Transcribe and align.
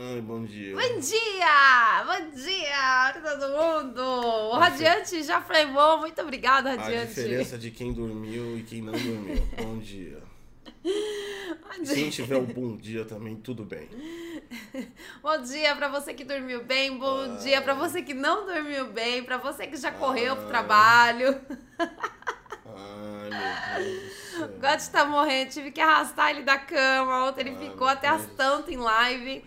Ai, 0.00 0.20
bom 0.20 0.44
dia. 0.44 0.76
Bom 0.76 1.00
dia! 1.00 2.04
Bom 2.06 2.30
dia 2.30 3.20
pra 3.20 3.36
todo 3.36 3.50
mundo! 3.50 4.00
O 4.00 4.56
Radiante 4.56 5.24
já 5.24 5.40
flemou, 5.40 5.98
muito 5.98 6.22
obrigada, 6.22 6.70
A 6.70 6.76
Radiante. 6.76 7.08
diferença 7.08 7.58
de 7.58 7.72
quem 7.72 7.92
dormiu 7.92 8.56
e 8.56 8.62
quem 8.62 8.80
não 8.80 8.92
dormiu. 8.92 9.44
Bom 9.60 9.78
dia. 9.78 10.22
Bom 10.84 11.84
se 11.84 12.00
não 12.04 12.10
tiver 12.10 12.36
um 12.36 12.44
bom 12.44 12.76
dia 12.76 13.04
também, 13.04 13.34
tudo 13.34 13.64
bem. 13.64 13.88
Bom 15.20 15.42
dia 15.42 15.74
pra 15.74 15.88
você 15.88 16.14
que 16.14 16.22
dormiu 16.24 16.62
bem, 16.62 16.96
bom 16.96 17.36
dia 17.38 17.60
pra 17.60 17.74
você 17.74 18.00
que 18.02 18.14
não 18.14 18.46
dormiu 18.46 18.92
bem, 18.92 19.24
pra 19.24 19.36
você 19.38 19.66
que 19.66 19.76
já 19.76 19.90
correu 19.90 20.36
pro 20.36 20.44
Ai. 20.44 20.50
trabalho. 20.50 21.40
Ai, 22.66 23.30
meu 23.30 23.84
Deus 23.84 24.50
O. 24.50 24.60
God 24.60 24.92
tá 24.92 25.04
morrendo, 25.04 25.50
tive 25.50 25.72
que 25.72 25.80
arrastar 25.80 26.30
ele 26.30 26.42
da 26.42 26.56
cama. 26.58 27.26
Ontem 27.28 27.40
ele 27.40 27.56
Ai, 27.58 27.68
ficou 27.70 27.88
até 27.88 28.06
as 28.08 28.24
tantas 28.36 28.72
em 28.72 28.76
live. 28.76 29.44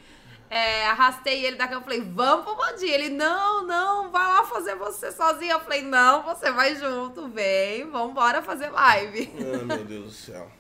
É, 0.54 0.86
arrastei 0.88 1.46
ele 1.46 1.56
da 1.56 1.66
cama, 1.66 1.82
falei, 1.82 2.02
vamos 2.02 2.44
pro 2.44 2.56
bom 2.58 2.76
dia. 2.78 2.94
Ele, 2.94 3.08
não, 3.10 3.66
não, 3.66 4.12
vai 4.12 4.28
lá 4.28 4.44
fazer 4.44 4.76
você 4.76 5.10
sozinho. 5.10 5.54
Eu 5.54 5.62
falei, 5.62 5.82
não, 5.82 6.24
você 6.24 6.52
vai 6.52 6.76
junto, 6.76 7.30
vem, 7.30 7.90
vambora 7.90 8.42
fazer 8.42 8.70
live. 8.70 9.32
Ai, 9.38 9.64
meu 9.64 9.86
Deus 9.86 10.06
do 10.06 10.12
céu. 10.12 10.52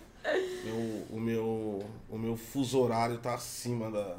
Meu- 0.64 1.08
o, 1.10 1.20
meu, 1.20 1.86
o 2.10 2.18
meu 2.18 2.38
fuso 2.38 2.80
horário 2.80 3.18
tá 3.18 3.34
acima 3.34 3.92
da, 3.92 4.16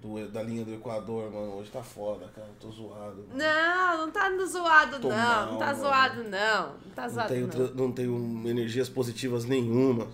do- 0.00 0.26
da 0.28 0.42
linha 0.42 0.64
do 0.64 0.72
Equador, 0.72 1.30
mano. 1.30 1.58
Hoje 1.58 1.70
tá 1.70 1.82
foda, 1.82 2.26
cara. 2.34 2.46
Eu 2.48 2.54
tô 2.58 2.70
zoado. 2.74 3.26
mano. 3.28 3.34
Não, 3.34 3.98
não 4.06 4.10
tá 4.10 4.30
zoado, 4.46 5.00
Tô 5.00 5.08
não. 5.10 5.16
mal, 5.18 5.46
não 5.52 5.58
tá 5.58 5.66
mano. 5.66 5.78
zoado, 5.80 6.24
não. 6.24 6.68
Não 6.82 6.90
tá 6.94 7.02
Não 7.02 7.10
zoado, 7.10 7.28
tenho, 7.28 7.46
não. 7.48 7.74
não 7.74 7.92
tenho 7.92 8.42
energias 8.48 8.88
positivas 8.88 9.44
nenhuma. 9.44 10.08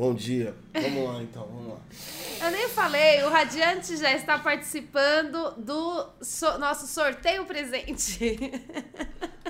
Bom 0.00 0.14
dia. 0.14 0.54
Vamos 0.72 1.04
lá 1.12 1.22
então, 1.22 1.46
vamos 1.46 1.74
lá. 1.74 1.78
Eu 2.46 2.50
nem 2.52 2.66
falei, 2.70 3.22
o 3.22 3.28
Radiante 3.28 3.98
já 3.98 4.10
está 4.16 4.38
participando 4.38 5.50
do 5.58 6.08
so- 6.22 6.56
nosso 6.56 6.86
sorteio 6.86 7.44
presente. 7.44 8.38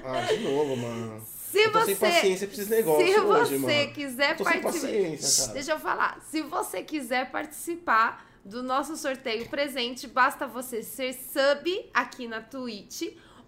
Ah, 0.02 0.22
de 0.22 0.38
novo, 0.40 0.76
mano. 0.76 1.24
Se 1.24 1.56
eu 1.58 1.70
tô 1.70 1.78
você, 1.78 1.94
sem 1.94 1.96
paciência 1.96 2.48
pra 2.48 2.54
esses 2.56 2.68
negócios 2.68 3.12
se 3.12 3.20
hoje, 3.20 3.58
você 3.58 3.78
mano. 3.82 3.92
quiser 3.92 4.36
tô 4.36 4.44
sem 4.44 4.60
participar, 4.60 5.52
deixa 5.52 5.70
eu 5.70 5.78
falar. 5.78 6.20
Se 6.28 6.42
você 6.42 6.82
quiser 6.82 7.30
participar 7.30 8.26
do 8.44 8.60
nosso 8.60 8.96
sorteio 8.96 9.48
presente, 9.48 10.08
basta 10.08 10.48
você 10.48 10.82
ser 10.82 11.12
sub 11.12 11.90
aqui 11.94 12.26
na 12.26 12.40
Twitch 12.40 13.02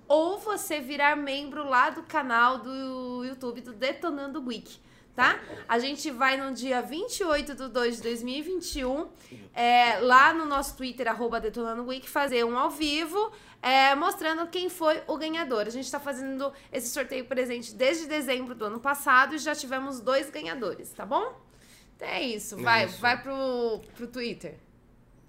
ou 0.07 0.39
você 0.39 0.79
virar 0.79 1.17
membro 1.17 1.69
lá 1.69 1.91
do 1.91 2.05
canal 2.05 2.59
do 2.59 3.25
YouTube 3.25 3.61
do 3.61 3.73
Detonando 3.73 4.41
Week. 4.47 4.79
Tá? 5.15 5.39
A 5.69 5.79
gente 5.79 6.11
vai 6.11 6.39
no 6.39 6.55
dia 6.55 6.81
28 6.81 7.55
de 7.55 7.69
2 7.69 7.97
de 7.97 8.03
2021, 8.03 9.09
é, 9.53 9.99
lá 10.01 10.33
no 10.33 10.47
nosso 10.47 10.75
Twitter, 10.75 11.07
arroba 11.07 11.39
Detonando 11.39 11.85
Week, 11.85 12.09
fazer 12.09 12.45
um 12.45 12.57
ao 12.57 12.71
vivo, 12.71 13.31
é, 13.61 13.95
mostrando 13.95 14.47
quem 14.47 14.71
foi 14.71 15.03
o 15.07 15.19
ganhador. 15.19 15.67
A 15.67 15.71
gente 15.71 15.85
está 15.85 16.01
fazendo 16.01 16.51
esse 16.73 16.89
sorteio 16.89 17.27
presente 17.27 17.75
desde 17.75 18.07
dezembro 18.07 18.55
do 18.55 18.65
ano 18.65 18.81
passado 18.81 19.35
e 19.35 19.39
já 19.39 19.55
tivemos 19.55 20.01
dois 20.01 20.31
ganhadores, 20.31 20.91
tá 20.93 21.05
bom? 21.05 21.39
Então 21.95 22.09
é 22.09 22.23
isso, 22.23 22.59
É 22.59 22.63
vai, 22.63 22.87
isso. 22.87 22.99
vai 22.99 23.23
pro, 23.23 23.83
pro 23.95 24.07
Twitter. 24.07 24.55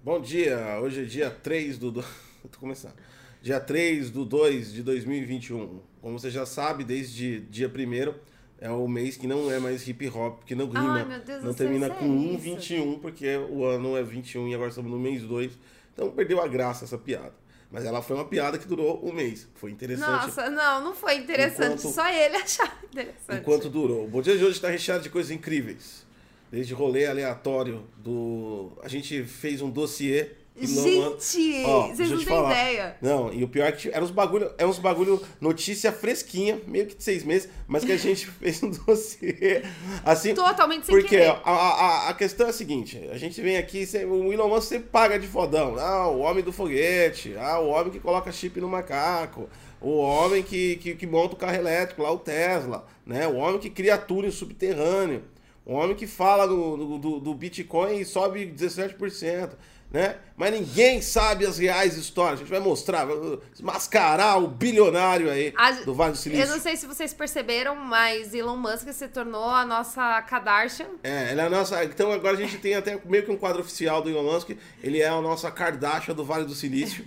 Bom 0.02 0.18
dia, 0.18 0.78
hoje 0.80 1.02
é 1.02 1.04
dia 1.04 1.30
3 1.30 1.76
do. 1.76 1.90
do... 1.90 2.02
Tô 2.50 2.58
começando. 2.58 2.94
Dia 3.42 3.60
3 3.60 4.10
do 4.10 4.24
2 4.24 4.72
de 4.72 4.82
2021. 4.82 5.80
Como 6.00 6.18
você 6.18 6.30
já 6.30 6.46
sabe, 6.46 6.84
desde 6.84 7.40
dia 7.40 7.68
1 7.68 8.33
é 8.64 8.70
o 8.70 8.88
mês 8.88 9.14
que 9.14 9.26
não 9.26 9.52
é 9.52 9.58
mais 9.58 9.86
hip 9.86 10.08
hop, 10.08 10.42
que 10.46 10.54
não 10.54 10.66
rima. 10.66 10.94
Ai, 10.94 11.04
meu 11.04 11.20
Deus 11.20 11.44
não 11.44 11.52
termina 11.52 11.84
é 11.86 11.90
com 11.90 12.06
1, 12.06 12.30
isso. 12.30 12.38
21, 12.38 12.98
porque 12.98 13.36
o 13.50 13.62
ano 13.66 13.94
é 13.94 14.02
21 14.02 14.48
e 14.48 14.54
agora 14.54 14.70
estamos 14.70 14.90
no 14.90 14.98
mês 14.98 15.22
2. 15.22 15.52
Então 15.92 16.10
perdeu 16.10 16.40
a 16.40 16.48
graça 16.48 16.86
essa 16.86 16.96
piada. 16.96 17.34
Mas 17.70 17.84
ela 17.84 18.00
foi 18.00 18.16
uma 18.16 18.24
piada 18.24 18.56
que 18.56 18.66
durou 18.66 19.06
um 19.06 19.12
mês. 19.12 19.46
Foi 19.56 19.70
interessante. 19.70 20.08
Nossa, 20.08 20.48
não, 20.48 20.82
não 20.82 20.94
foi 20.94 21.16
interessante, 21.16 21.78
Enquanto- 21.80 21.92
só 21.94 22.08
ele 22.08 22.36
achava 22.36 22.72
interessante. 22.84 23.38
Enquanto 23.40 23.68
durou. 23.68 24.04
O 24.06 24.08
Bom 24.08 24.22
Dia 24.22 24.34
de 24.38 24.42
hoje 24.44 24.54
está 24.56 24.70
recheado 24.70 25.02
de 25.02 25.10
coisas 25.10 25.30
incríveis. 25.30 26.06
Desde 26.50 26.72
rolê 26.72 27.04
aleatório 27.04 27.84
do. 27.98 28.72
A 28.82 28.88
gente 28.88 29.24
fez 29.24 29.60
um 29.60 29.68
dossiê. 29.68 30.30
Gente, 30.56 31.64
Ó, 31.66 31.88
vocês 31.88 32.10
não 32.10 32.24
têm 32.24 32.44
ideia. 32.44 32.96
Não, 33.02 33.32
e 33.32 33.42
o 33.42 33.48
pior 33.48 33.66
é 33.66 33.72
que 33.72 33.88
era 33.88 34.04
uns 34.04 34.12
bagulho, 34.12 34.52
é 34.56 34.64
uns 34.64 34.78
bagulho 34.78 35.20
notícia 35.40 35.90
fresquinha, 35.90 36.60
meio 36.66 36.86
que 36.86 36.94
de 36.94 37.02
seis 37.02 37.24
meses, 37.24 37.48
mas 37.66 37.84
que 37.84 37.90
a 37.90 37.96
gente 37.98 38.26
fez 38.26 38.62
um 38.62 38.70
dossiê 38.70 39.62
assim. 40.04 40.32
Totalmente 40.32 40.86
sem 40.86 40.94
Porque 40.94 41.16
a, 41.16 41.32
a, 41.44 42.08
a 42.10 42.14
questão 42.14 42.46
é 42.46 42.50
a 42.50 42.52
seguinte, 42.52 43.00
a 43.10 43.18
gente 43.18 43.40
vem 43.42 43.56
aqui, 43.56 43.84
o 44.08 44.32
Elon 44.32 44.48
Musk 44.48 44.68
sempre 44.68 44.88
paga 44.90 45.18
de 45.18 45.26
fodão. 45.26 45.76
Ah, 45.76 46.08
o 46.08 46.20
homem 46.20 46.44
do 46.44 46.52
foguete, 46.52 47.34
ah, 47.36 47.58
o 47.58 47.68
homem 47.68 47.90
que 47.90 47.98
coloca 47.98 48.30
chip 48.30 48.60
no 48.60 48.68
macaco, 48.68 49.48
o 49.80 49.96
homem 49.98 50.42
que, 50.42 50.76
que, 50.76 50.94
que 50.94 51.06
monta 51.06 51.34
o 51.34 51.36
carro 51.38 51.56
elétrico, 51.56 52.02
lá 52.02 52.12
o 52.12 52.18
Tesla, 52.18 52.86
né? 53.04 53.26
O 53.26 53.34
homem 53.36 53.58
que 53.58 53.68
cria 53.70 53.98
túnel 53.98 54.30
subterrâneo, 54.30 55.24
o 55.66 55.74
homem 55.74 55.96
que 55.96 56.06
fala 56.06 56.46
do, 56.46 56.98
do- 56.98 57.20
do 57.20 57.34
Bitcoin 57.34 57.98
e 57.98 58.04
sobe 58.04 58.46
17%. 58.46 59.50
Né? 59.94 60.16
Mas 60.36 60.52
ninguém 60.52 61.00
sabe 61.00 61.46
as 61.46 61.56
reais 61.56 61.96
histórias. 61.96 62.40
A 62.40 62.42
gente 62.42 62.50
vai 62.50 62.58
mostrar, 62.58 63.06
mascarar 63.60 64.42
o 64.42 64.48
bilionário 64.48 65.30
aí 65.30 65.54
A- 65.56 65.70
do 65.70 65.94
Vale 65.94 66.10
do 66.14 66.18
Silício. 66.18 66.44
Eu 66.44 66.48
não 66.50 66.60
sei 66.60 66.76
se 66.76 66.84
vocês 66.84 67.14
perceberam, 67.14 67.76
mas 67.76 68.34
Elon 68.34 68.56
Musk 68.56 68.88
se 68.92 69.06
tornou 69.06 69.48
a 69.48 69.64
nossa 69.64 70.20
Kardashian. 70.22 70.88
É, 71.04 71.30
ele 71.30 71.40
é 71.40 71.44
a 71.44 71.48
nossa. 71.48 71.84
Então 71.84 72.10
agora 72.10 72.36
a 72.36 72.40
gente 72.40 72.58
tem 72.58 72.74
até 72.74 73.00
meio 73.04 73.22
que 73.24 73.30
um 73.30 73.36
quadro 73.36 73.60
oficial 73.60 74.02
do 74.02 74.10
Elon 74.10 74.24
Musk. 74.32 74.50
Ele 74.82 75.00
é 75.00 75.06
a 75.06 75.20
nossa 75.20 75.48
Kardashian 75.48 76.12
do 76.12 76.24
Vale 76.24 76.44
do 76.44 76.56
Silício, 76.56 77.04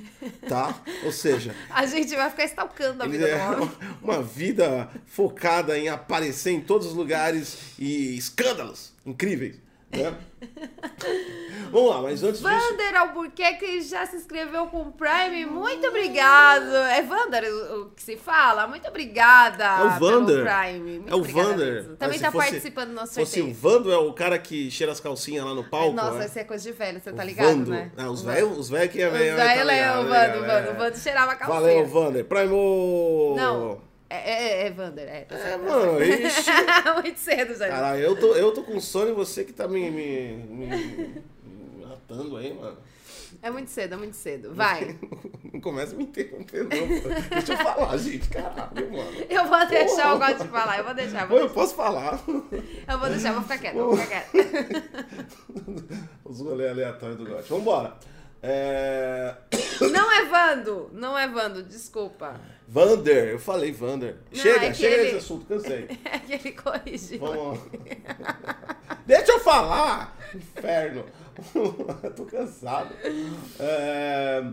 tá? 0.47 0.73
Ou 1.03 1.11
seja, 1.11 1.53
A 1.69 1.85
gente 1.85 2.15
vai 2.15 2.29
ficar 2.29 2.45
stalkando 2.45 3.03
a 3.03 3.05
ele 3.05 3.17
vida 3.17 3.27
é 3.27 3.45
uma, 3.47 3.73
uma 4.01 4.21
vida 4.23 4.89
focada 5.05 5.77
em 5.77 5.89
aparecer 5.89 6.51
em 6.51 6.61
todos 6.61 6.87
os 6.87 6.93
lugares 6.93 7.57
e 7.77 8.15
escândalos 8.17 8.93
incríveis, 9.05 9.55
né? 9.91 10.15
Vamos 11.71 11.89
lá, 11.89 12.01
mas 12.01 12.23
antes 12.23 12.41
disso. 12.41 12.43
Vander 12.53 12.95
Albuquerque 12.95 13.81
já 13.81 14.05
se 14.05 14.15
inscreveu 14.17 14.67
com 14.67 14.81
o 14.83 14.91
Prime. 14.91 15.45
Muito 15.45 15.87
obrigado. 15.87 16.75
É 16.75 17.01
Vander 17.01 17.43
o 17.51 17.67
o 17.81 17.89
que 17.91 18.03
se 18.03 18.15
fala? 18.17 18.67
Muito 18.67 18.87
obrigada. 18.87 19.63
É 19.63 19.83
o 19.83 19.99
Vander. 19.99 20.45
Prime. 20.45 20.99
Muito 20.99 21.11
É 21.11 21.15
o 21.15 21.23
Vander. 21.23 21.73
mesmo. 21.75 21.95
Também 21.95 22.17
se 22.17 22.23
tá 22.23 22.31
fosse- 22.31 22.45
participando 22.49 22.89
do 22.89 22.93
nosso 22.95 23.13
Fosse 23.15 23.39
o 23.41 23.43
sorteio. 23.45 23.55
Vando 23.55 23.91
é 23.91 23.97
o 23.97 24.13
cara 24.13 24.37
que 24.37 24.69
cheira 24.71 24.91
as 24.91 24.99
calcinhas 24.99 25.45
lá 25.45 25.53
no 25.53 25.63
palco. 25.63 25.93
Nossa, 25.95 26.19
né? 26.19 26.25
isso 26.25 26.39
é 26.39 26.43
coisa 26.43 26.63
de 26.63 26.71
velho, 26.77 26.99
você 26.99 27.11
tá 27.11 27.23
O 27.23 27.25
ligado, 27.25 27.47
Vando. 27.47 27.71
né? 27.71 27.91
Ah, 27.97 28.09
os 28.09 28.21
O 28.21 28.25
velhos 28.25 28.57
os 28.57 28.69
velhos 28.69 28.91
que 28.91 29.01
é 29.01 29.07
Os 29.07 29.13
velho. 29.13 29.35
velhos 29.35 29.69
é 29.71 29.91
o 29.91 29.95
Vando, 30.03 30.09
o 30.11 30.45
é. 30.45 30.61
Vando. 30.61 30.71
O 30.71 30.75
Vando 30.77 30.97
cheirava 30.97 31.31
a 31.31 31.35
calcinha. 31.35 31.59
Valeu, 31.61 31.85
Vander. 31.87 32.25
Primo! 32.25 33.33
Não, 33.37 33.81
é, 34.09 34.63
é, 34.63 34.67
é 34.67 34.71
Vander. 34.71 35.07
É, 35.07 35.21
tá 35.21 35.35
É, 35.35 35.51
tá 35.51 35.57
mano, 35.57 36.03
ixi. 36.03 36.51
Muito 37.01 37.19
cedo, 37.19 37.55
já. 37.55 37.67
Caralho, 37.67 38.01
eu 38.01 38.15
tô, 38.15 38.35
eu 38.35 38.51
tô 38.53 38.63
com 38.63 38.79
sono 38.79 39.09
e 39.09 39.13
você 39.13 39.43
que 39.43 39.53
tá 39.53 39.67
me, 39.67 39.89
me, 39.91 40.33
me, 40.33 40.67
me 40.67 41.85
matando 41.85 42.37
aí, 42.37 42.53
mano. 42.53 42.77
É 43.41 43.51
muito 43.51 43.69
cedo, 43.69 43.93
é 43.93 43.97
muito 43.97 44.15
cedo. 44.15 44.53
Vai. 44.53 44.97
Não 45.53 45.61
começa 45.61 45.93
a 45.93 45.97
me 45.97 46.03
interromper, 46.03 46.63
não. 46.63 46.69
Deixa 47.29 47.53
eu 47.53 47.57
falar, 47.57 47.97
gente. 47.97 48.29
Caralho, 48.29 48.91
mano. 48.91 49.11
Eu 49.29 49.45
vou 49.47 49.67
deixar, 49.67 50.09
eu 50.09 50.17
Porra. 50.17 50.33
gosto 50.33 50.43
de 50.43 50.49
falar. 50.49 50.77
Eu 50.77 50.83
vou 50.83 50.93
deixar, 50.93 51.21
eu 51.21 51.27
vou 51.27 51.37
eu 51.39 51.49
posso 51.49 51.75
falar. 51.75 52.19
Eu 52.27 52.99
vou 52.99 53.09
deixar, 53.09 53.29
eu 53.29 53.33
vou 53.33 53.43
ficar 53.43 53.57
quieta, 53.57 53.77
eu 53.77 53.85
vou 53.85 53.97
ficar 53.97 54.21
quieta. 54.29 54.85
Os 56.23 56.41
rolês 56.41 56.71
aleatórios 56.71 57.17
do 57.17 57.25
Gotti. 57.25 57.49
Vambora. 57.49 57.95
É... 58.41 59.35
Não 59.91 60.11
é 60.11 60.25
Vando, 60.25 60.89
não 60.93 61.17
é 61.17 61.27
Vando, 61.27 61.63
desculpa. 61.63 62.39
Vander, 62.67 63.29
eu 63.29 63.39
falei 63.39 63.71
Vander. 63.71 64.17
Não, 64.31 64.41
chega, 64.41 64.65
é 64.65 64.73
chega 64.73 64.95
ele- 64.95 65.03
desse 65.05 65.15
assunto, 65.17 65.45
cansei. 65.45 65.87
É 66.03 66.19
que 66.19 66.33
ele 66.33 66.51
corrigiu. 66.51 67.19
Vamos. 67.19 67.59
Deixa 69.07 69.31
eu 69.31 69.39
falar! 69.39 70.17
Inferno. 70.35 71.05
Tô 72.15 72.25
cansado. 72.25 72.93
É, 73.59 74.43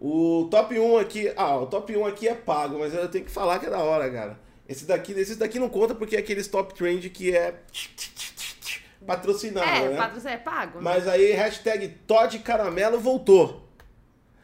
O 0.00 0.48
top 0.50 0.78
1 0.78 0.98
aqui. 0.98 1.32
Ah, 1.36 1.56
o 1.58 1.66
top 1.66 1.96
1 1.96 2.06
aqui 2.06 2.26
é 2.28 2.34
pago, 2.34 2.78
mas 2.80 2.92
eu 2.92 3.08
tenho 3.08 3.24
que 3.24 3.30
falar 3.30 3.58
que 3.60 3.66
é 3.66 3.70
da 3.70 3.78
hora, 3.78 4.10
cara. 4.10 4.38
Esse 4.68 4.84
daqui, 4.84 5.12
esse 5.12 5.36
daqui 5.36 5.58
não 5.58 5.68
conta 5.68 5.94
porque 5.94 6.16
é 6.16 6.18
aqueles 6.18 6.48
top 6.48 6.74
trend 6.74 7.08
que 7.10 7.34
é 7.34 7.54
patrocinado, 9.06 9.66
É, 9.66 9.88
né? 9.90 9.96
patrocínio 9.96 10.34
é 10.34 10.38
pago. 10.38 10.78
né? 10.78 10.82
Mas 10.84 11.06
aí, 11.08 11.32
hashtag 11.32 11.88
Todd 12.06 12.38
Caramelo 12.40 12.98
voltou. 12.98 13.67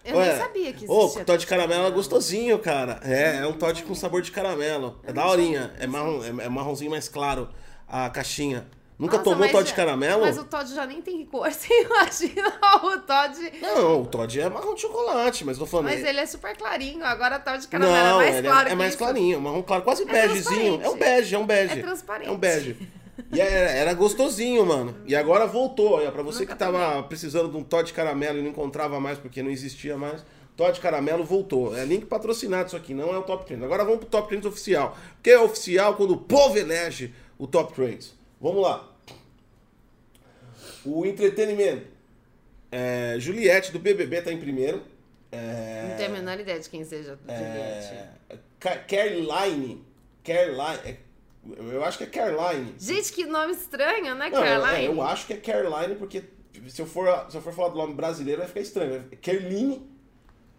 Eu 0.04 0.16
Ué, 0.18 0.28
nem 0.28 0.36
sabia 0.38 0.72
que 0.72 0.86
Ô, 0.86 1.00
existia. 1.04 1.24
Todd 1.24 1.46
Caramelo 1.46 1.86
é 1.86 1.90
gostosinho, 1.90 2.58
cara. 2.58 3.00
É, 3.02 3.38
é 3.38 3.46
um 3.46 3.54
Todd 3.54 3.82
com 3.84 3.94
sabor 3.94 4.20
de 4.20 4.30
caramelo. 4.30 5.00
É 5.02 5.12
daorinha. 5.12 5.72
É, 5.78 5.86
marrom, 5.86 6.22
é, 6.22 6.44
é 6.44 6.48
marronzinho 6.48 6.90
mais 6.90 7.08
claro 7.08 7.48
a 7.88 8.10
caixinha. 8.10 8.66
Nunca 8.96 9.16
Nossa, 9.16 9.30
tomou 9.30 9.48
Todd 9.48 9.68
já- 9.68 9.74
Caramelo? 9.74 10.20
Mas 10.20 10.38
o 10.38 10.44
Todd 10.44 10.72
já 10.72 10.86
nem 10.86 11.02
tem 11.02 11.26
cor, 11.26 11.50
você 11.50 11.82
imagina 11.82 12.52
o 12.84 12.98
Todd... 13.00 13.52
Não, 13.60 14.02
o 14.02 14.06
Todd 14.06 14.40
é 14.40 14.48
marrom 14.48 14.72
de 14.74 14.82
chocolate, 14.82 15.44
mas 15.44 15.58
tô 15.58 15.66
falando. 15.66 15.86
Mas 15.86 16.04
ele 16.04 16.20
é 16.20 16.26
super 16.26 16.56
clarinho, 16.56 17.04
agora 17.04 17.38
o 17.38 17.40
Todd 17.40 17.66
caramelo 17.66 17.96
não, 17.96 18.20
é 18.20 18.30
mais 18.30 18.46
claro 18.46 18.68
é, 18.68 18.72
é 18.72 18.74
mais 18.76 18.88
isso. 18.90 18.98
clarinho, 18.98 19.40
marrom 19.40 19.62
claro, 19.62 19.82
quase 19.82 20.04
begezinho. 20.04 20.78
transparente. 20.78 20.84
É 20.84 20.88
um 20.90 20.96
bege, 20.96 21.34
é 21.34 21.38
um 21.40 21.46
bege. 21.46 21.78
É 21.80 21.82
transparente. 21.82 22.28
É 22.28 22.32
um 22.32 22.36
bege. 22.36 22.88
E 23.34 23.40
era, 23.40 23.70
era 23.70 23.94
gostosinho, 23.94 24.64
mano. 24.66 24.96
E 25.06 25.14
agora 25.14 25.46
voltou. 25.46 25.92
Olha, 25.92 26.10
pra 26.12 26.22
você 26.22 26.46
que 26.46 26.54
tava 26.54 27.02
precisando 27.04 27.50
de 27.50 27.56
um 27.56 27.62
Todd 27.64 27.92
caramelo 27.92 28.38
e 28.38 28.42
não 28.42 28.50
encontrava 28.50 28.98
mais 29.00 29.18
porque 29.18 29.42
não 29.42 29.50
existia 29.50 29.96
mais, 29.96 30.24
Todd 30.56 30.78
caramelo 30.80 31.24
voltou. 31.24 31.76
É 31.76 31.84
link 31.84 32.06
patrocinado 32.06 32.68
isso 32.68 32.76
aqui, 32.76 32.94
não 32.94 33.12
é 33.14 33.18
o 33.18 33.22
Top 33.22 33.44
Trends. 33.46 33.64
Agora 33.64 33.84
vamos 33.84 34.00
pro 34.00 34.08
Top 34.08 34.28
Trends 34.28 34.46
oficial. 34.46 34.96
Porque 35.14 35.30
é 35.30 35.38
oficial 35.40 35.94
quando 35.96 36.12
o 36.12 36.18
povo 36.18 36.56
elege 36.58 37.12
o 37.38 37.46
Top 37.46 37.72
Trends. 37.74 38.14
Vamos 38.40 38.62
lá. 38.62 38.88
O 40.84 41.04
entretenimento. 41.06 41.86
É, 42.70 43.16
Juliette 43.18 43.72
do 43.72 43.78
BBB 43.78 44.22
tá 44.22 44.32
em 44.32 44.38
primeiro. 44.38 44.82
É, 45.32 45.86
Não 45.90 45.96
tenho 45.96 46.10
a 46.10 46.12
menor 46.12 46.38
ideia 46.40 46.60
de 46.60 46.68
quem 46.68 46.84
seja 46.84 47.18
Juliette. 47.26 47.94
é, 48.30 48.36
Ca- 48.60 48.78
Caroline. 48.78 49.82
Caroline. 50.22 50.98
Eu 51.72 51.84
acho 51.84 51.98
que 51.98 52.04
é 52.04 52.06
Caroline. 52.06 52.74
Gente, 52.78 53.12
que 53.12 53.24
nome 53.26 53.52
estranho, 53.52 54.14
né, 54.14 54.30
Não, 54.30 54.42
é, 54.42 54.58
Caroline? 54.58 54.84
eu 54.86 55.02
acho 55.02 55.26
que 55.26 55.32
é 55.32 55.36
Caroline, 55.36 55.94
porque 55.96 56.24
se 56.68 56.80
eu, 56.80 56.86
for, 56.86 57.26
se 57.28 57.36
eu 57.36 57.42
for 57.42 57.52
falar 57.52 57.68
do 57.68 57.76
nome 57.76 57.94
brasileiro 57.94 58.38
vai 58.40 58.48
ficar 58.48 58.60
estranho. 58.60 59.04
É 59.12 59.16
Caroline 59.16 59.82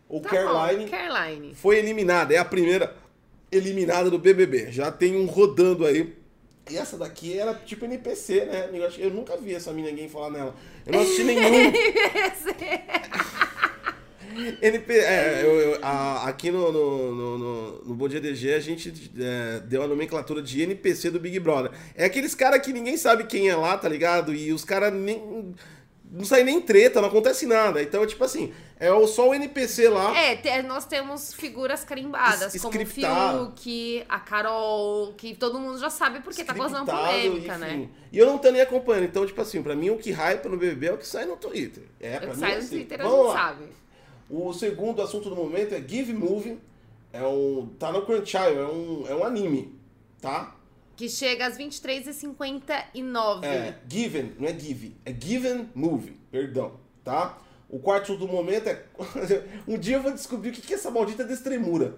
ou 0.07 0.21
Tá 0.21 0.29
Caroline 0.29 0.85
bom, 0.85 0.91
Caroline. 0.91 1.55
foi 1.55 1.77
eliminada. 1.79 2.33
É 2.33 2.37
a 2.37 2.45
primeira 2.45 2.95
eliminada 3.51 4.09
do 4.09 4.19
BBB. 4.19 4.71
Já 4.71 4.91
tem 4.91 5.15
um 5.15 5.25
rodando 5.25 5.85
aí. 5.85 6.15
E 6.69 6.77
essa 6.77 6.97
daqui 6.97 7.37
era 7.37 7.53
tipo 7.53 7.85
NPC, 7.85 8.45
né? 8.45 8.69
Eu, 8.73 8.89
eu 9.05 9.09
nunca 9.11 9.37
vi 9.37 9.53
essa 9.53 9.71
mina 9.71 9.87
ninguém 9.89 10.09
falar 10.09 10.31
nela. 10.31 10.55
Eu 10.85 10.93
não 10.93 11.01
assisti 11.01 11.23
nenhum. 11.25 11.71
NP, 14.61 14.93
é, 14.93 15.41
eu, 15.43 15.59
eu- 15.59 15.79
a- 15.81 16.27
aqui 16.27 16.51
no, 16.51 16.71
no, 16.71 17.15
no, 17.15 17.37
no, 17.37 17.71
no 17.85 17.93
Bom 17.95 18.07
Dia 18.07 18.19
DG 18.21 18.53
a 18.53 18.59
gente 18.59 19.11
é, 19.19 19.59
deu 19.61 19.83
a 19.83 19.87
nomenclatura 19.87 20.41
de 20.41 20.61
NPC 20.61 21.09
do 21.11 21.19
Big 21.19 21.39
Brother. 21.39 21.71
É 21.95 22.05
aqueles 22.05 22.35
caras 22.35 22.61
que 22.63 22.71
ninguém 22.73 22.97
sabe 22.97 23.25
quem 23.25 23.49
é 23.49 23.55
lá, 23.55 23.77
tá 23.77 23.87
ligado? 23.89 24.33
E 24.33 24.51
os 24.53 24.63
caras 24.65 24.93
nem. 24.93 25.53
Não 26.11 26.23
sai 26.23 26.43
nem 26.43 26.61
treta, 26.61 27.01
não 27.01 27.09
acontece 27.09 27.45
nada. 27.45 27.81
Então, 27.81 28.05
tipo 28.05 28.23
assim, 28.23 28.53
é 28.79 28.89
o- 28.91 29.05
só 29.07 29.27
o 29.29 29.33
NPC 29.33 29.89
lá. 29.89 30.15
É, 30.17 30.61
nós 30.61 30.85
temos 30.85 31.33
figuras 31.33 31.83
carimbadas, 31.83 32.53
Es- 32.55 32.61
como 32.61 32.79
o. 32.79 32.85
Fiuk, 32.85 34.05
a 34.07 34.19
Carol, 34.19 35.13
que 35.17 35.35
todo 35.35 35.59
mundo 35.59 35.77
já 35.77 35.89
sabe 35.89 36.21
porque 36.21 36.43
tá 36.43 36.53
causando 36.53 36.85
polêmica, 36.89 37.57
né? 37.57 37.73
enfim. 37.75 37.89
E 38.13 38.17
eu 38.19 38.27
não 38.27 38.37
tô 38.37 38.49
nem 38.51 38.61
acompanhando. 38.61 39.05
Então, 39.05 39.25
tipo 39.25 39.41
assim, 39.41 39.61
pra 39.61 39.75
mim 39.75 39.89
o 39.89 39.97
que 39.97 40.11
hype 40.11 40.45
no 40.47 40.55
BBB 40.57 40.87
é 40.87 40.93
o 40.93 40.97
que 40.97 41.07
sai 41.07 41.25
no 41.25 41.35
Twitter. 41.35 41.83
É, 41.99 42.15
O 42.17 42.19
pra 42.19 42.29
que 42.29 42.35
mim 42.35 42.39
sai 42.39 42.51
é 42.51 42.53
no 42.55 42.59
assim. 42.59 42.69
Twitter 42.75 43.01
a 43.01 43.03
Vamos 43.03 43.25
gente 43.25 43.33
lá. 43.35 43.39
sabe. 43.47 43.63
O 44.29 44.53
segundo 44.53 45.01
assunto 45.01 45.29
do 45.29 45.35
momento 45.35 45.73
é 45.73 45.81
Give 45.81 46.13
Movie. 46.13 46.57
É 47.13 47.25
um. 47.25 47.69
Tá 47.79 47.91
no 47.91 48.05
Crunchyroll, 48.05 48.59
é 48.59 48.67
um, 48.67 49.07
é 49.07 49.15
um 49.15 49.23
anime, 49.23 49.73
tá? 50.21 50.55
Que 50.95 51.09
chega 51.09 51.45
às 51.45 51.57
23h59. 51.57 53.43
É 53.43 53.77
Given, 53.87 54.33
não 54.39 54.47
é 54.47 54.57
Give, 54.57 54.95
é 55.05 55.13
Given 55.13 55.69
Movie, 55.73 56.17
perdão, 56.31 56.73
tá? 57.03 57.37
O 57.69 57.79
quarto 57.79 58.03
assunto 58.03 58.25
do 58.25 58.31
momento 58.31 58.67
é. 58.67 58.83
um 59.67 59.77
dia 59.77 59.97
eu 59.97 60.01
vou 60.01 60.11
descobrir 60.11 60.49
o 60.49 60.51
que 60.51 60.61
que 60.61 60.73
é 60.73 60.75
essa 60.75 60.91
maldita 60.91 61.23
destremura. 61.23 61.95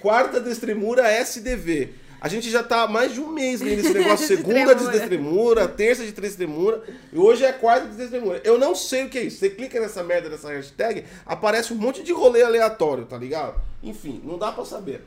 Quarta 0.00 0.40
destremura 0.40 1.08
SDV. 1.08 1.94
A 2.20 2.28
gente 2.28 2.50
já 2.50 2.62
tá 2.62 2.82
há 2.82 2.88
mais 2.88 3.12
de 3.12 3.20
um 3.20 3.28
mês 3.28 3.60
lendo 3.60 3.80
esse 3.80 3.92
negócio. 3.94 4.26
Segunda 4.26 4.74
de 4.74 4.88
Destremura. 4.90 5.68
terça 5.68 6.04
de 6.04 6.12
destremura, 6.12 6.82
e 7.12 7.18
hoje 7.18 7.44
é 7.44 7.52
quarta 7.52 7.88
de 7.88 7.96
destremura. 7.96 8.40
Eu 8.44 8.58
não 8.58 8.74
sei 8.74 9.04
o 9.04 9.08
que 9.10 9.18
é 9.18 9.22
isso. 9.22 9.38
Você 9.38 9.50
clica 9.50 9.78
nessa 9.80 10.02
merda 10.02 10.30
dessa 10.30 10.48
hashtag, 10.48 11.04
aparece 11.24 11.72
um 11.72 11.76
monte 11.76 12.02
de 12.02 12.12
rolê 12.12 12.42
aleatório, 12.42 13.04
tá 13.04 13.16
ligado? 13.18 13.60
Enfim, 13.82 14.20
não 14.24 14.38
dá 14.38 14.52
pra 14.52 14.64
saber. 14.64 15.02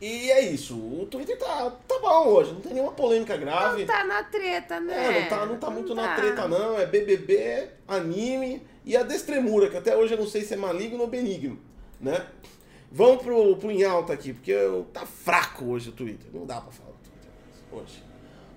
E 0.00 0.30
é 0.30 0.40
isso. 0.42 0.76
O 0.76 1.06
Twitter 1.10 1.36
tá, 1.38 1.72
tá 1.86 1.98
bom 2.00 2.28
hoje, 2.28 2.52
não 2.52 2.60
tem 2.60 2.72
nenhuma 2.72 2.92
polêmica 2.92 3.36
grave. 3.36 3.80
Não 3.80 3.86
tá 3.86 4.04
na 4.04 4.22
treta, 4.22 4.78
né? 4.78 4.94
É, 4.94 5.20
não 5.22 5.28
tá, 5.28 5.46
não 5.46 5.56
tá 5.58 5.70
muito 5.70 5.94
na 5.94 6.08
tá. 6.08 6.14
treta, 6.16 6.46
não. 6.46 6.78
É 6.78 6.86
BBB, 6.86 7.68
anime 7.86 8.62
e 8.84 8.96
a 8.96 9.02
destremura, 9.02 9.68
que 9.68 9.76
até 9.76 9.96
hoje 9.96 10.14
eu 10.14 10.18
não 10.18 10.26
sei 10.26 10.42
se 10.42 10.54
é 10.54 10.56
maligno 10.56 11.00
ou 11.00 11.08
benigno, 11.08 11.58
né? 12.00 12.26
Vamos 12.90 13.22
pro, 13.22 13.56
pro 13.56 13.70
em 13.70 13.84
alta 13.84 14.12
aqui, 14.12 14.32
porque 14.32 14.54
tá 14.92 15.04
fraco 15.04 15.66
hoje 15.66 15.90
o 15.90 15.92
Twitter. 15.92 16.30
Não 16.32 16.46
dá 16.46 16.60
pra 16.60 16.72
falar 16.72 16.90
do 16.90 16.98
Twitter 16.98 17.30
hoje. 17.72 18.02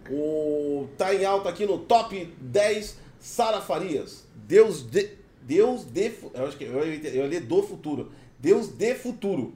O, 0.10 0.88
tá 0.98 1.14
em 1.14 1.26
alta 1.26 1.50
aqui 1.50 1.66
no 1.66 1.78
top 1.78 2.34
10 2.40 2.98
Sara 3.20 3.62
Farias. 3.62 4.26
Deus 4.36 4.84
de. 4.84 5.22
Deus 5.42 5.84
de. 5.86 6.14
Eu 6.34 6.48
acho 6.48 6.58
que 6.58 6.64
eu, 6.64 6.84
eu 6.84 7.28
ler 7.28 7.42
do 7.42 7.62
futuro. 7.62 8.12
Deus 8.40 8.68
de 8.70 8.96
futuro. 8.96 9.54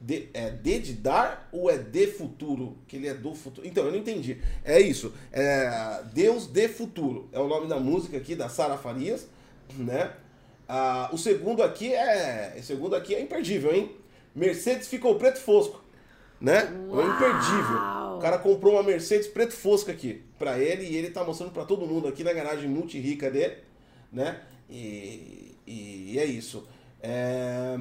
De, 0.00 0.30
é 0.32 0.50
D 0.50 0.78
de 0.78 0.94
dar 0.94 1.48
ou 1.52 1.70
é 1.70 1.76
de 1.76 2.06
futuro? 2.06 2.78
Que 2.88 2.96
ele 2.96 3.08
é 3.08 3.12
do 3.12 3.34
futuro. 3.34 3.66
Então, 3.66 3.84
eu 3.84 3.92
não 3.92 3.98
entendi. 3.98 4.40
É 4.64 4.80
isso. 4.80 5.12
É 5.30 6.02
Deus 6.14 6.46
de 6.46 6.68
futuro. 6.68 7.28
É 7.32 7.38
o 7.38 7.46
nome 7.46 7.66
da 7.66 7.78
música 7.78 8.16
aqui 8.16 8.34
da 8.34 8.48
Sara 8.48 8.78
Farias, 8.78 9.28
né? 9.76 10.12
Ah, 10.72 11.10
o 11.12 11.18
segundo 11.18 11.64
aqui 11.64 11.92
é. 11.92 12.54
O 12.56 12.62
segundo 12.62 12.94
aqui 12.94 13.12
é 13.12 13.20
imperdível, 13.20 13.74
hein? 13.74 13.90
Mercedes 14.32 14.86
ficou 14.86 15.16
preto 15.16 15.40
fosco. 15.40 15.82
Né? 16.40 16.58
É 16.58 16.94
Uau! 16.94 17.08
imperdível. 17.08 17.76
O 18.16 18.18
cara 18.20 18.38
comprou 18.38 18.74
uma 18.74 18.82
Mercedes 18.84 19.26
preto 19.26 19.52
fosco 19.52 19.90
aqui 19.90 20.22
pra 20.38 20.60
ele 20.60 20.84
e 20.84 20.96
ele 20.96 21.10
tá 21.10 21.24
mostrando 21.24 21.50
pra 21.50 21.64
todo 21.64 21.84
mundo 21.84 22.06
aqui 22.06 22.22
na 22.22 22.32
garagem 22.32 22.68
multi-rica 22.68 23.28
dele, 23.28 23.56
né? 24.12 24.40
E, 24.70 25.56
e 25.66 26.16
é 26.20 26.24
isso. 26.24 26.64
É, 27.02 27.76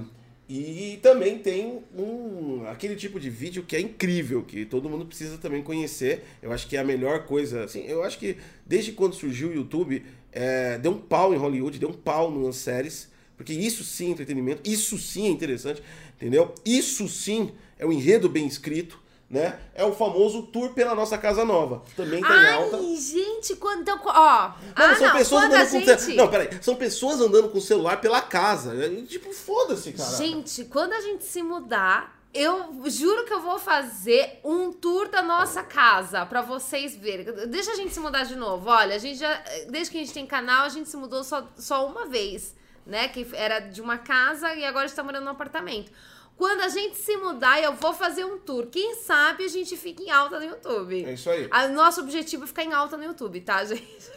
e 0.50 0.98
também 1.04 1.38
tem 1.38 1.84
um, 1.96 2.64
aquele 2.66 2.96
tipo 2.96 3.20
de 3.20 3.30
vídeo 3.30 3.62
que 3.62 3.76
é 3.76 3.80
incrível, 3.80 4.42
que 4.42 4.66
todo 4.66 4.90
mundo 4.90 5.06
precisa 5.06 5.38
também 5.38 5.62
conhecer. 5.62 6.24
Eu 6.42 6.52
acho 6.52 6.68
que 6.68 6.76
é 6.76 6.80
a 6.80 6.84
melhor 6.84 7.28
coisa. 7.28 7.66
Assim, 7.66 7.86
eu 7.86 8.04
acho 8.04 8.18
que 8.18 8.36
desde 8.66 8.94
quando 8.94 9.14
surgiu 9.14 9.50
o 9.50 9.54
YouTube, 9.54 10.04
é, 10.31 10.78
deu 10.78 10.92
um 10.92 10.98
pau 11.00 11.34
em 11.34 11.38
Hollywood, 11.38 11.80
deu 11.80 11.90
um 11.90 11.94
pau 11.94 12.30
nas 12.31 12.56
séries. 12.58 13.10
Porque 13.38 13.54
isso 13.54 13.86
sim 13.86 14.08
é 14.08 14.10
entretenimento, 14.12 14.62
isso 14.70 14.98
sim 14.98 15.28
é 15.28 15.30
interessante, 15.30 15.81
entendeu? 16.18 16.54
Isso 16.66 17.08
sim 17.08 17.54
é 17.78 17.86
um 17.86 17.92
enredo 17.94 18.28
bem 18.28 18.46
escrito, 18.46 19.00
né? 19.30 19.58
É 19.74 19.86
o 19.86 19.94
famoso 19.94 20.44
tour 20.48 20.74
pela 20.74 20.94
nossa 20.94 21.18
casa 21.18 21.46
nova. 21.46 21.81
Também 21.96 22.20
tá 22.20 22.28
em 22.28 22.31
Ai, 22.48 22.54
alta. 22.56 22.78
gente, 22.98 23.56
quando. 23.56 23.80
Então, 23.84 23.98
ó. 24.04 24.10
ah, 24.12 24.58
Mano, 24.78 24.96
são 24.98 25.08
não, 25.08 25.16
pessoas 25.16 25.44
andando 25.46 25.70
com 25.70 25.80
gente. 25.80 26.02
ce- 26.02 26.16
Não, 26.16 26.28
peraí. 26.28 26.50
São 26.62 26.76
pessoas 26.76 27.22
andando 27.22 27.48
com 27.48 27.60
o 27.60 27.62
celular 27.62 28.02
pela 28.02 28.22
casa. 28.22 28.76
E, 28.88 29.04
Tipo, 29.04 29.31
foda-se, 29.31 29.94
cara. 29.94 30.18
Gente, 30.18 30.66
quando 30.66 30.92
a 30.92 31.00
gente 31.00 31.24
se 31.24 31.42
mudar, 31.42 32.19
eu 32.34 32.84
juro 32.90 33.26
que 33.26 33.34
eu 33.34 33.42
vou 33.42 33.58
fazer 33.58 34.40
um 34.44 34.72
tour 34.72 35.10
da 35.10 35.22
nossa 35.22 35.64
casa 35.64 36.26
pra 36.26 36.42
vocês 36.42 36.96
verem. 36.96 37.26
Deixa 37.48 37.72
a 37.72 37.76
gente 37.76 37.94
se 37.94 38.00
mudar 38.00 38.24
de 38.24 38.36
novo. 38.36 38.70
Olha, 38.70 38.96
a 38.96 39.00
gente 39.00 39.18
já. 39.20 39.34
Desde 39.70 39.92
que 39.92 39.98
a 39.98 40.02
gente 40.02 40.14
tem 40.14 40.26
canal, 40.28 40.66
a 40.66 40.70
gente 40.70 40.88
se 40.90 40.96
mudou 40.98 41.24
só, 41.24 41.48
só 41.58 41.88
uma 41.88 42.06
vez, 42.06 42.56
né? 42.86 43.08
Que 43.08 43.28
era 43.34 43.60
de 43.60 43.81
uma 43.81 43.98
casa 43.98 44.54
e 44.54 44.64
agora 44.64 44.86
a 44.86 44.88
gente 44.88 44.95
tá 44.95 45.04
morando 45.04 45.24
num 45.26 45.31
apartamento. 45.31 45.92
Quando 46.38 46.62
a 46.62 46.69
gente 46.69 46.95
se 46.95 47.18
mudar, 47.18 47.62
eu 47.62 47.74
vou 47.74 47.94
fazer 47.94 48.24
um 48.24 48.38
tour. 48.40 48.68
Quem 48.68 48.95
sabe 48.95 49.44
a 49.44 49.48
gente 49.50 49.76
fica 49.76 50.02
em 50.02 50.09
alta 50.09 50.40
no 50.40 50.45
YouTube. 50.45 51.04
É 51.04 51.14
isso 51.14 51.30
aí. 51.30 51.48
A- 51.52 51.68
nosso 51.68 52.00
objetivo 52.00 52.45
é 52.45 52.48
ficar 52.48 52.64
em 52.64 52.71
alta 52.71 52.95
no 52.95 53.04
YouTube, 53.04 53.42
tá, 53.42 53.62
gente? 53.66 54.09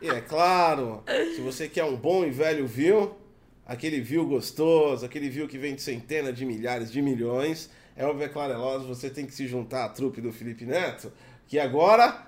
E 0.00 0.08
é 0.08 0.20
claro, 0.20 1.02
se 1.34 1.40
você 1.40 1.68
quer 1.68 1.84
um 1.84 1.96
bom 1.96 2.24
e 2.24 2.30
velho 2.30 2.66
view, 2.66 3.16
aquele 3.70 4.00
view 4.00 4.26
gostoso, 4.26 5.06
aquele 5.06 5.30
view 5.30 5.46
que 5.46 5.56
vem 5.56 5.76
de 5.76 5.80
centenas 5.80 6.36
de 6.36 6.44
milhares 6.44 6.90
de 6.90 7.00
milhões, 7.00 7.70
é 7.94 8.04
óbvio, 8.04 8.24
é 8.24 8.28
claro, 8.28 8.52
é 8.52 8.56
lógico, 8.56 8.92
você 8.92 9.08
tem 9.08 9.24
que 9.24 9.32
se 9.32 9.46
juntar 9.46 9.84
à 9.84 9.88
trupe 9.88 10.20
do 10.20 10.32
Felipe 10.32 10.66
Neto, 10.66 11.12
que 11.46 11.56
agora 11.56 12.26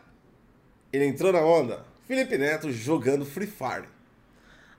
ele 0.93 1.05
entrou 1.05 1.33
na 1.33 1.41
onda. 1.41 1.85
Felipe 2.07 2.39
Neto 2.39 2.71
jogando 2.71 3.25
Free 3.25 3.49
Fire. 3.49 3.89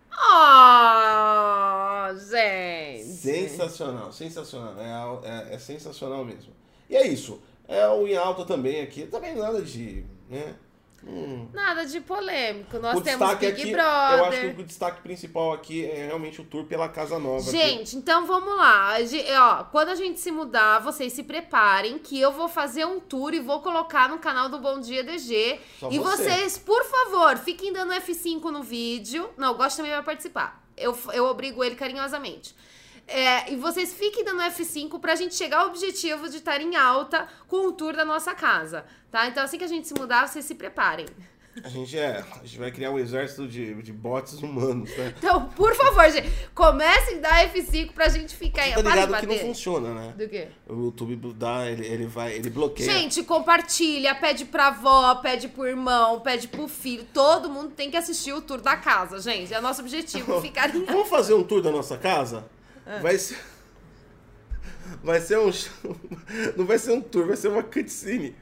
Oh, 0.10 2.16
gente. 2.32 3.10
Sensacional, 3.10 4.14
sensacional. 4.14 5.22
É, 5.26 5.52
é- 5.52 5.56
é 5.56 5.60
sensacional 5.60 6.24
mesmo. 6.24 6.54
E 6.90 6.96
é 6.96 7.06
isso. 7.06 7.42
É 7.68 7.86
o 7.90 8.08
em 8.08 8.16
alta 8.16 8.46
também 8.46 8.82
aqui. 8.82 9.06
Também 9.08 9.36
nada 9.36 9.62
de. 9.62 10.06
Né? 10.30 10.56
Hum. 11.06 11.48
Nada 11.54 11.86
de 11.86 12.00
polêmico. 12.00 12.80
Nós 12.80 12.98
o 12.98 13.02
temos 13.02 13.30
Big 13.36 13.46
aqui, 13.48 13.72
Brother. 13.72 14.18
eu 14.20 14.26
acho 14.26 14.56
que 14.56 14.62
o 14.62 14.66
destaque 14.66 15.02
principal 15.02 15.52
aqui 15.54 15.86
é 15.86 16.06
realmente 16.08 16.40
o 16.40 16.44
tour 16.44 16.64
pela 16.66 16.88
Casa 16.88 17.20
Nova. 17.20 17.42
aqui. 17.42 17.52
Gente, 17.52 17.96
então 17.98 18.26
vamos 18.26 18.56
lá. 18.58 19.02
Ge- 19.04 19.26
Ó, 19.36 19.64
quando 19.66 19.90
a 19.90 19.96
gente 19.96 20.20
se 20.20 20.32
mudar, 20.32 20.80
vocês 20.80 21.12
se 21.14 21.24
preparem 21.24 22.00
que 22.00 22.20
eu 22.20 22.32
vou 22.32 22.48
fazer 22.48 22.86
um 22.86 23.00
tour 23.00 23.34
e 23.34 23.40
vou 23.40 23.60
colocar 23.62 24.08
no 24.08 24.20
canal 24.20 24.48
do 24.50 24.60
Bom 24.60 24.80
Dia 24.80 25.04
DG. 25.04 25.60
Só 25.80 25.90
e 25.92 26.00
você. 26.00 26.24
vocês, 26.24 26.58
por 26.58 26.84
favor, 26.86 27.38
fiquem 27.38 27.74
dando 27.74 27.94
F5 27.94 28.44
no 28.52 28.64
vídeo. 28.64 29.30
Não, 29.38 29.52
o 29.52 29.56
Gosto 29.56 29.78
também 29.78 29.92
vai 29.92 30.04
participar. 30.04 30.64
Eu, 30.78 30.98
eu 31.14 31.26
obrigo 31.26 31.64
ele 31.64 31.76
carinhosamente. 31.76 32.56
É, 33.08 33.52
e 33.52 33.56
vocês 33.56 33.94
fiquem 33.94 34.24
dando 34.24 34.42
F5 34.42 35.00
pra 35.00 35.16
gente 35.16 35.36
chegar 35.36 35.62
ao 35.62 35.68
objetivo 35.68 36.30
de 36.30 36.38
estar 36.38 36.62
em 36.62 36.76
alta 36.76 37.28
com 37.48 37.68
o 37.68 37.72
tour 37.72 37.96
da 37.96 38.06
nossa 38.06 38.34
casa, 38.34 38.86
tá? 39.12 39.28
Então 39.28 39.44
assim 39.44 39.58
que 39.58 39.64
a 39.64 39.68
gente 39.68 39.88
se 39.88 39.94
mudar, 39.94 40.28
vocês 40.28 40.46
se 40.46 40.56
preparem. 40.56 41.06
A 41.64 41.70
gente 41.70 41.98
é. 41.98 42.24
A 42.42 42.46
gente 42.46 42.58
vai 42.58 42.72
criar 42.72 42.90
um 42.90 42.98
exército 42.98 43.48
de, 43.48 43.76
de 43.84 43.94
bots 43.94 44.42
humanos, 44.42 44.90
né? 44.98 45.14
Então, 45.18 45.46
por 45.50 45.76
favor, 45.76 46.10
gente, 46.10 46.28
comecem 46.56 47.18
a 47.18 47.22
dar 47.22 47.54
F5 47.54 47.92
pra 47.92 48.10
gente 48.10 48.36
ficar 48.36 48.64
aí. 48.64 48.74
Tá 48.74 48.82
ligado 48.82 49.20
que 49.20 49.28
não 49.28 49.38
funciona, 49.38 49.94
né? 49.94 50.14
Do 50.18 50.28
quê? 50.28 50.48
O 50.68 50.86
YouTube 50.86 51.34
dá, 51.34 51.70
ele, 51.70 51.86
ele 51.86 52.06
vai, 52.08 52.34
ele 52.34 52.50
bloqueia. 52.50 52.92
Gente, 52.92 53.22
compartilha, 53.24 54.16
pede 54.16 54.46
pra 54.46 54.68
avó, 54.68 55.16
pede 55.16 55.48
pro 55.48 55.68
irmão, 55.68 56.22
pede 56.22 56.48
pro 56.48 56.68
filho. 56.68 57.06
Todo 57.14 57.50
mundo 57.50 57.70
tem 57.70 57.92
que 57.92 57.98
assistir 57.98 58.34
o 58.34 58.42
tour 58.42 58.60
da 58.60 58.76
casa, 58.76 59.20
gente. 59.20 59.54
É 59.54 59.62
nosso 59.62 59.82
objetivo 59.82 60.40
ficar 60.42 60.76
em 60.76 60.86
Vamos 60.86 61.10
fazer 61.10 61.36
um 61.36 61.44
tour 61.44 61.62
da 61.62 61.72
nossa 61.72 61.98
casa? 61.98 62.46
É. 62.86 63.00
Vai 63.00 63.18
ser. 63.18 63.38
Vai 65.04 65.20
ser 65.22 65.40
um. 65.40 65.50
Não 66.58 66.66
vai 66.66 66.78
ser 66.78 66.92
um 66.92 67.02
tour, 67.02 67.28
vai 67.28 67.38
ser 67.38 67.48
uma 67.48 67.64
cutscene. 67.64 68.36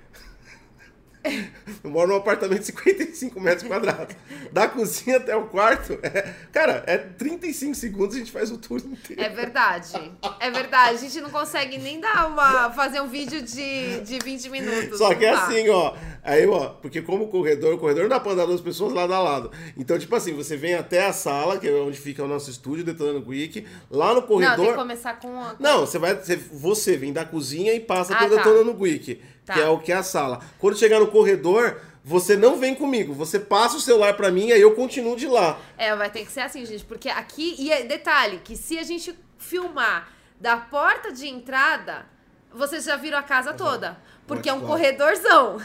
Eu 1.83 1.89
moro 1.91 2.09
num 2.09 2.15
apartamento 2.15 2.59
de 2.61 2.65
55 2.67 3.39
metros 3.39 3.67
quadrados. 3.67 4.15
Da 4.51 4.67
cozinha 4.67 5.17
até 5.17 5.35
o 5.35 5.43
quarto. 5.47 5.97
é- 6.01 6.33
cara, 6.51 6.83
é 6.87 6.97
35 6.97 7.75
segundos 7.75 8.15
a 8.15 8.19
gente 8.19 8.31
faz 8.31 8.51
o 8.51 8.57
tour 8.57 8.79
inteiro. 8.79 9.21
É 9.21 9.29
verdade. 9.29 9.93
É 10.39 10.49
verdade. 10.49 10.95
A 10.95 10.97
gente 10.99 11.21
não 11.21 11.29
consegue 11.29 11.77
nem 11.77 11.99
dar 11.99 12.27
uma. 12.27 12.71
fazer 12.71 13.01
um 13.01 13.07
vídeo 13.07 13.41
de, 13.41 14.01
de 14.01 14.19
20 14.23 14.49
minutos. 14.49 14.97
Só 14.97 15.13
que 15.13 15.25
é 15.25 15.31
dá. 15.31 15.43
assim, 15.45 15.69
ó. 15.69 15.93
Aí, 16.23 16.45
ó, 16.47 16.69
porque 16.69 17.01
como 17.01 17.25
o 17.25 17.27
corredor, 17.29 17.73
o 17.73 17.77
corredor 17.77 18.03
não 18.03 18.09
dá 18.09 18.19
pra 18.19 18.33
andar 18.33 18.45
duas 18.45 18.61
pessoas 18.61 18.93
lado 18.93 19.13
a 19.13 19.19
lado. 19.19 19.51
Então, 19.77 19.97
tipo 19.97 20.15
assim, 20.15 20.33
você 20.33 20.55
vem 20.55 20.75
até 20.75 21.05
a 21.05 21.13
sala, 21.13 21.57
que 21.57 21.67
é 21.67 21.71
onde 21.73 21.99
fica 21.99 22.23
o 22.23 22.27
nosso 22.27 22.49
estúdio, 22.49 22.83
Detonando 22.83 23.21
Quick. 23.23 23.65
Lá 23.89 24.09
no 24.09 24.13
Não, 24.15 24.21
tem 24.21 24.27
corredor. 24.27 24.67
que 24.67 24.73
começar 24.73 25.19
com. 25.19 25.31
Não, 25.59 25.81
você 25.81 25.97
vai. 25.97 26.15
Você, 26.15 26.35
você 26.35 26.97
vem 26.97 27.11
da 27.13 27.25
cozinha 27.25 27.73
e 27.73 27.79
passa 27.79 28.13
Ah, 28.15 28.17
pelo 28.19 28.35
tá. 28.35 28.43
Detonando 28.43 28.75
Quick, 28.75 29.19
Tá. 29.45 29.53
que 29.55 29.59
é 29.59 29.67
o 29.67 29.79
que 29.79 29.91
é 29.91 29.95
a 29.95 30.03
sala. 30.03 30.39
Quando 30.59 30.77
chegar 30.77 30.99
no 30.99 31.07
corredor, 31.07 31.81
você 32.03 32.35
não 32.37 32.57
vem 32.57 32.75
comigo. 32.75 33.13
Você 33.13 33.39
passa 33.39 33.77
o 33.77 33.79
celular 33.81 34.15
pra 34.15 34.29
mim, 34.31 34.51
aí 34.51 34.61
eu 34.61 34.75
continuo 34.75 35.15
de 35.15 35.27
lá. 35.27 35.59
É, 35.77 35.95
vai 35.95 36.09
ter 36.09 36.25
que 36.25 36.31
ser 36.31 36.41
assim, 36.41 36.65
gente. 36.65 36.83
Porque 36.85 37.09
aqui. 37.09 37.55
E 37.57 37.71
é- 37.71 37.83
detalhe, 37.83 38.39
que 38.43 38.55
se 38.55 38.77
a 38.77 38.83
gente 38.83 39.17
filmar 39.37 40.09
da 40.39 40.57
porta 40.57 41.11
de 41.11 41.27
entrada, 41.27 42.05
vocês 42.53 42.83
já 42.83 42.95
viram 42.95 43.17
a 43.17 43.23
casa 43.23 43.53
toda. 43.53 43.97
Porque 44.27 44.47
é 44.49 44.53
um 44.53 44.61
corredorzão. 44.61 45.57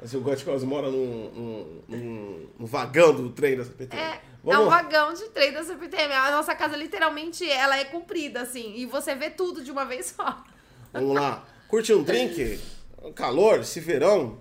Mas 0.00 0.14
o 0.14 0.20
Gótico 0.20 0.50
mora 0.66 0.88
num, 0.90 1.80
num, 1.88 2.46
num- 2.58 2.66
vagão 2.66 3.12
do 3.14 3.30
trem 3.30 3.56
da 3.56 3.64
CPT. 3.64 3.96
É, 3.96 4.00
é 4.00 4.20
Vamos 4.44 4.66
um 4.66 4.68
lá. 4.68 4.82
vagão 4.82 5.12
de 5.12 5.24
trem 5.30 5.52
da 5.52 5.64
CPTM. 5.64 6.12
A 6.12 6.30
nossa 6.30 6.54
casa, 6.54 6.76
literalmente, 6.76 7.48
ela 7.50 7.76
é 7.76 7.84
comprida, 7.84 8.42
assim. 8.42 8.74
E 8.76 8.86
você 8.86 9.14
vê 9.14 9.28
tudo 9.30 9.62
de 9.62 9.70
uma 9.72 9.84
vez 9.84 10.14
só. 10.16 10.44
Vamos 10.92 11.14
lá. 11.16 11.44
Curte 11.68 11.92
um 11.92 12.02
drink? 12.02 12.58
Calor, 13.14 13.60
esse 13.60 13.78
verão. 13.78 14.38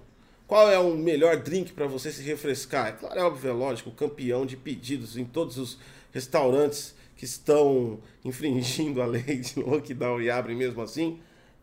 Qual 0.47 0.71
é 0.71 0.79
o 0.79 0.95
melhor 0.95 1.35
drink 1.35 1.73
pra 1.73 1.85
você 1.85 2.09
se 2.09 2.23
refrescar? 2.23 2.87
É 2.87 2.91
claro, 2.93 3.19
é 3.19 3.23
óbvio, 3.23 3.49
é 3.49 3.53
lógico, 3.53 3.91
campeão 3.91 4.45
de 4.45 4.55
pedidos 4.55 5.17
em 5.17 5.25
todos 5.25 5.57
os 5.57 5.77
restaurantes 6.13 6.95
que 7.17 7.25
estão 7.25 7.99
infringindo 8.23 9.01
a 9.01 9.05
lei 9.05 9.39
de 9.39 9.59
lockdown 9.59 10.21
e 10.21 10.29
abrem 10.29 10.55
mesmo 10.55 10.81
assim 10.81 11.19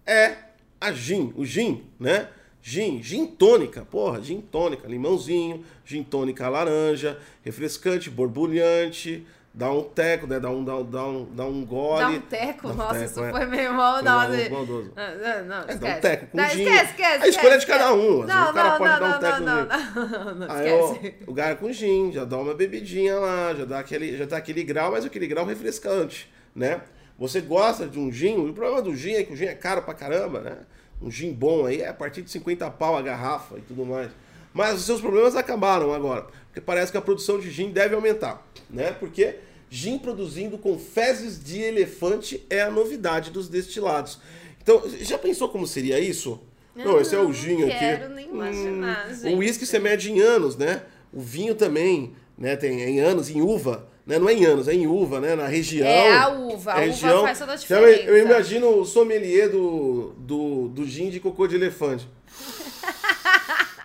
é 0.06 0.36
a 0.78 0.92
gin, 0.92 1.32
o 1.34 1.46
gin, 1.46 1.84
né? 1.98 2.28
Gin, 2.62 3.02
gin 3.02 3.26
tônica, 3.26 3.84
porra, 3.84 4.20
gin 4.20 4.40
tônica, 4.40 4.86
limãozinho, 4.86 5.64
gin 5.84 6.02
tônica 6.02 6.48
laranja, 6.48 7.18
refrescante, 7.42 8.10
borbulhante, 8.10 9.26
dá 9.54 9.70
um 9.72 9.82
teco, 9.84 10.26
né? 10.26 10.40
Dá 10.40 10.50
um, 10.50 10.64
dá, 10.64 10.76
um- 10.76 10.84
dá 10.90 11.06
um, 11.06 11.24
dá 11.32 11.44
um 11.46 11.64
gole. 11.64 12.00
Dá 12.00 12.08
um 12.10 12.20
teco? 12.20 12.66
Dá 12.68 12.74
um 12.74 12.76
Nossa, 12.76 12.92
teco, 12.94 13.04
isso 13.06 13.24
é. 13.24 13.30
foi 13.30 13.46
meio. 13.46 13.68
Foi 13.68 13.76
maldoso. 13.76 14.02
Não, 14.04 14.18
não, 14.26 15.44
não, 15.46 15.56
É, 15.62 15.64
dá 15.64 15.66
um 15.66 15.70
esquece. 15.70 16.00
teco 16.00 16.26
com 16.26 16.36
Não, 16.36 16.48
gin. 16.50 16.62
Esquece, 16.62 16.84
esquece. 16.90 17.22
A 17.24 17.28
escolha 17.28 17.46
é 17.46 17.50
de 17.52 17.56
esquece, 17.58 17.78
cada 17.78 17.94
um, 17.94 18.18
Não, 18.26 18.50
o 18.50 18.52
cara 18.54 18.70
não, 18.70 18.78
pode 18.78 18.90
não, 18.90 19.00
dar 19.00 19.16
um 19.16 19.20
teco 19.20 19.40
não, 19.40 19.56
não, 19.56 20.24
não, 20.24 20.34
não, 20.46 20.50
Aí, 20.54 20.66
esquece. 20.68 21.14
ó, 21.26 21.30
o 21.30 21.34
cara 21.34 21.56
com 21.56 21.72
gin, 21.72 22.12
já 22.12 22.24
dá 22.24 22.36
uma 22.38 22.54
bebidinha 22.54 23.18
lá, 23.18 23.54
já 23.54 23.64
dá 23.64 23.78
aquele, 23.78 24.16
já 24.16 24.24
dá 24.26 24.36
aquele 24.36 24.64
grau, 24.64 24.90
mas 24.90 25.04
aquele 25.04 25.26
grau 25.26 25.44
refrescante, 25.46 26.30
né? 26.54 26.80
Você 27.16 27.40
gosta 27.40 27.86
de 27.86 27.96
um 27.98 28.10
gin, 28.10 28.36
o 28.36 28.52
problema 28.52 28.82
do 28.82 28.94
gin 28.96 29.12
é 29.14 29.22
que 29.22 29.32
o 29.32 29.36
gin 29.36 29.44
é 29.46 29.54
caro 29.54 29.82
pra 29.82 29.94
caramba, 29.94 30.40
né? 30.40 30.56
Um 31.00 31.08
gin 31.10 31.32
bom 31.32 31.64
aí 31.66 31.80
é 31.80 31.88
a 31.88 31.94
partir 31.94 32.22
de 32.22 32.30
50 32.30 32.68
pau 32.72 32.96
a 32.96 33.02
garrafa 33.02 33.56
e 33.56 33.60
tudo 33.60 33.84
mais. 33.86 34.10
Mas 34.54 34.76
os 34.78 34.86
seus 34.86 35.00
problemas 35.00 35.34
acabaram 35.36 35.92
agora, 35.92 36.26
porque 36.46 36.60
parece 36.60 36.90
que 36.92 36.96
a 36.96 37.02
produção 37.02 37.38
de 37.38 37.50
gin 37.50 37.70
deve 37.70 37.94
aumentar, 37.94 38.46
né? 38.70 38.92
Porque 38.92 39.34
gin 39.68 39.98
produzindo 39.98 40.56
com 40.56 40.78
fezes 40.78 41.42
de 41.42 41.60
elefante 41.60 42.46
é 42.48 42.62
a 42.62 42.70
novidade 42.70 43.30
dos 43.32 43.48
destilados. 43.48 44.20
Então, 44.62 44.82
já 45.00 45.18
pensou 45.18 45.48
como 45.48 45.66
seria 45.66 45.98
isso? 45.98 46.40
Não, 46.74 47.00
esse 47.00 47.14
é 47.14 47.18
o 47.18 47.24
não 47.24 47.32
gin 47.32 47.64
aqui. 47.64 47.78
quero 47.78 48.08
nem 48.14 48.28
imaginar, 48.28 49.08
Hum, 49.10 49.14
gente. 49.14 49.34
O 49.34 49.38
uísque 49.38 49.66
você 49.66 49.78
mede 49.78 50.10
em 50.10 50.20
anos, 50.20 50.56
né? 50.56 50.82
O 51.12 51.20
vinho 51.20 51.54
também, 51.54 52.12
né? 52.38 52.56
Tem 52.56 52.80
em 52.80 53.00
anos, 53.00 53.28
em 53.28 53.40
uva. 53.42 53.88
Né? 54.06 54.18
Não 54.18 54.28
é 54.28 54.34
em 54.34 54.44
anos, 54.44 54.68
é 54.68 54.74
em 54.74 54.86
uva, 54.86 55.18
né? 55.20 55.34
Na 55.34 55.46
região. 55.46 55.86
É 55.86 56.16
a 56.18 56.28
uva, 56.28 56.74
a 56.74 56.84
É 56.84 56.88
uva 56.90 57.22
faz 57.22 57.38
toda 57.38 57.52
a 57.52 57.56
Então, 57.56 57.78
eu- 57.80 57.86
diferença. 57.90 58.10
eu 58.10 58.18
imagino 58.24 58.80
o 58.80 58.84
sommelier 58.84 59.48
do, 59.50 60.14
do, 60.18 60.68
do 60.68 60.84
gin 60.86 61.08
de 61.10 61.20
cocô 61.20 61.46
de 61.46 61.54
elefante. 61.56 62.06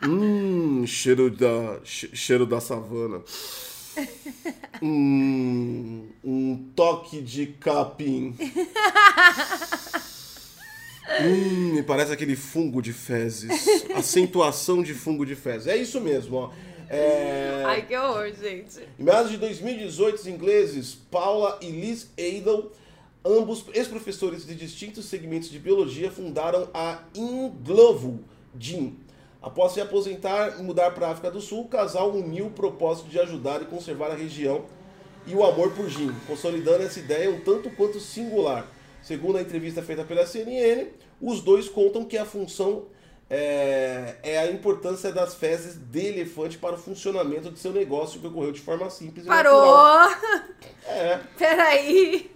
hum, 0.06 0.86
cheiro 0.86 1.30
da, 1.30 1.80
che- 1.84 2.16
cheiro 2.16 2.46
da 2.46 2.60
savana. 2.60 3.22
Hum, 4.82 6.08
um 6.24 6.72
toque 6.76 7.22
de 7.22 7.48
capim. 7.48 8.36
Hum, 11.22 11.74
me 11.74 11.84
parece 11.84 12.12
aquele 12.14 12.36
fungo 12.36 12.82
de 12.82 12.94
fezes. 12.94 13.90
Acentuação 13.96 14.82
de 14.82 14.94
fungo 14.94 15.26
de 15.26 15.36
fezes. 15.36 15.68
É 15.68 15.76
isso 15.76 16.00
mesmo, 16.00 16.38
ó. 16.38 16.52
É... 16.88 17.64
Ai, 17.66 17.86
que 17.86 17.96
horror, 17.98 18.32
gente. 18.34 18.80
Em 18.98 19.04
meados 19.04 19.32
de 19.32 19.38
2018, 19.38 20.16
os 20.16 20.28
ingleses 20.28 20.96
Paula 21.12 21.60
e 21.62 21.70
Liz 21.70 22.10
Adel, 22.18 22.72
ambos 23.24 23.66
ex-professores 23.74 24.46
de 24.46 24.56
distintos 24.56 25.06
segmentos 25.06 25.50
de 25.50 25.60
biologia, 25.60 26.10
fundaram 26.12 26.70
a 26.74 27.04
Inglovo 27.14 28.20
Gin. 28.58 28.98
Após 29.42 29.72
se 29.72 29.80
aposentar 29.80 30.60
e 30.60 30.64
mudar 30.64 30.92
para 30.92 31.08
a 31.08 31.12
África 31.12 31.32
do 31.32 31.40
Sul, 31.40 31.62
o 31.62 31.68
casal 31.68 32.12
uniu 32.12 32.48
o 32.48 32.52
propósito 32.52 33.08
de 33.10 33.20
ajudar 33.20 33.62
e 33.62 33.66
conservar 33.66 34.12
a 34.12 34.16
região 34.16 34.66
e 35.26 35.34
o 35.34 35.46
amor 35.46 35.72
por 35.72 35.88
gin, 35.90 36.14
consolidando 36.28 36.84
essa 36.84 37.00
ideia 37.00 37.30
um 37.32 37.40
tanto 37.40 37.70
quanto 37.72 38.00
singular. 38.00 38.66
Segundo 39.02 39.38
a 39.38 39.42
entrevista 39.42 39.82
feita 39.82 40.04
pela 40.04 40.26
CNN, 40.28 40.88
os 41.22 41.40
dois 41.42 41.70
contam 41.70 42.04
que 42.04 42.18
a 42.18 42.26
função 42.26 42.86
é, 43.30 44.16
é 44.24 44.40
a 44.40 44.52
importância 44.52 45.10
das 45.12 45.36
fezes 45.36 45.76
de 45.78 46.06
elefante 46.08 46.58
para 46.58 46.76
o 46.76 46.78
funcionamento 46.78 47.50
de 47.50 47.60
seu 47.60 47.72
negócio 47.72 48.20
que 48.20 48.28
ocorreu 48.28 48.52
de 48.52 48.60
forma 48.60 48.90
simples 48.90 49.26
e 49.26 49.30
natural. 49.30 50.10
Parou! 50.10 50.36
É, 50.86 51.20
Peraí. 51.38 52.30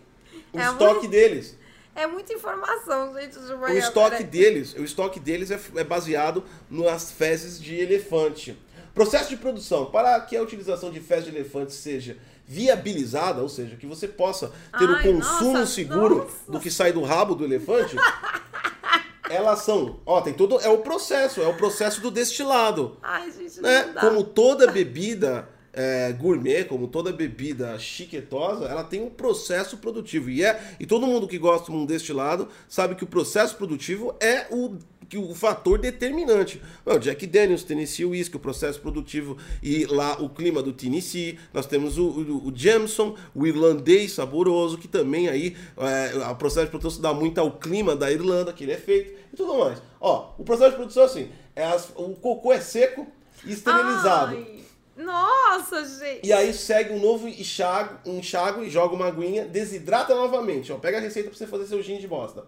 o 0.53 0.59
É 0.59 0.63
estoque 0.67 0.93
muito- 0.93 1.07
deles. 1.09 1.57
É 1.95 2.07
muita 2.07 2.33
informação, 2.33 3.13
gente. 3.13 3.39
De 3.39 3.53
O 3.53 3.57
manhã, 3.59 3.79
estoque 3.79 4.09
peraí. 4.17 4.23
deles, 4.25 4.73
o 4.73 4.83
estoque 4.83 5.19
deles 5.19 5.51
é, 5.51 5.59
é 5.75 5.83
baseado 5.83 6.43
nas 6.69 7.11
fezes 7.11 7.59
de 7.61 7.75
elefante. 7.75 8.57
Processo 8.93 9.29
de 9.29 9.37
produção. 9.37 9.85
Para 9.85 10.19
que 10.21 10.35
a 10.35 10.41
utilização 10.41 10.91
de 10.91 10.99
fezes 10.99 11.25
de 11.25 11.31
elefante 11.35 11.73
seja 11.73 12.17
viabilizada, 12.45 13.41
ou 13.41 13.49
seja, 13.49 13.75
que 13.75 13.85
você 13.87 14.07
possa 14.07 14.51
ter 14.77 14.89
o 14.89 14.95
Ai, 14.95 15.03
consumo 15.03 15.53
nossa, 15.53 15.71
seguro 15.73 16.15
nossa. 16.17 16.51
do 16.51 16.59
que 16.59 16.69
sai 16.69 16.91
do 16.91 17.01
rabo 17.01 17.35
do 17.35 17.45
elefante, 17.45 17.95
elas 19.29 19.59
são, 19.59 19.99
ó, 20.05 20.21
tem 20.21 20.33
todo 20.33 20.59
é 20.59 20.67
o 20.69 20.79
processo, 20.79 21.41
é 21.41 21.47
o 21.47 21.55
processo 21.55 22.01
do 22.01 22.11
destilado 22.11 22.97
Ai, 23.01 23.31
gente, 23.31 23.61
né? 23.61 23.93
Como 23.99 24.23
toda 24.23 24.69
bebida 24.71 25.47
é, 25.73 26.11
gourmet, 26.13 26.63
como 26.65 26.87
toda 26.87 27.11
bebida 27.11 27.77
chiquetosa, 27.79 28.65
ela 28.65 28.83
tem 28.83 29.01
um 29.01 29.09
processo 29.09 29.77
produtivo. 29.77 30.29
E, 30.29 30.43
é, 30.43 30.75
e 30.79 30.85
todo 30.85 31.07
mundo 31.07 31.27
que 31.27 31.37
gosta 31.37 31.71
de 31.71 31.77
um 31.77 31.85
destilado 31.85 32.47
sabe 32.69 32.95
que 32.95 33.03
o 33.03 33.07
processo 33.07 33.55
produtivo 33.55 34.15
é 34.19 34.45
o, 34.51 34.75
que 35.09 35.17
o 35.17 35.33
fator 35.33 35.79
determinante. 35.79 36.61
Não, 36.85 36.99
Jack 36.99 37.25
Daniels, 37.25 37.63
Tennessee 37.63 38.05
Whiskey, 38.05 38.37
o 38.37 38.39
processo 38.39 38.79
produtivo 38.79 39.37
e 39.61 39.85
lá 39.85 40.21
o 40.21 40.29
clima 40.29 40.61
do 40.61 40.71
Tennessee. 40.73 41.39
Nós 41.53 41.65
temos 41.65 41.97
o, 41.97 42.05
o, 42.05 42.47
o 42.47 42.53
Jameson, 42.55 43.15
o 43.33 43.47
irlandês 43.47 44.11
saboroso, 44.13 44.77
que 44.77 44.87
também 44.87 45.27
aí 45.27 45.55
é, 45.77 46.17
o 46.29 46.35
processo 46.35 46.65
de 46.67 46.71
produção 46.71 47.01
dá 47.01 47.13
muito 47.13 47.39
ao 47.39 47.51
clima 47.51 47.95
da 47.95 48.11
Irlanda, 48.11 48.53
que 48.53 48.63
ele 48.63 48.73
é 48.73 48.77
feito 48.77 49.13
e 49.33 49.35
tudo 49.35 49.57
mais. 49.57 49.81
Ó, 49.99 50.33
o 50.37 50.43
processo 50.43 50.71
de 50.71 50.77
produção 50.77 51.03
é 51.03 51.05
assim, 51.07 51.29
é 51.55 51.63
as- 51.65 51.91
o 51.95 52.09
cocô 52.15 52.53
é 52.53 52.59
seco 52.61 53.07
e 53.45 53.51
esterilizado. 53.53 54.35
Ai, 54.37 54.59
nossa, 54.95 55.83
gente. 55.85 56.27
E 56.27 56.31
aí 56.31 56.53
segue 56.53 56.93
um 56.93 56.99
novo 56.99 57.27
enxágue, 57.27 57.95
um 58.05 58.19
enxágue, 58.19 58.69
joga 58.69 58.95
uma 58.95 59.07
aguinha, 59.07 59.45
desidrata 59.45 60.13
novamente. 60.13 60.71
Ó, 60.71 60.77
pega 60.77 60.97
a 60.97 61.01
receita 61.01 61.29
pra 61.29 61.37
você 61.37 61.47
fazer 61.47 61.65
seu 61.65 61.81
gin 61.81 61.97
de 61.97 62.07
bosta. 62.07 62.45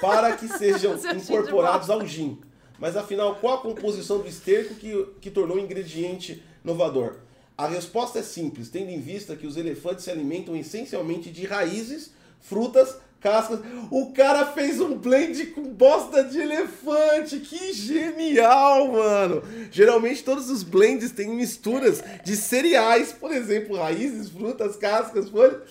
Para 0.00 0.36
que 0.36 0.46
sejam 0.58 0.96
gin 0.96 1.16
incorporados 1.16 1.88
bosta. 1.88 2.02
ao 2.02 2.06
gin. 2.06 2.40
Mas 2.78 2.96
afinal, 2.96 3.36
qual 3.36 3.54
a 3.54 3.62
composição 3.62 4.18
do 4.18 4.28
esterco 4.28 4.74
que, 4.74 5.06
que 5.20 5.30
tornou 5.30 5.56
o 5.56 5.60
ingrediente 5.60 6.42
inovador? 6.64 7.16
A 7.56 7.66
resposta 7.66 8.18
é 8.18 8.22
simples, 8.22 8.70
tendo 8.70 8.90
em 8.90 9.00
vista 9.00 9.36
que 9.36 9.46
os 9.46 9.56
elefantes 9.56 10.04
se 10.04 10.10
alimentam 10.10 10.56
essencialmente 10.56 11.30
de 11.30 11.46
raízes, 11.46 12.12
frutas, 12.40 12.96
cascas. 13.22 13.60
O 13.90 14.12
cara 14.12 14.46
fez 14.46 14.80
um 14.80 14.98
blend 14.98 15.46
com 15.46 15.62
bosta 15.62 16.24
de 16.24 16.38
elefante. 16.38 17.38
Que 17.38 17.72
genial, 17.72 18.88
mano. 18.88 19.42
Geralmente 19.70 20.24
todos 20.24 20.50
os 20.50 20.62
blends 20.62 21.12
têm 21.12 21.28
misturas 21.28 22.02
de 22.24 22.36
cereais, 22.36 23.12
por 23.12 23.30
exemplo, 23.30 23.76
raízes, 23.76 24.28
frutas, 24.28 24.76
cascas, 24.76 25.28
folhas, 25.28 25.62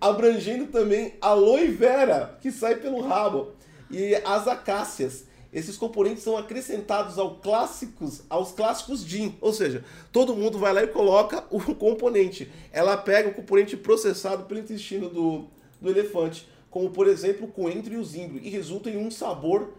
abrangendo 0.00 0.66
também 0.66 1.14
aloe 1.20 1.68
vera, 1.68 2.38
que 2.40 2.52
sai 2.52 2.76
pelo 2.76 3.00
rabo, 3.00 3.52
e 3.90 4.14
as 4.24 4.46
acácias. 4.46 5.24
Esses 5.52 5.76
componentes 5.76 6.22
são 6.22 6.34
acrescentados 6.34 7.18
ao 7.18 7.34
clássicos, 7.34 8.22
aos 8.30 8.52
clássicos 8.52 9.04
gin, 9.04 9.36
ou 9.38 9.52
seja, 9.52 9.84
todo 10.10 10.34
mundo 10.34 10.58
vai 10.58 10.72
lá 10.72 10.82
e 10.82 10.86
coloca 10.86 11.44
o 11.50 11.60
componente. 11.74 12.50
Ela 12.72 12.96
pega 12.96 13.28
o 13.28 13.34
componente 13.34 13.76
processado 13.76 14.44
pelo 14.44 14.60
intestino 14.60 15.10
do, 15.10 15.44
do 15.78 15.90
elefante 15.90 16.48
como 16.72 16.90
por 16.90 17.06
exemplo 17.06 17.46
o 17.46 17.52
coentro 17.52 17.92
e 17.92 17.98
o 17.98 18.04
zimbro, 18.04 18.40
e 18.42 18.48
resulta 18.48 18.88
em 18.88 18.96
um 18.96 19.10
sabor 19.10 19.74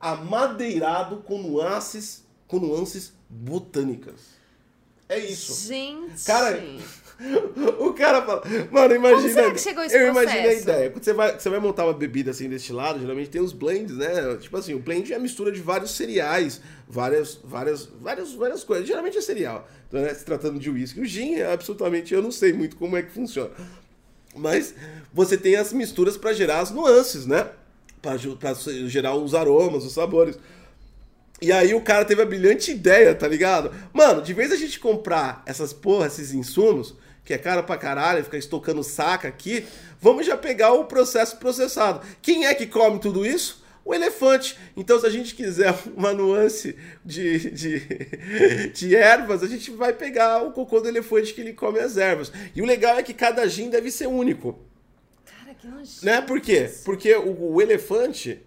amadeirado 0.00 1.18
com 1.18 1.38
nuances, 1.38 2.24
com 2.48 2.58
nuances 2.58 3.12
botânicas. 3.28 4.40
É 5.06 5.18
isso. 5.18 5.68
Gente. 5.68 6.24
Cara, 6.24 6.62
o 7.78 7.92
cara 7.92 8.22
fala. 8.22 8.42
Mano, 8.70 8.94
imagina. 8.94 9.20
Como 9.20 9.34
será 9.34 9.50
que 9.50 9.60
chegou 9.60 9.84
esse 9.84 9.94
eu 9.94 10.12
processo? 10.12 10.34
imagino 10.36 10.48
a 10.48 10.54
ideia. 10.54 10.90
Quando 10.90 11.04
você 11.04 11.12
vai, 11.12 11.38
você 11.38 11.50
vai 11.50 11.58
montar 11.58 11.84
uma 11.84 11.92
bebida 11.92 12.30
assim 12.30 12.48
deste 12.48 12.72
lado, 12.72 13.00
geralmente 13.00 13.28
tem 13.28 13.42
os 13.42 13.52
blends, 13.52 13.96
né? 13.96 14.36
Tipo 14.36 14.56
assim, 14.56 14.72
o 14.72 14.78
blend 14.78 15.12
é 15.12 15.16
a 15.16 15.18
mistura 15.18 15.52
de 15.52 15.60
vários 15.60 15.90
cereais, 15.90 16.62
várias, 16.88 17.38
várias, 17.44 17.84
várias, 17.84 18.32
várias 18.32 18.64
coisas. 18.64 18.86
Geralmente 18.86 19.18
é 19.18 19.20
cereal. 19.20 19.68
Então, 19.88 20.00
né, 20.00 20.14
se 20.14 20.24
tratando 20.24 20.58
de 20.58 20.70
uísque. 20.70 21.00
O 21.00 21.04
gin 21.04 21.34
é 21.34 21.52
absolutamente. 21.52 22.14
Eu 22.14 22.22
não 22.22 22.30
sei 22.30 22.54
muito 22.54 22.76
como 22.76 22.96
é 22.96 23.02
que 23.02 23.10
funciona. 23.10 23.50
Mas 24.34 24.74
você 25.12 25.36
tem 25.36 25.56
as 25.56 25.72
misturas 25.72 26.16
para 26.16 26.32
gerar 26.32 26.60
as 26.60 26.70
nuances, 26.70 27.26
né? 27.26 27.48
Para 28.00 28.16
gerar 28.86 29.14
os 29.14 29.34
aromas, 29.34 29.84
os 29.84 29.92
sabores. 29.92 30.38
E 31.42 31.50
aí 31.52 31.74
o 31.74 31.80
cara 31.80 32.04
teve 32.04 32.20
a 32.22 32.26
brilhante 32.26 32.70
ideia, 32.70 33.14
tá 33.14 33.26
ligado? 33.26 33.72
Mano, 33.92 34.20
de 34.20 34.34
vez 34.34 34.52
a 34.52 34.56
gente 34.56 34.78
comprar 34.78 35.42
essas 35.46 35.72
porra, 35.72 36.06
esses 36.06 36.32
insumos, 36.32 36.94
que 37.24 37.32
é 37.32 37.38
caro 37.38 37.62
pra 37.64 37.78
caralho, 37.78 38.22
ficar 38.22 38.38
estocando 38.38 38.82
saca 38.82 39.28
aqui, 39.28 39.64
vamos 40.00 40.26
já 40.26 40.36
pegar 40.36 40.72
o 40.72 40.84
processo 40.84 41.36
processado. 41.38 42.06
Quem 42.20 42.46
é 42.46 42.54
que 42.54 42.66
come 42.66 42.98
tudo 42.98 43.24
isso? 43.24 43.62
O 43.84 43.94
elefante. 43.94 44.56
Então, 44.76 44.98
se 44.98 45.06
a 45.06 45.10
gente 45.10 45.34
quiser 45.34 45.74
uma 45.96 46.12
nuance 46.12 46.76
de, 47.04 47.50
de, 47.50 48.68
de 48.72 48.96
ervas, 48.96 49.42
a 49.42 49.46
gente 49.46 49.70
vai 49.70 49.92
pegar 49.92 50.42
o 50.42 50.52
cocô 50.52 50.80
do 50.80 50.88
elefante 50.88 51.34
que 51.34 51.40
ele 51.40 51.52
come 51.52 51.78
as 51.78 51.96
ervas. 51.96 52.32
E 52.54 52.62
o 52.62 52.66
legal 52.66 52.98
é 52.98 53.02
que 53.02 53.14
cada 53.14 53.46
gin 53.48 53.70
deve 53.70 53.90
ser 53.90 54.06
único. 54.06 54.58
Cara, 55.24 55.54
que 55.54 55.66
nojento. 55.66 56.04
Né? 56.04 56.20
Por 56.20 56.40
quê? 56.40 56.70
Porque 56.84 57.14
o, 57.14 57.54
o 57.54 57.62
elefante. 57.62 58.40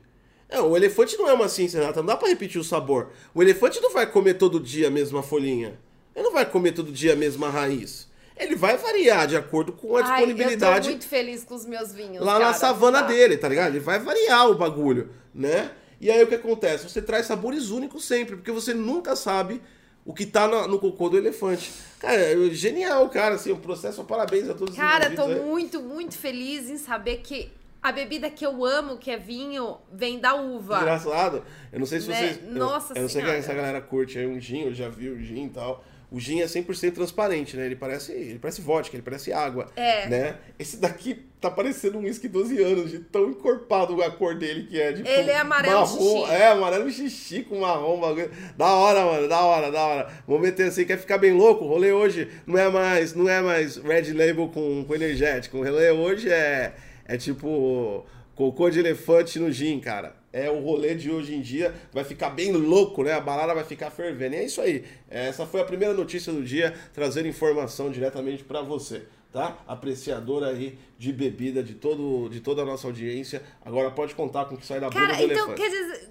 Não, 0.50 0.70
o 0.70 0.78
elefante 0.78 1.18
não 1.18 1.28
é 1.28 1.34
uma 1.34 1.50
ciência 1.50 1.80
exata, 1.80 2.02
não 2.02 2.08
dá 2.08 2.16
pra 2.16 2.28
repetir 2.28 2.62
o 2.62 2.64
sabor. 2.64 3.12
O 3.34 3.42
elefante 3.42 3.82
não 3.82 3.92
vai 3.92 4.06
comer 4.06 4.36
todo 4.36 4.60
dia 4.60 4.88
a 4.88 4.92
mesma 4.92 5.24
folhinha. 5.24 5.80
Ele 6.16 6.24
não 6.24 6.32
vai 6.32 6.46
comer 6.46 6.74
todo 6.74 6.92
dia 6.92 7.14
a 7.14 7.16
mesma 7.16 7.50
raiz 7.50 8.08
ele 8.38 8.56
vai 8.56 8.78
variar 8.78 9.28
de 9.28 9.36
acordo 9.36 9.72
com 9.74 9.96
a 9.96 10.00
Ai, 10.00 10.06
disponibilidade. 10.06 10.76
Eu 10.78 10.84
tô 10.84 10.90
muito 10.90 11.08
feliz 11.08 11.44
com 11.44 11.56
os 11.56 11.66
meus 11.66 11.94
vinhos. 11.94 12.24
Lá 12.26 12.34
cara, 12.34 12.46
na 12.48 12.54
savana 12.54 13.02
tá? 13.02 13.08
dele, 13.08 13.38
tá 13.38 13.48
ligado? 13.48 13.70
Ele 13.70 13.80
vai 13.80 14.00
variar 14.00 14.50
o 14.50 14.56
bagulho, 14.56 15.10
né? 15.34 15.72
E 16.02 16.12
aí 16.12 16.22
o 16.22 16.28
que 16.28 16.36
acontece? 16.36 16.90
Você 16.90 17.02
traz 17.02 17.26
sabores 17.26 17.70
únicos 17.70 18.06
sempre, 18.06 18.36
porque 18.36 18.52
você 18.52 18.74
nunca 18.74 19.16
sabe 19.16 19.62
o 20.06 20.14
que 20.14 20.26
tá 20.26 20.48
no, 20.48 20.68
no 20.68 20.80
cocô 20.80 21.10
do 21.10 21.18
elefante. 21.18 21.72
Cara, 22.00 22.16
é 22.16 22.50
genial, 22.50 23.08
cara, 23.10 23.36
assim, 23.36 23.52
o 23.52 23.58
processo, 23.58 24.04
parabéns 24.04 24.50
a 24.50 24.54
todos 24.54 24.76
Cara, 24.76 25.10
os 25.10 25.16
tô 25.16 25.24
aí. 25.24 25.40
muito, 25.40 25.82
muito 25.82 26.18
feliz 26.18 26.70
em 26.70 26.78
saber 26.78 27.18
que 27.24 27.50
a 27.82 27.92
bebida 27.92 28.30
que 28.30 28.46
eu 28.46 28.66
amo, 28.66 28.98
que 28.98 29.12
é 29.12 29.18
vinho, 29.18 29.78
vem 29.92 30.20
da 30.20 30.34
uva. 30.36 30.78
Engraçado. 30.78 31.44
Eu 31.72 31.80
não 31.80 31.86
sei 31.86 32.02
se 32.02 32.10
Né? 32.10 32.16
vocês... 32.16 32.52
Nossa 32.52 32.94
eu, 32.94 32.98
eu 32.98 33.02
não 33.04 33.10
sei 33.10 33.22
se 33.22 33.30
essa 33.30 33.54
galera 33.54 33.80
curte 33.82 34.18
aí 34.18 34.28
um 34.28 34.40
gin, 34.40 34.64
eu 34.64 34.74
já 34.74 34.90
vi 34.90 35.10
o 35.10 35.20
gin 35.22 35.46
e 35.46 35.50
tal. 35.50 35.84
O 36.14 36.20
gin 36.20 36.42
é 36.42 36.46
100% 36.46 36.94
transparente, 36.94 37.58
né? 37.58 37.66
Ele 37.66 37.76
parece, 37.76 38.12
ele 38.12 38.38
parece 38.38 38.62
vodka, 38.62 38.96
ele 38.96 39.02
parece 39.02 39.34
água. 39.34 39.72
É. 39.76 40.08
Né? 40.08 40.36
Esse 40.60 40.78
daqui 40.78 41.26
tá 41.42 41.50
parecendo 41.50 41.98
um 41.98 42.02
whisky 42.02 42.28
12 42.28 42.62
anos, 42.62 42.92
de 42.92 43.00
tão 43.00 43.32
encorpado 43.32 44.00
a 44.00 44.12
cor 44.12 44.36
dele 44.36 44.68
que 44.68 44.80
é. 44.80 44.94
Tipo, 44.94 45.10
Ele 45.10 45.32
é 45.32 45.40
amarelo 45.40 45.80
marrom, 45.80 46.22
xixi. 46.22 46.32
É, 46.32 46.48
amarelo 46.50 46.92
xixi 46.92 47.42
com 47.42 47.62
marrom, 47.62 48.00
bagulho. 48.00 48.30
Da 48.56 48.76
hora, 48.76 49.04
mano, 49.04 49.28
da 49.28 49.42
hora, 49.42 49.72
da 49.72 49.82
hora. 49.82 50.08
Vamos 50.28 50.44
meter 50.44 50.68
assim, 50.68 50.86
quer 50.86 51.00
ficar 51.00 51.18
bem 51.18 51.34
louco? 51.34 51.66
O 51.66 51.68
rolê 51.68 51.92
hoje 51.92 52.30
não 52.46 52.60
é 52.60 52.70
mais, 52.70 53.16
não 53.16 53.28
é 53.28 53.42
mais 53.42 53.78
Red 53.78 54.14
Label 54.14 54.50
com, 54.50 54.86
com 54.86 54.94
energético. 54.94 55.58
O 55.58 55.64
rolê 55.64 55.90
hoje 55.90 56.30
é, 56.30 56.76
é 57.06 57.18
tipo 57.18 58.06
cocô 58.36 58.70
de 58.70 58.78
elefante 58.78 59.40
no 59.40 59.52
gin, 59.52 59.80
cara 59.80 60.23
é 60.34 60.50
o 60.50 60.60
rolê 60.60 60.96
de 60.96 61.12
hoje 61.12 61.36
em 61.36 61.42
dia, 61.42 61.74
vai 61.94 62.04
ficar 62.04 62.32
bem 62.32 62.52
louco, 62.52 63.04
né? 63.04 63.14
A 63.14 63.22
balada 63.22 63.54
vai 63.54 63.64
ficar 63.64 63.92
fervendo. 63.92 64.34
E 64.34 64.40
é 64.40 64.44
isso 64.44 64.60
aí. 64.60 64.84
Essa 65.08 65.46
foi 65.46 65.62
a 65.62 65.64
primeira 65.64 65.94
notícia 65.94 66.34
do 66.34 66.44
dia, 66.44 66.74
trazer 66.92 67.24
informação 67.28 67.92
diretamente 67.92 68.44
para 68.44 68.64
você, 68.64 69.06
tá? 69.32 69.60
Apreciador 69.68 70.44
aí 70.44 70.78
de 70.98 71.14
bebida 71.14 71.62
de 71.62 71.76
todo 71.76 72.28
de 72.30 72.40
toda 72.40 72.64
a 72.64 72.66
nossa 72.66 72.88
audiência. 72.88 73.44
Agora 73.64 73.92
pode 73.92 74.16
contar 74.16 74.46
com 74.46 74.56
o 74.56 74.58
que 74.58 74.66
sai 74.66 74.80
da 74.80 74.90
Cara, 74.90 75.14
bunda 75.14 75.28
do 75.28 75.32
então, 75.32 75.48
elefante. 75.54 75.62
quer 75.62 75.70
dizer. 75.70 76.10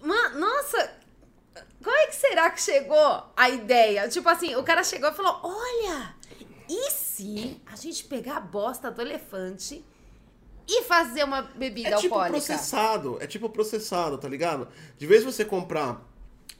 Mano, 0.00 0.40
nossa! 0.40 0.98
Como 1.82 1.96
é 1.96 2.06
que 2.06 2.16
será 2.16 2.50
que 2.50 2.60
chegou 2.60 3.22
a 3.36 3.50
ideia? 3.50 4.08
Tipo 4.08 4.28
assim, 4.30 4.56
o 4.56 4.62
cara 4.62 4.82
chegou 4.82 5.10
e 5.10 5.14
falou: 5.14 5.40
Olha, 5.42 6.14
e 6.68 6.90
se 6.90 7.60
a 7.66 7.76
gente 7.76 8.04
pegar 8.04 8.38
a 8.38 8.40
bosta 8.40 8.90
do 8.90 9.02
elefante 9.02 9.84
e 10.68 10.82
fazer 10.82 11.24
uma 11.24 11.42
bebida 11.42 11.88
É 11.88 11.96
tipo 11.96 12.14
alcoólica? 12.14 12.32
processado, 12.38 13.16
é 13.20 13.26
tipo 13.26 13.48
processado, 13.48 14.18
tá 14.18 14.28
ligado? 14.28 14.68
De 14.98 15.06
vez 15.06 15.24
você 15.24 15.44
comprar. 15.44 16.06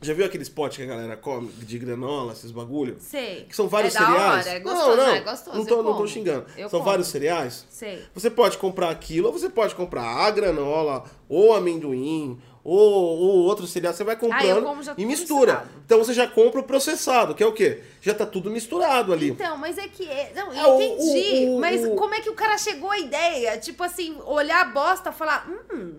Já 0.01 0.15
viu 0.15 0.25
aqueles 0.25 0.49
potes 0.49 0.77
que 0.77 0.85
a 0.85 0.87
galera 0.87 1.17
come 1.17 1.49
de 1.49 1.77
granola, 1.77 2.33
esses 2.33 2.53
bagulho? 2.53 2.99
Sei. 3.01 3.47
Que 3.49 3.57
são 3.57 3.67
vários 3.69 3.97
é 3.97 3.99
da 3.99 4.07
cereais? 4.07 4.47
Hora, 4.47 4.57
é 4.57 4.61
gostoso, 4.61 4.89
não, 4.91 4.97
não, 4.97 5.15
é 5.15 5.21
gostoso. 5.21 5.59
não 5.59 5.65
tô, 5.67 5.83
não 5.83 5.97
tô 5.97 6.07
xingando. 6.07 6.47
Eu 6.57 6.71
são 6.71 6.79
como. 6.79 6.91
vários 6.91 7.09
cereais? 7.09 7.67
Sei. 7.69 8.05
Você 8.15 8.31
pode 8.31 8.59
comprar 8.59 8.91
aquilo, 8.91 9.27
ou 9.27 9.33
você 9.33 9.51
pode 9.51 9.75
comprar 9.75 10.05
a 10.05 10.31
granola, 10.31 11.05
ou 11.29 11.53
amendoim, 11.53 12.39
ou, 12.69 13.19
ou 13.19 13.37
outro 13.45 13.67
cereal. 13.67 13.93
Você 13.93 14.05
vai 14.05 14.17
comprando 14.17 14.63
como 14.63 14.83
já 14.83 14.95
e 14.97 15.05
mistura. 15.07 15.53
misturado. 15.55 15.69
Então 15.87 15.99
você 15.99 16.13
já 16.13 16.27
compra 16.27 16.61
o 16.61 16.65
processado, 16.65 17.35
que 17.35 17.43
é 17.43 17.47
o 17.47 17.53
quê? 17.53 17.83
Já 18.01 18.15
tá 18.15 18.27
tudo 18.27 18.51
misturado 18.51 19.13
ali. 19.13 19.31
Então, 19.31 19.57
mas 19.57 19.79
é 19.79 19.89
que. 19.89 20.09
é- 20.09 20.33
Não, 20.35 20.53
eu 20.53 20.81
entendi. 20.83 21.47
o- 21.47 21.57
o- 21.57 21.61
mas 21.61 21.85
o- 21.85 21.95
como 21.95 22.15
é 22.15 22.21
que 22.21 22.31
o 22.31 22.35
cara 22.35 22.57
chegou 22.59 22.91
à 22.91 22.99
ideia? 22.99 23.57
Tipo 23.59 23.83
assim, 23.83 24.17
olhar 24.25 24.61
a 24.61 24.65
bosta 24.67 25.11
e 25.11 25.13
falar: 25.13 25.49
hum, 25.73 25.95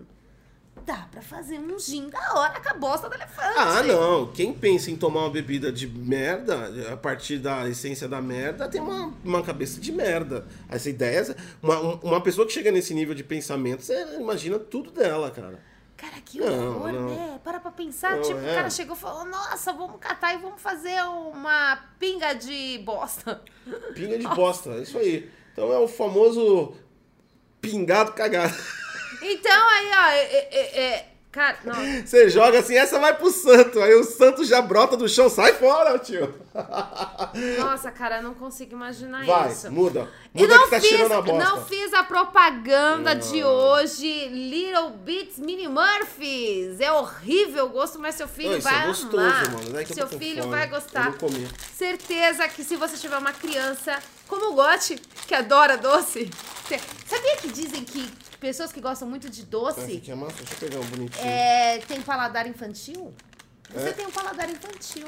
dá 0.86 1.06
pra 1.10 1.20
fazer 1.20 1.58
um 1.58 1.78
gin 1.78 2.08
da 2.08 2.18
hora 2.34 2.58
com 2.60 2.68
a 2.70 2.74
bosta 2.74 3.08
do 3.08 3.14
elefante. 3.14 3.54
Ah, 3.58 3.82
não. 3.82 4.26
Quem 4.32 4.52
pensa 4.52 4.90
em 4.90 4.96
tomar 4.96 5.20
uma 5.20 5.30
bebida 5.30 5.70
de 5.70 5.86
merda, 5.86 6.72
a 6.92 6.96
partir 6.96 7.38
da 7.38 7.68
essência 7.68 8.08
da 8.08 8.20
merda, 8.20 8.66
tem 8.68 8.80
uma, 8.80 9.12
uma 9.24 9.42
cabeça 9.42 9.80
de 9.80 9.92
merda. 9.92 10.46
Essa 10.68 10.88
ideia. 10.88 11.36
Uma, 11.62 11.78
uma 12.02 12.20
pessoa 12.20 12.46
que 12.46 12.52
chega 12.52 12.72
nesse 12.72 12.94
nível 12.94 13.14
de 13.14 13.22
pensamento, 13.22 13.82
você 13.82 14.16
imagina 14.18 14.58
tudo 14.58 14.90
dela, 14.90 15.30
cara. 15.30 15.58
Cara, 16.00 16.20
que 16.24 16.38
Não, 16.40 16.76
horror, 16.76 16.92
não. 16.92 17.08
né? 17.10 17.40
Para 17.44 17.60
pra 17.60 17.70
pensar. 17.70 18.16
Não, 18.16 18.22
tipo, 18.22 18.38
é. 18.40 18.52
o 18.52 18.54
cara 18.54 18.70
chegou 18.70 18.96
e 18.96 18.98
falou: 18.98 19.24
Nossa, 19.26 19.70
vamos 19.72 20.00
catar 20.00 20.32
e 20.34 20.38
vamos 20.38 20.60
fazer 20.62 20.98
uma 21.04 21.76
pinga 21.98 22.32
de 22.34 22.78
bosta. 22.78 23.42
Pinga 23.94 24.16
de 24.18 24.26
bosta, 24.34 24.70
é 24.70 24.78
isso 24.82 24.96
aí. 24.96 25.30
Então 25.52 25.70
é 25.70 25.78
o 25.78 25.86
famoso 25.86 26.74
pingado 27.60 28.12
cagado. 28.12 28.54
Então, 29.22 29.68
aí, 29.68 29.90
ó, 29.92 30.06
é, 30.10 30.24
é- 30.24 30.80
é- 30.82 31.09
cara, 31.32 31.58
não. 31.64 31.74
Você 32.06 32.28
joga 32.28 32.58
assim, 32.58 32.76
essa 32.76 32.98
vai 32.98 33.16
pro 33.16 33.30
santo. 33.30 33.80
Aí 33.80 33.94
o 33.94 34.04
santo 34.04 34.44
já 34.44 34.60
brota 34.60 34.96
do 34.96 35.08
chão, 35.08 35.28
sai 35.28 35.52
fora, 35.54 35.98
tio. 35.98 36.34
Nossa, 37.58 37.90
cara, 37.90 38.16
eu 38.18 38.22
não 38.22 38.34
consigo 38.34 38.72
imaginar 38.72 39.24
Vai, 39.24 39.50
isso. 39.52 39.70
muda. 39.70 40.08
E 40.34 40.42
Muda 40.42 40.54
não 40.54 40.64
que 40.64 40.70
tá 40.70 40.80
fiz, 40.80 41.10
a 41.10 41.20
bosta. 41.22 41.44
não 41.44 41.64
fiz 41.64 41.94
a 41.94 42.02
propaganda 42.04 43.14
de 43.14 43.42
hoje. 43.44 44.28
Little 44.28 44.90
Bits 44.90 45.38
Mini 45.38 45.68
Murphys. 45.68 46.80
É 46.80 46.92
horrível 46.92 47.66
o 47.66 47.68
gosto, 47.70 47.98
mas 47.98 48.14
seu 48.14 48.28
filho 48.28 48.50
Não, 48.50 48.58
isso 48.58 48.68
vai 48.68 48.82
é 48.82 48.86
gostoso, 48.86 49.16
amar. 49.18 49.50
mano. 49.52 49.70
Não 49.70 49.78
é 49.78 49.82
eu 49.82 49.86
seu 49.86 50.08
filho 50.08 50.42
fome. 50.42 50.54
vai 50.54 50.68
gostar. 50.68 51.10
não. 51.20 51.48
Certeza 51.74 52.46
que 52.48 52.62
se 52.64 52.76
você 52.76 52.96
tiver 52.96 53.16
uma 53.18 53.32
criança 53.32 53.98
como 54.28 54.50
o 54.52 54.54
Gotti, 54.54 55.00
que 55.26 55.34
adora 55.34 55.76
doce. 55.76 56.30
Sabia 57.06 57.36
que 57.36 57.48
dizem 57.48 57.82
que 57.84 58.08
pessoas 58.40 58.72
que 58.72 58.80
gostam 58.80 59.06
muito 59.08 59.28
de 59.28 59.44
doce 59.44 59.96
aqui 59.98 60.10
é 60.10 60.14
massa, 60.14 60.36
deixa 60.38 60.54
eu 60.54 60.58
pegar 60.68 60.80
um 60.80 60.86
bonitinho. 60.88 61.26
é, 61.26 61.78
tem 61.78 62.00
paladar 62.00 62.46
infantil? 62.46 63.12
Você 63.72 63.88
É? 63.88 63.92
tem 63.92 64.06
um 64.06 64.10
paladar 64.10 64.50
infantil. 64.50 65.06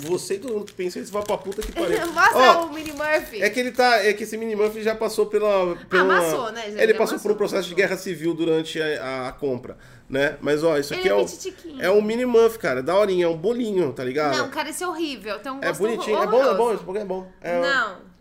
Você 0.00 0.34
e 0.34 0.38
todo 0.38 0.52
mundo 0.52 0.66
que 0.66 0.74
pensa 0.74 0.98
isso 0.98 1.10
vai 1.10 1.22
pra 1.22 1.38
puta 1.38 1.62
que 1.62 1.72
pariu. 1.72 2.06
Mostra 2.12 2.58
Ó, 2.58 2.66
o 2.66 2.72
Mini 2.74 2.92
Murphy. 2.92 3.42
É 3.42 3.48
que 3.48 3.58
ele 3.58 3.70
tá. 3.70 4.04
É 4.04 4.12
que 4.12 4.24
esse 4.24 4.36
mini 4.36 4.54
Muffin 4.54 4.82
já 4.82 4.94
passou 4.94 5.26
pela. 5.26 5.74
pela 5.88 6.02
Amassou, 6.02 6.52
né? 6.52 6.74
Ele 6.76 6.92
passou 6.92 7.18
por 7.18 7.30
um 7.30 7.34
processo 7.34 7.68
de 7.68 7.74
guerra 7.74 7.96
civil 7.96 8.34
durante 8.34 8.78
a, 8.80 9.28
a 9.28 9.32
compra, 9.32 9.78
né? 10.08 10.36
Mas 10.42 10.62
ó, 10.62 10.76
isso 10.78 10.92
aqui 10.92 11.08
Ele 11.08 11.08
é, 11.08 11.12
é 11.12 11.14
o. 11.14 11.24
petitiquinho. 11.24 11.82
É 11.82 11.90
um 11.90 12.02
mini 12.02 12.26
muff, 12.26 12.58
cara. 12.58 12.82
Daorinha, 12.82 13.24
é 13.24 13.28
um 13.28 13.36
bolinho, 13.38 13.90
tá 13.94 14.04
ligado? 14.04 14.36
Não, 14.36 14.50
cara, 14.50 14.68
esse 14.68 14.84
é 14.84 14.86
horrível. 14.86 15.38
Tem 15.38 15.50
um 15.50 15.60
é 15.62 15.68
gosto 15.68 15.80
bonitinho. 15.80 16.18
É 16.22 16.26
bom, 16.26 16.42
é 16.42 16.54
bom, 16.54 16.64
horroroso. 16.64 16.84
esse 16.90 16.98
é 16.98 17.04
bom. 17.06 17.32
É, 17.40 17.60
Não. 17.62 18.13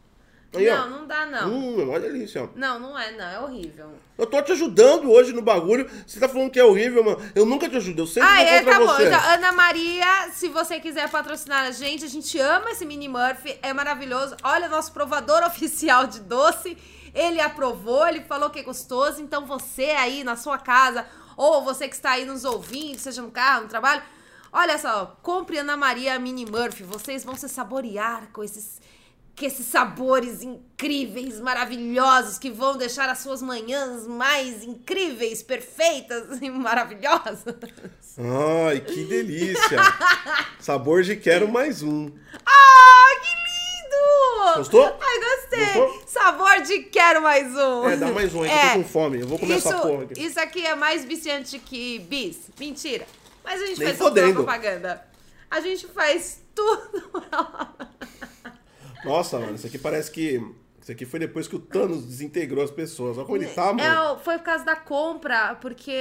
Aí, 0.55 0.69
ó. 0.69 0.77
não, 0.77 0.89
não 0.99 1.07
dá, 1.07 1.25
não. 1.25 1.49
Hum, 1.49 1.81
é 1.81 1.83
uma 1.83 1.99
delícia, 1.99 2.43
ó. 2.43 2.47
Não, 2.55 2.79
não 2.79 2.97
é, 2.99 3.11
não. 3.11 3.25
É 3.25 3.39
horrível. 3.39 3.93
Eu 4.17 4.25
tô 4.27 4.41
te 4.41 4.51
ajudando 4.51 5.11
hoje 5.11 5.33
no 5.33 5.41
bagulho. 5.41 5.89
Você 6.05 6.19
tá 6.19 6.29
falando 6.29 6.51
que 6.51 6.59
é 6.59 6.63
horrível, 6.63 7.03
mano. 7.03 7.19
Eu 7.33 7.45
nunca 7.45 7.67
te 7.67 7.75
ajudo. 7.77 8.03
Eu 8.03 8.07
sempre 8.07 8.29
Ah, 8.29 8.35
vou 8.35 8.43
é, 8.45 8.57
contra 8.59 8.73
tá 8.73 8.79
bom. 8.79 8.85
você. 8.87 9.07
Então, 9.07 9.19
Ana 9.33 9.51
Maria, 9.51 10.29
se 10.31 10.47
você 10.49 10.79
quiser 10.79 11.09
patrocinar 11.09 11.65
a 11.65 11.71
gente, 11.71 12.05
a 12.05 12.07
gente 12.07 12.37
ama 12.39 12.71
esse 12.71 12.85
Mini 12.85 13.07
Murphy, 13.07 13.57
é 13.61 13.73
maravilhoso. 13.73 14.35
Olha, 14.43 14.69
nosso 14.69 14.91
provador 14.91 15.41
oficial 15.47 16.05
de 16.05 16.19
doce, 16.19 16.77
ele 17.15 17.41
aprovou, 17.41 18.07
ele 18.07 18.21
falou 18.21 18.49
que 18.49 18.59
é 18.59 18.63
gostoso. 18.63 19.21
Então, 19.21 19.45
você 19.45 19.85
aí 19.91 20.23
na 20.23 20.35
sua 20.35 20.57
casa, 20.59 21.05
ou 21.35 21.63
você 21.63 21.87
que 21.87 21.95
está 21.95 22.11
aí 22.11 22.25
nos 22.25 22.45
ouvindo, 22.45 22.99
seja 22.99 23.21
no 23.23 23.31
carro, 23.31 23.63
no 23.63 23.67
trabalho, 23.69 24.03
olha 24.51 24.77
só, 24.77 25.17
compre 25.23 25.57
Ana 25.57 25.75
Maria 25.75 26.19
Mini 26.19 26.45
Murphy. 26.45 26.83
Vocês 26.83 27.23
vão 27.25 27.35
se 27.35 27.49
saborear 27.49 28.27
com 28.31 28.43
esses 28.43 28.79
que 29.35 29.45
esses 29.47 29.65
sabores 29.65 30.43
incríveis, 30.43 31.39
maravilhosos, 31.39 32.37
que 32.37 32.51
vão 32.51 32.77
deixar 32.77 33.09
as 33.09 33.19
suas 33.19 33.41
manhãs 33.41 34.05
mais 34.07 34.63
incríveis, 34.63 35.41
perfeitas 35.41 36.39
e 36.41 36.49
maravilhosas. 36.49 37.43
Ai, 38.69 38.79
que 38.79 39.03
delícia. 39.05 39.79
Sabor 40.59 41.01
de 41.01 41.15
quero 41.15 41.47
mais 41.51 41.81
um. 41.81 42.11
Ah, 42.45 43.15
que 43.21 43.27
lindo! 43.27 44.57
Gostou? 44.57 44.97
Ai, 45.01 45.19
gostei. 45.19 45.65
Gostou? 45.65 46.03
Sabor 46.05 46.61
de 46.61 46.79
quero 46.83 47.21
mais 47.23 47.55
um. 47.55 47.89
É, 47.89 47.97
dá 47.97 48.11
mais 48.11 48.35
um 48.35 48.43
aí, 48.43 48.49
que 48.49 48.55
eu 48.55 48.69
tô 48.69 48.75
com 48.75 48.83
fome. 48.83 49.19
Eu 49.21 49.27
vou 49.27 49.39
comer 49.39 49.57
isso, 49.57 49.67
essa 49.67 49.77
porra 49.79 50.03
aqui. 50.03 50.23
Isso 50.23 50.39
aqui 50.39 50.63
é 50.63 50.75
mais 50.75 51.03
viciante 51.05 51.57
que 51.57 51.97
bis. 51.99 52.51
Mentira. 52.59 53.07
Mas 53.43 53.61
a 53.61 53.65
gente 53.65 53.79
Nem 53.79 53.87
faz 53.87 53.97
toda 53.97 54.21
fodendo. 54.21 54.43
propaganda. 54.43 55.05
A 55.49 55.59
gente 55.59 55.87
faz 55.87 56.39
tudo. 56.53 57.03
Nossa, 59.05 59.39
mano, 59.39 59.55
isso 59.55 59.67
aqui 59.67 59.77
parece 59.77 60.11
que. 60.11 60.41
Isso 60.81 60.91
aqui 60.91 61.05
foi 61.05 61.17
depois 61.17 61.47
que 61.47 61.55
o 61.55 61.59
Thanos 61.59 62.03
desintegrou 62.05 62.61
as 62.61 62.69
pessoas. 62.69 63.17
Olha 63.17 63.25
como 63.25 63.37
ele 63.37 63.47
tá, 63.47 63.71
mano. 63.71 63.79
É, 63.79 64.19
foi 64.19 64.37
por 64.37 64.43
causa 64.43 64.65
da 64.65 64.75
compra, 64.75 65.55
porque 65.61 65.97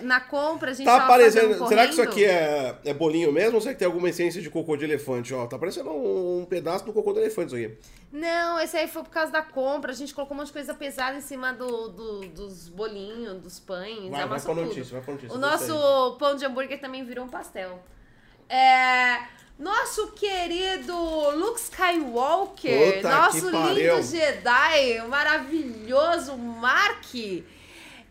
na 0.00 0.22
compra 0.22 0.70
a 0.70 0.72
gente 0.72 0.86
Tá 0.86 1.04
aparecendo. 1.04 1.68
Será 1.68 1.84
que 1.86 1.92
isso 1.92 2.00
aqui 2.00 2.24
é, 2.24 2.78
é 2.82 2.94
bolinho 2.94 3.30
mesmo 3.30 3.56
ou 3.56 3.60
será 3.60 3.74
que 3.74 3.80
tem 3.80 3.84
alguma 3.86 4.08
essência 4.08 4.40
de 4.40 4.48
cocô 4.48 4.74
de 4.74 4.84
elefante? 4.86 5.34
Ó, 5.34 5.46
tá 5.46 5.58
parecendo 5.58 5.90
um, 5.90 6.40
um 6.40 6.44
pedaço 6.46 6.82
do 6.86 6.94
cocô 6.94 7.12
do 7.12 7.20
elefante 7.20 7.54
isso 7.54 7.56
aqui. 7.56 7.76
Não, 8.10 8.58
esse 8.58 8.74
aí 8.74 8.88
foi 8.88 9.02
por 9.02 9.10
causa 9.10 9.30
da 9.30 9.42
compra. 9.42 9.92
A 9.92 9.94
gente 9.94 10.14
colocou 10.14 10.34
um 10.34 10.38
monte 10.40 10.46
de 10.46 10.54
coisa 10.54 10.72
pesada 10.72 11.14
em 11.18 11.20
cima 11.20 11.52
do, 11.52 11.88
do- 11.90 12.20
dos 12.28 12.70
bolinhos, 12.70 13.38
dos 13.42 13.60
pães. 13.60 14.08
Vai, 14.10 14.26
vai 14.26 14.40
pra 14.40 14.54
notícia, 14.54 14.92
vai 14.94 15.02
pra 15.02 15.12
notícia. 15.12 15.36
O 15.36 15.38
nosso 15.38 16.16
pão 16.18 16.36
de 16.36 16.46
hambúrguer 16.46 16.80
também 16.80 17.04
virou 17.04 17.26
um 17.26 17.28
pastel. 17.28 17.82
É, 18.48 19.18
nosso 19.58 20.12
querido 20.12 20.94
Luke 21.36 21.60
Skywalker, 21.60 22.96
Puta 22.96 23.08
nosso 23.08 23.48
lindo 23.50 24.02
Jedi, 24.02 25.06
maravilhoso 25.08 26.36
Mark, 26.36 27.14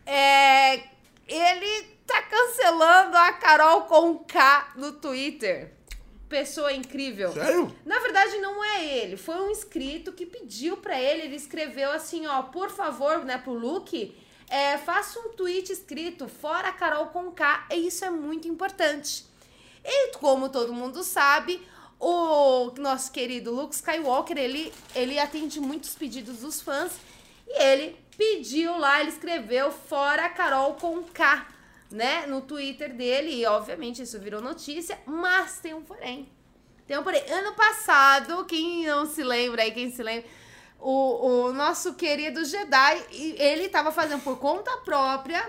é, 0.06 0.82
ele 1.26 1.82
tá 2.06 2.22
cancelando 2.22 3.16
a 3.16 3.32
Carol 3.32 3.82
com 3.82 4.18
K 4.18 4.72
no 4.76 4.92
Twitter. 4.92 5.72
Pessoa 6.28 6.72
incrível. 6.72 7.30
Sério? 7.32 7.76
Na 7.84 7.98
verdade, 7.98 8.38
não 8.38 8.64
é 8.64 8.86
ele. 8.86 9.18
Foi 9.18 9.34
um 9.36 9.50
inscrito 9.50 10.12
que 10.12 10.24
pediu 10.24 10.78
pra 10.78 10.98
ele. 10.98 11.22
Ele 11.22 11.36
escreveu 11.36 11.90
assim, 11.90 12.26
ó, 12.26 12.42
por 12.44 12.70
favor, 12.70 13.22
né, 13.22 13.36
pro 13.36 13.52
Luke, 13.52 14.16
é, 14.48 14.78
faça 14.78 15.20
um 15.20 15.28
tweet 15.30 15.70
escrito 15.70 16.28
fora 16.28 16.72
Carol 16.72 17.08
com 17.08 17.30
K. 17.30 17.66
E 17.70 17.86
isso 17.86 18.04
é 18.04 18.10
muito 18.10 18.48
importante. 18.48 19.26
E 19.84 20.16
como 20.18 20.48
todo 20.48 20.72
mundo 20.72 21.02
sabe, 21.02 21.66
o 21.98 22.72
nosso 22.78 23.12
querido 23.12 23.52
Luke 23.52 23.74
Skywalker, 23.74 24.36
ele, 24.36 24.72
ele 24.94 25.18
atende 25.18 25.60
muitos 25.60 25.94
pedidos 25.94 26.38
dos 26.38 26.60
fãs. 26.60 26.92
E 27.46 27.62
ele 27.62 27.96
pediu 28.16 28.76
lá, 28.76 29.00
ele 29.00 29.10
escreveu 29.10 29.70
fora 29.70 30.28
Carol 30.28 30.74
com 30.74 31.02
K, 31.04 31.46
né? 31.90 32.26
No 32.26 32.40
Twitter 32.40 32.92
dele. 32.94 33.34
E 33.34 33.46
obviamente 33.46 34.02
isso 34.02 34.18
virou 34.18 34.40
notícia. 34.40 34.98
Mas 35.06 35.58
tem 35.60 35.74
um 35.74 35.82
porém. 35.82 36.28
Tem 36.86 36.98
um 36.98 37.02
porém. 37.02 37.22
Ano 37.30 37.54
passado, 37.54 38.44
quem 38.46 38.86
não 38.86 39.06
se 39.06 39.22
lembra 39.22 39.62
aí, 39.62 39.70
quem 39.70 39.90
se 39.90 40.02
lembra, 40.02 40.28
o, 40.80 41.46
o 41.46 41.52
nosso 41.52 41.94
querido 41.94 42.44
Jedi, 42.44 43.06
ele 43.38 43.66
estava 43.66 43.92
fazendo 43.92 44.22
por 44.22 44.38
conta 44.38 44.76
própria. 44.78 45.48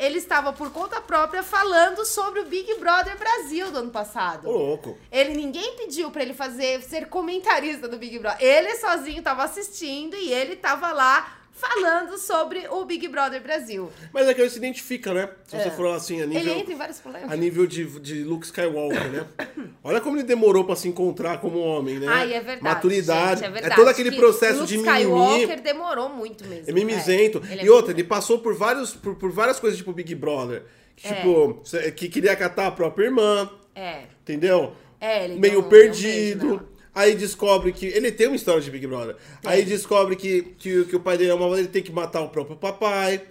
Ele 0.00 0.16
estava 0.16 0.50
por 0.50 0.72
conta 0.72 0.98
própria 0.98 1.42
falando 1.42 2.06
sobre 2.06 2.40
o 2.40 2.46
Big 2.46 2.74
Brother 2.76 3.18
Brasil 3.18 3.70
do 3.70 3.80
ano 3.80 3.90
passado. 3.90 4.48
Ô, 4.48 4.52
louco. 4.56 4.96
Ele 5.12 5.34
ninguém 5.34 5.76
pediu 5.76 6.10
pra 6.10 6.22
ele 6.22 6.32
fazer 6.32 6.80
ser 6.80 7.06
comentarista 7.10 7.86
do 7.86 7.98
Big 7.98 8.18
Brother. 8.18 8.42
Ele 8.42 8.74
sozinho 8.76 9.22
tava 9.22 9.44
assistindo 9.44 10.16
e 10.16 10.32
ele 10.32 10.56
tava 10.56 10.90
lá 10.90 11.39
falando 11.52 12.16
sobre 12.16 12.66
o 12.70 12.84
Big 12.84 13.06
Brother 13.08 13.42
Brasil. 13.42 13.90
Mas 14.12 14.26
é 14.26 14.34
que 14.34 14.40
ele 14.40 14.48
se 14.50 14.56
identifica, 14.58 15.12
né? 15.12 15.28
Se 15.46 15.56
você 15.56 15.68
É. 15.68 15.70
for 15.70 15.88
assim, 15.94 16.22
a 16.22 16.26
nível. 16.26 16.40
Ele 16.52 16.60
entra 16.60 16.72
em 16.72 16.76
vários 16.76 16.98
problemas. 16.98 17.30
A 17.30 17.36
nível 17.36 17.66
de, 17.66 17.84
de 18.00 18.24
Luke 18.24 18.46
Skywalker, 18.46 19.10
né? 19.10 19.26
Olha 19.84 20.00
como 20.00 20.16
ele 20.16 20.22
demorou 20.24 20.64
pra 20.64 20.74
se 20.76 20.88
encontrar 20.88 21.38
como 21.40 21.58
homem, 21.58 21.98
né? 21.98 22.06
Ai, 22.08 22.32
é 22.34 22.40
verdade. 22.40 22.62
Maturidade. 22.62 23.40
gente, 23.40 23.48
é, 23.48 23.50
verdade. 23.52 23.74
todo 23.76 23.88
aquele 23.88 24.10
Que 24.10 24.16
processo 24.16 24.60
Luke 24.60 24.68
de 24.68 24.78
mimimi. 24.78 24.94
Skywalker 25.00 25.60
demorou 25.62 26.08
muito 26.08 26.46
mesmo. 26.46 26.64
É 26.68 26.72
mimizento. 26.72 27.42
É, 27.48 27.52
ele 27.52 27.60
é 27.62 27.64
e 27.64 27.70
outra, 27.70 27.92
ele 27.92 28.04
passou 28.04 28.38
por, 28.38 28.54
vários, 28.54 28.94
por, 28.94 29.14
por 29.16 29.30
várias 29.30 29.60
coisas, 29.60 29.76
tipo 29.78 29.92
Big 29.92 30.14
Brother. 30.14 30.62
Que, 30.96 31.08
Tipo, 31.08 31.62
que 31.96 32.08
queria 32.10 32.36
catar 32.36 32.66
a 32.66 32.70
própria 32.70 33.06
irmã, 33.06 33.50
É. 33.74 34.02
entendeu? 34.22 34.74
É, 35.00 35.24
ele 35.24 35.38
Meio 35.38 35.62
perdido. 35.62 36.68
Aí 36.94 37.14
descobre 37.14 37.72
que. 37.72 37.86
Ele 37.86 38.10
tem 38.10 38.26
uma 38.26 38.36
história 38.36 38.60
de 38.60 38.70
Big 38.70 38.86
Brother. 38.86 39.16
Aí 39.44 39.64
descobre 39.64 40.16
que, 40.16 40.42
que, 40.58 40.84
que 40.84 40.96
o 40.96 41.00
pai 41.00 41.16
dele 41.16 41.30
é 41.30 41.34
uma 41.34 41.58
ele 41.58 41.68
tem 41.68 41.82
que 41.82 41.92
matar 41.92 42.20
o 42.20 42.28
próprio 42.28 42.56
papai. 42.56 43.22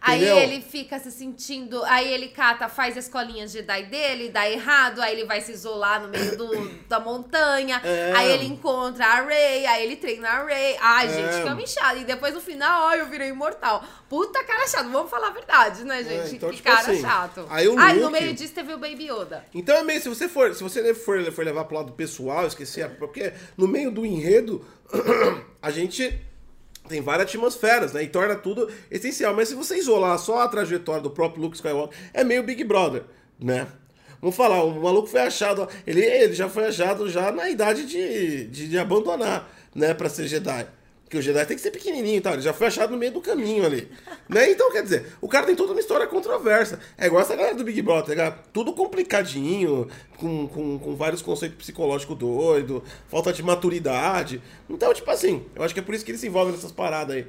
Aí 0.00 0.22
entendeu? 0.22 0.38
ele 0.38 0.60
fica 0.62 0.98
se 1.00 1.10
sentindo. 1.10 1.82
Aí 1.84 2.12
ele 2.12 2.28
cata, 2.28 2.68
faz 2.68 2.96
a 2.96 3.00
escolinha 3.00 3.48
Jedi 3.48 3.82
dele, 3.86 4.28
dá 4.28 4.48
errado, 4.48 5.00
aí 5.02 5.12
ele 5.12 5.24
vai 5.26 5.40
se 5.40 5.50
isolar 5.52 6.00
no 6.00 6.08
meio 6.08 6.36
do, 6.36 6.68
da 6.88 7.00
montanha. 7.00 7.80
É. 7.84 8.12
Aí 8.14 8.30
ele 8.30 8.46
encontra 8.46 9.04
a 9.04 9.20
Rey, 9.22 9.66
aí 9.66 9.82
ele 9.84 9.96
treina 9.96 10.28
a 10.28 10.44
Rey. 10.44 10.76
Ai, 10.80 11.06
É. 11.06 11.10
gente, 11.10 11.34
fica 11.40 11.54
me 11.54 11.66
chato. 11.66 11.98
E 11.98 12.04
depois 12.04 12.32
no 12.32 12.40
final, 12.40 12.88
ó, 12.88 12.94
eu 12.94 13.06
virei 13.06 13.28
imortal. 13.28 13.82
Puta 14.08 14.42
cara 14.44 14.66
chato, 14.68 14.88
vamos 14.88 15.10
falar 15.10 15.28
a 15.28 15.32
verdade, 15.32 15.84
né, 15.84 16.02
gente? 16.04 16.36
então, 16.36 16.48
que 16.50 16.56
tipo 16.56 16.68
cara 16.68 16.92
assim, 16.92 17.00
chato. 17.02 17.46
aí 17.50 17.66
o 17.68 17.78
Ai, 17.78 17.94
no 17.94 18.06
Luke- 18.08 18.20
meio 18.20 18.32
disso 18.34 18.54
teve 18.54 18.72
o 18.72 18.78
Baby 18.78 19.10
Yoda. 19.10 19.44
Então 19.52 19.76
é 19.76 19.82
meio, 19.82 20.00
se 20.00 20.08
você 20.08 20.28
for, 20.28 20.54
se 20.54 20.62
você 20.62 20.94
for, 20.94 21.20
for 21.32 21.44
levar 21.44 21.64
pro 21.64 21.76
lado 21.76 21.92
pessoal, 21.92 22.46
esquecer, 22.46 22.88
porque 22.98 23.32
no 23.56 23.66
meio 23.66 23.90
do 23.90 24.06
enredo, 24.06 24.64
a 25.60 25.70
gente 25.70 26.18
tem 26.88 27.00
várias 27.00 27.28
atmosferas, 27.28 27.92
né? 27.92 28.02
E 28.02 28.08
torna 28.08 28.34
tudo 28.34 28.68
essencial. 28.90 29.34
Mas 29.34 29.48
se 29.48 29.54
você 29.54 29.76
isolar 29.76 30.18
só 30.18 30.40
a 30.40 30.48
trajetória 30.48 31.02
do 31.02 31.10
próprio 31.10 31.42
Luke 31.42 31.56
Skywalker, 31.56 31.96
é 32.12 32.24
meio 32.24 32.42
Big 32.42 32.64
Brother, 32.64 33.04
né? 33.38 33.66
Vamos 34.20 34.34
falar, 34.34 34.64
o 34.64 34.82
maluco 34.82 35.06
foi 35.06 35.20
achado, 35.20 35.68
ele, 35.86 36.04
ele 36.04 36.34
já 36.34 36.48
foi 36.48 36.66
achado 36.66 37.08
já 37.08 37.30
na 37.30 37.48
idade 37.48 37.86
de, 37.86 38.48
de, 38.48 38.68
de 38.68 38.78
abandonar, 38.78 39.48
né, 39.72 39.94
pra 39.94 40.08
ser 40.08 40.26
Jedi. 40.26 40.66
Porque 41.08 41.16
o 41.16 41.22
Jedi 41.22 41.46
tem 41.46 41.56
que 41.56 41.62
ser 41.62 41.70
pequenininho 41.70 42.18
e 42.18 42.20
tal, 42.20 42.34
ele 42.34 42.42
já 42.42 42.52
foi 42.52 42.66
achado 42.66 42.90
no 42.90 42.98
meio 42.98 43.10
do 43.10 43.22
caminho 43.22 43.64
ali. 43.64 43.90
né? 44.28 44.50
Então, 44.50 44.70
quer 44.70 44.82
dizer, 44.82 45.16
o 45.22 45.26
cara 45.26 45.46
tem 45.46 45.56
toda 45.56 45.72
uma 45.72 45.80
história 45.80 46.06
controversa. 46.06 46.78
É 46.98 47.06
igual 47.06 47.22
essa 47.22 47.34
galera 47.34 47.54
do 47.54 47.64
Big 47.64 47.80
Brother, 47.80 48.10
ligado? 48.10 48.44
Tudo 48.52 48.74
complicadinho, 48.74 49.88
com, 50.18 50.46
com, 50.46 50.78
com 50.78 50.94
vários 50.94 51.22
conceitos 51.22 51.56
psicológicos 51.56 52.14
doidos, 52.18 52.82
falta 53.08 53.32
de 53.32 53.42
maturidade. 53.42 54.42
Então, 54.68 54.92
tipo 54.92 55.10
assim, 55.10 55.46
eu 55.56 55.62
acho 55.62 55.72
que 55.72 55.80
é 55.80 55.82
por 55.82 55.94
isso 55.94 56.04
que 56.04 56.10
ele 56.10 56.18
se 56.18 56.26
envolve 56.26 56.52
nessas 56.52 56.72
paradas 56.72 57.16
aí. 57.16 57.26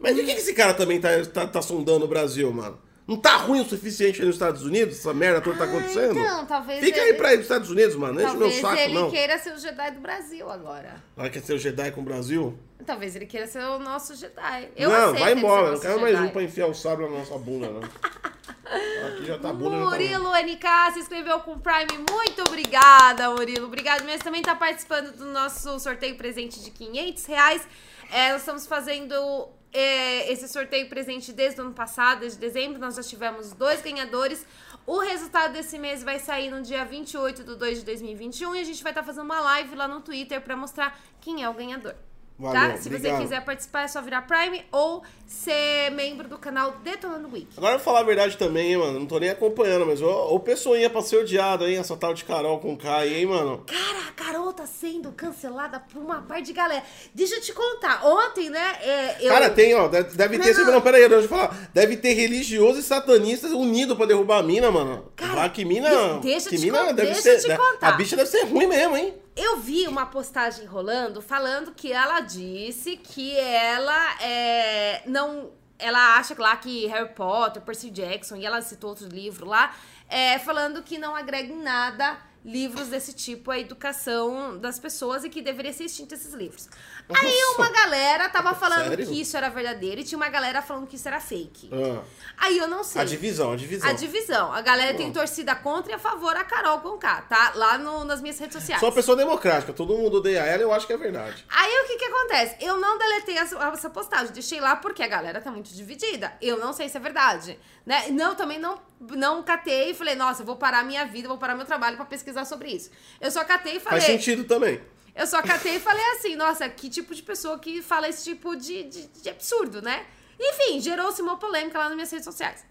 Mas 0.00 0.16
de 0.16 0.24
que, 0.24 0.34
que 0.34 0.40
esse 0.40 0.52
cara 0.52 0.74
também 0.74 1.00
tá, 1.00 1.24
tá, 1.26 1.46
tá 1.46 1.62
sondando 1.62 2.06
o 2.06 2.08
Brasil, 2.08 2.52
mano? 2.52 2.76
Não 3.06 3.16
tá 3.18 3.36
ruim 3.36 3.60
o 3.60 3.64
suficiente 3.68 4.20
aí 4.20 4.26
nos 4.26 4.36
Estados 4.36 4.62
Unidos? 4.62 4.98
Essa 4.98 5.12
merda 5.12 5.40
toda 5.40 5.58
tá 5.58 5.64
acontecendo? 5.64 6.18
então, 6.18 6.46
talvez 6.46 6.82
Fica 6.82 6.98
ele- 7.00 7.10
aí 7.10 7.14
pra 7.14 7.34
ir 7.34 7.36
nos 7.36 7.44
Estados 7.44 7.70
Unidos, 7.70 7.94
mano. 7.96 8.14
Não 8.14 8.22
enche 8.22 8.30
o 8.34 8.38
meu 8.38 8.48
Talvez 8.48 8.60
saco, 8.62 8.78
ele 8.80 8.94
não. 8.94 9.10
queira 9.10 9.38
ser 9.38 9.52
o 9.52 9.58
Jedi 9.58 9.90
do 9.90 10.00
Brasil 10.00 10.50
agora. 10.50 10.96
Ela 11.16 11.28
quer 11.28 11.42
ser 11.42 11.52
o 11.52 11.58
Jedi 11.58 11.90
com 11.90 12.00
o 12.00 12.04
Brasil? 12.04 12.58
Talvez 12.86 13.14
ele 13.14 13.26
queira 13.26 13.46
ser 13.46 13.58
o 13.62 13.78
nosso 13.78 14.14
Jedi. 14.14 14.68
Eu 14.76 14.88
não, 14.90 15.14
vai 15.14 15.32
embora. 15.34 15.72
Não 15.72 15.80
quero 15.80 16.00
mais 16.00 16.18
um 16.18 16.28
pra 16.28 16.42
enfiar 16.42 16.66
o 16.66 16.74
sabre 16.74 17.04
na 17.06 17.10
nossa 17.18 17.36
bunda, 17.38 17.68
não. 17.68 17.80
Aqui 17.82 19.26
já 19.26 19.38
tá 19.38 19.52
bunda, 19.52 19.76
tá. 19.76 19.84
Murilo 19.90 20.30
NK 20.34 20.92
se 20.94 21.00
inscreveu 21.00 21.40
com 21.40 21.52
o 21.52 21.60
Prime. 21.60 22.04
Muito 22.10 22.42
obrigada, 22.48 23.30
Murilo. 23.30 23.66
Obrigado 23.66 24.02
mesmo. 24.04 24.24
Também 24.24 24.40
tá 24.42 24.54
participando 24.54 25.12
do 25.16 25.26
nosso 25.26 25.78
sorteio 25.78 26.16
presente 26.16 26.60
de 26.62 26.70
500 26.70 27.26
reais. 27.26 27.68
É, 28.10 28.32
nós 28.32 28.40
estamos 28.40 28.66
fazendo 28.66 29.48
é, 29.74 30.32
esse 30.32 30.48
sorteio 30.48 30.88
presente 30.88 31.32
desde 31.32 31.60
o 31.60 31.64
ano 31.64 31.74
passado, 31.74 32.20
desde 32.20 32.38
dezembro. 32.38 32.78
Nós 32.78 32.94
já 32.94 33.02
tivemos 33.02 33.52
dois 33.52 33.82
ganhadores. 33.82 34.46
O 34.86 35.00
resultado 35.00 35.52
desse 35.52 35.78
mês 35.78 36.04
vai 36.04 36.20
sair 36.20 36.48
no 36.50 36.62
dia 36.62 36.84
28 36.84 37.42
de 37.42 37.56
2 37.56 37.78
de 37.80 37.84
2021 37.84 38.54
e 38.54 38.60
a 38.60 38.64
gente 38.64 38.82
vai 38.82 38.92
estar 38.92 39.02
fazendo 39.02 39.24
uma 39.24 39.40
live 39.40 39.74
lá 39.74 39.88
no 39.88 40.00
Twitter 40.00 40.40
pra 40.40 40.56
mostrar 40.56 40.98
quem 41.20 41.42
é 41.42 41.48
o 41.48 41.54
ganhador. 41.54 41.96
Valeu, 42.36 42.72
tá? 42.72 42.76
Se 42.78 42.88
obrigado. 42.88 43.16
você 43.16 43.22
quiser 43.22 43.44
participar, 43.44 43.82
é 43.84 43.88
só 43.88 44.02
virar 44.02 44.22
Prime 44.22 44.64
ou 44.72 45.04
ser 45.24 45.90
membro 45.92 46.26
do 46.28 46.36
canal 46.36 46.72
Detonando 46.82 47.28
Week. 47.32 47.46
Agora 47.56 47.74
eu 47.74 47.78
vou 47.78 47.84
falar 47.84 48.00
a 48.00 48.02
verdade 48.02 48.36
também, 48.36 48.72
hein, 48.72 48.76
mano. 48.76 48.98
Não 48.98 49.06
tô 49.06 49.18
nem 49.20 49.30
acompanhando, 49.30 49.86
mas 49.86 50.02
ô 50.02 50.40
pessoinha 50.40 50.90
pra 50.90 51.00
ser 51.00 51.18
odiado, 51.18 51.64
hein? 51.66 51.76
Essa 51.78 51.96
tal 51.96 52.12
de 52.12 52.24
Carol 52.24 52.58
com 52.58 52.76
K 52.76 53.06
hein, 53.06 53.26
mano? 53.26 53.64
Cara, 53.66 54.08
a 54.08 54.12
Carol 54.12 54.52
tá 54.52 54.66
sendo 54.66 55.12
cancelada 55.12 55.78
por 55.78 56.02
uma 56.02 56.22
parte 56.22 56.46
de 56.46 56.52
galera. 56.52 56.82
Deixa 57.14 57.36
eu 57.36 57.40
te 57.40 57.52
contar. 57.52 58.04
Ontem, 58.04 58.50
né? 58.50 58.76
é, 58.82 59.16
eu... 59.20 59.28
Cara, 59.30 59.48
tem, 59.50 59.72
ó. 59.74 59.86
Deve, 59.86 60.16
deve 60.16 60.36
Não, 60.38 60.44
ter. 60.44 60.54
não. 60.58 60.72
Não, 60.72 60.80
pera 60.80 60.96
aí, 60.96 61.08
deixa 61.08 61.24
eu 61.24 61.28
falar. 61.28 61.70
Deve 61.72 61.96
ter 61.96 62.14
religiosos 62.14 62.84
e 62.84 62.86
satanistas 62.88 63.52
unidos 63.52 63.96
pra 63.96 64.06
derrubar 64.06 64.38
a 64.38 64.42
mina, 64.42 64.72
mano. 64.72 65.06
Cara, 65.14 65.34
Lá 65.34 65.48
que 65.48 65.64
mina. 65.64 65.88
de- 65.88 66.20
deixa 66.22 66.48
que 66.50 66.56
eu 66.56 66.60
te 66.60 66.66
mina 66.66 66.78
con- 66.86 66.94
deve 66.94 67.12
deixa 67.12 67.22
ser. 67.22 67.34
eu 67.50 67.56
te 67.56 67.56
contar. 67.56 67.88
A 67.88 67.92
bicha 67.92 68.16
deve 68.16 68.28
ser 68.28 68.42
ruim 68.46 68.66
mesmo, 68.66 68.96
hein? 68.96 69.14
Eu 69.36 69.58
vi 69.58 69.88
uma 69.88 70.06
postagem 70.06 70.64
rolando 70.64 71.20
falando 71.20 71.72
que 71.72 71.90
ela 71.92 72.20
disse 72.20 72.96
que 72.96 73.36
ela 73.36 74.22
é, 74.22 75.02
não. 75.06 75.50
Ela 75.76 76.16
acha 76.16 76.36
lá 76.38 76.56
que 76.56 76.86
Harry 76.86 77.12
Potter, 77.14 77.60
Percy 77.60 77.90
Jackson, 77.90 78.36
e 78.36 78.46
ela 78.46 78.62
citou 78.62 78.90
outro 78.90 79.08
livro 79.08 79.44
lá, 79.44 79.74
é, 80.08 80.38
falando 80.38 80.84
que 80.84 80.98
não 80.98 81.16
agrega 81.16 81.52
em 81.52 81.60
nada 81.60 82.16
livros 82.44 82.88
desse 82.88 83.12
tipo 83.12 83.50
à 83.50 83.58
educação 83.58 84.58
das 84.58 84.78
pessoas 84.78 85.24
e 85.24 85.30
que 85.30 85.42
deveria 85.42 85.72
ser 85.72 85.84
extinto 85.84 86.14
esses 86.14 86.34
livros. 86.34 86.68
Aí 87.12 87.38
Nossa. 87.42 87.58
uma 87.62 87.70
galera 87.70 88.28
tava 88.30 88.54
falando 88.56 88.88
Sério? 88.88 89.06
que 89.06 89.20
isso 89.20 89.36
era 89.36 89.50
verdadeiro 89.50 90.00
e 90.00 90.04
tinha 90.04 90.16
uma 90.16 90.28
galera 90.30 90.62
falando 90.62 90.86
que 90.86 90.96
isso 90.96 91.06
era 91.06 91.20
fake. 91.20 91.68
Ah, 91.72 92.02
Aí 92.38 92.56
eu 92.56 92.66
não 92.66 92.82
sei. 92.82 93.02
a 93.02 93.04
divisão, 93.04 93.52
a 93.52 93.56
divisão. 93.56 93.90
A 93.90 93.92
divisão. 93.92 94.52
A 94.52 94.60
galera 94.62 94.94
tem 94.94 95.08
Bom. 95.08 95.12
torcida 95.12 95.54
contra 95.54 95.92
e 95.92 95.94
a 95.94 95.98
favor 95.98 96.34
a 96.34 96.44
Carol 96.44 96.78
com 96.80 96.96
K, 96.96 97.22
tá? 97.22 97.52
Lá 97.56 97.76
no- 97.76 98.04
nas 98.04 98.22
minhas 98.22 98.38
redes 98.38 98.54
sociais. 98.54 98.80
Sou 98.80 98.88
uma 98.88 98.94
pessoa 98.94 99.16
democrática, 99.16 99.72
todo 99.74 99.94
mundo 99.96 100.16
odeia 100.16 100.38
ela, 100.40 100.62
eu 100.62 100.72
acho 100.72 100.86
que 100.86 100.94
é 100.94 100.96
verdade. 100.96 101.44
Aí 101.50 101.72
o 101.84 101.86
que 101.88 101.96
que 101.98 102.04
acontece? 102.06 102.56
Eu 102.64 102.78
não 102.78 102.96
deletei 102.96 103.36
essa, 103.36 103.56
essa 103.68 103.90
postagem, 103.90 104.32
deixei 104.32 104.58
lá 104.60 104.74
porque 104.76 105.02
a 105.02 105.06
galera 105.08 105.42
tá 105.42 105.50
muito 105.50 105.74
dividida. 105.74 106.32
Eu 106.40 106.56
não 106.58 106.72
sei 106.72 106.88
se 106.88 106.96
é 106.96 107.00
verdade, 107.00 107.58
né? 107.84 108.06
Não, 108.10 108.34
também 108.34 108.58
não, 108.58 108.80
não 109.00 109.42
catei 109.42 109.90
e 109.90 109.94
falei, 109.94 110.14
nossa, 110.14 110.40
eu 110.40 110.46
vou 110.46 110.56
parar 110.56 110.82
minha 110.82 111.04
vida, 111.04 111.28
vou 111.28 111.36
parar 111.36 111.54
meu 111.54 111.66
trabalho 111.66 111.96
pra 111.96 112.06
pesquisar 112.06 112.46
sobre 112.46 112.70
isso. 112.70 112.90
Eu 113.20 113.30
só 113.30 113.44
catei 113.44 113.76
e 113.76 113.80
falei... 113.80 114.00
Faz 114.00 114.10
sentido 114.10 114.44
também. 114.44 114.80
Eu 115.14 115.26
só 115.26 115.40
catei 115.42 115.76
e 115.76 115.80
falei 115.80 116.04
assim, 116.12 116.34
nossa, 116.36 116.68
que 116.68 116.90
tipo 116.90 117.14
de 117.14 117.22
pessoa 117.22 117.58
que 117.58 117.80
fala 117.82 118.08
esse 118.08 118.24
tipo 118.24 118.56
de, 118.56 118.82
de, 118.84 119.06
de 119.06 119.28
absurdo, 119.30 119.80
né? 119.80 120.06
Enfim, 120.38 120.80
gerou-se 120.80 121.22
uma 121.22 121.36
polêmica 121.38 121.78
lá 121.78 121.84
nas 121.84 121.94
minhas 121.94 122.10
redes 122.10 122.24
sociais. 122.24 122.64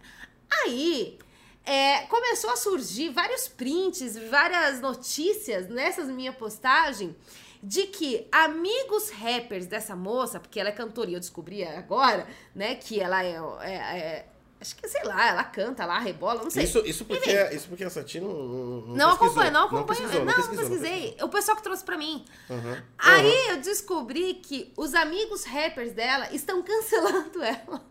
Aí, 0.64 1.18
é, 1.66 2.02
começou 2.08 2.50
a 2.50 2.58
surgir 2.58 3.10
vários 3.10 3.48
prints, 3.48 4.18
várias 4.30 4.82
notícias 4.82 5.70
nessas 5.70 6.10
minha 6.10 6.34
postagem 6.34 7.16
de 7.62 7.88
que 7.88 8.28
amigos 8.30 9.10
rappers 9.10 9.66
dessa 9.66 9.96
moça, 9.96 10.38
porque 10.38 10.60
ela 10.60 10.68
é 10.68 10.74
cantora 10.74 11.10
e 11.10 11.14
eu 11.14 11.20
descobri 11.22 11.64
agora, 11.64 12.28
né, 12.54 12.76
que 12.76 13.00
ela 13.00 13.24
é, 13.24 13.38
é- 13.62 14.00
é- 14.00 14.26
acho 14.64 14.76
que, 14.78 14.88
sei 14.88 15.04
lá, 15.04 15.28
ela 15.28 15.44
canta 15.44 15.86
lá, 15.86 16.00
rebola, 16.00 16.42
não 16.42 16.50
sei. 16.50 16.64
Isso, 16.64 16.80
isso, 16.86 17.06
porque, 17.06 17.30
isso 17.54 17.68
porque 17.68 17.84
a 17.84 17.90
Sati 17.90 18.20
não. 18.20 18.34
Não, 18.34 18.96
Não 18.96 19.10
acompanho, 19.12 19.52
não 19.52 19.66
acompanho. 19.66 19.86
pesquisou, 19.86 20.26
Não, 20.26 20.34
pesquisou, 20.34 20.58
pesquisei. 20.70 21.18
O 21.22 21.30
pessoal 21.30 21.58
que 21.58 21.64
trouxe 21.64 21.84
pra 21.84 21.98
mim. 21.98 22.26
Aham. 22.50 22.84
Aí 22.98 23.48
eu 23.50 23.58
descobri 23.58 24.36
que 24.36 24.74
os 24.78 24.96
amigos 24.96 25.44
rappers 25.44 25.92
dela 25.92 26.30
estão 26.34 26.64
cancelando 26.64 27.44
ela. 27.44 27.84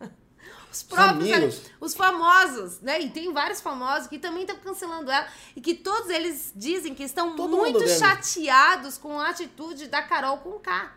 Os 0.72 0.82
próprios, 0.82 1.30
amigos? 1.30 1.60
os 1.78 1.94
famosos, 1.94 2.80
né? 2.80 2.98
E 3.02 3.10
tem 3.10 3.30
vários 3.30 3.60
famosos 3.60 4.08
que 4.08 4.18
também 4.18 4.40
estão 4.40 4.56
cancelando 4.56 5.10
ela. 5.10 5.26
E 5.54 5.60
que 5.60 5.74
todos 5.74 6.08
eles 6.08 6.50
dizem 6.56 6.94
que 6.94 7.02
estão 7.02 7.36
Todo 7.36 7.54
muito 7.58 7.86
chateados 7.86 8.96
com 8.96 9.20
a 9.20 9.28
atitude 9.28 9.88
da 9.88 10.00
Carol 10.00 10.38
com 10.38 10.58
K. 10.58 10.90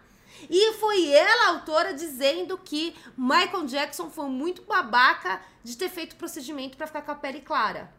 E 0.49 0.73
foi 0.73 1.11
ela, 1.11 1.45
a 1.45 1.49
autora, 1.49 1.93
dizendo 1.93 2.57
que 2.57 2.95
Michael 3.17 3.65
Jackson 3.65 4.09
foi 4.09 4.25
muito 4.25 4.61
babaca 4.63 5.41
de 5.63 5.75
ter 5.77 5.89
feito 5.89 6.13
o 6.13 6.17
procedimento 6.17 6.77
pra 6.77 6.87
ficar 6.87 7.01
com 7.01 7.11
a 7.11 7.15
pele 7.15 7.41
clara. 7.41 7.91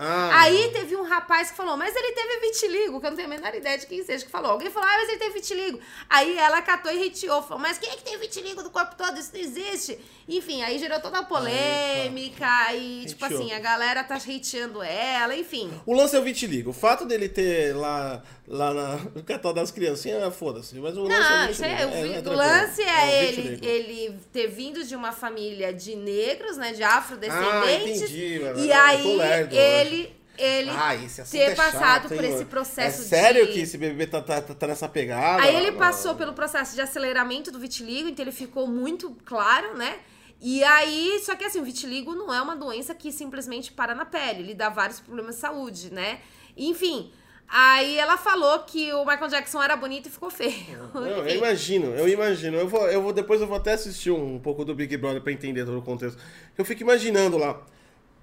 Ah, 0.00 0.42
Aí 0.42 0.70
teve 0.70 0.94
um 0.94 1.02
rapaz 1.02 1.50
que 1.50 1.56
falou, 1.56 1.76
mas 1.76 1.94
ele 1.96 2.12
teve 2.12 2.38
vitiligo, 2.38 3.00
que 3.00 3.06
eu 3.06 3.10
não 3.10 3.16
tenho 3.16 3.26
a 3.26 3.30
menor 3.30 3.52
ideia 3.52 3.76
de 3.76 3.84
quem 3.84 4.04
seja 4.04 4.24
que 4.24 4.30
falou. 4.30 4.52
Alguém 4.52 4.70
falou, 4.70 4.88
ah, 4.88 4.96
mas 4.96 5.08
ele 5.08 5.18
teve 5.18 5.34
vitiligo. 5.34 5.80
Aí 6.08 6.38
ela 6.38 6.62
catou 6.62 6.92
e 6.92 7.08
hateou, 7.08 7.42
falou, 7.42 7.58
mas 7.58 7.78
quem 7.78 7.90
é 7.90 7.96
que 7.96 8.04
tem 8.04 8.16
vitiligo 8.16 8.62
do 8.62 8.70
corpo 8.70 8.94
todo? 8.94 9.18
Isso 9.18 9.32
não 9.34 9.40
existe. 9.40 9.98
Enfim, 10.28 10.62
aí 10.62 10.78
gerou 10.78 11.00
toda 11.00 11.18
a 11.18 11.24
polêmica 11.24 12.72
e, 12.74 13.06
tipo 13.06 13.24
assim, 13.24 13.52
a 13.52 13.58
galera 13.58 14.04
tá 14.04 14.14
hateando 14.14 14.80
ela, 14.84 15.34
enfim. 15.34 15.68
O 15.84 15.92
lance 15.92 16.14
é 16.14 16.20
o 16.20 16.22
vitiligo. 16.22 16.70
O 16.70 16.74
fato 16.74 17.04
dele 17.04 17.28
ter 17.28 17.74
lá, 17.74 18.22
lá 18.48 18.72
na, 18.72 18.96
no 18.96 19.22
catálogo 19.22 19.60
das 19.60 19.70
criancinhas, 19.70 20.34
foda-se. 20.34 20.74
Mas 20.76 20.96
o 20.96 21.02
lance 21.02 21.14
é 21.14 21.18
o 21.18 21.38
Não, 21.38 21.50
isso 21.50 21.62
vitiligo. 21.62 21.82
é, 21.82 22.32
o, 22.32 22.32
lance 22.34 22.82
é, 22.82 23.04
o 23.04 23.08
ele, 23.10 23.66
ele 23.66 24.20
ter 24.32 24.46
vindo 24.48 24.82
de 24.84 24.96
uma 24.96 25.12
família 25.12 25.72
de 25.72 25.94
negros, 25.94 26.56
né, 26.56 26.72
de 26.72 26.82
Ah, 26.82 26.96
afrodescendentes. 26.98 28.02
entendi. 28.02 28.38
mano. 28.40 28.58
e 28.64 28.72
aí 28.72 29.16
lerdo, 29.16 29.54
ele, 29.54 30.14
ele 30.38 30.70
Ah, 30.70 30.96
ter 31.30 31.38
é 31.38 31.54
passado 31.54 32.08
chato, 32.08 32.08
por 32.14 32.24
hein, 32.24 32.32
esse 32.34 32.44
processo 32.46 33.02
É 33.02 33.04
sério 33.04 33.46
de- 33.46 33.52
que 33.52 33.60
esse 33.60 33.76
bebê 33.76 34.06
tá, 34.06 34.22
tá, 34.22 34.40
tá- 34.40 34.54
tá 34.54 34.66
nessa 34.66 34.88
pegada? 34.88 35.42
Aí 35.42 35.54
ele 35.54 35.68
Ah, 35.68 35.72
passou 35.72 36.14
pelo 36.14 36.32
processo 36.32 36.74
de 36.74 36.80
aceleramento 36.80 37.50
do 37.52 37.58
vitiligo, 37.58 38.08
então 38.08 38.24
ele 38.24 38.32
ficou 38.32 38.66
muito 38.66 39.16
claro, 39.24 39.76
né? 39.76 39.98
E 40.40 40.62
aí, 40.62 41.20
só 41.24 41.34
que 41.34 41.44
assim, 41.44 41.60
o 41.60 41.64
vitiligo 41.64 42.14
não 42.14 42.32
é 42.32 42.40
uma 42.40 42.54
doença 42.54 42.94
que 42.94 43.10
simplesmente 43.10 43.72
para 43.72 43.92
na 43.94 44.04
pele, 44.06 44.40
ele 44.40 44.54
dá 44.54 44.68
vários 44.68 45.00
problemas 45.00 45.34
de 45.34 45.40
saúde, 45.40 45.92
né? 45.92 46.20
Enfim, 46.56 47.10
aí 47.48 47.98
ela 47.98 48.16
falou 48.16 48.58
que 48.60 48.92
o 48.92 49.04
Michael 49.04 49.28
Jackson 49.28 49.62
era 49.62 49.76
bonito 49.76 50.06
e 50.06 50.10
ficou 50.10 50.30
feio. 50.30 50.54
Não, 50.94 51.06
eu 51.06 51.36
imagino, 51.36 51.94
eu 51.94 52.08
imagino. 52.08 52.56
Eu 52.58 52.68
vou, 52.68 52.86
eu 52.88 53.02
vou, 53.02 53.12
depois 53.12 53.40
eu 53.40 53.46
vou 53.46 53.56
até 53.56 53.72
assistir 53.72 54.10
um 54.10 54.38
pouco 54.38 54.64
do 54.64 54.74
Big 54.74 54.96
Brother 54.96 55.20
pra 55.22 55.32
entender 55.32 55.64
todo 55.64 55.78
o 55.78 55.82
contexto. 55.82 56.20
Eu 56.56 56.64
fico 56.64 56.82
imaginando 56.82 57.36
lá, 57.38 57.60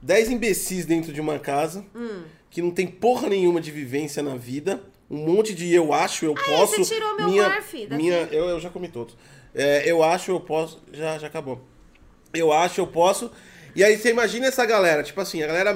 10 0.01 0.29
imbecis 0.31 0.85
dentro 0.85 1.11
de 1.11 1.19
uma 1.21 1.39
casa, 1.39 1.85
Hum. 1.95 2.23
que 2.49 2.61
não 2.61 2.71
tem 2.71 2.85
porra 2.87 3.27
nenhuma 3.29 3.59
de 3.59 3.71
vivência 3.71 4.21
na 4.21 4.35
vida, 4.35 4.81
um 5.09 5.17
monte 5.17 5.53
de 5.53 5.73
eu 5.73 5.93
acho, 5.93 6.25
eu 6.25 6.35
Aí, 6.37 6.43
posso. 6.45 6.77
você 6.83 6.95
tirou 6.95 7.15
meu 7.15 7.27
minha, 7.29 7.49
Murphy 7.49 7.87
daqui. 7.87 8.01
minha, 8.03 8.17
eu, 8.31 8.45
eu 8.49 8.59
já 8.59 8.69
comi 8.69 8.87
todos. 8.89 9.15
É, 9.53 9.89
eu 9.89 10.03
acho, 10.03 10.31
eu 10.31 10.39
posso. 10.39 10.81
Já, 10.91 11.17
já 11.17 11.27
acabou. 11.27 11.61
Eu 12.33 12.51
acho, 12.51 12.81
eu 12.81 12.87
posso. 12.87 13.31
E 13.75 13.83
aí 13.83 13.97
você 13.97 14.09
imagina 14.09 14.47
essa 14.47 14.65
galera, 14.65 15.01
tipo 15.03 15.19
assim, 15.21 15.41
a 15.43 15.47
galera 15.47 15.73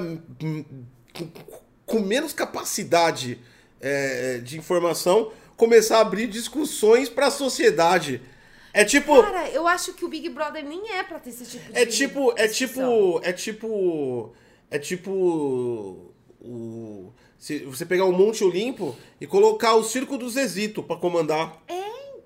com, 1.90 2.00
menos 2.00 2.32
capacidade 2.32 3.38
é, 3.80 4.38
de 4.38 4.58
informação 4.58 5.32
começar 5.56 5.98
a 5.98 6.00
abrir 6.00 6.26
discussões 6.26 7.08
pra 7.08 7.30
sociedade. 7.30 8.22
É 8.72 8.84
tipo. 8.84 9.20
Cara, 9.22 9.48
eu 9.50 9.66
acho 9.66 9.92
que 9.92 10.04
o 10.04 10.08
Big 10.08 10.28
Brother 10.28 10.64
nem 10.64 10.92
é 10.92 11.02
pra 11.02 11.18
ter 11.18 11.30
esse 11.30 11.44
tipo 11.44 11.72
de 11.72 11.78
É 11.78 11.84
tipo, 11.84 12.32
é 12.36 12.48
tipo, 12.48 13.20
é 13.22 13.32
tipo, 13.32 14.32
é 14.70 14.78
tipo 14.78 16.14
o 16.40 17.12
se 17.40 17.60
você 17.60 17.86
pegar 17.86 18.04
o 18.04 18.12
Monte 18.12 18.44
Olimpo 18.44 18.94
e 19.18 19.26
colocar 19.26 19.74
o 19.74 19.82
Circo 19.82 20.18
do 20.18 20.28
Zezito 20.28 20.82
pra 20.82 20.96
comandar. 20.96 21.56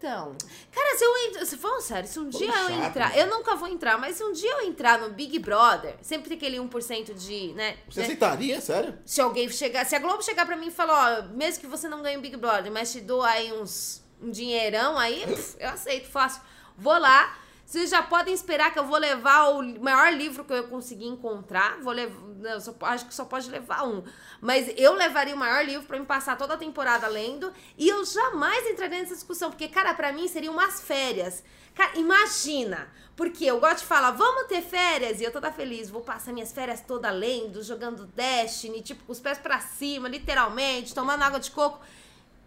Então, 0.04 0.36
cara, 0.70 0.98
se 0.98 1.02
eu 1.04 1.16
entrar. 1.16 1.46
Se 1.46 1.56
for 1.56 1.80
sério, 1.80 2.06
se 2.06 2.20
um 2.20 2.28
dia 2.28 2.46
eu 2.46 2.52
chato, 2.52 2.72
entrar. 2.72 3.08
né? 3.08 3.22
Eu 3.22 3.26
nunca 3.26 3.56
vou 3.56 3.66
entrar, 3.66 3.98
mas 3.98 4.16
se 4.16 4.22
um 4.22 4.32
dia 4.32 4.50
eu 4.50 4.60
entrar 4.66 4.98
no 4.98 5.08
Big 5.08 5.38
Brother, 5.38 5.96
sempre 6.02 6.28
tem 6.28 6.36
aquele 6.36 6.58
1% 6.58 7.14
de, 7.14 7.54
né? 7.54 7.78
Você 7.88 8.00
né, 8.00 8.06
aceitaria, 8.06 8.60
sério? 8.60 8.98
se 9.06 9.22
alguém 9.22 9.48
chegar. 9.48 9.86
Se 9.86 9.96
a 9.96 9.98
Globo 9.98 10.22
chegar 10.22 10.44
pra 10.44 10.58
mim 10.58 10.66
e 10.66 10.70
falar, 10.70 11.20
ó, 11.20 11.34
mesmo 11.34 11.62
que 11.62 11.66
você 11.66 11.88
não 11.88 12.02
ganhe 12.02 12.18
o 12.18 12.20
Big 12.20 12.36
Brother, 12.36 12.70
mas 12.70 12.92
te 12.92 13.00
dou 13.00 13.22
aí 13.22 13.50
uns. 13.50 14.04
um 14.20 14.30
dinheirão 14.30 14.98
aí, 14.98 15.24
eu 15.58 15.70
aceito, 15.70 16.06
fácil. 16.10 16.42
Vou 16.76 16.98
lá. 16.98 17.38
Vocês 17.64 17.88
já 17.88 18.02
podem 18.02 18.34
esperar 18.34 18.72
que 18.72 18.78
eu 18.78 18.84
vou 18.84 18.98
levar 18.98 19.48
o 19.48 19.62
maior 19.80 20.12
livro 20.12 20.44
que 20.44 20.52
eu 20.52 20.68
conseguir 20.68 21.06
encontrar. 21.06 21.80
Vou 21.80 21.92
levar. 21.92 22.20
Não, 22.36 22.60
só, 22.60 22.74
acho 22.82 23.06
que 23.06 23.14
só 23.14 23.24
pode 23.24 23.48
levar 23.50 23.86
um. 23.86 24.04
Mas 24.40 24.70
eu 24.76 24.92
levaria 24.92 25.34
o 25.34 25.38
maior 25.38 25.64
livro 25.64 25.86
pra 25.86 25.98
me 25.98 26.04
passar 26.04 26.36
toda 26.36 26.54
a 26.54 26.58
temporada 26.58 27.06
lendo. 27.08 27.52
E 27.78 27.88
eu 27.88 28.04
jamais 28.04 28.66
entraria 28.66 29.00
nessa 29.00 29.14
discussão. 29.14 29.50
Porque, 29.50 29.66
cara, 29.68 29.94
pra 29.94 30.12
mim 30.12 30.28
seriam 30.28 30.52
umas 30.52 30.82
férias. 30.82 31.42
Cara, 31.74 31.98
imagina. 31.98 32.88
Porque 33.16 33.46
eu 33.46 33.58
gosto 33.58 33.78
de 33.78 33.86
falar, 33.86 34.10
vamos 34.10 34.46
ter 34.46 34.60
férias. 34.60 35.20
E 35.20 35.24
eu 35.24 35.32
toda 35.32 35.50
feliz. 35.50 35.88
Vou 35.88 36.02
passar 36.02 36.32
minhas 36.32 36.52
férias 36.52 36.82
toda 36.82 37.10
lendo, 37.10 37.62
jogando 37.62 38.06
Destiny, 38.06 38.82
tipo, 38.82 39.04
com 39.04 39.12
os 39.12 39.20
pés 39.20 39.38
pra 39.38 39.58
cima, 39.60 40.06
literalmente, 40.06 40.94
tomando 40.94 41.22
água 41.22 41.40
de 41.40 41.50
coco. 41.50 41.80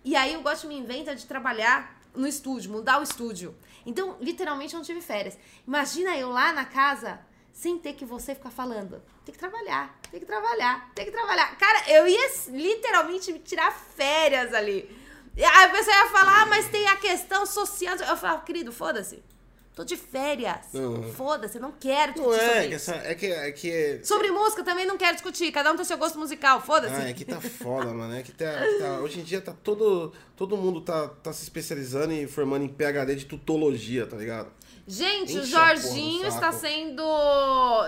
E 0.05 0.15
aí 0.15 0.35
eu 0.35 0.41
gosto 0.41 0.67
me 0.67 0.77
inventa 0.77 1.15
de 1.15 1.25
trabalhar 1.25 1.99
no 2.15 2.27
estúdio, 2.27 2.71
mudar 2.71 2.99
o 2.99 3.03
estúdio. 3.03 3.55
Então, 3.87 4.17
literalmente, 4.19 4.73
eu 4.73 4.79
não 4.79 4.85
tive 4.85 4.99
férias. 4.99 5.39
Imagina 5.65 6.17
eu 6.17 6.29
lá 6.29 6.51
na 6.51 6.65
casa, 6.65 7.21
sem 7.53 7.79
ter 7.79 7.93
que 7.93 8.03
você 8.03 8.35
ficar 8.35 8.51
falando. 8.51 9.01
Tem 9.23 9.33
que 9.33 9.39
trabalhar, 9.39 9.97
tem 10.11 10.19
que 10.19 10.25
trabalhar, 10.25 10.91
tem 10.93 11.05
que 11.05 11.11
trabalhar. 11.11 11.57
Cara, 11.57 11.89
eu 11.89 12.05
ia 12.05 12.29
literalmente 12.49 13.31
me 13.31 13.39
tirar 13.39 13.71
férias 13.71 14.53
ali. 14.53 14.93
Aí 15.37 15.65
a 15.65 15.69
pessoa 15.69 15.95
ia 15.95 16.09
falar, 16.09 16.41
ah, 16.41 16.45
mas 16.47 16.67
tem 16.67 16.85
a 16.87 16.97
questão 16.97 17.45
social. 17.45 17.95
Eu 17.95 18.17
falava, 18.17 18.43
querido, 18.43 18.73
foda-se. 18.73 19.23
Tô 19.77 19.83
de 19.83 19.95
férias. 19.95 20.73
Uhum. 20.73 21.03
Foda-se, 21.13 21.59
não 21.59 21.71
quero 21.71 22.13
discutir 22.13 22.31
Não 22.31 22.33
é, 22.35 22.47
sobre 22.55 22.67
que 22.69 22.75
isso. 22.75 22.89
essa, 22.91 23.07
é 23.07 23.13
que 23.13 23.25
é 23.27 23.51
que 23.51 23.71
é- 23.71 23.99
Sobre 24.03 24.31
música 24.31 24.63
também 24.63 24.87
não 24.87 24.97
quero 24.97 25.13
discutir. 25.13 25.51
Cada 25.51 25.71
um 25.71 25.75
tem 25.75 25.85
seu 25.85 25.99
gosto 25.99 26.17
musical. 26.17 26.59
Foda-se. 26.59 26.95
Ah, 26.95 27.07
é 27.09 27.13
que 27.13 27.23
tá 27.23 27.39
foda, 27.39 27.93
mano. 27.93 28.15
É 28.15 28.23
que 28.23 28.31
tá, 28.31 28.51
que 28.59 28.79
tá- 28.79 28.99
hoje 29.01 29.19
em 29.19 29.23
dia 29.23 29.39
tá 29.39 29.53
todo. 29.53 30.11
Todo 30.35 30.57
mundo 30.57 30.81
tá, 30.81 31.07
tá 31.21 31.31
se 31.31 31.43
especializando 31.43 32.11
e 32.11 32.25
formando 32.25 32.65
em 32.65 32.67
PHD 32.67 33.15
de 33.17 33.25
tutologia, 33.25 34.07
tá 34.07 34.17
ligado? 34.17 34.49
Gente, 34.89 35.35
o 35.35 35.39
Enche 35.39 35.39
do 35.41 35.45
Jorginho 35.47 36.27
está 36.27 36.49
sendo 36.53 37.03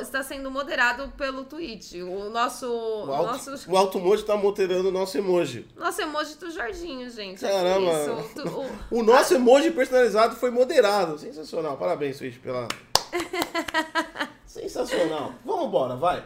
está 0.01 0.21
sendo 0.21 0.51
moderado 0.51 1.07
pelo 1.17 1.45
Twitch. 1.45 1.93
O 1.93 2.29
nosso 2.29 2.67
O 2.67 3.13
alto, 3.13 3.31
nosso 3.49 3.71
o 3.71 3.77
alto 3.77 3.97
emoji 3.99 4.23
tá 4.25 4.35
moderando 4.35 4.89
o 4.89 4.91
nosso 4.91 5.17
emoji. 5.17 5.65
nosso 5.77 6.01
emoji 6.01 6.35
do 6.35 6.51
Jorginho, 6.51 7.09
gente. 7.09 7.39
Caramba. 7.39 7.89
Isso. 7.91 8.33
Tu- 8.35 8.49
o- 8.49 8.69
O 8.99 9.01
nosso 9.03 9.33
emoji 9.33 9.71
personalizado 9.71 10.35
foi 10.35 10.51
moderado. 10.51 11.17
Sensacional. 11.17 11.77
Parabéns, 11.77 12.17
Switch, 12.17 12.37
pela. 12.39 12.67
Sensacional. 14.45 15.33
Vamos 15.45 15.67
embora, 15.67 15.95
vai. 15.95 16.21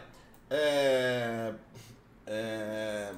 É... 0.50 1.52
é... 2.26 3.12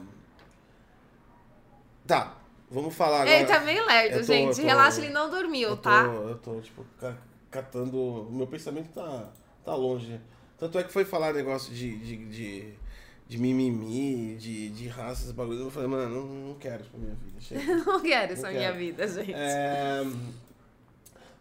Tá, 2.06 2.34
vamos 2.70 2.94
falar 2.94 3.22
agora. 3.22 3.30
Ele 3.36 3.46
tá 3.46 3.60
meio 3.60 3.84
lerdo, 3.86 4.18
tô- 4.18 4.22
gente. 4.24 4.56
tô- 4.60 4.66
Relaxa, 4.66 5.00
ele 5.00 5.10
não 5.12 5.30
dormiu, 5.30 5.70
eu 5.70 5.76
tô, 5.76 5.82
tá? 5.82 6.02
eu 6.04 6.36
tô, 6.38 6.60
tipo, 6.60 6.84
catando. 7.50 7.96
O 7.98 8.32
meu 8.32 8.46
pensamento 8.46 8.88
tá, 8.92 9.30
tá 9.64 9.74
longe. 9.74 10.20
Tanto 10.58 10.78
é 10.78 10.84
que 10.84 10.92
foi 10.92 11.04
falar 11.04 11.32
negócio 11.34 11.72
de, 11.74 11.96
de, 11.98 12.16
de, 12.26 12.72
de 13.28 13.38
mimimi, 13.38 14.36
de, 14.36 14.70
de 14.70 14.88
raça, 14.88 15.20
esses 15.22 15.32
bagulhos. 15.32 15.60
Eu 15.60 15.70
falei, 15.70 15.88
mano, 15.88 16.14
não, 16.14 16.26
não 16.48 16.54
quero 16.54 16.80
isso 16.82 16.90
pra 16.90 16.98
minha 17.00 17.14
vida. 17.14 17.40
Chega. 17.40 17.76
Não 17.84 18.00
quero 18.00 18.32
isso 18.32 18.42
Não 18.42 18.50
minha 18.50 18.62
quero. 18.62 18.76
vida, 18.78 19.06
gente. 19.08 19.32
É, 19.34 20.02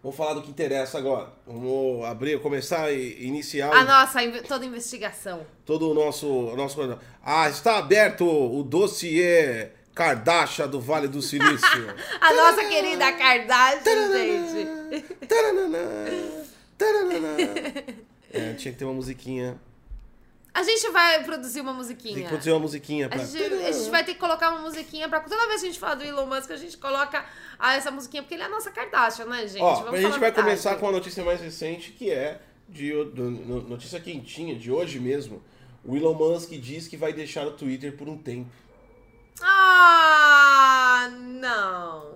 Vamos 0.04 0.18
falar 0.18 0.36
do 0.36 0.44
que 0.44 0.52
interessa 0.52 1.00
agora. 1.00 1.30
Vamos 1.48 2.06
abrir, 2.06 2.40
começar 2.40 2.92
e 2.94 3.26
iniciar 3.26 3.74
A 3.76 3.82
o- 3.82 3.86
nossa, 3.86 4.20
toda 4.48 4.64
investigação. 4.64 5.44
todo 5.66 5.90
o 5.90 5.94
nosso, 5.96 6.28
o 6.28 6.56
nosso. 6.56 6.80
Ah, 7.24 7.50
está 7.50 7.80
aberto 7.80 8.24
o 8.24 8.62
dossiê 8.64 9.70
Kardashian 9.96 10.68
do 10.68 10.80
Vale 10.82 11.08
do 11.08 11.22
Silício. 11.22 11.96
A 12.22 12.34
nossa 12.34 12.66
querida 12.66 13.12
Kardashian, 13.14 14.12
gente. 14.14 14.68
É, 18.32 18.54
tinha 18.54 18.74
que 18.74 18.78
ter 18.80 18.86
uma 18.86 18.94
musiquinha. 18.94 19.60
A 20.54 20.64
gente 20.64 20.90
vai 20.90 21.22
produzir 21.24 21.60
uma 21.62 21.72
Tem 21.74 21.82
que 21.82 21.94
musiquinha. 21.94 22.28
produzir 22.30 22.52
uma 22.52 22.60
musiquinha 22.60 23.06
A 23.08 23.10
pra. 23.10 23.20
gente, 23.26 23.44
a 23.44 23.72
gente 23.74 23.90
vai 23.90 24.04
ter 24.06 24.14
que 24.14 24.20
colocar 24.20 24.50
uma 24.52 24.62
musiquinha 24.62 25.08
pra. 25.10 25.20
Toda 25.20 25.48
vez 25.48 25.60
que 25.62 25.68
a 25.68 25.70
gente 25.70 25.80
fala 25.80 25.96
do 25.96 26.04
Elon 26.04 26.26
Musk, 26.28 26.50
a 26.52 26.56
gente 26.56 26.78
coloca 26.78 27.26
ah, 27.60 27.76
essa 27.76 27.92
musiquinha, 27.92 28.24
porque 28.24 28.36
ele 28.36 28.44
é 28.44 28.46
a 28.46 28.50
nossa 28.50 28.72
Kardashian, 28.72 29.26
né, 29.26 29.46
gente? 29.48 29.62
Ó, 29.62 29.90
a 29.90 30.02
gente 30.02 30.18
vai 30.20 30.32
começar 30.32 30.76
com 30.76 30.88
a 30.88 30.92
notícia 30.94 31.24
mais 31.26 31.42
recente, 31.42 31.92
que 31.92 32.10
é 32.10 32.42
de, 32.70 32.92
do- 33.06 33.32
notícia 33.68 34.00
quentinha 34.00 34.56
de 34.56 34.72
hoje 34.72 34.98
mesmo. 35.00 35.44
O 35.84 35.96
Elon 35.96 36.14
Musk 36.14 36.52
diz 36.52 36.88
que 36.88 36.96
vai 36.98 37.12
deixar 37.14 37.46
o 37.46 37.52
Twitter 37.52 37.96
por 37.98 38.08
um 38.08 38.18
tempo. 38.18 38.50
Ah, 39.42 41.10
não. 41.12 42.16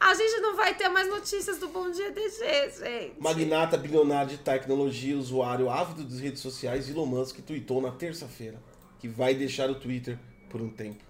A 0.00 0.12
gente 0.14 0.33
não 0.44 0.56
vai 0.56 0.74
ter 0.74 0.88
mais 0.90 1.08
notícias 1.08 1.58
do 1.58 1.68
Bom 1.68 1.90
Dia 1.90 2.10
DG, 2.10 2.70
gente. 2.78 3.14
Magnata 3.18 3.78
bilionário 3.78 4.30
de 4.30 4.38
tecnologia, 4.38 5.16
usuário 5.16 5.70
ávido 5.70 6.04
das 6.04 6.20
redes 6.20 6.40
sociais, 6.40 6.88
Elon 6.88 7.06
Musk 7.06 7.38
tweetou 7.40 7.80
na 7.80 7.90
terça-feira 7.90 8.60
que 8.98 9.08
vai 9.08 9.34
deixar 9.34 9.70
o 9.70 9.74
Twitter 9.74 10.18
por 10.50 10.60
um 10.60 10.68
tempo. 10.68 11.02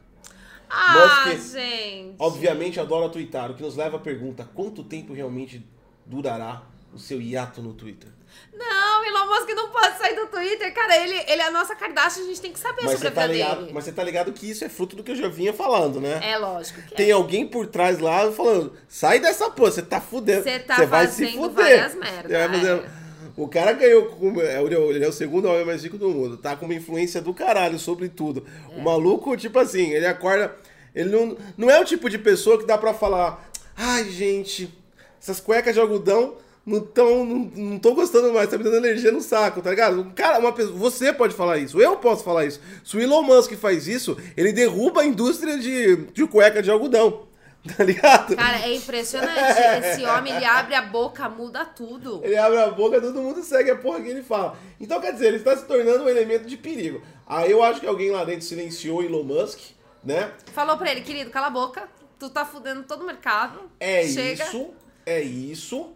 Ah, 0.70 1.26
Musk, 1.26 1.52
gente. 1.52 2.14
Obviamente 2.18 2.78
adora 2.78 3.08
twittar, 3.08 3.50
o 3.50 3.54
que 3.54 3.62
nos 3.62 3.76
leva 3.76 3.96
à 3.96 4.00
pergunta: 4.00 4.48
quanto 4.54 4.84
tempo 4.84 5.12
realmente 5.12 5.66
durará 6.06 6.62
o 6.94 6.98
seu 6.98 7.20
hiato 7.20 7.60
no 7.62 7.72
Twitter? 7.74 8.10
Não, 8.52 9.04
Elon 9.04 9.26
Musk 9.26 9.48
não 9.54 9.68
pode 9.70 9.98
sair 9.98 10.14
do 10.14 10.26
Twitter, 10.28 10.72
cara. 10.74 10.96
Ele, 10.96 11.14
ele 11.28 11.42
é 11.42 11.46
a 11.46 11.50
nossa 11.50 11.74
Kardashian, 11.74 12.22
a 12.22 12.26
gente 12.26 12.40
tem 12.40 12.52
que 12.52 12.58
saber 12.58 12.82
Mas 12.82 12.92
sobre 12.92 13.08
a 13.08 13.10
tá 13.10 13.22
vida 13.22 13.32
ligado, 13.32 13.60
dele. 13.60 13.72
mas 13.72 13.84
você 13.84 13.92
tá 13.92 14.02
ligado 14.04 14.32
que 14.32 14.48
isso 14.50 14.64
é 14.64 14.68
fruto 14.68 14.96
do 14.96 15.02
que 15.02 15.10
eu 15.12 15.16
já 15.16 15.28
vinha 15.28 15.52
falando, 15.52 16.00
né? 16.00 16.20
É 16.22 16.36
lógico 16.38 16.80
Tem 16.96 17.10
é. 17.10 17.12
alguém 17.12 17.46
por 17.46 17.66
trás 17.66 17.98
lá 17.98 18.30
falando: 18.32 18.72
sai 18.88 19.18
dessa 19.20 19.50
porra, 19.50 19.70
você 19.72 19.82
tá 19.82 20.00
fudendo. 20.00 20.42
Você 20.44 20.58
tá 20.60 20.76
Você 20.76 20.86
vai 20.86 21.06
se 21.08 21.24
fazendo 21.26 21.42
fuder. 21.50 21.96
merda, 21.96 22.68
é. 22.68 23.04
O 23.36 23.48
cara 23.48 23.72
ganhou. 23.72 24.06
com- 24.06 24.40
é, 24.40 24.62
Ele 24.62 24.74
é 24.74 24.78
o- 24.78 24.90
ele 24.92 25.04
é 25.04 25.08
o 25.08 25.12
segundo 25.12 25.48
homem 25.48 25.64
mais 25.64 25.82
rico 25.82 25.98
do 25.98 26.08
mundo. 26.08 26.36
Tá 26.36 26.54
com 26.56 26.64
uma 26.66 26.74
influência 26.74 27.20
do 27.20 27.34
caralho 27.34 27.78
sobre 27.80 28.08
tudo. 28.08 28.44
É. 28.72 28.76
O 28.78 28.82
maluco, 28.82 29.36
tipo 29.36 29.58
assim, 29.58 29.90
ele 29.92 30.06
acorda. 30.06 30.54
Ele 30.94 31.10
não, 31.10 31.36
não 31.56 31.68
é 31.70 31.80
o 31.80 31.84
tipo 31.84 32.08
de 32.08 32.18
pessoa 32.18 32.58
que 32.58 32.64
dá 32.66 32.78
pra 32.78 32.94
falar: 32.94 33.44
ai, 33.76 34.04
gente, 34.10 34.72
essas 35.20 35.40
cuecas 35.40 35.74
de 35.74 35.80
algodão. 35.80 36.36
Não 36.66 36.80
tão, 36.80 37.26
não, 37.26 37.38
não 37.54 37.78
tô 37.78 37.94
gostando 37.94 38.32
mais, 38.32 38.48
tá 38.48 38.56
me 38.56 38.64
dando 38.64 38.78
energia 38.78 39.12
no 39.12 39.20
saco, 39.20 39.60
tá 39.60 39.68
ligado? 39.68 40.12
Cara, 40.14 40.38
uma 40.38 40.52
pessoa, 40.52 40.74
você 40.74 41.12
pode 41.12 41.34
falar 41.34 41.58
isso, 41.58 41.78
eu 41.78 41.96
posso 41.96 42.24
falar 42.24 42.46
isso. 42.46 42.58
Se 42.82 42.96
o 42.96 43.00
Elon 43.00 43.22
Musk 43.22 43.52
faz 43.54 43.86
isso, 43.86 44.16
ele 44.34 44.50
derruba 44.50 45.02
a 45.02 45.04
indústria 45.04 45.58
de, 45.58 45.96
de 45.96 46.26
cueca 46.26 46.62
de 46.62 46.70
algodão, 46.70 47.26
tá 47.76 47.84
ligado? 47.84 48.34
Cara, 48.34 48.60
é 48.60 48.74
impressionante. 48.74 49.38
Esse 49.84 50.06
homem, 50.06 50.34
ele 50.34 50.44
abre 50.46 50.74
a 50.74 50.80
boca, 50.80 51.28
muda 51.28 51.66
tudo. 51.66 52.22
Ele 52.24 52.36
abre 52.36 52.58
a 52.58 52.70
boca, 52.70 52.98
todo 52.98 53.20
mundo 53.20 53.42
segue 53.42 53.70
a 53.70 53.76
porra 53.76 54.00
que 54.00 54.08
ele 54.08 54.22
fala. 54.22 54.56
Então, 54.80 55.02
quer 55.02 55.12
dizer, 55.12 55.26
ele 55.26 55.36
está 55.36 55.54
se 55.54 55.66
tornando 55.66 56.04
um 56.04 56.08
elemento 56.08 56.46
de 56.46 56.56
perigo. 56.56 57.02
Aí 57.26 57.50
eu 57.50 57.62
acho 57.62 57.80
que 57.80 57.86
alguém 57.86 58.10
lá 58.10 58.24
dentro 58.24 58.46
silenciou 58.46 59.00
o 59.00 59.02
Elon 59.02 59.22
Musk, 59.22 59.60
né? 60.02 60.32
Falou 60.54 60.78
pra 60.78 60.90
ele, 60.90 61.02
querido, 61.02 61.30
cala 61.30 61.48
a 61.48 61.50
boca. 61.50 61.88
Tu 62.18 62.30
tá 62.30 62.44
fudendo 62.44 62.84
todo 62.84 63.02
o 63.02 63.06
mercado. 63.06 63.58
É 63.78 64.06
Chega. 64.06 64.44
isso, 64.44 64.70
é 65.04 65.20
isso. 65.20 65.92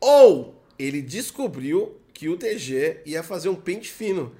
Ou 0.00 0.54
ele 0.78 1.02
descobriu 1.02 1.96
que 2.14 2.28
o 2.28 2.36
TG 2.36 3.00
ia 3.06 3.22
fazer 3.22 3.48
um 3.48 3.54
pente 3.54 3.90
fino. 3.90 4.34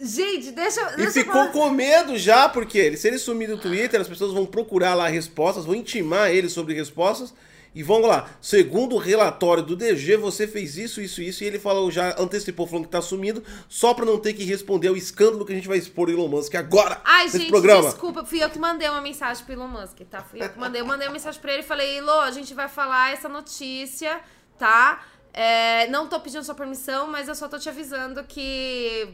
Gente, 0.00 0.52
deixa, 0.52 0.80
E 0.92 0.96
deixa 0.96 1.02
eu 1.02 1.12
ficou 1.12 1.32
falar- 1.34 1.48
com 1.52 1.70
medo 1.70 2.16
já, 2.16 2.48
porque 2.48 2.78
ele, 2.78 2.96
se 2.96 3.08
ele 3.08 3.18
sumir 3.18 3.48
do 3.48 3.58
Twitter, 3.58 4.00
as 4.00 4.06
pessoas 4.08 4.32
vão 4.32 4.46
procurar 4.46 4.94
lá 4.94 5.08
respostas, 5.08 5.64
vão 5.64 5.74
intimar 5.74 6.30
ele 6.30 6.48
sobre 6.48 6.72
respostas. 6.74 7.34
E 7.74 7.82
vão 7.82 8.00
lá, 8.00 8.30
segundo 8.40 8.94
o 8.96 8.98
relatório 8.98 9.62
do 9.62 9.76
DG, 9.76 10.16
você 10.16 10.48
fez 10.48 10.76
isso, 10.78 11.00
isso, 11.02 11.20
isso, 11.20 11.44
e 11.44 11.46
ele 11.46 11.58
falou, 11.58 11.90
já 11.90 12.16
antecipou, 12.18 12.66
falando 12.66 12.86
que 12.86 12.90
tá 12.90 13.02
sumido, 13.02 13.44
só 13.68 13.92
pra 13.92 14.06
não 14.06 14.18
ter 14.18 14.32
que 14.32 14.42
responder 14.42 14.88
ao 14.88 14.96
escândalo 14.96 15.44
que 15.44 15.52
a 15.52 15.54
gente 15.54 15.68
vai 15.68 15.76
expor 15.76 16.08
o 16.08 16.10
Elon 16.12 16.28
Musk 16.28 16.54
agora, 16.54 17.00
Ai, 17.04 17.24
nesse 17.24 17.38
gente, 17.40 17.50
programa. 17.50 17.82
desculpa, 17.90 18.24
fui 18.24 18.42
eu 18.42 18.48
que 18.50 18.58
mandei 18.58 18.88
uma 18.88 19.02
mensagem 19.02 19.44
pro 19.44 19.52
Elon 19.52 19.68
Musk, 19.68 19.98
tá? 20.10 20.22
Fui 20.24 20.42
eu 20.42 20.48
que 20.48 20.58
mandei. 20.58 20.80
Eu 20.80 20.86
mandei 20.86 21.06
uma 21.06 21.12
mensagem 21.12 21.40
pra 21.40 21.52
ele 21.52 21.62
e 21.62 21.66
falei, 21.66 21.98
Elon, 21.98 22.20
a 22.20 22.30
gente 22.30 22.54
vai 22.54 22.68
falar 22.68 23.12
essa 23.12 23.28
notícia, 23.28 24.18
tá? 24.58 25.04
É, 25.32 25.86
não 25.88 26.08
tô 26.08 26.18
pedindo 26.20 26.42
sua 26.42 26.54
permissão, 26.54 27.06
mas 27.06 27.28
eu 27.28 27.34
só 27.34 27.48
tô 27.48 27.58
te 27.58 27.68
avisando 27.68 28.24
que 28.24 29.08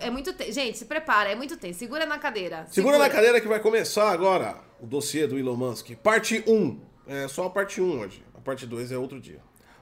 é 0.00 0.10
muito 0.10 0.32
tenso. 0.32 0.52
Gente, 0.52 0.78
se 0.78 0.84
prepara, 0.84 1.30
é 1.30 1.34
muito 1.34 1.56
tenso. 1.56 1.78
Segura 1.78 2.06
na 2.06 2.18
cadeira. 2.18 2.66
Segura 2.70 2.98
na 2.98 3.10
cadeira 3.10 3.40
que 3.40 3.48
vai 3.48 3.60
começar 3.60 4.10
agora 4.10 4.56
o 4.80 4.86
dossiê 4.86 5.26
do 5.26 5.38
Elon 5.38 5.56
Musk. 5.56 5.90
Parte 6.02 6.44
1. 6.46 6.80
É 7.06 7.28
só 7.28 7.46
a 7.46 7.50
parte 7.50 7.80
1 7.80 8.00
hoje. 8.00 8.24
A 8.34 8.40
parte 8.40 8.66
2 8.66 8.92
é 8.92 8.98
outro 8.98 9.20
dia. 9.20 9.40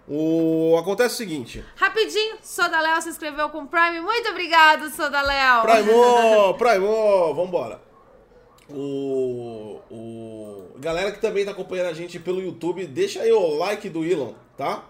O... 0.09 0.77
Acontece 0.79 1.15
o 1.15 1.19
seguinte. 1.19 1.65
Rapidinho, 1.77 2.37
Soda 2.43 2.81
Léo 2.81 3.01
se 3.03 3.09
inscreveu 3.09 3.49
com 3.51 3.63
o 3.63 3.67
Prime. 3.67 4.01
Muito 4.01 4.29
obrigado, 4.31 4.91
Soda 4.91 5.21
Léo. 5.23 5.63
Primo, 5.63 6.55
Primo, 6.59 7.35
vambora. 7.35 7.81
O, 8.69 9.81
o 9.91 10.79
galera 10.79 11.13
que 11.13 11.21
também 11.21 11.45
tá 11.45 11.53
acompanhando 11.53 11.89
a 11.89 11.93
gente 11.93 12.19
pelo 12.19 12.41
YouTube, 12.41 12.87
deixa 12.87 13.21
aí 13.21 13.33
o 13.33 13.57
like 13.59 13.89
do 13.89 14.05
Elon, 14.05 14.33
tá? 14.57 14.85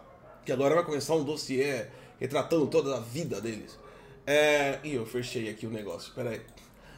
Que 0.45 0.53
agora 0.53 0.75
vai 0.75 0.85
começar 0.85 1.15
um 1.15 1.25
dossiê 1.25 1.87
retratando 2.21 2.67
toda 2.67 2.97
a 2.97 3.01
vida 3.01 3.41
deles. 3.41 3.79
É... 4.27 4.79
Ih, 4.85 4.95
eu 4.95 5.07
fechei 5.07 5.49
aqui 5.51 5.67
o 5.67 5.71
negócio, 5.71 6.13
peraí. 6.15 6.41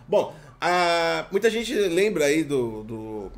Bom, 0.06 0.34
a- 0.60 1.26
muita 1.30 1.48
gente 1.50 1.74
lembra 1.74 2.26
aí 2.26 2.44
do, 2.44 2.82
do- 2.84 3.32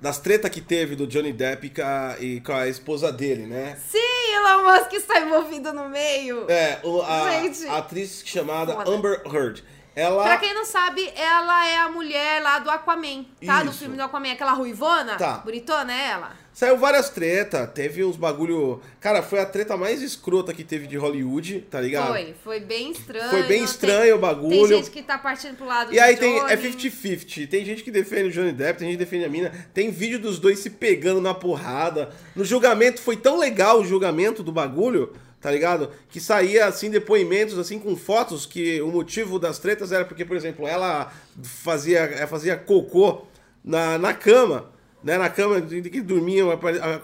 das 0.00 0.18
tretas 0.18 0.50
que 0.50 0.60
teve 0.60 0.94
do 0.94 1.06
Johnny 1.06 1.32
Depp 1.32 1.72
e 2.20 2.40
com 2.40 2.52
a 2.52 2.68
esposa 2.68 3.10
dele, 3.10 3.46
né? 3.46 3.78
Sim, 3.88 3.98
Elon 4.34 4.64
Musk 4.64 4.92
está 4.92 5.20
envolvido 5.20 5.72
no 5.72 5.88
meio. 5.88 6.44
É, 6.50 6.80
o- 6.84 7.00
a, 7.02 7.30
Gente. 7.40 7.66
a 7.66 7.78
atriz 7.78 8.22
chamada 8.26 8.74
Foda. 8.74 8.90
Amber 8.90 9.22
Heard. 9.26 9.64
Ela. 9.94 10.22
Pra 10.24 10.36
quem 10.36 10.52
não 10.52 10.66
sabe, 10.66 11.10
ela 11.16 11.66
é 11.66 11.78
a 11.78 11.88
mulher 11.88 12.42
lá 12.42 12.58
do 12.58 12.68
Aquaman, 12.70 13.24
tá? 13.46 13.62
Do 13.62 13.70
Isso. 13.70 13.78
filme 13.78 13.96
do 13.96 14.02
Aquaman, 14.02 14.32
aquela 14.32 14.52
ruivona. 14.52 15.16
Tá. 15.16 15.38
Bonitona 15.38 15.90
é 15.90 16.10
ela. 16.10 16.32
Saiu 16.56 16.78
várias 16.78 17.10
tretas, 17.10 17.70
teve 17.74 18.02
uns 18.02 18.16
bagulho. 18.16 18.80
Cara, 18.98 19.22
foi 19.22 19.40
a 19.40 19.44
treta 19.44 19.76
mais 19.76 20.00
escrota 20.00 20.54
que 20.54 20.64
teve 20.64 20.86
de 20.86 20.96
Hollywood, 20.96 21.60
tá 21.70 21.78
ligado? 21.82 22.08
Foi, 22.08 22.34
foi 22.42 22.60
bem 22.60 22.92
estranho. 22.92 23.28
Foi 23.28 23.40
bem 23.42 23.48
Tem- 23.58 23.64
estranho 23.64 24.16
o 24.16 24.18
Tem 24.18 24.20
bagulho. 24.26 24.66
gente 24.78 24.90
que 24.90 25.02
tá 25.02 25.18
partindo 25.18 25.54
pro 25.54 25.66
lado 25.66 25.92
E 25.92 26.00
aí 26.00 26.16
tem. 26.16 26.34
É 26.48 26.56
Johnny. 26.56 26.72
50-50. 26.72 27.46
Tem 27.46 27.62
gente 27.62 27.82
que 27.84 27.90
defende 27.90 28.30
o 28.30 28.32
Johnny 28.32 28.52
Depp, 28.52 28.78
tem 28.78 28.88
gente 28.88 28.96
que 28.98 29.04
defende 29.04 29.26
a 29.26 29.28
mina. 29.28 29.52
Tem 29.74 29.90
vídeo 29.90 30.18
dos 30.18 30.38
dois 30.38 30.58
se 30.58 30.70
pegando 30.70 31.20
na 31.20 31.34
porrada. 31.34 32.08
No 32.34 32.42
julgamento, 32.42 33.02
foi 33.02 33.18
tão 33.18 33.38
legal 33.38 33.80
o 33.80 33.84
julgamento 33.84 34.42
do 34.42 34.50
bagulho, 34.50 35.12
tá 35.42 35.50
ligado? 35.50 35.90
Que 36.08 36.18
saía 36.18 36.64
assim 36.64 36.88
depoimentos 36.88 37.58
assim 37.58 37.78
com 37.78 37.94
fotos 37.94 38.46
que 38.46 38.80
o 38.80 38.88
motivo 38.88 39.38
das 39.38 39.58
tretas 39.58 39.92
era 39.92 40.06
porque, 40.06 40.24
por 40.24 40.38
exemplo, 40.38 40.66
ela 40.66 41.12
fazia, 41.42 42.26
fazia 42.26 42.56
cocô 42.56 43.26
na, 43.62 43.98
na 43.98 44.14
cama. 44.14 44.74
Né, 45.06 45.16
na 45.16 45.30
cama 45.30 45.60
de 45.60 45.88
que 45.88 46.00
dormiam, 46.00 46.50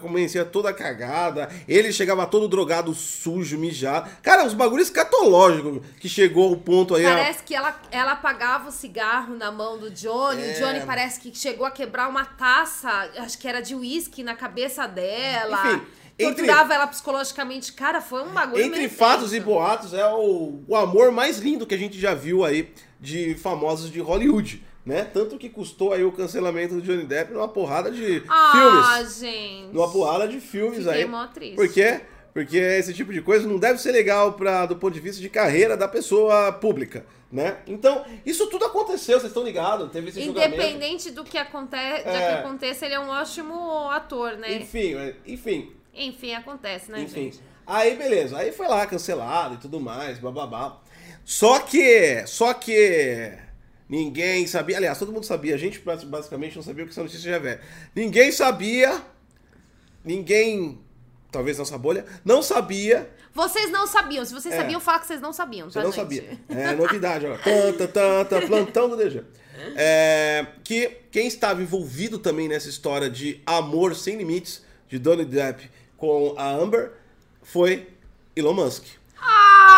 amanhecia 0.03 0.43
toda 0.43 0.73
cagada. 0.73 1.49
Ele 1.65 1.89
chegava 1.93 2.25
todo 2.25 2.49
drogado, 2.49 2.93
sujo, 2.93 3.57
mijado. 3.57 4.09
Cara, 4.21 4.43
uns 4.43 4.53
bagulhos 4.53 4.87
escatológicos 4.87 5.79
que 6.01 6.09
chegou 6.09 6.49
ao 6.49 6.57
ponto 6.57 6.95
aí. 6.95 7.05
Parece 7.05 7.39
a... 7.39 7.43
que 7.43 7.55
ela, 7.55 7.81
ela 7.89 8.11
apagava 8.11 8.67
o 8.67 8.71
cigarro 8.73 9.37
na 9.37 9.49
mão 9.53 9.79
do 9.79 9.89
Johnny. 9.89 10.43
É... 10.43 10.51
O 10.51 10.59
Johnny 10.59 10.85
parece 10.85 11.17
que 11.17 11.33
chegou 11.33 11.65
a 11.65 11.71
quebrar 11.71 12.09
uma 12.09 12.25
taça, 12.25 12.89
acho 13.19 13.37
que 13.37 13.47
era 13.47 13.61
de 13.61 13.73
uísque, 13.73 14.21
na 14.21 14.35
cabeça 14.35 14.85
dela. 14.85 15.65
Enfim. 15.65 15.85
Torturava 16.19 16.63
entre... 16.63 16.75
ela 16.75 16.87
psicologicamente. 16.87 17.71
Cara, 17.71 18.01
foi 18.01 18.21
um 18.21 18.33
bagulho 18.33 18.65
Entre 18.65 18.89
fatos 18.89 19.33
e 19.33 19.39
boatos, 19.39 19.93
é 19.93 20.05
o, 20.05 20.61
o 20.67 20.75
amor 20.75 21.09
mais 21.09 21.39
lindo 21.39 21.65
que 21.65 21.73
a 21.73 21.77
gente 21.77 21.97
já 21.97 22.13
viu 22.13 22.43
aí 22.43 22.73
de 22.99 23.33
famosos 23.35 23.89
de 23.89 24.01
Hollywood 24.01 24.61
né? 24.85 25.05
Tanto 25.05 25.37
que 25.37 25.49
custou 25.49 25.93
aí 25.93 26.03
o 26.03 26.11
cancelamento 26.11 26.75
do 26.75 26.81
Johnny 26.81 27.05
Depp 27.05 27.33
numa 27.33 27.47
porrada 27.47 27.89
de 27.89 28.23
ah, 28.27 28.51
filmes. 28.51 28.87
Ah, 28.89 29.27
gente. 29.27 29.73
Numa 29.73 29.91
porrada 29.91 30.27
de 30.27 30.39
filmes 30.39 30.79
Fiquei 30.79 31.03
aí. 31.03 31.05
Mó 31.05 31.25
triste. 31.27 31.55
Por 31.55 31.71
quê? 31.71 32.01
Porque 32.33 32.57
esse 32.57 32.93
tipo 32.93 33.13
de 33.13 33.21
coisa 33.21 33.47
não 33.47 33.59
deve 33.59 33.79
ser 33.79 33.91
legal 33.91 34.33
pra, 34.33 34.65
do 34.65 34.75
ponto 34.75 34.93
de 34.93 34.99
vista 34.99 35.21
de 35.21 35.29
carreira 35.29 35.77
da 35.77 35.87
pessoa 35.87 36.51
pública, 36.51 37.05
né? 37.31 37.57
Então, 37.67 38.03
isso 38.25 38.47
tudo 38.47 38.65
aconteceu, 38.65 39.19
vocês 39.19 39.29
estão 39.29 39.43
ligados? 39.43 39.91
Teve 39.91 40.09
esse 40.09 40.23
Independente 40.23 41.11
do 41.11 41.23
que, 41.23 41.37
aconte 41.37 41.75
é... 41.75 41.97
do 41.99 42.03
que 42.03 42.47
aconteça, 42.47 42.85
ele 42.85 42.95
é 42.95 42.99
um 42.99 43.09
ótimo 43.09 43.87
ator, 43.91 44.35
né? 44.37 44.55
Enfim, 44.55 44.95
é, 44.95 45.15
enfim. 45.27 45.71
Enfim, 45.93 46.33
acontece, 46.33 46.91
né, 46.91 47.01
enfim. 47.01 47.25
gente? 47.25 47.39
Aí, 47.67 47.95
beleza. 47.95 48.35
Aí 48.37 48.51
foi 48.51 48.67
lá, 48.67 48.85
cancelado 48.87 49.53
e 49.53 49.57
tudo 49.57 49.79
mais, 49.79 50.17
bababá. 50.17 50.79
Só 51.23 51.59
que, 51.59 52.25
só 52.25 52.51
que 52.55 53.31
Ninguém 53.87 54.47
sabia. 54.47 54.77
Aliás, 54.77 54.97
todo 54.97 55.11
mundo 55.11 55.25
sabia. 55.25 55.55
A 55.55 55.57
gente 55.57 55.79
basicamente 55.79 56.55
não 56.55 56.63
sabia 56.63 56.83
o 56.83 56.87
que 56.87 56.93
essa 56.93 57.03
notícia 57.03 57.39
já 57.39 57.49
é 57.49 57.59
Ninguém 57.95 58.31
sabia. 58.31 59.01
Ninguém. 60.03 60.79
Talvez 61.31 61.57
nossa 61.57 61.77
bolha. 61.77 62.05
Não 62.23 62.41
sabia. 62.41 63.09
Vocês 63.33 63.71
não 63.71 63.87
sabiam. 63.87 64.23
Se 64.23 64.33
vocês 64.33 64.53
é. 64.53 64.57
sabiam, 64.57 64.79
fala 64.79 64.99
que 64.99 65.07
vocês 65.07 65.21
não 65.21 65.33
sabiam. 65.33 65.67
Tá, 65.67 65.73
Você 65.73 65.79
não 65.79 65.91
gente? 65.91 65.95
sabia. 65.95 66.39
É 66.49 66.75
novidade, 66.75 67.25
ó. 67.25 67.37
Tanta, 67.37 67.87
tanta, 67.87 68.41
plantão 68.45 68.89
do 68.89 68.95
DG. 68.95 69.23
É, 69.75 70.45
que 70.63 70.97
quem 71.11 71.27
estava 71.27 71.61
envolvido 71.61 72.19
também 72.19 72.47
nessa 72.47 72.69
história 72.69 73.09
de 73.09 73.41
amor 73.45 73.95
sem 73.95 74.17
limites 74.17 74.63
de 74.89 74.99
Donnie 74.99 75.25
Depp 75.25 75.69
com 75.97 76.35
a 76.37 76.49
Amber 76.51 76.91
foi 77.41 77.87
Elon 78.35 78.53
Musk. 78.53 78.85
Ah, 79.19 79.72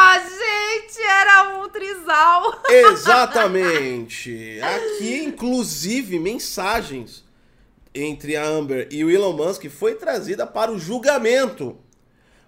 trisal. 1.75 2.61
Exatamente. 2.69 4.59
Aqui, 4.61 5.23
inclusive, 5.23 6.17
mensagens 6.17 7.25
entre 7.93 8.35
a 8.35 8.45
Amber 8.45 8.87
e 8.89 9.03
o 9.03 9.11
Elon 9.11 9.33
Musk 9.33 9.65
foi 9.69 9.95
trazida 9.95 10.47
para 10.47 10.71
o 10.71 10.79
julgamento. 10.79 11.77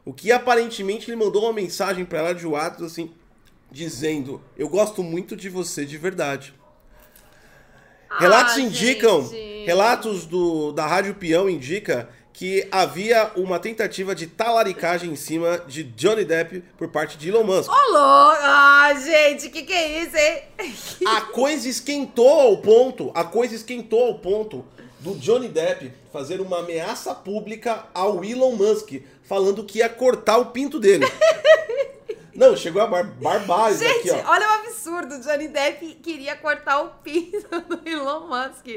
O 0.06 0.14
que 0.14 0.32
aparentemente 0.32 1.10
ele 1.10 1.18
mandou 1.18 1.44
uma 1.44 1.54
mensagem 1.54 2.06
para 2.06 2.20
ela 2.20 2.34
de 2.34 2.48
WhatsApp 2.48 2.86
assim, 2.86 3.12
dizendo: 3.70 4.42
"Eu 4.58 4.70
gosto 4.70 5.04
muito 5.04 5.36
de 5.36 5.50
você 5.50 5.86
de 5.86 5.98
verdade". 5.98 6.54
Ah, 8.10 8.20
relatos 8.20 8.58
indicam, 8.58 9.22
gente. 9.28 9.66
relatos 9.66 10.26
do 10.26 10.72
da 10.72 10.88
Rádio 10.88 11.16
Peão 11.16 11.50
indica 11.50 12.10
que 12.38 12.68
havia 12.72 13.32
uma 13.36 13.58
tentativa 13.58 14.14
de 14.14 14.28
talaricagem 14.28 15.10
em 15.10 15.16
cima 15.16 15.58
de 15.66 15.84
Johnny 15.84 16.24
Depp 16.24 16.64
por 16.78 16.88
parte 16.88 17.18
de 17.18 17.30
Elon 17.30 17.44
Musk. 17.44 17.68
Ô, 17.68 17.92
louco! 17.92 18.38
Ah, 18.44 18.94
gente, 18.94 19.50
que 19.50 19.64
que 19.64 19.74
é 19.74 20.04
isso, 20.04 20.16
hein? 20.16 20.44
a 21.08 21.22
coisa 21.22 21.68
esquentou 21.68 22.30
ao 22.30 22.58
ponto, 22.58 23.10
a 23.16 23.24
coisa 23.24 23.56
esquentou 23.56 24.06
ao 24.06 24.20
ponto 24.20 24.64
do 25.00 25.16
Johnny 25.16 25.48
Depp 25.48 25.92
fazer 26.14 26.40
uma 26.40 26.60
ameaça 26.60 27.16
pública 27.16 27.88
ao 27.92 28.24
Elon 28.24 28.56
Musk, 28.56 29.02
falando 29.24 29.64
que 29.64 29.80
ia 29.80 29.90
cortar 29.90 30.38
o 30.38 30.52
pinto 30.52 30.80
dele. 30.80 31.12
Não, 32.36 32.56
chegou 32.56 32.84
a 32.84 32.86
bar 32.86 33.04
barbárie 33.20 33.80
Gente, 33.80 34.12
aqui, 34.12 34.12
ó. 34.12 34.30
olha 34.32 34.48
o 34.48 34.54
absurdo. 34.60 35.20
Johnny 35.22 35.48
Depp 35.48 35.96
queria 36.04 36.36
cortar 36.36 36.82
o 36.84 36.90
pinto 37.04 37.62
do 37.62 37.82
Elon 37.84 38.28
Musk. 38.28 38.68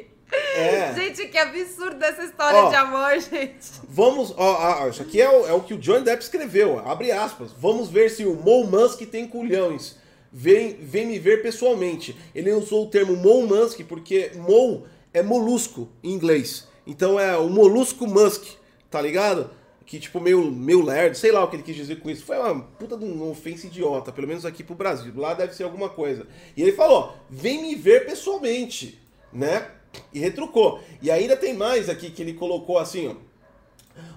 É. 0.54 0.94
Gente, 0.98 1.26
que 1.26 1.38
absurdo 1.38 2.02
essa 2.04 2.24
história 2.24 2.60
ó, 2.60 2.68
de 2.68 2.76
amor, 2.76 3.20
gente. 3.20 3.70
Vamos, 3.88 4.32
ó, 4.36 4.82
ó, 4.82 4.88
isso 4.88 5.02
aqui 5.02 5.20
é 5.20 5.28
o, 5.28 5.46
é 5.46 5.52
o 5.52 5.60
que 5.60 5.74
o 5.74 5.78
Johnny 5.78 6.04
Depp 6.04 6.22
escreveu, 6.22 6.78
abre 6.78 7.10
aspas. 7.10 7.52
Vamos 7.52 7.88
ver 7.88 8.10
se 8.10 8.24
o 8.24 8.34
Mo 8.34 8.64
Musk 8.64 9.02
tem 9.02 9.26
culhões. 9.26 9.96
Vem, 10.32 10.74
vem 10.74 11.06
me 11.06 11.18
ver 11.18 11.42
pessoalmente. 11.42 12.16
Ele 12.34 12.52
usou 12.52 12.86
o 12.86 12.90
termo 12.90 13.16
Mo 13.16 13.46
Musk 13.46 13.80
porque 13.88 14.32
Mo 14.36 14.84
é 15.12 15.22
molusco 15.22 15.88
em 16.02 16.12
inglês. 16.12 16.68
Então 16.86 17.18
é 17.18 17.36
o 17.36 17.48
molusco 17.48 18.06
Musk, 18.06 18.44
tá 18.90 19.00
ligado? 19.00 19.50
que, 19.90 19.98
tipo, 19.98 20.20
meio, 20.20 20.52
meio 20.52 20.84
lerdo, 20.84 21.16
sei 21.16 21.32
lá 21.32 21.42
o 21.42 21.48
que 21.48 21.56
ele 21.56 21.64
quis 21.64 21.74
dizer 21.74 21.98
com 21.98 22.08
isso. 22.08 22.24
Foi 22.24 22.38
uma 22.38 22.60
puta 22.60 22.96
de 22.96 23.04
uma 23.04 23.24
ofensa 23.24 23.66
idiota, 23.66 24.12
pelo 24.12 24.28
menos 24.28 24.46
aqui 24.46 24.62
pro 24.62 24.76
Brasil. 24.76 25.12
Lá 25.16 25.34
deve 25.34 25.52
ser 25.52 25.64
alguma 25.64 25.88
coisa. 25.88 26.28
E 26.56 26.62
ele 26.62 26.70
falou: 26.70 27.16
vem 27.28 27.60
me 27.60 27.74
ver 27.74 28.06
pessoalmente, 28.06 29.00
né? 29.32 29.66
E 30.12 30.18
retrucou. 30.18 30.80
E 31.02 31.10
ainda 31.10 31.36
tem 31.36 31.54
mais 31.54 31.88
aqui 31.88 32.10
que 32.10 32.22
ele 32.22 32.34
colocou 32.34 32.78
assim, 32.78 33.08
ó. 33.08 33.14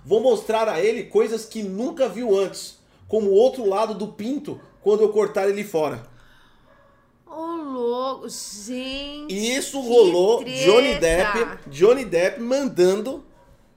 Vou 0.05 0.19
mostrar 0.19 0.67
a 0.67 0.79
ele 0.79 1.05
coisas 1.05 1.45
que 1.45 1.63
nunca 1.63 2.07
viu 2.07 2.37
antes, 2.37 2.77
como 3.07 3.29
o 3.29 3.33
outro 3.33 3.65
lado 3.67 3.93
do 3.93 4.07
pinto 4.07 4.59
quando 4.81 5.01
eu 5.01 5.09
cortar 5.09 5.49
ele 5.49 5.63
fora. 5.63 6.03
Ô, 7.25 7.31
oh, 7.31 7.55
louco, 7.63 8.29
gente. 8.29 9.33
E 9.33 9.55
isso 9.55 9.79
rolou 9.79 10.43
Johnny 10.43 10.95
Depp, 10.95 11.69
Johnny 11.69 12.05
Depp 12.05 12.39
mandando 12.41 13.23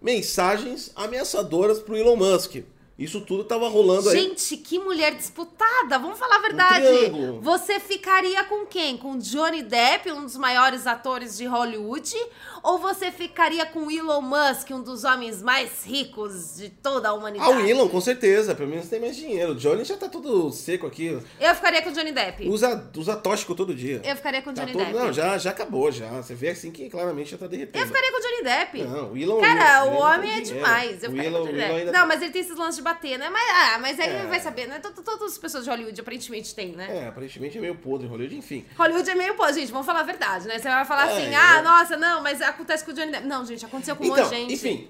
mensagens 0.00 0.92
ameaçadoras 0.94 1.78
pro 1.78 1.96
Elon 1.96 2.16
Musk. 2.16 2.56
Isso 2.98 3.20
tudo 3.20 3.44
tava 3.44 3.68
rolando 3.68 4.08
aí. 4.08 4.18
Gente, 4.18 4.56
que 4.56 4.78
mulher 4.78 5.14
disputada. 5.14 5.98
Vamos 5.98 6.18
falar 6.18 6.36
a 6.36 6.40
verdade. 6.40 6.86
Um 7.12 7.40
Você 7.42 7.78
ficaria 7.78 8.42
com 8.44 8.64
quem? 8.64 8.96
Com 8.96 9.18
Johnny 9.18 9.62
Depp, 9.62 10.10
um 10.12 10.22
dos 10.22 10.36
maiores 10.36 10.86
atores 10.86 11.36
de 11.36 11.44
Hollywood? 11.44 12.14
Ou 12.62 12.78
você 12.78 13.12
ficaria 13.12 13.66
com 13.66 13.90
Elon 13.90 14.22
Musk, 14.22 14.70
um 14.70 14.80
dos 14.82 15.04
homens 15.04 15.42
mais 15.42 15.84
ricos 15.84 16.56
de 16.56 16.70
toda 16.70 17.10
a 17.10 17.12
humanidade? 17.12 17.52
Ah, 17.52 17.56
o 17.56 17.60
Elon, 17.60 17.86
com 17.86 18.00
certeza. 18.00 18.54
Pelo 18.54 18.70
menos 18.70 18.88
tem 18.88 18.98
mais 18.98 19.14
dinheiro. 19.14 19.52
O 19.52 19.56
Johnny 19.56 19.84
já 19.84 19.96
tá 19.96 20.08
tudo 20.08 20.50
seco 20.50 20.86
aqui. 20.86 21.18
Eu 21.38 21.54
ficaria 21.54 21.82
com 21.82 21.90
o 21.90 21.92
Johnny 21.92 22.12
Depp. 22.12 22.48
Usa, 22.48 22.90
usa 22.96 23.14
tóxico 23.14 23.54
todo 23.54 23.74
dia. 23.74 24.00
Eu 24.04 24.16
ficaria 24.16 24.40
com 24.40 24.50
o 24.50 24.54
tá 24.54 24.62
Johnny 24.62 24.72
todo... 24.72 24.84
Depp. 24.86 24.98
Não, 24.98 25.12
já, 25.12 25.36
já 25.36 25.50
acabou, 25.50 25.92
já. 25.92 26.08
Você 26.22 26.34
vê 26.34 26.48
assim 26.48 26.70
que 26.70 26.88
claramente 26.88 27.30
já 27.30 27.36
tá 27.36 27.46
derretendo. 27.46 27.78
Eu 27.78 27.86
ficaria 27.86 28.10
com 28.10 28.18
o 28.18 28.22
Johnny 28.22 28.42
Depp. 28.42 28.82
Não, 28.84 29.12
o 29.12 29.16
Elon... 29.18 29.40
Cara, 29.40 29.84
o, 29.84 29.90
o 29.90 29.98
homem 29.98 30.32
é 30.32 30.40
demais. 30.40 31.02
Eu 31.02 31.10
o 31.10 31.20
Elon, 31.20 31.38
com 31.40 31.44
o 31.44 31.46
Johnny 31.48 31.58
Depp. 31.58 31.84
Não, 31.84 31.92
tá- 31.92 32.06
mas 32.06 32.22
ele 32.22 32.32
tem 32.32 32.40
esses 32.40 32.56
lances 32.56 32.76
de 32.76 32.85
bater, 32.86 33.18
né? 33.18 33.28
Mas, 33.28 33.44
ah, 33.50 33.78
mas 33.80 33.98
aí 33.98 34.08
é. 34.08 34.26
vai 34.26 34.38
saber, 34.38 34.68
né? 34.68 34.78
Todas 34.78 35.32
as 35.32 35.38
pessoas 35.38 35.64
de 35.64 35.70
Hollywood 35.70 36.00
aparentemente 36.00 36.54
têm, 36.54 36.72
né? 36.72 37.04
É, 37.04 37.08
aparentemente 37.08 37.58
é 37.58 37.60
meio 37.60 37.74
podre 37.74 38.06
Hollywood, 38.06 38.36
enfim. 38.36 38.64
Hollywood 38.78 39.10
é 39.10 39.14
meio 39.14 39.34
podre, 39.34 39.60
gente. 39.60 39.72
Vamos 39.72 39.86
falar 39.86 40.00
a 40.00 40.04
verdade, 40.04 40.46
né? 40.46 40.58
Você 40.58 40.68
vai 40.68 40.84
falar 40.84 41.10
é, 41.10 41.16
assim, 41.16 41.34
ah, 41.34 41.62
nossa, 41.62 41.96
não, 41.96 42.22
mas 42.22 42.40
acontece 42.40 42.84
com 42.84 42.92
o 42.92 42.94
Johnny 42.94 43.10
Depp. 43.10 43.26
Não, 43.26 43.44
gente, 43.44 43.64
aconteceu 43.64 43.96
com 43.96 44.04
um 44.04 44.06
então, 44.06 44.24
monte 44.24 44.30
de 44.30 44.36
gente. 44.36 44.54
Enfim. 44.54 44.88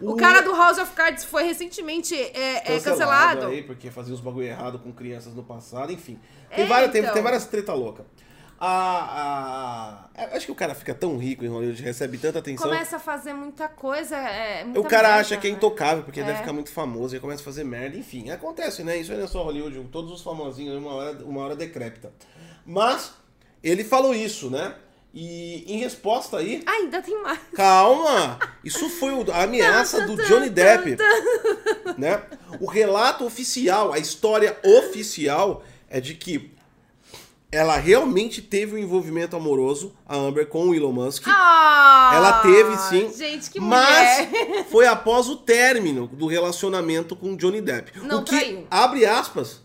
O, 0.00 0.12
o 0.12 0.16
cara 0.16 0.40
do 0.40 0.52
House 0.54 0.78
of 0.78 0.92
Cards 0.92 1.24
foi 1.24 1.42
recentemente 1.44 2.14
é, 2.14 2.60
cancelado. 2.60 2.68
É, 2.68 2.80
cancelado. 2.80 3.46
aí, 3.46 3.62
porque 3.62 3.90
fazia 3.90 4.14
uns 4.14 4.20
bagulho 4.20 4.46
errado 4.46 4.78
com 4.78 4.92
crianças 4.92 5.34
no 5.34 5.42
passado, 5.42 5.92
enfim. 5.92 6.18
Tem, 6.54 6.64
é, 6.64 6.68
várias, 6.68 6.90
então. 6.90 7.02
tem, 7.02 7.12
tem 7.12 7.22
várias 7.22 7.46
treta 7.46 7.72
louca. 7.72 8.04
A, 8.62 10.04
a, 10.14 10.36
acho 10.36 10.44
que 10.44 10.52
o 10.52 10.54
cara 10.54 10.74
fica 10.74 10.94
tão 10.94 11.16
rico 11.16 11.42
em 11.42 11.48
Hollywood, 11.48 11.82
recebe 11.82 12.18
tanta 12.18 12.40
atenção. 12.40 12.68
Começa 12.68 12.96
a 12.96 13.00
fazer 13.00 13.32
muita 13.32 13.68
coisa. 13.68 14.18
É, 14.18 14.64
muita 14.64 14.80
o 14.80 14.84
cara 14.84 15.08
merda, 15.08 15.20
acha 15.22 15.36
que 15.38 15.46
é 15.46 15.50
né? 15.50 15.56
intocável, 15.56 16.04
porque 16.04 16.20
é. 16.20 16.24
deve 16.24 16.40
ficar 16.40 16.52
muito 16.52 16.70
famoso, 16.70 17.16
e 17.16 17.20
começa 17.20 17.40
a 17.40 17.44
fazer 17.44 17.64
merda, 17.64 17.96
enfim. 17.96 18.28
Acontece, 18.28 18.84
né? 18.84 18.98
Isso 18.98 19.12
aí 19.12 19.16
não 19.16 19.24
é 19.24 19.28
só 19.28 19.42
Hollywood, 19.42 19.88
todos 19.90 20.12
os 20.12 20.20
famosinhos, 20.20 20.76
uma 20.76 20.92
hora, 20.92 21.24
uma 21.24 21.40
hora 21.40 21.56
decrépita. 21.56 22.12
Mas, 22.66 23.14
ele 23.62 23.82
falou 23.82 24.14
isso, 24.14 24.50
né? 24.50 24.74
E 25.14 25.64
em 25.66 25.78
resposta 25.78 26.36
aí. 26.36 26.62
Ainda 26.66 27.00
tem 27.00 27.20
mais. 27.22 27.40
Calma! 27.54 28.38
Isso 28.62 28.90
foi 28.90 29.12
a 29.32 29.42
ameaça 29.42 30.06
do 30.06 30.16
Johnny 30.24 30.50
Depp. 30.50 30.98
Né? 31.98 32.22
O 32.60 32.66
relato 32.66 33.24
oficial, 33.24 33.92
a 33.92 33.98
história 33.98 34.56
oficial 34.62 35.64
é 35.88 36.00
de 36.00 36.14
que 36.14 36.52
ela 37.52 37.76
realmente 37.76 38.40
teve 38.40 38.74
um 38.74 38.78
envolvimento 38.78 39.34
amoroso, 39.34 39.92
a 40.06 40.16
Amber, 40.16 40.46
com 40.46 40.68
o 40.68 40.74
Elon 40.74 40.92
Musk. 40.92 41.24
Ah, 41.26 42.12
ela 42.14 42.32
teve 42.42 42.76
sim. 42.76 43.12
Gente, 43.16 43.50
que 43.50 43.60
mas 43.60 44.28
foi 44.70 44.86
após 44.86 45.28
o 45.28 45.36
término 45.36 46.06
do 46.06 46.26
relacionamento 46.26 47.16
com 47.16 47.36
Johnny 47.36 47.60
Depp. 47.60 47.98
Não 48.02 48.20
o 48.20 48.24
que, 48.24 48.36
traiu. 48.36 48.66
abre 48.70 49.04
aspas, 49.04 49.62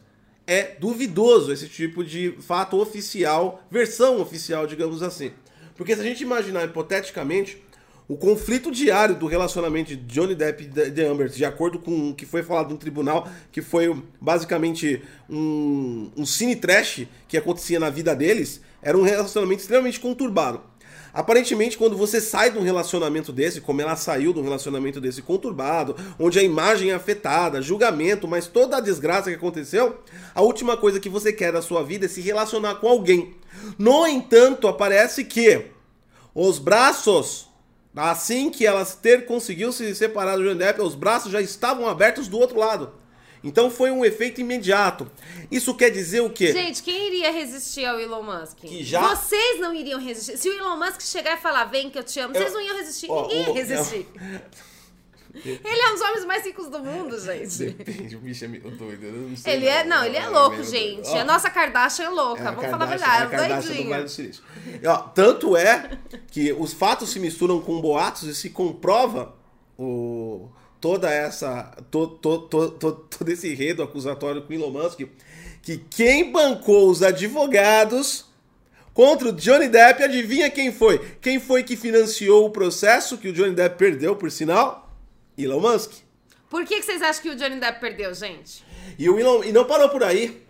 é 0.47 0.75
duvidoso 0.79 1.51
esse 1.51 1.67
tipo 1.67 2.03
de 2.03 2.35
fato 2.41 2.79
oficial, 2.79 3.63
versão 3.69 4.19
oficial, 4.19 4.65
digamos 4.65 5.03
assim. 5.03 5.31
Porque 5.75 5.93
se 5.93 6.01
a 6.01 6.03
gente 6.03 6.23
imaginar 6.23 6.65
hipoteticamente 6.65 7.61
o 8.07 8.15
conflito 8.15 8.71
diário 8.71 9.15
do 9.15 9.25
relacionamento 9.25 9.95
de 9.95 10.01
Johnny 10.03 10.35
Depp 10.35 10.63
e 10.63 10.89
de 10.91 11.05
Amber, 11.05 11.27
de 11.29 11.43
acordo 11.43 11.79
com 11.79 12.09
o 12.09 12.15
que 12.15 12.25
foi 12.25 12.43
falado 12.43 12.69
no 12.69 12.77
tribunal, 12.77 13.27
que 13.51 13.61
foi 13.61 13.95
basicamente 14.21 15.01
um, 15.29 16.11
um 16.15 16.25
cine 16.25 16.55
trash 16.55 17.07
que 17.27 17.37
acontecia 17.37 17.79
na 17.79 17.89
vida 17.89 18.15
deles, 18.15 18.61
era 18.81 18.97
um 18.97 19.01
relacionamento 19.01 19.61
extremamente 19.61 19.99
conturbado. 19.99 20.61
Aparentemente, 21.15 21.77
quando 21.77 21.95
você 21.95 22.19
sai 22.19 22.51
de 22.51 22.57
um 22.57 22.61
relacionamento 22.61 23.31
desse, 23.31 23.61
como 23.61 23.81
ela 23.81 23.95
saiu 23.95 24.33
de 24.33 24.39
um 24.39 24.43
relacionamento 24.43 24.99
desse 24.99 25.21
conturbado, 25.21 25.95
onde 26.19 26.37
a 26.37 26.43
imagem 26.43 26.91
é 26.91 26.93
afetada, 26.93 27.61
julgamento, 27.61 28.27
mas 28.27 28.47
toda 28.47 28.75
a 28.75 28.81
desgraça 28.81 29.29
que 29.29 29.37
aconteceu, 29.37 30.01
a 30.35 30.41
última 30.41 30.75
coisa 30.75 30.99
que 30.99 31.07
você 31.07 31.31
quer 31.31 31.53
da 31.53 31.61
sua 31.61 31.83
vida 31.83 32.05
é 32.05 32.09
se 32.09 32.19
relacionar 32.19 32.75
com 32.75 32.89
alguém. 32.89 33.33
No 33.79 34.05
entanto, 34.05 34.67
aparece 34.67 35.23
que 35.23 35.67
os 36.33 36.59
braços, 36.59 37.47
assim 37.95 38.49
que 38.49 38.65
ela 38.65 38.85
ter 38.85 39.25
conseguiu 39.25 39.71
se 39.71 39.93
separar 39.95 40.35
do 40.37 40.43
Johnny 40.43 40.59
Depp, 40.59 40.81
os 40.81 40.95
braços 40.95 41.31
já 41.31 41.41
estavam 41.41 41.87
abertos 41.87 42.27
do 42.27 42.37
outro 42.39 42.57
lado. 42.57 42.93
Então 43.43 43.69
foi 43.69 43.91
um 43.91 44.03
efeito 44.03 44.41
imediato. 44.41 45.09
Isso 45.51 45.75
quer 45.75 45.91
dizer 45.91 46.21
o 46.21 46.29
quê? 46.31 46.51
Gente, 46.51 46.81
quem 46.81 47.07
iria 47.07 47.31
resistir 47.31 47.85
ao 47.85 47.99
Elon 47.99 48.23
Musk? 48.23 48.57
Que 48.57 48.83
já- 48.83 49.15
Vocês 49.15 49.59
não 49.59 49.71
iriam 49.73 49.99
resistir. 49.99 50.35
Se 50.37 50.49
o 50.49 50.53
Elon 50.57 50.77
Musk 50.77 51.01
chegar 51.01 51.37
e 51.37 51.41
falar, 51.41 51.65
vem 51.65 51.89
que 51.91 51.97
eu 51.99 52.03
te 52.03 52.19
amo, 52.19 52.33
Eu- 52.33 52.41
vocês 52.41 52.53
não 52.53 52.61
iam 52.61 52.75
resistir. 52.77 53.05
Ó, 53.09 53.21
Ninguém 53.27 53.45
ia 53.47 53.53
resistir. 53.53 54.07
Ele 55.43 55.81
é 55.81 55.89
um 55.89 55.93
dos 55.93 56.01
homens 56.01 56.25
mais 56.25 56.45
ricos 56.45 56.67
do 56.69 56.79
mundo, 56.79 57.19
gente. 57.19 57.65
Depende, 57.73 58.15
o 58.15 58.19
bicho 58.19 58.45
é 58.45 58.47
meio 58.47 58.69
doido. 58.71 59.03
eu 59.05 59.11
não 59.13 59.35
sei 59.37 59.53
Ele 59.53 59.67
é, 59.67 59.83
não, 59.83 60.03
ele 60.05 60.17
é 60.17 60.27
louco, 60.29 60.51
meio 60.57 60.63
gente. 60.63 61.07
Ó, 61.09 61.17
A 61.17 61.23
nossa 61.23 61.49
Kardashian 61.49 62.05
é 62.05 62.09
louca. 62.09 62.41
é 62.41 62.45
Vamos 62.51 62.65
falar 62.69 62.85
a 62.85 62.87
Kardashian- 62.87 63.07
é 63.07 63.21
a 63.21 63.25
verdade, 63.25 63.53
é 63.53 63.57
Kardashian 63.83 64.01
do 64.03 64.09
Silício. 64.09 64.43
Ó, 64.85 64.97
tanto 64.97 65.57
é 65.57 65.97
que 66.31 66.53
os 66.53 66.73
fatos 66.73 67.09
se 67.09 67.19
misturam 67.19 67.59
com 67.61 67.81
boatos 67.81 68.23
e 68.23 68.35
se 68.35 68.49
comprova 68.49 69.35
o, 69.77 70.49
toda 70.79 71.09
essa 71.11 71.75
to, 71.91 72.07
to, 72.07 72.39
to, 72.39 72.69
to- 72.71 72.91
todo 73.17 73.29
esse 73.29 73.51
enredo 73.51 73.83
acusatório 73.83 74.41
com 74.41 74.53
Elon 74.53 74.69
Musk 74.71 75.01
que 75.61 75.77
quem 75.89 76.31
bancou 76.31 76.89
os 76.89 77.01
advogados 77.01 78.25
contra 78.93 79.27
o 79.29 79.31
Johnny 79.33 79.67
Depp, 79.67 80.03
adivinha 80.03 80.49
quem 80.49 80.71
foi? 80.71 80.99
Quem 81.19 81.39
foi 81.39 81.63
que 81.63 81.75
financiou 81.75 82.45
o 82.45 82.49
processo 82.49 83.17
que 83.17 83.27
o 83.27 83.33
Johnny 83.33 83.53
Depp 83.53 83.75
perdeu, 83.77 84.15
por 84.15 84.31
sinal? 84.31 84.84
Elon 85.37 85.59
Musk. 85.59 85.91
Por 86.49 86.63
que, 86.65 86.79
que 86.79 86.85
vocês 86.85 87.01
acham 87.01 87.21
que 87.21 87.29
o 87.29 87.35
Johnny 87.35 87.59
Depp 87.59 87.79
perdeu, 87.79 88.13
gente? 88.13 88.63
E, 88.97 89.09
o 89.09 89.19
Elon, 89.19 89.43
e 89.43 89.51
não 89.51 89.65
parou 89.65 89.89
por 89.89 90.03
aí. 90.03 90.45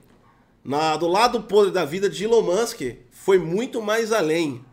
Na, 0.64 0.98
do 0.98 1.08
lado 1.08 1.44
podre 1.44 1.72
da 1.72 1.86
vida 1.86 2.10
de 2.10 2.24
Elon 2.24 2.42
Musk, 2.42 2.82
foi 3.12 3.38
muito 3.38 3.82
mais 3.82 4.12
além. 4.12 4.64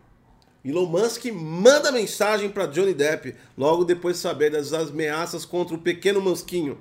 Elon 0.64 0.86
Musk 0.86 1.24
manda 1.26 1.90
mensagem 1.90 2.48
para 2.48 2.66
Johnny 2.66 2.94
Depp, 2.94 3.34
logo 3.56 3.84
depois 3.84 4.16
de 4.16 4.22
saber 4.22 4.50
das 4.50 4.72
ameaças 4.72 5.44
contra 5.44 5.74
o 5.74 5.78
pequeno 5.78 6.20
Musquinho, 6.20 6.78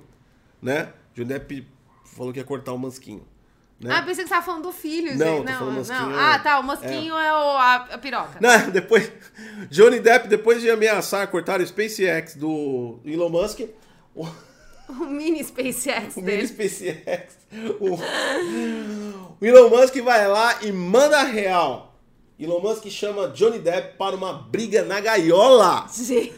né? 0.60 0.92
Johnny 1.14 1.28
Depp 1.28 1.66
falou 2.04 2.32
que 2.32 2.38
ia 2.38 2.44
cortar 2.44 2.72
o 2.72 2.78
Musquinho. 2.78 3.26
Né? 3.82 3.94
Ah, 3.96 4.02
pensei 4.02 4.22
que 4.24 4.28
você 4.28 4.34
tava 4.34 4.46
falando 4.46 4.62
do 4.62 4.72
filho, 4.72 5.16
Não, 5.18 5.38
gente. 5.38 5.44
Não, 5.46 5.66
não. 5.66 5.72
mosquinho, 5.72 6.16
Ah, 6.18 6.34
é- 6.34 6.38
tá. 6.38 6.58
O 6.60 6.62
mosquinho 6.62 7.14
é, 7.18 7.32
o, 7.32 7.36
a, 7.56 7.74
a 7.92 7.98
piroca. 7.98 8.38
Não, 8.40 8.70
depois. 8.70 9.10
Johnny 9.70 9.98
Depp, 9.98 10.28
depois 10.28 10.60
de 10.62 10.70
ameaçar 10.70 11.26
cortar 11.28 11.60
o 11.60 11.66
SpaceX 11.66 12.36
do 12.36 13.00
Elon 13.04 13.28
Musk, 13.28 13.60
o, 14.14 14.26
O 14.88 15.04
mini 15.06 15.42
SpaceX 15.42 16.14
o 16.16 16.20
mini 16.20 16.36
dele. 16.36 16.48
SpaceX, 16.48 17.34
o, 17.80 17.94
o 19.40 19.44
Elon 19.44 19.68
Musk 19.70 19.96
vai 19.98 20.26
lá 20.28 20.58
e 20.62 20.70
manda 20.72 21.22
real. 21.22 21.88
Elon 22.38 22.60
Musk 22.60 22.86
chama 22.88 23.28
Johnny 23.28 23.58
Depp 23.58 23.96
para 23.96 24.16
uma 24.16 24.32
briga 24.32 24.82
na 24.82 25.00
gaiola. 25.00 25.86
Gente, 25.92 26.32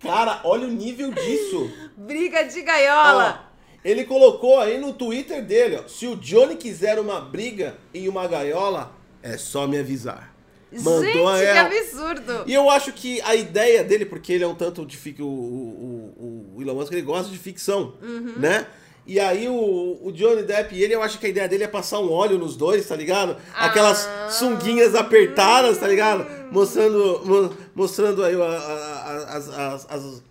Cara, 0.00 0.40
olha 0.44 0.66
o 0.66 0.70
nível 0.70 1.10
disso. 1.12 1.70
briga 1.96 2.42
de 2.44 2.60
gaiola. 2.62 3.40
Ó, 3.42 3.45
ele 3.86 4.04
colocou 4.04 4.58
aí 4.58 4.78
no 4.78 4.92
Twitter 4.92 5.44
dele, 5.44 5.76
ó, 5.76 5.88
se 5.88 6.08
o 6.08 6.16
Johnny 6.16 6.56
quiser 6.56 6.98
uma 6.98 7.20
briga 7.20 7.76
em 7.94 8.08
uma 8.08 8.26
gaiola, 8.26 8.92
é 9.22 9.36
só 9.38 9.66
me 9.66 9.78
avisar. 9.78 10.34
Mandou 10.72 11.36
gente, 11.38 11.52
que 11.52 11.58
absurdo. 11.58 12.42
E 12.46 12.52
eu 12.52 12.68
acho 12.68 12.92
que 12.92 13.20
a 13.22 13.36
ideia 13.36 13.84
dele, 13.84 14.04
porque 14.04 14.32
ele 14.32 14.42
é 14.42 14.46
um 14.46 14.54
tanto 14.56 14.84
de 14.84 14.96
fic... 14.96 15.22
o, 15.22 15.26
o, 15.26 16.54
o 16.56 16.60
Elon 16.62 16.74
Musk, 16.74 16.92
ele 16.92 17.02
gosta 17.02 17.30
de 17.30 17.38
ficção, 17.38 17.94
né? 18.36 18.66
E 19.06 19.20
aí 19.20 19.48
o, 19.48 19.98
o 20.02 20.10
Johnny 20.12 20.42
Depp 20.42 20.74
e 20.74 20.82
ele, 20.82 20.94
eu 20.94 21.02
acho 21.02 21.18
que 21.20 21.26
a 21.26 21.28
ideia 21.28 21.48
dele 21.48 21.62
é 21.64 21.68
passar 21.68 22.00
um 22.00 22.10
óleo 22.10 22.38
nos 22.38 22.56
dois, 22.56 22.86
tá 22.88 22.96
ligado? 22.96 23.36
Aquelas 23.54 24.04
Ah. 24.06 24.28
sunguinhas 24.30 24.94
apertadas, 24.96 25.78
tá 25.78 25.86
ligado? 25.86 26.26
Mostrando, 26.50 27.22
mo- 27.24 27.56
mostrando 27.74 28.24
aí 28.24 28.34
as, 28.34 29.48
as, 29.48 29.86
as, 29.90 30.22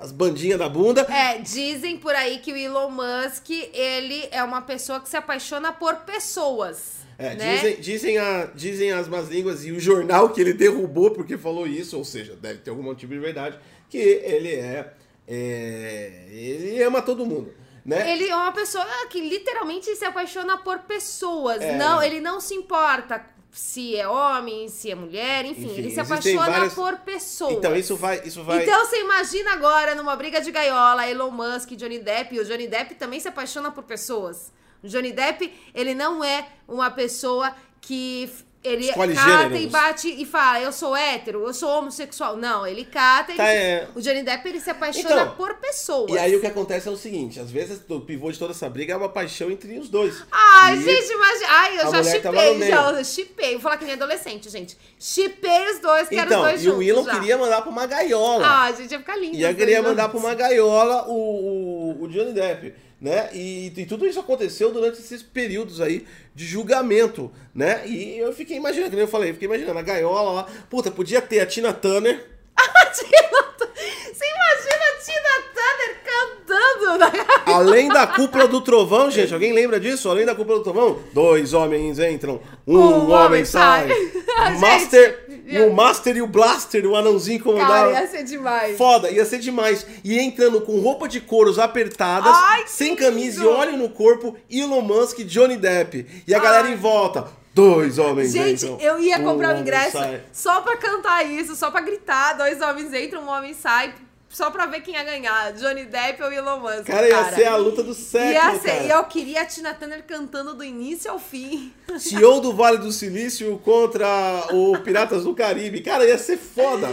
as 0.00 0.12
bandinhas 0.12 0.58
da 0.58 0.68
bunda. 0.68 1.02
É, 1.10 1.38
dizem 1.38 1.96
por 1.96 2.14
aí 2.14 2.38
que 2.38 2.52
o 2.52 2.56
Elon 2.56 2.90
Musk, 2.90 3.48
ele 3.72 4.28
é 4.30 4.42
uma 4.42 4.60
pessoa 4.62 5.00
que 5.00 5.08
se 5.08 5.16
apaixona 5.16 5.72
por 5.72 5.96
pessoas. 5.96 7.02
É, 7.18 7.34
né? 7.34 7.54
dizem, 7.56 7.80
dizem, 7.80 8.18
a, 8.18 8.48
dizem 8.54 8.92
as 8.92 9.06
más 9.08 9.28
línguas 9.28 9.64
e 9.64 9.70
o 9.72 9.78
jornal 9.80 10.30
que 10.30 10.40
ele 10.40 10.52
derrubou 10.52 11.10
porque 11.12 11.38
falou 11.38 11.66
isso, 11.66 11.96
ou 11.96 12.04
seja, 12.04 12.34
deve 12.40 12.58
ter 12.60 12.70
algum 12.70 12.82
motivo 12.82 13.12
de 13.14 13.20
verdade, 13.20 13.58
que 13.88 13.96
ele 13.98 14.48
é, 14.54 14.92
é 15.28 16.24
ele 16.30 16.82
ama 16.82 17.00
todo 17.02 17.24
mundo, 17.26 17.52
né? 17.84 18.12
Ele 18.12 18.28
é 18.28 18.34
uma 18.36 18.52
pessoa 18.52 18.84
que 19.10 19.20
literalmente 19.20 19.94
se 19.96 20.04
apaixona 20.04 20.56
por 20.58 20.78
pessoas. 20.80 21.60
É. 21.60 21.76
Não, 21.76 22.02
ele 22.02 22.20
não 22.20 22.40
se 22.40 22.54
importa 22.54 23.24
se 23.50 23.94
é 23.96 24.08
homem, 24.08 24.68
se 24.68 24.90
é 24.90 24.94
mulher, 24.94 25.44
enfim, 25.44 25.66
Enfim, 25.66 25.78
ele 25.78 25.90
se 25.90 26.00
apaixona 26.00 26.50
várias- 26.50 26.72
por 26.74 26.96
pessoas. 27.00 27.52
Então 27.52 27.76
isso 27.76 27.94
vai, 27.96 28.22
isso 28.24 28.42
vai. 28.42 28.62
Então 28.62 28.86
você 28.86 28.98
imagina 29.00 29.52
agora 29.52 29.94
numa 29.94 30.16
briga 30.16 30.40
de 30.40 30.50
gaiola, 30.50 31.06
Elon 31.06 31.30
Musk 31.30 31.70
Johnny 31.72 31.98
Depp, 31.98 32.34
e 32.34 32.40
o 32.40 32.44
Johnny 32.46 32.66
Depp 32.66 32.94
também 32.94 33.20
se 33.20 33.28
apaixona 33.28 33.70
por 33.70 33.82
pessoas. 33.84 34.50
O 34.82 34.88
Johnny 34.88 35.12
Depp, 35.12 35.52
ele 35.74 35.94
não 35.94 36.24
é 36.24 36.46
uma 36.66 36.90
pessoa 36.90 37.54
que 37.80 38.30
ele 38.64 38.86
Escolhe 38.88 39.14
cata 39.14 39.30
gêneros. 39.44 39.60
e 39.62 39.66
bate 39.66 40.08
e 40.22 40.24
fala, 40.24 40.60
eu 40.60 40.72
sou 40.72 40.94
hétero, 40.96 41.44
eu 41.46 41.52
sou 41.52 41.68
homossexual. 41.78 42.36
Não, 42.36 42.66
ele 42.66 42.84
cata 42.84 43.32
e 43.32 43.36
Tá, 43.36 43.48
é. 43.48 43.88
o 43.94 44.00
Johnny 44.00 44.22
Depp 44.22 44.48
ele 44.48 44.60
se 44.60 44.70
apaixona 44.70 45.10
Então, 45.22 45.34
por 45.36 45.54
pessoas. 45.54 46.12
E 46.12 46.18
aí 46.18 46.34
o 46.36 46.40
que 46.40 46.46
acontece 46.46 46.86
é 46.88 46.90
o 46.90 46.96
seguinte, 46.96 47.40
às 47.40 47.50
vezes 47.50 47.80
o 47.88 48.00
pivô 48.00 48.30
de 48.30 48.38
toda 48.38 48.52
essa 48.52 48.68
briga 48.70 48.92
é 48.92 48.96
uma 48.96 49.08
paixão 49.08 49.50
entre 49.50 49.78
os 49.78 49.88
dois. 49.88 50.22
Ai, 50.30 50.76
E- 50.76 50.82
gente, 50.82 51.12
imagina. 51.12 51.46
Ai, 51.48 51.74
eu 51.80 51.90
já 51.90 51.98
no 51.98 52.04
chipei, 52.04 52.68
já. 52.68 53.04
Chipei. 53.04 53.52
Vou 53.52 53.60
falar 53.60 53.76
que 53.78 53.84
nem 53.84 53.94
adolescente, 53.94 54.48
gente. 54.48 54.76
Chipei 54.98 55.70
os 55.72 55.80
dois, 55.80 56.08
quero 56.08 56.26
Então, 56.26 56.40
os 56.42 56.46
dois 56.48 56.60
e 56.60 56.64
juntos. 56.64 56.78
o 56.78 56.82
Elon 56.82 57.04
já. 57.04 57.14
queria 57.14 57.36
mandar 57.38 57.62
pra 57.62 57.70
uma 57.70 57.86
gaiola. 57.86 58.46
Ah, 58.46 58.72
gente, 58.72 58.92
ia 58.92 58.98
ficar 58.98 59.16
lindo. 59.16 59.36
E 59.36 59.42
eu 59.42 59.54
queria 59.54 59.82
mandar 59.82 60.08
pra 60.08 60.18
uma 60.18 60.34
gaiola 60.34 61.06
o, 61.08 61.98
o, 62.00 62.04
o 62.04 62.08
Johnny 62.08 62.32
Depp, 62.32 62.74
né? 63.02 63.30
E, 63.32 63.72
e 63.76 63.84
tudo 63.84 64.06
isso 64.06 64.20
aconteceu 64.20 64.72
durante 64.72 65.00
esses 65.00 65.24
períodos 65.24 65.80
aí 65.80 66.06
de 66.32 66.46
julgamento, 66.46 67.32
né? 67.52 67.82
E 67.84 68.16
eu 68.16 68.32
fiquei 68.32 68.56
imaginando, 68.56 68.92
nem 68.92 69.00
eu 69.00 69.08
falei, 69.08 69.30
eu 69.30 69.34
fiquei 69.34 69.48
imaginando 69.48 69.76
a 69.76 69.82
gaiola 69.82 70.30
lá. 70.30 70.46
Puta, 70.70 70.88
podia 70.88 71.20
ter 71.20 71.40
a 71.40 71.46
Tina 71.46 71.72
Turner. 71.72 72.24
Você 72.94 74.24
imagina 74.24 74.84
a 74.86 74.98
Tina 75.02 75.34
Turner 75.52 75.92
cantando 76.04 76.98
na 76.98 77.21
Além 77.46 77.88
da 77.88 78.06
cúpula 78.06 78.46
do 78.48 78.60
trovão, 78.60 79.10
gente, 79.10 79.32
alguém 79.32 79.52
lembra 79.52 79.78
disso? 79.80 80.08
Além 80.08 80.24
da 80.26 80.34
cúpula 80.34 80.58
do 80.58 80.64
trovão, 80.64 80.98
dois 81.12 81.52
homens 81.54 81.98
entram, 81.98 82.40
um, 82.66 82.78
Um 82.78 83.10
homem, 83.10 83.44
sai. 83.44 83.88
sai. 83.88 84.12
O 84.56 84.58
Master, 84.60 85.24
Gente, 85.28 85.54
e 85.54 85.60
o 85.60 85.72
Master 85.72 86.16
e 86.16 86.22
o 86.22 86.26
Blaster, 86.26 86.86
o 86.86 86.96
anãozinho 86.96 87.38
Cara, 87.42 87.52
comandava. 87.56 87.92
ia 87.92 88.06
ser 88.08 88.24
demais. 88.24 88.76
Foda, 88.78 89.10
ia 89.10 89.24
ser 89.24 89.38
demais. 89.38 89.86
E 90.02 90.18
entrando 90.18 90.60
com 90.62 90.80
roupa 90.80 91.06
de 91.06 91.20
couros 91.20 91.58
apertadas, 91.58 92.32
Ai, 92.34 92.64
sem 92.66 92.96
camisa 92.96 93.40
e 93.40 93.44
lindo. 93.44 93.56
óleo 93.56 93.76
no 93.76 93.90
corpo, 93.90 94.34
Elon 94.50 94.80
Musk 94.80 95.18
e 95.20 95.24
Johnny 95.24 95.56
Depp. 95.56 96.06
E 96.26 96.34
a 96.34 96.38
galera 96.38 96.66
Ai. 96.66 96.72
em 96.72 96.76
volta. 96.76 97.28
Dois 97.54 97.98
homens 97.98 98.32
Gente, 98.32 98.64
entram, 98.64 98.78
eu 98.80 98.98
ia 98.98 99.18
um 99.18 99.24
comprar 99.24 99.48
o 99.48 99.50
homem 99.50 99.62
ingresso 99.62 99.98
sai. 99.98 100.22
só 100.32 100.62
pra 100.62 100.76
cantar 100.78 101.22
isso, 101.30 101.54
só 101.54 101.70
pra 101.70 101.82
gritar. 101.82 102.32
Dois 102.32 102.60
homens 102.62 102.92
entram, 102.94 103.22
um 103.22 103.28
homem 103.28 103.52
sai, 103.52 103.92
só 104.32 104.50
pra 104.50 104.66
ver 104.66 104.80
quem 104.80 104.94
ia 104.94 105.04
ganhar. 105.04 105.52
Johnny 105.52 105.84
Depp 105.84 106.22
ou 106.22 106.32
Elon 106.32 106.58
Musk. 106.58 106.86
Cara, 106.86 107.06
ia 107.06 107.32
ser 107.34 107.44
a 107.44 107.56
luta 107.56 107.82
do 107.82 107.92
século, 107.94 108.32
Ia 108.32 108.58
ser, 108.58 108.68
cara. 108.70 108.84
e 108.84 108.90
eu 108.90 109.04
queria 109.04 109.42
a 109.42 109.46
Tina 109.46 109.74
Turner 109.74 110.02
cantando 110.04 110.54
do 110.54 110.64
início 110.64 111.10
ao 111.10 111.18
fim. 111.18 111.72
CEO 111.98 112.40
do 112.40 112.52
Vale 112.54 112.78
do 112.78 112.90
Silício 112.90 113.58
contra 113.58 114.46
o 114.52 114.78
Piratas 114.78 115.24
do 115.24 115.34
Caribe. 115.34 115.80
Cara, 115.82 116.06
ia 116.06 116.16
ser 116.18 116.38
foda. 116.38 116.88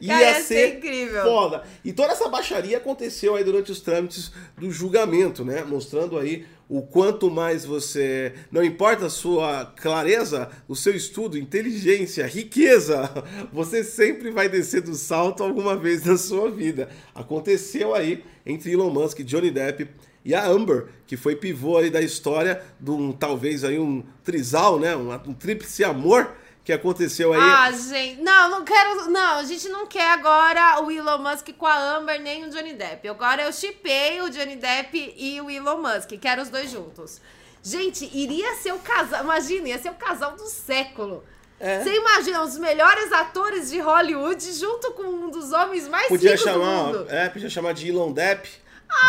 Ia, 0.00 0.14
Cara, 0.14 0.24
ia 0.30 0.34
ser, 0.36 0.42
ser 0.44 0.76
incrível. 0.76 1.22
foda. 1.24 1.64
E 1.84 1.92
toda 1.92 2.12
essa 2.12 2.28
baixaria 2.28 2.76
aconteceu 2.78 3.34
aí 3.34 3.42
durante 3.42 3.72
os 3.72 3.80
trâmites 3.80 4.30
do 4.56 4.70
julgamento, 4.70 5.44
né? 5.44 5.64
Mostrando 5.64 6.16
aí 6.16 6.46
o 6.68 6.82
quanto 6.82 7.30
mais 7.30 7.64
você. 7.64 8.34
Não 8.52 8.62
importa 8.62 9.06
a 9.06 9.10
sua 9.10 9.64
clareza, 9.64 10.50
o 10.68 10.76
seu 10.76 10.94
estudo, 10.94 11.38
inteligência, 11.38 12.26
riqueza, 12.26 13.10
você 13.52 13.82
sempre 13.82 14.30
vai 14.30 14.48
descer 14.48 14.82
do 14.82 14.94
salto 14.94 15.42
alguma 15.42 15.76
vez 15.76 16.04
na 16.04 16.18
sua 16.18 16.50
vida. 16.50 16.88
Aconteceu 17.14 17.94
aí 17.94 18.22
entre 18.44 18.72
Elon 18.72 18.90
Musk 18.90 19.20
Johnny 19.20 19.50
Depp 19.50 19.88
e 20.24 20.34
a 20.34 20.46
Amber, 20.46 20.86
que 21.06 21.16
foi 21.16 21.36
pivô 21.36 21.78
aí 21.78 21.88
da 21.88 22.02
história 22.02 22.62
de 22.78 22.90
um, 22.90 23.12
talvez 23.12 23.64
aí 23.64 23.78
um 23.78 24.02
trisal, 24.22 24.78
né? 24.78 24.94
Um, 24.94 25.10
um 25.12 25.34
tríplice 25.34 25.84
amor 25.84 26.34
que 26.68 26.72
aconteceu 26.74 27.32
aí. 27.32 27.40
Ah, 27.40 27.72
gente, 27.72 28.20
não, 28.20 28.50
não 28.50 28.62
quero. 28.62 29.08
Não, 29.10 29.38
a 29.38 29.42
gente 29.44 29.70
não 29.70 29.86
quer 29.86 30.10
agora 30.10 30.82
o 30.82 30.90
Elon 30.90 31.16
Musk 31.16 31.48
com 31.56 31.64
a 31.64 31.96
Amber 31.96 32.20
nem 32.20 32.44
o 32.44 32.50
Johnny 32.50 32.74
Depp. 32.74 33.08
Agora 33.08 33.42
eu 33.44 33.50
chipei 33.54 34.20
o 34.20 34.28
Johnny 34.28 34.54
Depp 34.56 35.14
e 35.16 35.40
o 35.40 35.48
Elon 35.48 35.78
Musk. 35.78 36.10
Quero 36.20 36.42
os 36.42 36.50
dois 36.50 36.70
juntos. 36.70 37.22
Gente, 37.62 38.04
iria 38.12 38.54
ser 38.56 38.74
o 38.74 38.78
casal. 38.80 39.24
Imagina, 39.24 39.66
ia 39.70 39.78
ser 39.78 39.88
o 39.88 39.94
casal 39.94 40.32
do 40.36 40.46
século. 40.46 41.24
É. 41.58 41.82
Você 41.82 41.94
imagina 41.96 42.42
os 42.42 42.58
melhores 42.58 43.10
atores 43.12 43.70
de 43.70 43.80
Hollywood 43.80 44.52
junto 44.52 44.92
com 44.92 45.04
um 45.04 45.30
dos 45.30 45.50
homens 45.52 45.88
mais 45.88 46.06
Podia 46.08 46.32
ricos 46.32 46.44
do 46.44 46.52
chamar, 46.52 46.84
mundo. 46.84 47.06
é, 47.08 47.30
podia 47.30 47.48
chamar 47.48 47.72
de 47.72 47.88
Elon 47.88 48.12
Depp, 48.12 48.46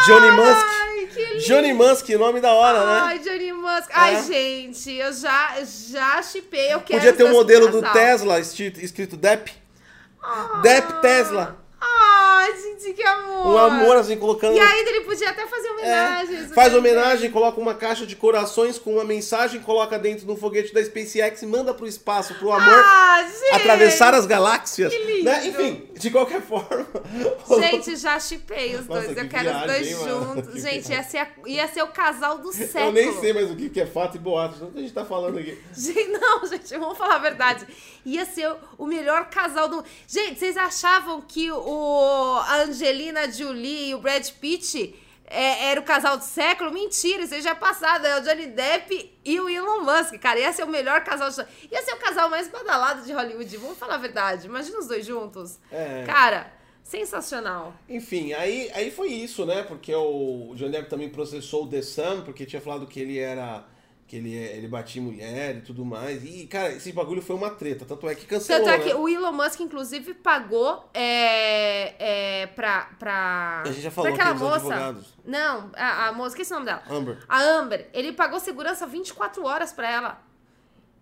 Johnny 0.06 0.32
Musk. 0.32 0.66
Ai, 0.66 1.08
que 1.14 1.26
lindo. 1.26 1.40
Johnny 1.46 1.74
Musk, 1.74 2.10
nome 2.10 2.40
da 2.42 2.52
hora, 2.54 2.86
né? 2.86 3.00
Ai, 3.04 3.20
Johnny 3.20 3.54
Musk. 3.54 3.90
Ai, 3.94 4.16
É. 4.16 4.24
gente, 4.24 4.92
eu 4.94 5.14
já, 5.14 5.56
já 5.64 6.22
chipei. 6.22 6.74
Eu 6.74 6.82
quero 6.82 7.00
Podia 7.00 7.14
ter 7.14 7.24
um 7.24 7.32
modelo 7.32 7.68
do. 7.70 7.82
Tesla 7.92 8.40
escrito, 8.40 8.80
escrito 8.80 9.16
Depp. 9.18 9.52
Depp 10.62 11.02
Tesla. 11.02 11.58
Ai, 11.82 12.54
gente, 12.58 12.94
que 12.94 13.04
amor. 13.04 13.48
Um 13.48 13.58
amor 13.58 13.98
assim, 13.98 14.18
colocando. 14.18 14.56
E 14.56 14.60
ainda 14.60 14.90
ele 14.90 15.02
podia 15.02 15.30
até 15.30 15.46
fazer 15.48 15.68
É, 15.68 15.72
homenagens. 15.72 16.54
faz 16.54 16.74
homenagem, 16.74 17.32
coloca 17.32 17.60
uma 17.60 17.74
caixa 17.74 18.06
de 18.06 18.16
corações 18.16 18.78
com 18.78 18.94
uma 18.96 19.04
mensagem, 19.06 19.62
coloca 19.62 19.98
dentro 19.98 20.26
do 20.26 20.36
foguete 20.36 20.74
da 20.74 20.84
SpaceX 20.84 21.42
e 21.42 21.46
manda 21.46 21.74
pro 21.74 21.88
espaço, 21.88 22.34
pro 22.36 22.52
amor 22.52 22.84
Ah, 22.84 23.24
gente. 23.24 23.54
atravessar 23.56 24.14
as 24.14 24.26
galáxias. 24.26 24.94
que 24.94 25.04
lindo. 25.04 25.24
Né? 25.26 25.48
Enfim, 25.48 25.90
de 25.94 26.12
qualquer 26.12 26.42
forma. 26.42 26.86
Gente, 27.60 27.96
já 27.96 28.20
chipei 28.20 28.76
os 28.76 28.88
Nossa, 28.88 29.02
dois. 29.02 29.14
que 29.14 29.20
Eu 29.26 29.30
quero 29.30 29.50
os 29.50 29.56
viagem, 29.56 29.68
dois 29.68 29.88
hein, 29.88 29.96
mano? 29.96 30.36
juntos. 30.36 30.54
Que 30.54 30.60
Gente, 30.70 30.92
ia 30.92 31.04
ser, 31.04 31.28
ia 31.46 31.68
ser 31.68 31.84
o 31.84 31.88
casal 31.88 32.38
do 32.38 32.52
século. 32.54 32.86
Eu 32.86 32.92
nem 32.92 33.20
sei 33.20 33.34
mais 33.34 33.50
o 33.52 33.56
que 33.56 33.80
é 33.80 33.86
fato 33.86 34.16
e 34.16 34.20
boato. 34.20 34.66
O 34.66 34.72
que 34.72 34.78
a 34.80 34.82
gente 34.82 34.94
tá 34.94 35.04
falando 35.06 35.38
aqui? 35.38 35.58
Gente, 35.76 36.08
não, 36.20 36.46
gente, 36.46 36.78
vamos 36.78 36.98
falar 36.98 37.16
a 37.16 37.20
verdade. 37.20 37.66
Ia 38.06 38.26
ser 38.26 38.54
o 38.78 38.86
melhor 38.86 39.30
casal 39.30 39.68
do. 39.68 39.84
Gente, 40.08 40.40
vocês 40.40 40.56
achavam 40.58 41.22
que 41.22 41.52
o 41.52 41.69
a 41.74 42.62
Angelina 42.64 43.32
Jolie 43.32 43.90
e 43.90 43.96
o 43.96 44.00
Brad 44.00 44.28
Pitt 44.40 44.96
é, 45.26 45.66
era 45.72 45.80
o 45.80 45.84
casal 45.84 46.18
do 46.18 46.24
século? 46.24 46.72
Mentira, 46.72 47.24
isso 47.24 47.34
aí 47.36 47.42
já 47.42 47.52
é 47.52 47.56
passado. 47.56 48.06
É 48.06 48.20
o 48.20 48.24
Johnny 48.24 48.48
Depp 48.48 49.12
e 49.24 49.40
o 49.40 49.48
Elon 49.50 49.82
Musk, 49.84 50.16
cara. 50.20 50.40
Ia 50.40 50.52
ser 50.54 50.64
o 50.64 50.68
melhor 50.68 51.04
casal. 51.04 51.30
de- 51.30 51.46
Ia 51.72 51.82
ser 51.84 51.94
o 51.94 51.98
casal 51.98 52.30
mais 52.30 52.48
badalado 52.48 53.04
de 53.04 53.12
Hollywood. 53.14 53.58
Vamos 53.58 53.78
falar 53.78 53.96
a 53.96 53.98
verdade. 54.00 54.48
Imagina 54.48 54.80
os 54.80 54.88
dois 54.88 55.06
juntos. 55.06 55.60
É. 55.72 56.04
Cara, 56.08 56.52
sensacional. 56.84 57.74
Enfim, 57.88 58.34
aí, 58.34 58.72
aí 58.74 58.90
foi 58.92 59.10
isso, 59.10 59.46
né? 59.46 59.64
Porque 59.64 59.94
o 59.94 60.54
Johnny 60.56 60.72
Depp 60.72 60.90
também 60.90 61.10
processou 61.10 61.66
o 61.66 61.68
The 61.68 61.82
Sun, 61.82 62.22
porque 62.24 62.46
tinha 62.46 62.62
falado 62.62 62.88
que 62.88 63.00
ele 63.00 63.20
era. 63.20 63.64
Que 64.10 64.16
ele, 64.16 64.34
ele 64.34 64.68
batia 64.68 65.00
em 65.00 65.06
mulher 65.06 65.58
e 65.58 65.62
tudo 65.62 65.86
mais. 65.86 66.24
E, 66.24 66.48
cara, 66.48 66.72
esse 66.72 66.92
bagulho 66.92 67.22
foi 67.22 67.36
uma 67.36 67.52
treta. 67.52 67.86
Tanto 67.86 68.10
é 68.10 68.16
que 68.16 68.26
cancelou. 68.26 68.66
Tanto 68.66 68.74
é 68.74 68.78
né? 68.80 68.84
que 68.84 68.96
o 68.96 69.08
Elon 69.08 69.32
Musk, 69.32 69.60
inclusive, 69.60 70.16
pagou 70.16 70.90
é, 70.96 71.94
é, 72.42 72.48
pra, 72.48 72.90
pra. 72.98 73.62
A 73.64 73.72
gente 73.72 73.82
já 73.82 73.92
falou 73.92 74.12
pra 74.12 74.20
aquela 74.24 74.36
moça. 74.36 74.56
advogados. 74.56 75.14
Não, 75.24 75.70
a, 75.76 76.08
a 76.08 76.12
moça, 76.12 76.30
esqueci 76.30 76.52
o 76.52 76.56
nome 76.56 76.66
dela. 76.66 76.82
Amber. 76.90 77.20
A 77.30 77.40
Amber. 77.40 77.88
Ele 77.94 78.12
pagou 78.12 78.40
segurança 78.40 78.88
24 78.88 79.46
horas 79.46 79.72
pra 79.72 79.88
ela. 79.88 80.24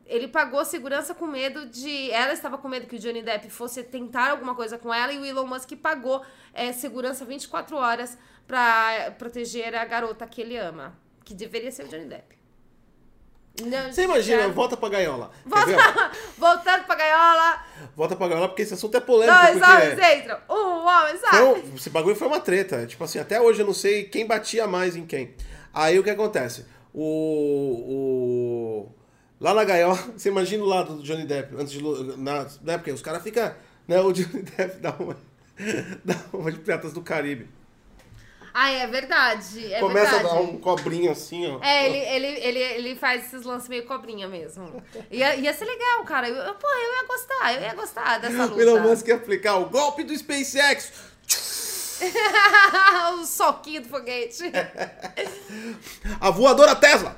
Ele 0.05 0.27
pagou 0.27 0.65
segurança 0.65 1.15
com 1.15 1.27
medo 1.27 1.65
de. 1.65 2.11
Ela 2.11 2.33
estava 2.33 2.57
com 2.57 2.67
medo 2.67 2.87
que 2.87 2.97
o 2.97 2.99
Johnny 2.99 3.21
Depp 3.21 3.49
fosse 3.49 3.83
tentar 3.83 4.31
alguma 4.31 4.53
coisa 4.53 4.77
com 4.77 4.93
ela 4.93 5.13
e 5.13 5.17
o 5.17 5.23
Elon 5.23 5.47
Musk 5.47 5.71
pagou 5.81 6.21
é, 6.53 6.73
segurança 6.73 7.23
24 7.23 7.77
horas 7.77 8.17
pra 8.45 9.15
proteger 9.17 9.73
a 9.75 9.85
garota 9.85 10.27
que 10.27 10.41
ele 10.41 10.57
ama. 10.57 10.93
Que 11.23 11.33
deveria 11.33 11.71
ser 11.71 11.85
o 11.85 11.87
Johnny 11.87 12.05
Depp. 12.05 12.36
Não, 13.65 13.91
Você 13.91 14.03
imagina, 14.03 14.43
já- 14.43 14.47
volta 14.49 14.77
pra 14.77 14.87
gaiola. 14.89 15.31
Volta, 15.45 16.11
voltando 16.37 16.83
pra 16.85 16.95
gaiola. 16.95 17.63
Volta 17.95 18.15
pra 18.15 18.27
gaiola 18.27 18.47
porque 18.49 18.61
esse 18.61 18.73
assunto 18.75 18.95
é 18.95 18.99
polêmico. 18.99 19.35
Dois 19.35 19.61
homens 19.61 20.19
entram, 20.21 20.37
um 20.49 20.85
homem 20.85 21.17
sai. 21.17 21.43
um- 21.43 21.75
esse 21.75 21.89
bagulho 21.89 22.15
foi 22.15 22.27
uma 22.27 22.39
treta. 22.39 22.85
Tipo 22.85 23.03
assim, 23.03 23.17
até 23.19 23.41
hoje 23.41 23.61
eu 23.61 23.65
não 23.65 23.73
sei 23.73 24.03
quem 24.03 24.27
batia 24.27 24.67
mais 24.67 24.95
em 24.95 25.05
quem. 25.05 25.33
Aí 25.73 25.97
o 25.97 26.03
que 26.03 26.09
acontece? 26.09 26.65
O. 26.93 27.03
o 27.89 28.91
lá 29.39 29.53
na 29.53 29.63
gaiola, 29.63 29.95
você 30.15 30.29
imagina 30.29 30.63
o 30.63 30.67
lado 30.67 30.95
do 30.95 31.03
Johnny 31.03 31.25
Depp, 31.25 31.55
antes 31.57 31.71
de. 31.73 31.81
Na, 32.17 32.45
né, 32.61 32.77
porque 32.77 32.91
os 32.91 33.01
caras 33.01 33.23
ficam. 33.23 33.51
Né, 33.87 33.99
o 34.01 34.11
Johnny 34.11 34.43
Depp 34.57 34.77
dá 34.79 34.93
uma. 34.99 35.17
dá 36.05 36.15
uma 36.33 36.51
de 36.51 36.59
Piratas 36.59 36.93
do 36.93 37.01
Caribe. 37.01 37.49
Ah, 38.59 38.71
é 38.71 38.87
verdade. 38.87 39.71
É 39.71 39.79
Começa 39.79 40.13
verdade. 40.13 40.25
a 40.25 40.33
dar 40.33 40.41
um 40.41 40.57
cobrinho 40.57 41.11
assim, 41.11 41.45
ó. 41.45 41.63
É, 41.63 41.85
ele, 41.85 41.97
ele, 42.25 42.39
ele, 42.39 42.59
ele 42.59 42.95
faz 42.95 43.27
esses 43.27 43.43
lances 43.43 43.69
meio 43.69 43.85
cobrinha 43.85 44.27
mesmo. 44.27 44.83
Ia, 45.11 45.35
ia 45.35 45.53
ser 45.53 45.65
legal, 45.65 46.03
cara. 46.05 46.27
Eu, 46.27 46.35
eu, 46.35 46.55
pô, 46.55 46.67
eu 46.67 46.93
ia 46.95 47.07
gostar, 47.07 47.53
eu 47.53 47.61
ia 47.61 47.75
gostar 47.75 48.17
dessa 48.17 48.47
O 48.47 48.59
Elon 48.59 48.77
luta. 48.77 48.87
Musk 48.87 49.07
ia 49.09 49.15
aplicar 49.15 49.57
o 49.57 49.69
golpe 49.69 50.03
do 50.03 50.17
SpaceX. 50.17 50.91
o 53.21 53.25
soquinho 53.27 53.83
do 53.83 53.89
foguete. 53.89 54.51
A 56.19 56.31
voadora 56.31 56.75
Tesla! 56.75 57.15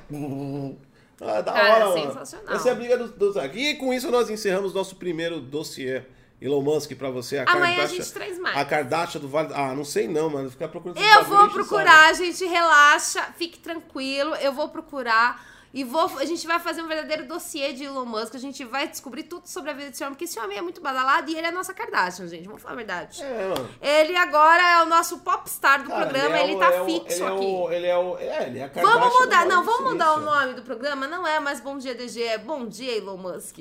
Ah, 1.22 1.40
da 1.40 1.52
Cara, 1.52 1.74
hora, 1.74 1.88
mano. 1.88 2.12
sensacional. 2.12 2.54
Essa 2.54 2.68
é 2.68 2.72
a 2.72 2.74
briga 2.74 2.98
dos, 2.98 3.12
dos 3.12 3.36
aqui. 3.38 3.70
E 3.70 3.74
com 3.76 3.94
isso 3.94 4.10
nós 4.10 4.28
encerramos 4.28 4.74
nosso 4.74 4.96
primeiro 4.96 5.40
dossiê. 5.40 6.02
Elon 6.40 6.62
Musk 6.62 6.92
pra 6.96 7.10
você. 7.10 7.38
A 7.38 7.42
Amanhã 7.42 7.74
a 7.74 7.76
Kardashian- 7.76 8.02
gente 8.02 8.12
traz 8.12 8.38
mais. 8.38 8.56
A 8.56 8.64
Kardashian 8.64 9.20
do 9.20 9.28
Vale... 9.28 9.52
Ah, 9.54 9.74
não 9.74 9.84
sei 9.84 10.08
não, 10.08 10.30
mano. 10.30 10.50
Ficar 10.50 10.68
procurando 10.68 10.98
Eu 10.98 11.24
vou 11.24 11.48
procurar, 11.50 12.14
gente, 12.14 12.44
relaxa, 12.46 13.22
fique 13.36 13.58
tranquilo. 13.58 14.34
Eu 14.36 14.52
vou 14.52 14.68
procurar 14.70 15.44
e 15.72 15.84
vou, 15.84 16.18
a 16.18 16.24
gente 16.24 16.44
vai 16.48 16.58
fazer 16.58 16.82
um 16.82 16.88
verdadeiro 16.88 17.28
dossiê 17.28 17.72
de 17.72 17.84
Elon 17.84 18.04
Musk. 18.06 18.34
A 18.34 18.38
gente 18.38 18.64
vai 18.64 18.88
descobrir 18.88 19.24
tudo 19.24 19.46
sobre 19.46 19.70
a 19.70 19.72
vida 19.74 19.90
desse 19.90 20.02
homem, 20.02 20.14
porque 20.14 20.24
esse 20.24 20.40
homem 20.40 20.56
é 20.58 20.62
muito 20.62 20.80
badalado 20.80 21.30
e 21.30 21.36
ele 21.36 21.46
é 21.46 21.50
a 21.50 21.52
nossa 21.52 21.72
Kardashian, 21.74 22.26
gente. 22.26 22.46
Vamos 22.46 22.62
falar 22.62 22.72
a 22.72 22.76
verdade. 22.78 23.22
É, 23.22 23.48
mano. 23.48 23.68
Ele 23.80 24.16
agora 24.16 24.62
é 24.62 24.82
o 24.82 24.86
nosso 24.86 25.18
popstar 25.18 25.82
do 25.82 25.90
Cara, 25.90 26.06
programa, 26.06 26.38
é 26.38 26.42
ele, 26.44 26.54
o- 26.56 26.58
tá 26.58 26.72
é 26.72 26.84
fixo 26.86 27.22
ele 27.22 27.22
é 27.22 27.26
aqui. 27.36 27.44
o- 27.44 27.70
ele 27.70 27.86
é 27.86 27.96
o... 27.98 28.18
É, 28.18 28.46
ele 28.48 28.58
é 28.58 28.64
a 28.64 28.68
Kardashian 28.70 28.98
Vamos 29.00 29.20
mudar, 29.20 29.46
não, 29.46 29.62
vamos 29.62 29.92
mudar 29.92 30.14
o 30.14 30.20
nome 30.20 30.54
do 30.54 30.62
programa. 30.62 31.06
Não 31.06 31.24
é 31.26 31.38
mais 31.38 31.60
Bom 31.60 31.76
Dia 31.78 31.94
DG, 31.94 32.22
é 32.24 32.38
Bom 32.38 32.66
Dia 32.66 32.96
Elon 32.96 33.18
Musk. 33.18 33.58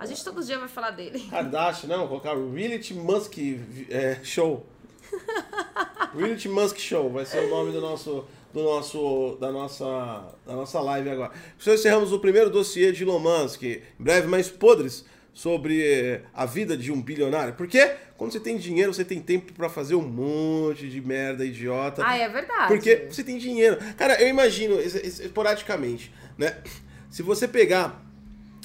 A 0.00 0.06
gente 0.06 0.24
todo 0.24 0.42
dia 0.42 0.58
vai 0.58 0.66
falar 0.68 0.90
dele. 0.92 1.20
Kardashian, 1.30 1.88
não, 1.88 2.08
vou 2.08 2.20
colocar 2.20 2.34
Reality 2.34 2.94
Musk 2.94 3.34
é, 3.90 4.18
Show. 4.24 4.66
Reality 6.16 6.48
Musk 6.48 6.78
Show 6.78 7.10
vai 7.10 7.24
ser 7.26 7.44
o 7.44 7.50
nome 7.50 7.70
do 7.72 7.80
nosso, 7.80 8.24
do 8.52 8.62
nosso, 8.62 9.36
da 9.40 9.52
nossa, 9.52 10.34
da 10.46 10.54
nossa 10.54 10.80
live 10.80 11.10
agora. 11.10 11.32
Então 11.60 11.74
encerramos 11.74 12.12
o 12.12 12.18
primeiro 12.18 12.50
dossiê 12.50 12.92
de 12.92 13.02
Elon 13.02 13.18
Musk. 13.18 13.62
Em 13.62 13.82
breve 13.98 14.26
mais 14.26 14.48
podres 14.48 15.04
sobre 15.32 15.82
eh, 15.86 16.22
a 16.34 16.44
vida 16.46 16.76
de 16.76 16.90
um 16.90 17.00
bilionário. 17.00 17.54
Porque 17.54 17.94
quando 18.16 18.32
você 18.32 18.40
tem 18.40 18.56
dinheiro, 18.56 18.92
você 18.92 19.04
tem 19.04 19.20
tempo 19.20 19.52
pra 19.52 19.68
fazer 19.68 19.94
um 19.94 20.02
monte 20.02 20.88
de 20.88 21.00
merda 21.00 21.44
idiota. 21.44 22.02
Ah, 22.04 22.16
é 22.16 22.28
verdade. 22.28 22.68
Porque 22.68 23.06
você 23.08 23.22
tem 23.22 23.38
dinheiro. 23.38 23.76
Cara, 23.96 24.20
eu 24.20 24.28
imagino, 24.28 24.80
es- 24.80 24.94
es- 24.94 25.20
esporadicamente, 25.20 26.12
né? 26.36 26.56
Se 27.10 27.22
você 27.22 27.46
pegar. 27.46 28.02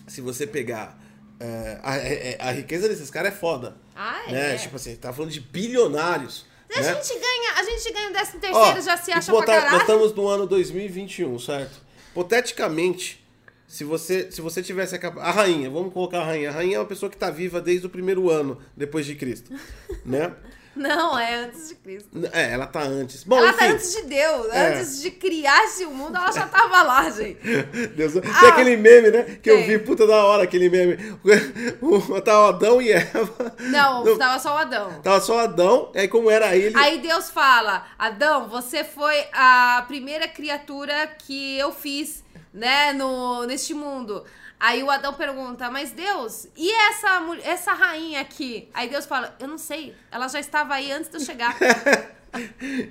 Se 0.07 0.21
você 0.21 0.47
pegar. 0.47 1.03
É, 1.39 1.79
a, 1.83 1.95
é- 1.97 2.37
a 2.39 2.51
riqueza 2.51 2.87
desses 2.87 3.09
caras 3.09 3.33
é 3.33 3.35
foda. 3.35 3.75
Ah, 3.95 4.23
é? 4.27 4.31
Né? 4.31 4.57
Tipo 4.57 4.75
assim, 4.75 4.95
tá 4.95 5.11
falando 5.13 5.31
de 5.31 5.39
bilionários. 5.39 6.45
A 6.75 6.81
né? 6.81 6.93
gente 6.95 7.19
ganha, 7.19 7.51
a 7.57 7.63
gente 7.63 7.93
ganha 7.93 8.09
o 8.09 8.13
décimo 8.13 8.37
Ó, 8.37 8.39
terceiro, 8.65 8.81
já 8.81 8.97
se 8.97 9.11
acha 9.11 9.31
pra 9.31 9.35
hipote- 9.41 9.51
Nós 9.51 9.61
caralho. 9.63 9.77
estamos 9.81 10.13
no 10.13 10.27
ano 10.27 10.45
2021, 10.47 11.39
certo? 11.39 11.79
Hipoteticamente, 12.11 13.23
se 13.67 13.83
você, 13.83 14.29
se 14.31 14.41
você 14.41 14.61
tivesse 14.63 14.95
a. 14.95 14.99
A 15.21 15.31
rainha, 15.31 15.69
vamos 15.69 15.93
colocar 15.93 16.19
a 16.21 16.25
rainha. 16.25 16.49
A 16.49 16.53
rainha 16.53 16.77
é 16.77 16.79
uma 16.79 16.85
pessoa 16.85 17.09
que 17.09 17.15
tá 17.17 17.29
viva 17.29 17.61
desde 17.61 17.85
o 17.85 17.89
primeiro 17.89 18.29
ano 18.29 18.59
depois 18.75 19.05
de 19.05 19.15
Cristo, 19.15 19.51
né? 20.05 20.33
Não, 20.85 21.17
é 21.17 21.35
antes 21.35 21.69
de 21.69 21.75
Cristo. 21.75 22.09
É, 22.33 22.51
ela 22.51 22.67
tá 22.67 22.81
antes. 22.81 23.23
Bom, 23.23 23.37
ela 23.37 23.49
enfim. 23.49 23.57
tá 23.59 23.65
antes 23.67 23.91
de 23.95 24.01
Deus, 24.03 24.47
É. 24.51 24.67
antes 24.73 25.01
de 25.01 25.11
criar 25.11 25.63
esse 25.63 25.85
mundo, 25.85 26.17
ela 26.17 26.31
já 26.31 26.45
tava 26.47 26.83
lá, 26.83 27.09
gente. 27.09 27.39
Deus, 27.95 28.13
tem 28.13 28.21
Ah, 28.31 28.49
aquele 28.49 28.75
meme, 28.75 29.09
né? 29.11 29.23
Que 29.41 29.49
eu 29.49 29.57
tem. 29.57 29.67
vi, 29.67 29.79
puta 29.79 30.05
da 30.05 30.23
hora, 30.25 30.43
aquele 30.43 30.69
meme. 30.69 30.97
O, 31.81 32.21
tava 32.21 32.49
Adão 32.49 32.81
e 32.81 32.91
Eva. 32.91 33.55
Não, 33.59 34.03
Não, 34.03 34.17
tava 34.17 34.39
só 34.39 34.55
o 34.55 34.57
Adão. 34.57 35.01
Tava 35.01 35.21
só 35.21 35.39
Adão, 35.39 35.91
aí 35.95 36.07
como 36.07 36.29
era 36.29 36.55
ele. 36.55 36.75
Aí 36.77 36.99
Deus 36.99 37.29
fala: 37.29 37.85
Adão, 37.97 38.47
você 38.49 38.83
foi 38.83 39.25
a 39.33 39.83
primeira 39.87 40.27
criatura 40.27 41.07
que 41.19 41.57
eu 41.57 41.71
fiz, 41.71 42.23
né, 42.53 42.91
no, 42.93 43.45
neste 43.45 43.73
mundo. 43.73 44.23
Aí 44.67 44.81
o 44.81 44.89
Adão 44.89 45.13
pergunta: 45.13 45.69
Mas 45.69 45.91
Deus, 45.91 46.47
e 46.57 46.71
essa, 46.89 47.19
mul- 47.21 47.37
essa 47.43 47.73
rainha 47.73 48.19
aqui? 48.21 48.67
Aí 48.73 48.89
Deus 48.89 49.05
fala: 49.05 49.35
Eu 49.39 49.47
não 49.47 49.57
sei, 49.59 49.93
ela 50.11 50.27
já 50.27 50.39
estava 50.39 50.73
aí 50.73 50.91
antes 50.91 51.09
de 51.09 51.17
eu 51.17 51.21
chegar. 51.21 51.55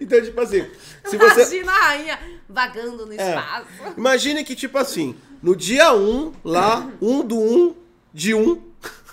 Então, 0.00 0.22
tipo 0.22 0.40
assim, 0.40 0.66
se 1.04 1.18
você. 1.18 1.58
Imagina 1.60 1.70
a 1.72 1.80
rainha 1.88 2.18
vagando 2.48 3.04
no 3.04 3.12
É. 3.12 3.16
espaço. 3.28 3.66
Imagine 3.94 4.42
que, 4.42 4.54
tipo 4.56 4.78
assim, 4.78 5.14
no 5.42 5.54
dia 5.54 5.92
1, 5.92 6.32
lá, 6.42 6.90
1 7.02 7.22
do 7.22 7.38
1 7.38 7.74
de 8.14 8.32
1. 8.34 8.62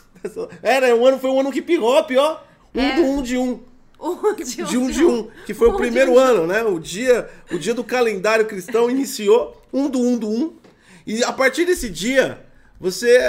Era, 0.64 0.96
um 0.96 1.06
ano, 1.06 1.20
foi 1.20 1.30
um 1.32 1.42
ano 1.42 1.52
que 1.52 1.62
pirou, 1.62 2.02
pior. 2.06 2.48
1 2.74 2.80
É. 2.80 2.96
do 2.96 3.02
1 3.04 3.22
de 3.24 3.38
1. 3.38 3.60
Um 4.00 4.34
de 4.34 4.62
um, 4.64 4.66
De 4.66 4.78
1 4.78 4.90
de 4.90 5.04
1, 5.06 5.30
que 5.46 5.54
foi 5.54 5.68
o 5.68 5.72
Um 5.72 5.74
de 5.76 5.82
primeiro 5.82 6.14
um. 6.14 6.18
ano, 6.18 6.48
né? 6.48 6.64
O 6.64 6.80
dia, 6.80 7.30
o 7.52 7.60
dia 7.60 7.74
do 7.74 7.84
calendário 7.84 8.46
cristão 8.48 8.90
iniciou 8.90 9.62
1 9.74 9.90
do 9.90 10.00
1 10.00 10.18
do 10.18 10.30
1. 10.30 10.54
E 11.06 11.24
a 11.26 11.34
partir 11.34 11.66
desse 11.66 11.90
dia, 11.90 12.44
você, 12.82 13.20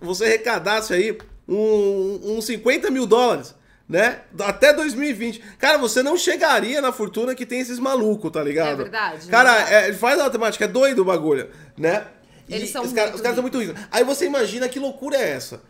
você 0.00 0.24
arrecadasse 0.24 0.92
aí 0.92 1.16
um- 1.48 2.36
uns 2.36 2.44
50 2.46 2.90
mil 2.90 3.06
dólares, 3.06 3.54
né? 3.88 4.20
Até 4.40 4.72
2020. 4.72 5.40
Cara, 5.58 5.78
você 5.78 6.02
não 6.02 6.16
chegaria 6.16 6.80
na 6.80 6.92
fortuna 6.92 7.34
que 7.34 7.46
tem 7.46 7.60
esses 7.60 7.78
malucos, 7.78 8.30
tá 8.30 8.42
ligado? 8.42 8.72
É 8.80 8.84
verdade, 8.84 9.26
Cara, 9.28 9.52
não 9.52 9.68
é, 9.68 9.92
faz 9.92 10.18
a 10.20 10.24
matemática, 10.24 10.64
é 10.64 10.68
doido 10.68 11.02
o 11.02 11.04
bagulho, 11.04 11.48
né? 11.76 12.06
E 12.48 12.54
Eles 12.54 12.70
são 12.70 12.82
os, 12.82 12.92
cara- 12.92 13.06
muito 13.06 13.16
os 13.16 13.20
caras 13.22 13.36
são 13.36 13.42
muito 13.42 13.58
ricos. 13.58 13.80
Aí 13.90 14.04
você 14.04 14.26
imagina 14.26 14.68
que 14.68 14.78
loucura 14.78 15.16
é 15.16 15.30
essa. 15.30 15.62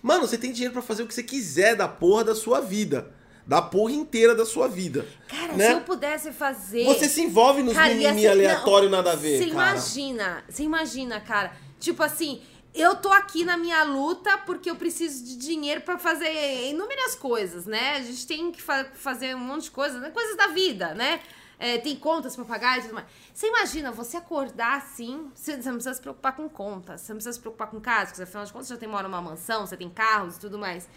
Mano, 0.00 0.26
você 0.26 0.38
tem 0.38 0.52
dinheiro 0.52 0.72
pra 0.72 0.82
fazer 0.82 1.02
o 1.02 1.06
que 1.06 1.14
você 1.14 1.22
quiser 1.22 1.74
da 1.76 1.88
porra 1.88 2.24
da 2.24 2.34
sua 2.34 2.60
vida. 2.60 3.10
Da 3.44 3.60
porra 3.60 3.92
inteira 3.92 4.36
da 4.36 4.46
sua 4.46 4.68
vida. 4.68 5.04
Cara, 5.26 5.52
né? 5.54 5.66
se 5.66 5.72
eu 5.72 5.80
pudesse 5.80 6.30
fazer. 6.32 6.84
Você 6.84 7.08
se 7.08 7.22
envolve 7.22 7.60
nos 7.62 7.74
Cara, 7.74 7.88
mimimi 7.92 8.20
ser- 8.22 8.28
aleatório 8.28 8.88
não, 8.88 8.98
nada 8.98 9.12
a 9.12 9.16
ver, 9.16 9.38
Você 9.38 9.50
cara. 9.50 9.70
imagina, 9.70 10.44
você 10.48 10.62
imagina, 10.62 11.20
cara. 11.20 11.52
Tipo 11.80 12.04
assim, 12.04 12.40
eu 12.74 12.96
tô 12.96 13.12
aqui 13.12 13.44
na 13.44 13.56
minha 13.56 13.82
luta 13.84 14.38
porque 14.38 14.70
eu 14.70 14.76
preciso 14.76 15.24
de 15.24 15.36
dinheiro 15.36 15.82
pra 15.82 15.98
fazer 15.98 16.70
inúmeras 16.70 17.14
coisas, 17.14 17.66
né? 17.66 17.96
A 17.96 18.02
gente 18.02 18.26
tem 18.26 18.50
que 18.50 18.62
fa- 18.62 18.86
fazer 18.94 19.34
um 19.36 19.40
monte 19.40 19.64
de 19.64 19.70
coisas, 19.70 20.00
né? 20.00 20.10
coisas 20.10 20.36
da 20.36 20.48
vida, 20.48 20.94
né? 20.94 21.20
É, 21.58 21.78
tem 21.78 21.94
contas 21.94 22.34
pra 22.34 22.44
pagar 22.44 22.78
e 22.78 22.82
tudo 22.82 22.94
mais. 22.94 23.06
Você 23.32 23.46
imagina 23.46 23.92
você 23.92 24.16
acordar 24.16 24.78
assim, 24.78 25.30
você 25.34 25.56
não 25.56 25.74
precisa 25.74 25.94
se 25.94 26.00
preocupar 26.00 26.34
com 26.34 26.48
contas, 26.48 27.02
você 27.02 27.12
não 27.12 27.18
precisa 27.18 27.34
se 27.34 27.40
preocupar 27.40 27.68
com 27.68 27.80
casa, 27.80 28.06
porque 28.10 28.22
afinal 28.22 28.44
de 28.44 28.52
contas 28.52 28.66
você 28.68 28.74
já 28.74 28.80
tem 28.80 28.88
mora 28.88 29.06
numa 29.06 29.20
mansão, 29.22 29.64
você 29.66 29.76
tem 29.76 29.88
carros 29.88 30.36
e 30.36 30.40
tudo 30.40 30.58
mais. 30.58 30.88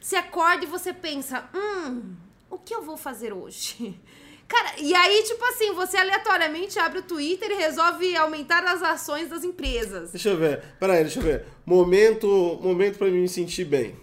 Você 0.00 0.16
acorda 0.16 0.64
e 0.64 0.66
você 0.66 0.92
pensa, 0.94 1.48
hum, 1.54 2.14
o 2.48 2.58
que 2.58 2.74
eu 2.74 2.82
vou 2.82 2.96
fazer 2.96 3.32
hoje? 3.32 4.00
Cara, 4.46 4.74
e 4.78 4.94
aí, 4.94 5.22
tipo 5.22 5.42
assim, 5.46 5.72
você 5.72 5.96
aleatoriamente 5.96 6.78
abre 6.78 6.98
o 6.98 7.02
Twitter 7.02 7.50
e 7.50 7.54
resolve 7.54 8.14
aumentar 8.16 8.62
as 8.64 8.82
ações 8.82 9.28
das 9.28 9.42
empresas. 9.42 10.10
Deixa 10.12 10.28
eu 10.30 10.36
ver. 10.36 10.62
Pera 10.78 10.94
aí, 10.94 11.02
deixa 11.02 11.18
eu 11.18 11.22
ver. 11.22 11.44
Momento, 11.64 12.26
momento 12.62 12.98
pra 12.98 13.08
mim 13.08 13.20
me 13.20 13.28
sentir 13.28 13.64
bem. 13.64 13.96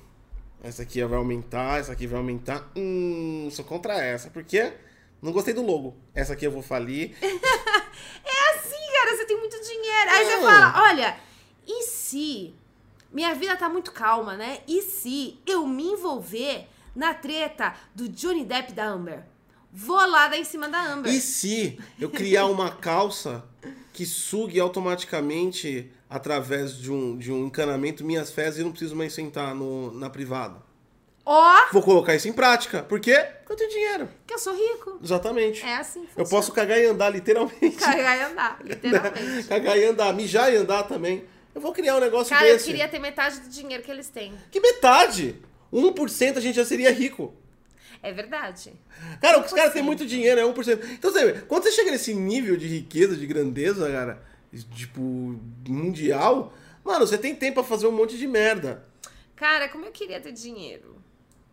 Essa 0.63 0.83
aqui 0.83 1.03
vai 1.03 1.17
aumentar, 1.17 1.79
essa 1.79 1.91
aqui 1.91 2.05
vai 2.07 2.17
aumentar. 2.19 2.71
Hum, 2.75 3.49
sou 3.51 3.63
contra 3.65 3.93
essa. 4.03 4.29
Por 4.29 4.43
quê? 4.43 4.73
Não 5.21 5.31
gostei 5.31 5.53
do 5.53 5.61
logo. 5.65 5.95
Essa 6.13 6.33
aqui 6.33 6.45
eu 6.45 6.51
vou 6.51 6.61
falir. 6.63 7.15
É 8.23 8.55
assim, 8.55 8.91
cara, 8.93 9.15
você 9.15 9.25
tem 9.25 9.37
muito 9.37 9.59
dinheiro. 9.61 10.09
Aí 10.09 10.25
você 10.25 10.35
Não. 10.37 10.43
fala, 10.43 10.83
olha, 10.89 11.17
e 11.67 11.83
se 11.83 12.53
minha 13.11 13.33
vida 13.35 13.55
tá 13.55 13.69
muito 13.69 13.91
calma, 13.91 14.35
né? 14.35 14.59
E 14.67 14.81
se 14.81 15.39
eu 15.45 15.67
me 15.67 15.83
envolver 15.83 16.67
na 16.95 17.13
treta 17.13 17.75
do 17.93 18.07
Johnny 18.09 18.43
Depp 18.43 18.73
da 18.73 18.85
Amber? 18.85 19.23
Vou 19.73 19.95
lá 19.95 20.27
dar 20.27 20.37
em 20.37 20.43
cima 20.43 20.67
da 20.67 20.83
Amber. 20.85 21.13
E 21.13 21.19
se 21.21 21.79
eu 21.99 22.09
criar 22.09 22.45
uma 22.47 22.69
calça 22.71 23.43
que 23.93 24.05
sugue 24.05 24.59
automaticamente 24.59 25.91
através 26.09 26.75
de 26.77 26.91
um, 26.91 27.17
de 27.17 27.31
um 27.31 27.45
encanamento 27.45 28.03
minhas 28.03 28.31
fezes 28.31 28.59
e 28.59 28.63
não 28.63 28.71
preciso 28.71 28.95
mais 28.95 29.13
sentar 29.13 29.55
no, 29.55 29.91
na 29.93 30.09
privada? 30.09 30.61
Ó, 31.25 31.67
Vou 31.71 31.83
colocar 31.83 32.15
isso 32.15 32.27
em 32.27 32.33
prática. 32.33 32.83
Por 32.83 32.99
quê? 32.99 33.15
Porque 33.15 33.53
eu 33.53 33.55
tenho 33.55 33.69
dinheiro. 33.69 34.09
que 34.25 34.33
eu 34.33 34.39
sou 34.39 34.53
rico. 34.53 34.99
Exatamente. 35.01 35.63
É 35.63 35.75
assim 35.77 36.05
eu 36.17 36.25
posso 36.25 36.51
cagar 36.51 36.79
e 36.79 36.85
andar, 36.85 37.09
literalmente. 37.09 37.77
Cagar 37.77 38.17
e 38.17 38.21
andar, 38.23 38.59
literalmente. 38.63 39.43
cagar 39.47 39.77
e 39.77 39.85
andar, 39.85 40.13
mijar 40.13 40.51
e 40.51 40.57
andar 40.57 40.83
também. 40.83 41.23
Eu 41.53 41.61
vou 41.61 41.71
criar 41.71 41.97
um 41.97 41.99
negócio 41.99 42.33
Cara, 42.35 42.47
eu 42.47 42.53
desse. 42.53 42.65
queria 42.65 42.87
ter 42.87 42.99
metade 42.99 43.39
do 43.39 43.49
dinheiro 43.49 43.83
que 43.83 43.91
eles 43.91 44.09
têm. 44.09 44.33
Que 44.49 44.59
metade? 44.59 45.35
1% 45.71 46.37
a 46.37 46.39
gente 46.41 46.55
já 46.55 46.65
seria 46.65 46.91
rico. 46.91 47.33
É 48.03 48.11
verdade. 48.11 48.73
Cara, 49.21 49.39
os 49.39 49.53
caras 49.53 49.73
têm 49.73 49.83
1%. 49.83 49.85
muito 49.85 50.05
dinheiro, 50.05 50.41
é 50.41 50.43
1%. 50.43 50.79
Então, 50.91 51.11
você 51.11 51.31
vê, 51.31 51.41
quando 51.41 51.63
você 51.63 51.71
chega 51.71 51.91
nesse 51.91 52.13
nível 52.13 52.57
de 52.57 52.67
riqueza, 52.67 53.15
de 53.15 53.27
grandeza, 53.27 53.89
cara, 53.91 54.23
tipo, 54.75 55.39
mundial, 55.67 56.53
mano, 56.83 57.05
você 57.05 57.17
tem 57.17 57.35
tempo 57.35 57.55
pra 57.55 57.63
fazer 57.63 57.87
um 57.87 57.91
monte 57.91 58.17
de 58.17 58.27
merda. 58.27 58.83
Cara, 59.35 59.69
como 59.69 59.85
eu 59.85 59.91
queria 59.91 60.19
ter 60.19 60.31
dinheiro. 60.31 61.01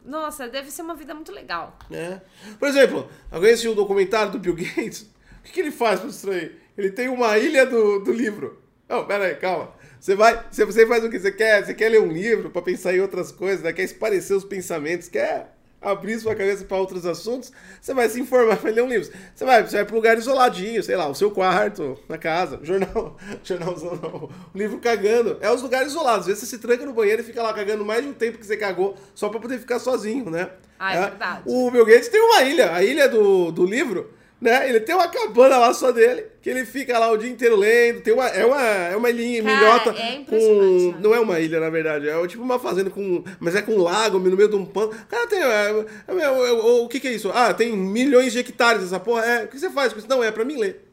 Nossa, 0.05 0.49
deve 0.49 0.71
ser 0.71 0.83
uma 0.83 0.95
vida 0.95 1.15
muito 1.15 1.33
legal. 1.33 1.79
né? 1.91 2.23
Por 2.59 2.69
exemplo, 2.69 3.11
alguém 3.31 3.51
assistiu 3.51 3.73
o 3.73 3.75
documentário 3.75 4.33
do 4.33 4.39
Bill 4.39 4.55
Gates? 4.55 5.03
O 5.03 5.43
que, 5.43 5.53
que 5.53 5.61
ele 5.61 5.71
faz 5.71 6.01
pra 6.01 6.09
distrair? 6.09 6.57
Ele 6.77 6.91
tem 6.91 7.09
uma 7.09 7.37
ilha 7.39 7.67
do, 7.67 7.99
do 8.01 8.13
livro. 8.13 8.63
Não, 8.89 9.07
pera 9.07 9.25
aí, 9.25 9.35
calma. 9.35 9.73
Você 10.01 10.15
vai, 10.15 10.45
você, 10.51 10.65
você 10.65 10.87
faz 10.87 11.05
o 11.05 11.11
que 11.11 11.19
você 11.19 11.33
quer? 11.33 11.65
Você 11.65 11.75
quer 11.75 11.91
ler 11.91 12.01
um 12.01 12.13
livro 12.13 12.51
pra 12.51 12.63
pensar 12.63 12.95
em 12.95 13.01
outras 13.01 13.33
coisas, 13.33 13.63
né? 13.63 13.73
quer 13.73 13.83
esparecer 13.83 14.37
os 14.37 14.45
pensamentos, 14.45 15.09
quer 15.09 15.58
abrir 15.81 16.19
sua 16.19 16.35
cabeça 16.35 16.65
pra 16.65 16.77
outros 16.77 17.07
assuntos, 17.07 17.53
você 17.81 17.95
vai 17.95 18.09
se 18.09 18.21
informar, 18.21 18.57
vai 18.63 18.73
ler 18.73 18.83
um 18.83 18.89
livro. 18.89 19.11
Você 19.35 19.45
vai, 19.45 19.63
você 19.63 19.77
vai 19.77 19.85
pra 19.85 19.95
um 19.95 19.99
lugar 19.99 20.19
isoladinho, 20.19 20.83
sei 20.83 20.97
lá, 20.97 21.09
o 21.09 21.15
seu 21.15 21.31
quarto, 21.31 21.99
na 22.09 22.19
casa, 22.19 22.59
jornal, 22.63 23.17
jornalzão 23.43 23.97
não, 23.97 24.25
o 24.25 24.59
livro 24.59 24.79
cagando. 24.79 25.39
É 25.41 25.51
os 25.51 25.63
lugares 25.63 25.89
isolados. 25.89 26.21
Às 26.21 26.27
vezes 26.27 26.41
você 26.41 26.57
se 26.57 26.59
tranca 26.59 26.85
no 26.85 26.93
banheiro 26.93 27.23
e 27.23 27.25
fica 27.25 27.43
lá 27.43 27.53
cagando 27.53 27.85
mais 27.85 28.03
de 28.03 28.09
um 28.09 28.13
tempo 28.13 28.39
que 28.39 28.47
você 28.47 28.57
cagou, 28.57 28.97
só 29.15 29.29
pra 29.29 29.41
poder 29.41 29.59
ficar 29.59 29.79
sozinho, 29.79 30.31
né? 30.31 30.51
Ah, 30.79 30.95
é 30.95 31.01
verdade. 31.01 31.43
O 31.45 31.71
Bill 31.71 31.85
Gates 31.85 32.09
tem 32.09 32.21
uma 32.21 32.43
ilha, 32.43 32.73
a 32.73 32.83
ilha 32.83 33.09
do, 33.09 33.51
do 33.51 33.65
livro, 33.65 34.13
né? 34.41 34.69
Ele 34.69 34.81
tem 34.81 34.95
uma 34.95 35.09
cabana 35.09 35.59
lá 35.59 35.75
só 35.75 35.91
dele, 35.91 36.27
que 36.41 36.49
ele 36.49 36.65
fica 36.65 36.99
lá 36.99 37.11
o 37.11 37.17
dia 37.17 37.29
inteiro 37.29 37.57
lendo. 37.57 38.01
Tem 38.01 38.15
uma, 38.15 38.27
é 38.29 38.47
uma, 38.47 38.63
é 38.63 38.97
uma 38.97 39.11
ilhinha 39.11 39.43
Cara, 39.43 39.57
milhota. 39.57 39.91
é 39.91 40.25
com? 40.25 40.95
Não 41.01 41.15
é 41.15 41.21
uma 41.21 41.41
ilha, 41.41 41.59
na 41.59 41.71
verdade. 41.71 42.09
É 42.09 42.27
tipo 42.27 42.43
uma 42.43 42.59
fazenda 42.59 42.89
com. 42.89 43.25
Mas 43.41 43.57
é 43.57 43.63
com 43.63 43.73
um 43.73 43.83
lago 43.83 44.19
no 44.19 44.37
meio 44.37 44.49
de 44.49 44.57
um 44.57 44.65
pano. 44.65 44.93
Cara, 45.09 45.27
tem. 45.27 45.41
é, 45.43 45.45
é, 45.45 46.15
é, 46.15 46.25
é, 46.25 46.53
o 46.53 46.87
que, 46.89 47.01
que 47.01 47.09
é 47.09 47.13
isso? 47.13 47.31
Ah, 47.35 47.53
tem 47.53 47.77
milhões 47.77 48.33
de 48.33 48.39
hectares 48.39 48.85
essa 48.85 49.01
porra. 49.01 49.25
É, 49.25 49.45
o 49.45 49.49
que 49.49 49.59
você 49.59 49.71
faz 49.71 49.93
com 49.93 49.99
isso? 49.99 50.09
Não, 50.09 50.23
é 50.23 50.31
pra 50.31 50.45
mim 50.45 50.57
ler. 50.57 50.89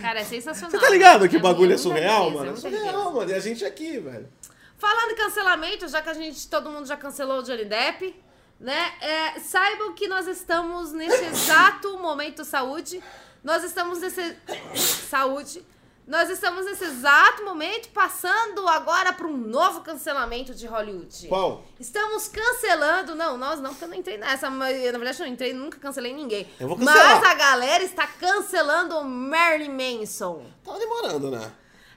Cara, 0.00 0.20
é 0.20 0.24
sensacional. 0.24 0.70
Você 0.70 0.78
tá 0.78 0.90
ligado 0.90 1.28
que 1.28 1.36
É 1.36 1.38
o 1.38 1.42
bagulho 1.42 1.72
é 1.72 1.78
surreal, 1.78 2.30
mano? 2.30 2.52
É 2.52 2.56
surreal, 2.56 3.12
mano. 3.12 3.30
E 3.30 3.34
a 3.34 3.38
gente 3.40 3.64
aqui, 3.64 3.98
velho. 3.98 4.28
Falando 4.76 5.12
em 5.12 5.16
cancelamento, 5.16 5.88
já 5.88 6.02
que 6.02 6.10
a 6.10 6.14
gente, 6.14 6.46
todo 6.48 6.68
mundo 6.68 6.86
já 6.86 6.96
cancelou 6.96 7.38
o 7.38 7.42
Johnny 7.42 7.64
Depp, 7.64 8.14
né? 8.58 8.92
É, 9.00 9.40
saibam 9.40 9.92
que 9.94 10.08
nós 10.08 10.26
estamos 10.26 10.92
nesse 10.92 11.24
exato 11.24 11.98
momento 11.98 12.44
saúde. 12.44 13.02
Nós 13.42 13.62
estamos 13.62 14.00
nesse. 14.00 14.36
Saúde. 14.74 15.64
Nós 16.06 16.28
estamos 16.28 16.66
nesse 16.66 16.84
exato 16.84 17.44
momento 17.44 17.88
passando 17.88 18.68
agora 18.68 19.10
para 19.10 19.26
um 19.26 19.36
novo 19.38 19.80
cancelamento 19.80 20.54
de 20.54 20.66
Hollywood. 20.66 21.28
Qual? 21.28 21.64
Estamos 21.80 22.28
cancelando. 22.28 23.14
Não, 23.14 23.38
nós 23.38 23.58
não, 23.58 23.70
porque 23.70 23.84
eu 23.84 23.88
não 23.88 23.96
entrei 23.96 24.18
nessa. 24.18 24.50
mas, 24.50 24.76
Na 24.76 24.98
verdade, 24.98 25.20
eu 25.20 25.26
não 25.26 25.32
entrei, 25.32 25.52
nunca 25.54 25.78
cancelei 25.78 26.12
ninguém. 26.12 26.46
Eu 26.60 26.68
vou 26.68 26.76
cancelar. 26.76 27.20
Mas 27.20 27.30
a 27.30 27.34
galera 27.34 27.82
está 27.82 28.06
cancelando 28.06 28.98
o 28.98 29.04
Marilyn 29.04 29.98
Manson. 30.00 30.44
Tava 30.62 30.78
demorando, 30.78 31.30
né? 31.30 31.50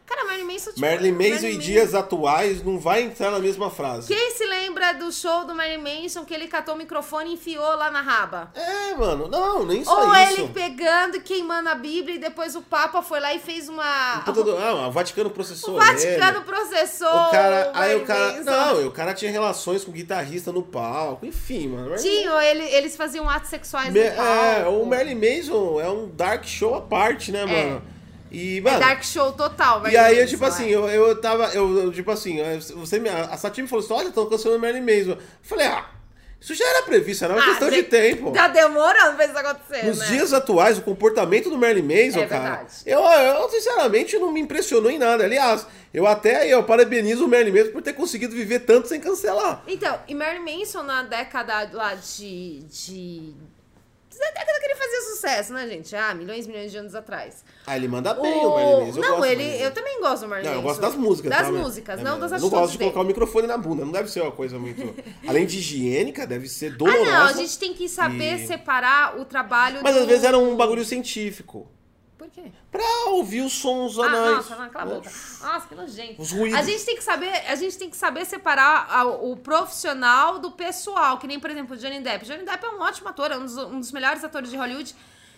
Cara, 0.07 0.23
Marilyn 0.25 0.45
Manson. 0.53 0.69
tipo, 0.71 0.79
Marilyn 0.79 1.11
Manson 1.11 1.47
e 1.47 1.57
dias 1.57 1.93
atuais 1.93 2.63
não 2.63 2.79
vai 2.79 3.01
entrar 3.01 3.29
na 3.29 3.39
mesma 3.39 3.69
frase. 3.69 4.07
Quem 4.07 4.31
se 4.31 4.45
lembra 4.45 4.93
do 4.93 5.11
show 5.11 5.43
do 5.45 5.53
Marilyn 5.53 5.83
Manson 6.03 6.23
que 6.23 6.33
ele 6.33 6.47
catou 6.47 6.75
o 6.75 6.77
microfone 6.77 7.31
e 7.31 7.33
enfiou 7.33 7.75
lá 7.75 7.91
na 7.91 8.01
raba? 8.01 8.49
É, 8.55 8.95
mano. 8.95 9.27
Não, 9.27 9.65
nem 9.65 9.83
só 9.83 10.07
Ou 10.07 10.15
isso. 10.15 10.39
ele 10.41 10.47
pegando 10.53 11.17
e 11.17 11.19
queimando 11.19 11.67
a 11.67 11.75
Bíblia 11.75 12.15
e 12.15 12.19
depois 12.19 12.55
o 12.55 12.61
Papa 12.61 13.01
foi 13.01 13.19
lá 13.19 13.33
e 13.33 13.39
fez 13.39 13.67
uma. 13.67 14.19
Do- 14.25 14.57
ah, 14.57 14.87
o 14.87 14.91
Vaticano 14.91 15.29
processou 15.29 15.75
O 15.75 15.77
Vaticano 15.77 16.37
ele. 16.37 16.45
processou. 16.45 17.09
O 17.09 17.29
cara, 17.31 17.71
aí 17.73 17.93
Marilyn 17.95 18.03
o 18.03 18.05
cara, 18.05 18.33
Manson. 18.33 18.51
não, 18.51 18.87
o 18.87 18.91
cara 18.91 19.13
tinha 19.13 19.29
relações 19.29 19.83
com 19.83 19.91
o 19.91 19.93
guitarrista 19.93 20.53
no 20.53 20.63
palco, 20.63 21.25
enfim, 21.25 21.67
mano. 21.67 21.97
Tinham, 21.97 22.39
ele, 22.41 22.63
eles 22.63 22.95
faziam 22.95 23.29
atos 23.29 23.49
sexuais 23.49 23.91
Me- 23.91 24.09
no 24.09 24.15
palco. 24.15 24.31
é, 24.31 24.67
o 24.69 24.85
Marilyn 24.85 25.15
Manson 25.37 25.81
é 25.81 25.89
um 25.89 26.07
dark 26.07 26.45
show 26.45 26.75
à 26.75 26.81
parte, 26.81 27.29
né, 27.31 27.45
mano? 27.45 27.96
E, 28.32 28.57
É 28.57 28.61
mano, 28.61 28.80
Dark 28.80 29.03
Show 29.03 29.32
total, 29.34 29.80
e 29.80 29.82
Marilyn 29.84 29.99
aí 29.99 30.19
eu, 30.19 30.28
tipo 30.28 30.43
é. 30.43 30.47
assim, 30.47 30.67
eu, 30.69 30.88
eu 30.88 31.19
tava, 31.21 31.45
eu, 31.53 31.84
eu, 31.84 31.91
tipo 31.91 32.11
assim, 32.11 32.39
você 32.75 32.99
me, 32.99 33.09
a 33.09 33.38
Sati 33.38 33.61
me 33.61 33.67
falou 33.67 33.84
assim, 33.84 33.93
olha, 33.93 34.07
estão 34.09 34.25
cancelando 34.28 34.59
o 34.59 34.61
Marilyn 34.61 34.82
Manson. 34.82 35.11
Eu 35.11 35.17
falei, 35.41 35.67
ah, 35.67 35.86
isso 36.39 36.53
já 36.53 36.65
era 36.67 36.84
previsto, 36.84 37.23
era 37.25 37.34
uma 37.34 37.41
Ah, 37.41 37.45
questão 37.47 37.69
de 37.69 37.84
tempo. 37.84 38.32
Tá 38.32 38.47
demorando 38.47 39.15
pra 39.15 39.25
isso 39.25 39.38
acontecer, 39.38 39.86
Nos 39.86 39.97
né? 39.99 40.05
dias 40.07 40.34
atuais, 40.34 40.78
o 40.78 40.82
comportamento 40.84 41.49
do 41.49 41.57
Marilyn 41.57 42.05
Manson, 42.05 42.19
É 42.19 42.25
cara, 42.28 42.67
eu, 42.86 42.99
eu 43.01 43.49
sinceramente 43.49 44.19
não 44.19 44.32
me 44.32 44.39
impressionou 44.41 44.91
em 44.91 44.99
nada. 44.99 45.23
Aliás, 45.23 45.65
eu 45.93 46.05
até 46.05 46.47
eu 46.47 46.61
parabenizo 46.63 47.25
o 47.25 47.28
Marilyn 47.28 47.57
Manson 47.59 47.71
por 47.71 47.82
ter 47.82 47.93
conseguido 47.93 48.36
viver 48.36 48.59
tanto 48.59 48.88
sem 48.88 48.99
cancelar. 48.99 49.63
Então, 49.67 49.99
e 50.07 50.13
Marilyn 50.13 50.59
Manson 50.59 50.84
na 50.84 51.01
década 51.01 51.69
lá 51.73 51.95
de. 51.95 52.59
de. 52.65 53.34
Da 54.20 54.26
década 54.32 54.59
que 54.59 54.65
ele 54.65 54.76
fazia 54.76 55.01
sucesso, 55.13 55.53
né, 55.53 55.68
gente? 55.68 55.95
Ah, 55.95 56.13
milhões 56.13 56.45
e 56.45 56.49
milhões 56.49 56.72
de 56.72 56.78
anos 56.78 56.95
atrás. 56.95 57.43
Ah, 57.65 57.76
ele 57.76 57.88
manda 57.88 58.13
bem 58.13 58.45
o 58.45 58.49
Manson. 58.49 58.99
eu 59.01 59.09
não, 59.09 59.26
ele. 59.26 59.43
Eu 59.63 59.72
também 59.72 59.99
gosto 60.01 60.24
do 60.24 60.30
Marilyn 60.30 60.49
Não, 60.49 60.55
eu 60.57 60.61
gosto 60.63 60.80
das 60.82 60.95
músicas. 60.95 61.30
Das 61.32 61.41
tá? 61.47 61.51
músicas, 61.51 61.99
É, 61.99 62.03
não 62.03 62.15
é, 62.18 62.20
das 62.20 62.32
Eu 62.32 62.36
atitudes 62.38 62.51
não 62.53 62.59
gosto 62.59 62.72
de 62.72 62.78
dele. 62.80 62.91
colocar 62.91 63.05
o 63.05 63.07
microfone 63.07 63.47
na 63.47 63.57
bunda. 63.57 63.86
Não 63.86 63.91
deve 63.91 64.09
ser 64.09 64.22
uma 64.22 64.32
coisa 64.32 64.57
muito. 64.57 64.95
Além 65.28 65.45
de 65.45 65.57
higiênica, 65.59 66.26
deve 66.26 66.47
ser 66.49 66.74
Ah, 66.74 66.78
dolorosa. 66.78 67.05
não, 67.05 67.26
a 67.28 67.34
gente 67.34 67.57
tem 67.59 67.74
que 67.74 67.88
saber 67.88 68.39
E- 68.39 68.47
separar 68.47 69.20
o 69.20 69.26
trabalho 69.26 69.80
Mas 69.84 69.93
do... 69.95 70.01
às 70.01 70.05
vezes 70.07 70.24
era 70.24 70.38
um 70.38 70.55
bagulho 70.55 70.84
científico. 70.86 71.68
Por 72.18 72.30
quê? 72.30 72.51
Pra 72.72 72.84
ouvir 73.09 73.41
os 73.41 73.53
sons 73.53 73.99
Ah, 73.99 74.05
anais. 74.05 74.36
nossa, 74.38 74.55
não, 74.55 74.70
cala 74.70 74.91
a 74.91 74.95
boca. 74.95 75.09
Nossa, 75.09 75.68
que 75.68 75.76
nojento. 75.76 76.22
Os 76.22 76.32
ruídos. 76.32 76.59
A 76.59 76.63
gente 76.63 76.84
tem 76.84 76.95
que 76.95 77.03
saber, 77.03 77.30
a 77.47 77.55
gente 77.55 77.78
tem 77.78 77.89
que 77.89 77.95
saber 77.97 78.26
separar 78.26 78.88
a- 78.89 79.05
o 79.05 79.36
profissional 79.38 80.39
do 80.39 80.51
pessoal, 80.51 81.20
que 81.20 81.28
nem, 81.28 81.39
por 81.39 81.49
exemplo, 81.51 81.76
o 81.76 81.78
Johnny 81.78 81.99
Depp. 82.01 82.26
Johnny 82.26 82.43
Depp 82.43 82.65
é 82.65 82.70
um 82.70 82.82
ótimo 82.82 83.09
ator, 83.09 83.32
é 83.32 83.38
um 83.38 83.43
dos, 83.45 83.57
um 83.57 83.80
dos 83.80 83.91
melhores 83.91 84.24
atores 84.24 84.49
de 84.49 84.57
Hollywood. 84.57 84.95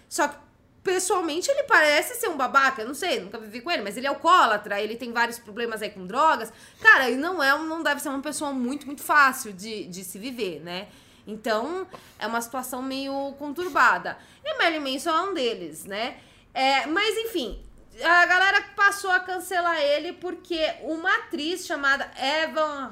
Só 0.07 0.27
que 0.29 0.37
pessoalmente 0.81 1.51
ele 1.51 1.63
parece 1.63 2.15
ser 2.15 2.29
um 2.29 2.37
babaca, 2.37 2.81
eu 2.81 2.87
não 2.87 2.95
sei, 2.95 3.19
nunca 3.19 3.37
vivi 3.37 3.59
com 3.59 3.69
ele, 3.69 3.83
mas 3.83 3.97
ele 3.97 4.05
é 4.05 4.09
alcoólatra, 4.09 4.79
ele 4.81 4.95
tem 4.95 5.11
vários 5.11 5.37
problemas 5.37 5.81
aí 5.81 5.89
com 5.89 6.07
drogas. 6.07 6.51
Cara, 6.81 7.09
ele 7.09 7.17
não 7.17 7.43
é, 7.43 7.49
não 7.59 7.83
deve 7.83 7.99
ser 8.01 8.07
uma 8.09 8.21
pessoa 8.21 8.51
muito, 8.53 8.85
muito 8.85 9.03
fácil 9.03 9.51
de, 9.51 9.83
de 9.85 10.03
se 10.05 10.17
viver, 10.17 10.61
né? 10.61 10.87
Então, 11.27 11.85
é 12.17 12.25
uma 12.25 12.41
situação 12.41 12.81
meio 12.81 13.33
conturbada. 13.37 14.17
E 14.43 14.57
Marilyn 14.57 14.93
Manson 14.93 15.09
é 15.11 15.21
um 15.21 15.33
deles, 15.33 15.83
né? 15.85 16.17
É, 16.59 16.85
mas, 16.87 17.17
enfim, 17.17 17.59
a 18.03 18.25
galera 18.25 18.61
passou 18.75 19.09
a 19.11 19.19
cancelar 19.19 19.79
ele 19.81 20.13
porque 20.13 20.59
uma 20.83 21.09
atriz 21.19 21.65
chamada 21.65 22.09
Evan 22.43 22.91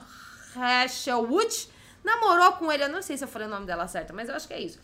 Hasselwood 0.55 1.67
namorou 2.03 2.53
com 2.53 2.71
ele. 2.71 2.83
Eu 2.83 2.89
não 2.89 3.01
sei 3.01 3.17
se 3.17 3.23
eu 3.23 3.27
falei 3.27 3.47
o 3.47 3.51
nome 3.51 3.65
dela 3.65 3.87
certo, 3.87 4.13
mas 4.13 4.29
eu 4.29 4.35
acho 4.35 4.47
que 4.47 4.53
é 4.53 4.61
isso. 4.61 4.79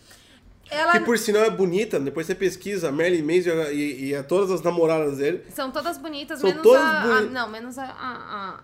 Ela... 0.70 0.94
Que 0.94 1.00
por 1.02 1.18
sinal 1.18 1.44
é 1.44 1.50
bonita, 1.50 2.00
depois 2.00 2.26
você 2.26 2.34
pesquisa, 2.34 2.90
Marilyn 2.92 3.22
Manson 3.22 3.52
e, 3.72 4.06
e, 4.12 4.14
e 4.16 4.24
todas 4.24 4.50
as 4.50 4.62
namoradas 4.62 5.18
dele. 5.18 5.44
São 5.54 5.70
todas 5.72 5.98
bonitas, 5.98 6.40
São 6.40 6.50
menos 6.50 6.64
todas 6.64 6.82
a, 6.82 7.02
a- 7.02 7.06
boni- 7.22 7.30
Não, 7.32 7.50
menos 7.50 7.78
a, 7.78 7.84
a, 7.84 7.90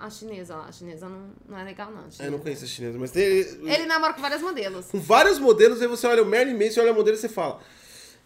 a- 0.02 0.06
a 0.06 0.10
chinesa 0.10 0.56
lá. 0.56 0.66
A 0.68 0.72
chinesa 0.72 1.10
não, 1.10 1.30
não 1.48 1.58
é 1.60 1.64
legal, 1.64 1.92
não. 1.92 2.06
a 2.20 2.24
Eu 2.24 2.32
não 2.32 2.40
conheço 2.40 2.64
a 2.64 2.68
chinesa, 2.68 2.98
mas 2.98 3.12
tem. 3.12 3.22
Ele 3.24 3.86
namora 3.86 4.14
com 4.14 4.22
vários 4.22 4.42
modelos. 4.42 4.86
Com 4.88 5.00
vários 5.00 5.40
modelos, 5.40 5.82
aí 5.82 5.88
você 5.88 6.08
olha 6.08 6.24
o 6.24 6.26
Marilyn 6.26 6.58
Manson, 6.58 6.82
olha 6.82 6.94
o 6.94 6.96
modelo 6.96 7.16
e 7.18 7.20
você 7.20 7.30
fala. 7.30 7.60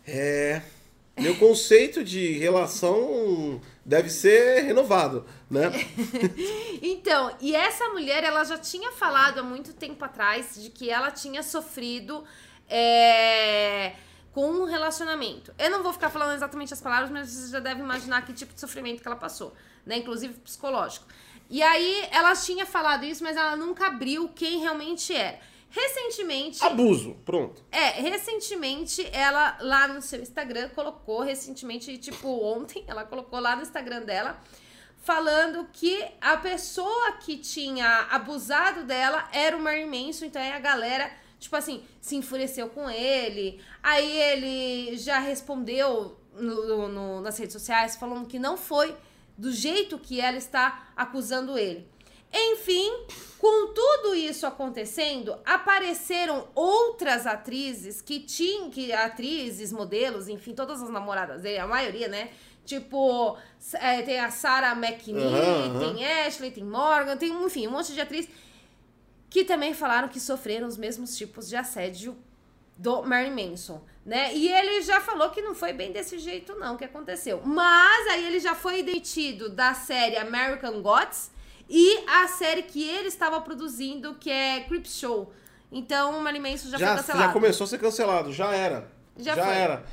É. 0.07 0.61
Meu 1.15 1.35
conceito 1.37 2.03
de 2.03 2.39
relação 2.39 3.61
deve 3.85 4.09
ser 4.09 4.63
renovado, 4.63 5.25
né? 5.49 5.71
Então, 6.81 7.35
e 7.39 7.55
essa 7.55 7.87
mulher, 7.89 8.23
ela 8.23 8.43
já 8.43 8.57
tinha 8.57 8.91
falado 8.91 9.39
há 9.39 9.43
muito 9.43 9.73
tempo 9.73 10.03
atrás 10.03 10.55
de 10.55 10.69
que 10.69 10.89
ela 10.89 11.11
tinha 11.11 11.43
sofrido 11.43 12.23
é, 12.67 13.93
com 14.31 14.49
um 14.49 14.65
relacionamento. 14.65 15.53
Eu 15.57 15.69
não 15.69 15.83
vou 15.83 15.93
ficar 15.93 16.09
falando 16.09 16.33
exatamente 16.33 16.73
as 16.73 16.81
palavras, 16.81 17.09
mas 17.09 17.29
você 17.29 17.51
já 17.51 17.59
deve 17.59 17.81
imaginar 17.81 18.25
que 18.25 18.33
tipo 18.33 18.53
de 18.53 18.59
sofrimento 18.59 19.01
que 19.01 19.07
ela 19.07 19.15
passou, 19.15 19.53
né? 19.85 19.97
Inclusive 19.97 20.33
psicológico. 20.35 21.05
E 21.49 21.61
aí, 21.61 22.07
ela 22.11 22.33
tinha 22.35 22.65
falado 22.65 23.05
isso, 23.05 23.23
mas 23.23 23.37
ela 23.37 23.55
nunca 23.55 23.87
abriu 23.87 24.29
quem 24.29 24.59
realmente 24.59 25.13
era. 25.13 25.39
Recentemente, 25.75 26.63
Abuso, 26.63 27.15
pronto. 27.25 27.63
é, 27.71 27.99
recentemente 27.99 29.03
ela 29.11 29.57
lá 29.59 29.87
no 29.87 30.03
seu 30.03 30.21
Instagram 30.21 30.69
colocou, 30.69 31.21
recentemente, 31.21 31.97
tipo 31.97 32.27
ontem, 32.43 32.83
ela 32.87 33.03
colocou 33.03 33.39
lá 33.39 33.55
no 33.55 33.63
Instagram 33.63 34.01
dela, 34.03 34.39
falando 34.97 35.67
que 35.73 36.05
a 36.21 36.37
pessoa 36.37 37.13
que 37.13 37.37
tinha 37.37 38.07
abusado 38.11 38.83
dela 38.83 39.27
era 39.33 39.57
o 39.57 39.59
Marilyn 39.59 40.05
Manson, 40.07 40.25
então 40.25 40.39
aí 40.39 40.51
a 40.51 40.59
galera, 40.59 41.11
tipo 41.39 41.55
assim, 41.55 41.83
se 41.99 42.15
enfureceu 42.15 42.69
com 42.69 42.87
ele, 42.87 43.59
aí 43.81 44.15
ele 44.21 44.95
já 44.97 45.17
respondeu 45.17 46.19
no- 46.35 46.87
no- 46.87 47.21
nas 47.21 47.35
redes 47.39 47.53
sociais 47.53 47.95
falando 47.95 48.27
que 48.27 48.37
não 48.37 48.57
foi 48.57 48.95
do 49.35 49.51
jeito 49.51 49.97
que 49.97 50.21
ela 50.21 50.37
está 50.37 50.87
acusando 50.95 51.57
ele. 51.57 51.91
Enfim, 52.33 52.91
com 53.37 53.73
tudo 53.73 54.15
isso 54.15 54.47
acontecendo, 54.47 55.37
apareceram 55.45 56.47
outras 56.55 57.27
atrizes 57.27 58.01
que 58.01 58.19
tinham, 58.19 58.69
que 58.69 58.91
atrizes, 58.91 59.71
modelos, 59.71 60.27
enfim, 60.27 60.53
todas 60.53 60.81
as 60.81 60.89
namoradas 60.89 61.41
dele, 61.43 61.59
a 61.59 61.67
maioria, 61.67 62.07
né? 62.07 62.29
Tipo, 62.65 63.37
é, 63.73 64.01
tem 64.01 64.19
a 64.19 64.31
Sarah 64.31 64.71
McNeil, 64.71 65.27
Aham, 65.27 65.75
aham. 65.81 65.93
tem 65.95 66.05
Ashley, 66.05 66.49
tem 66.51 66.63
Morgan, 66.63 67.17
tem, 67.17 67.31
enfim, 67.43 67.67
um 67.67 67.71
monte 67.71 67.93
de 67.93 67.99
atriz 68.01 68.27
que 69.29 69.43
também 69.43 69.73
falaram 69.73 70.07
que 70.07 70.19
sofreram 70.19 70.67
os 70.67 70.77
mesmos 70.77 71.17
tipos 71.17 71.49
de 71.49 71.55
assédio 71.55 72.15
do 72.77 73.03
Marilyn 73.03 73.49
Manson, 73.51 73.83
né? 74.05 74.33
E 74.33 74.47
ele 74.47 74.81
já 74.81 75.01
falou 75.01 75.29
que 75.31 75.41
não 75.41 75.53
foi 75.53 75.73
bem 75.73 75.91
desse 75.91 76.17
jeito 76.17 76.55
não 76.55 76.77
que 76.77 76.85
aconteceu. 76.85 77.41
Mas 77.43 78.07
aí 78.07 78.25
ele 78.25 78.39
já 78.39 78.55
foi 78.55 78.81
demitido 78.81 79.49
da 79.49 79.73
série 79.73 80.17
American 80.17 80.81
Gods 80.81 81.31
e 81.69 82.03
a 82.07 82.27
série 82.27 82.63
que 82.63 82.87
ele 82.87 83.07
estava 83.07 83.39
produzindo, 83.41 84.15
que 84.15 84.29
é 84.29 84.61
Creep 84.61 84.85
Show. 84.87 85.31
Então 85.71 86.17
o 86.17 86.21
Marilyn 86.21 86.51
Manson 86.51 86.69
já, 86.69 86.77
Já, 86.77 86.87
foi 86.87 86.97
cancelado. 86.97 87.25
já 87.27 87.33
começou 87.33 87.65
a 87.65 87.67
ser 87.67 87.77
cancelado, 87.79 88.31
já 88.33 88.53
era. 88.53 88.87
Já 89.17 89.35
Já, 89.35 89.43
foi. 89.45 89.53
era. 89.55 89.83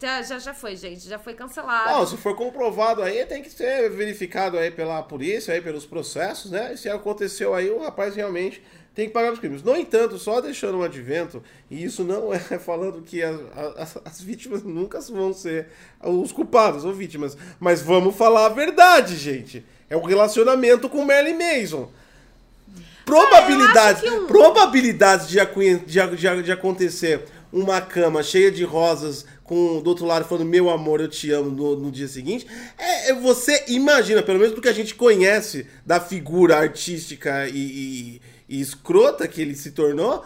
Já, 0.00 0.22
já, 0.22 0.38
já 0.38 0.54
foi, 0.54 0.76
gente. 0.76 1.06
Já 1.06 1.18
foi 1.18 1.34
cancelado. 1.34 1.90
Não, 1.90 2.06
se 2.06 2.16
for 2.16 2.34
comprovado 2.34 3.02
aí, 3.02 3.26
tem 3.26 3.42
que 3.42 3.50
ser 3.50 3.90
verificado 3.90 4.56
aí 4.56 4.70
pela 4.70 5.02
polícia, 5.02 5.52
aí 5.52 5.60
pelos 5.60 5.84
processos, 5.84 6.50
né? 6.50 6.72
E 6.72 6.76
se 6.78 6.88
aconteceu 6.88 7.54
aí, 7.54 7.68
o 7.68 7.80
rapaz 7.82 8.14
realmente 8.16 8.62
tem 8.94 9.08
que 9.08 9.12
pagar 9.12 9.30
os 9.32 9.38
crimes. 9.38 9.62
No 9.62 9.76
entanto, 9.76 10.18
só 10.18 10.40
deixando 10.40 10.78
um 10.78 10.82
advento, 10.82 11.42
e 11.70 11.84
isso 11.84 12.02
não 12.02 12.32
é 12.32 12.38
falando 12.58 13.02
que 13.02 13.22
as, 13.22 13.38
as- 13.76 13.98
as 14.04 14.20
vítimas 14.22 14.62
nunca 14.62 15.00
vão 15.02 15.34
ser 15.34 15.68
os 16.02 16.32
culpados 16.32 16.82
ou 16.84 16.94
vítimas, 16.94 17.36
mas 17.58 17.82
vamos 17.82 18.16
falar 18.16 18.46
a 18.46 18.50
verdade, 18.50 19.16
gente. 19.16 19.66
É 19.90 19.96
o 19.96 20.00
relacionamento 20.04 20.88
com 20.88 21.04
Marilyn 21.04 21.36
Manson. 21.36 21.90
Probabilidades, 23.04 24.04
É, 24.04 24.12
um- 24.12 24.26
probabilidades 24.26 25.28
de, 25.28 25.38
de, 25.38 26.16
de, 26.16 26.42
de 26.44 26.52
acontecer 26.52 27.22
uma 27.52 27.80
cama 27.80 28.22
cheia 28.22 28.50
de 28.52 28.62
rosas 28.62 29.26
com 29.42 29.80
do 29.82 29.90
outro 29.90 30.06
lado 30.06 30.24
falando 30.28 30.46
meu 30.46 30.70
amor, 30.70 31.00
eu 31.00 31.08
te 31.08 31.32
amo 31.32 31.50
no, 31.50 31.76
no 31.76 31.90
dia 31.90 32.06
seguinte. 32.06 32.46
É, 32.78 33.10
é- 33.10 33.14
você 33.14 33.64
imagina, 33.66 34.22
pelo 34.22 34.38
menos 34.38 34.54
do 34.54 34.60
que 34.62 34.68
a 34.68 34.72
gente 34.72 34.94
conhece 34.94 35.66
da 35.84 35.98
figura 35.98 36.56
artística 36.56 37.48
e, 37.48 37.56
e- 37.58 38.22
e 38.48 38.60
escrota 38.60 39.26
que 39.26 39.42
ele 39.42 39.56
se 39.56 39.72
tornou. 39.72 40.24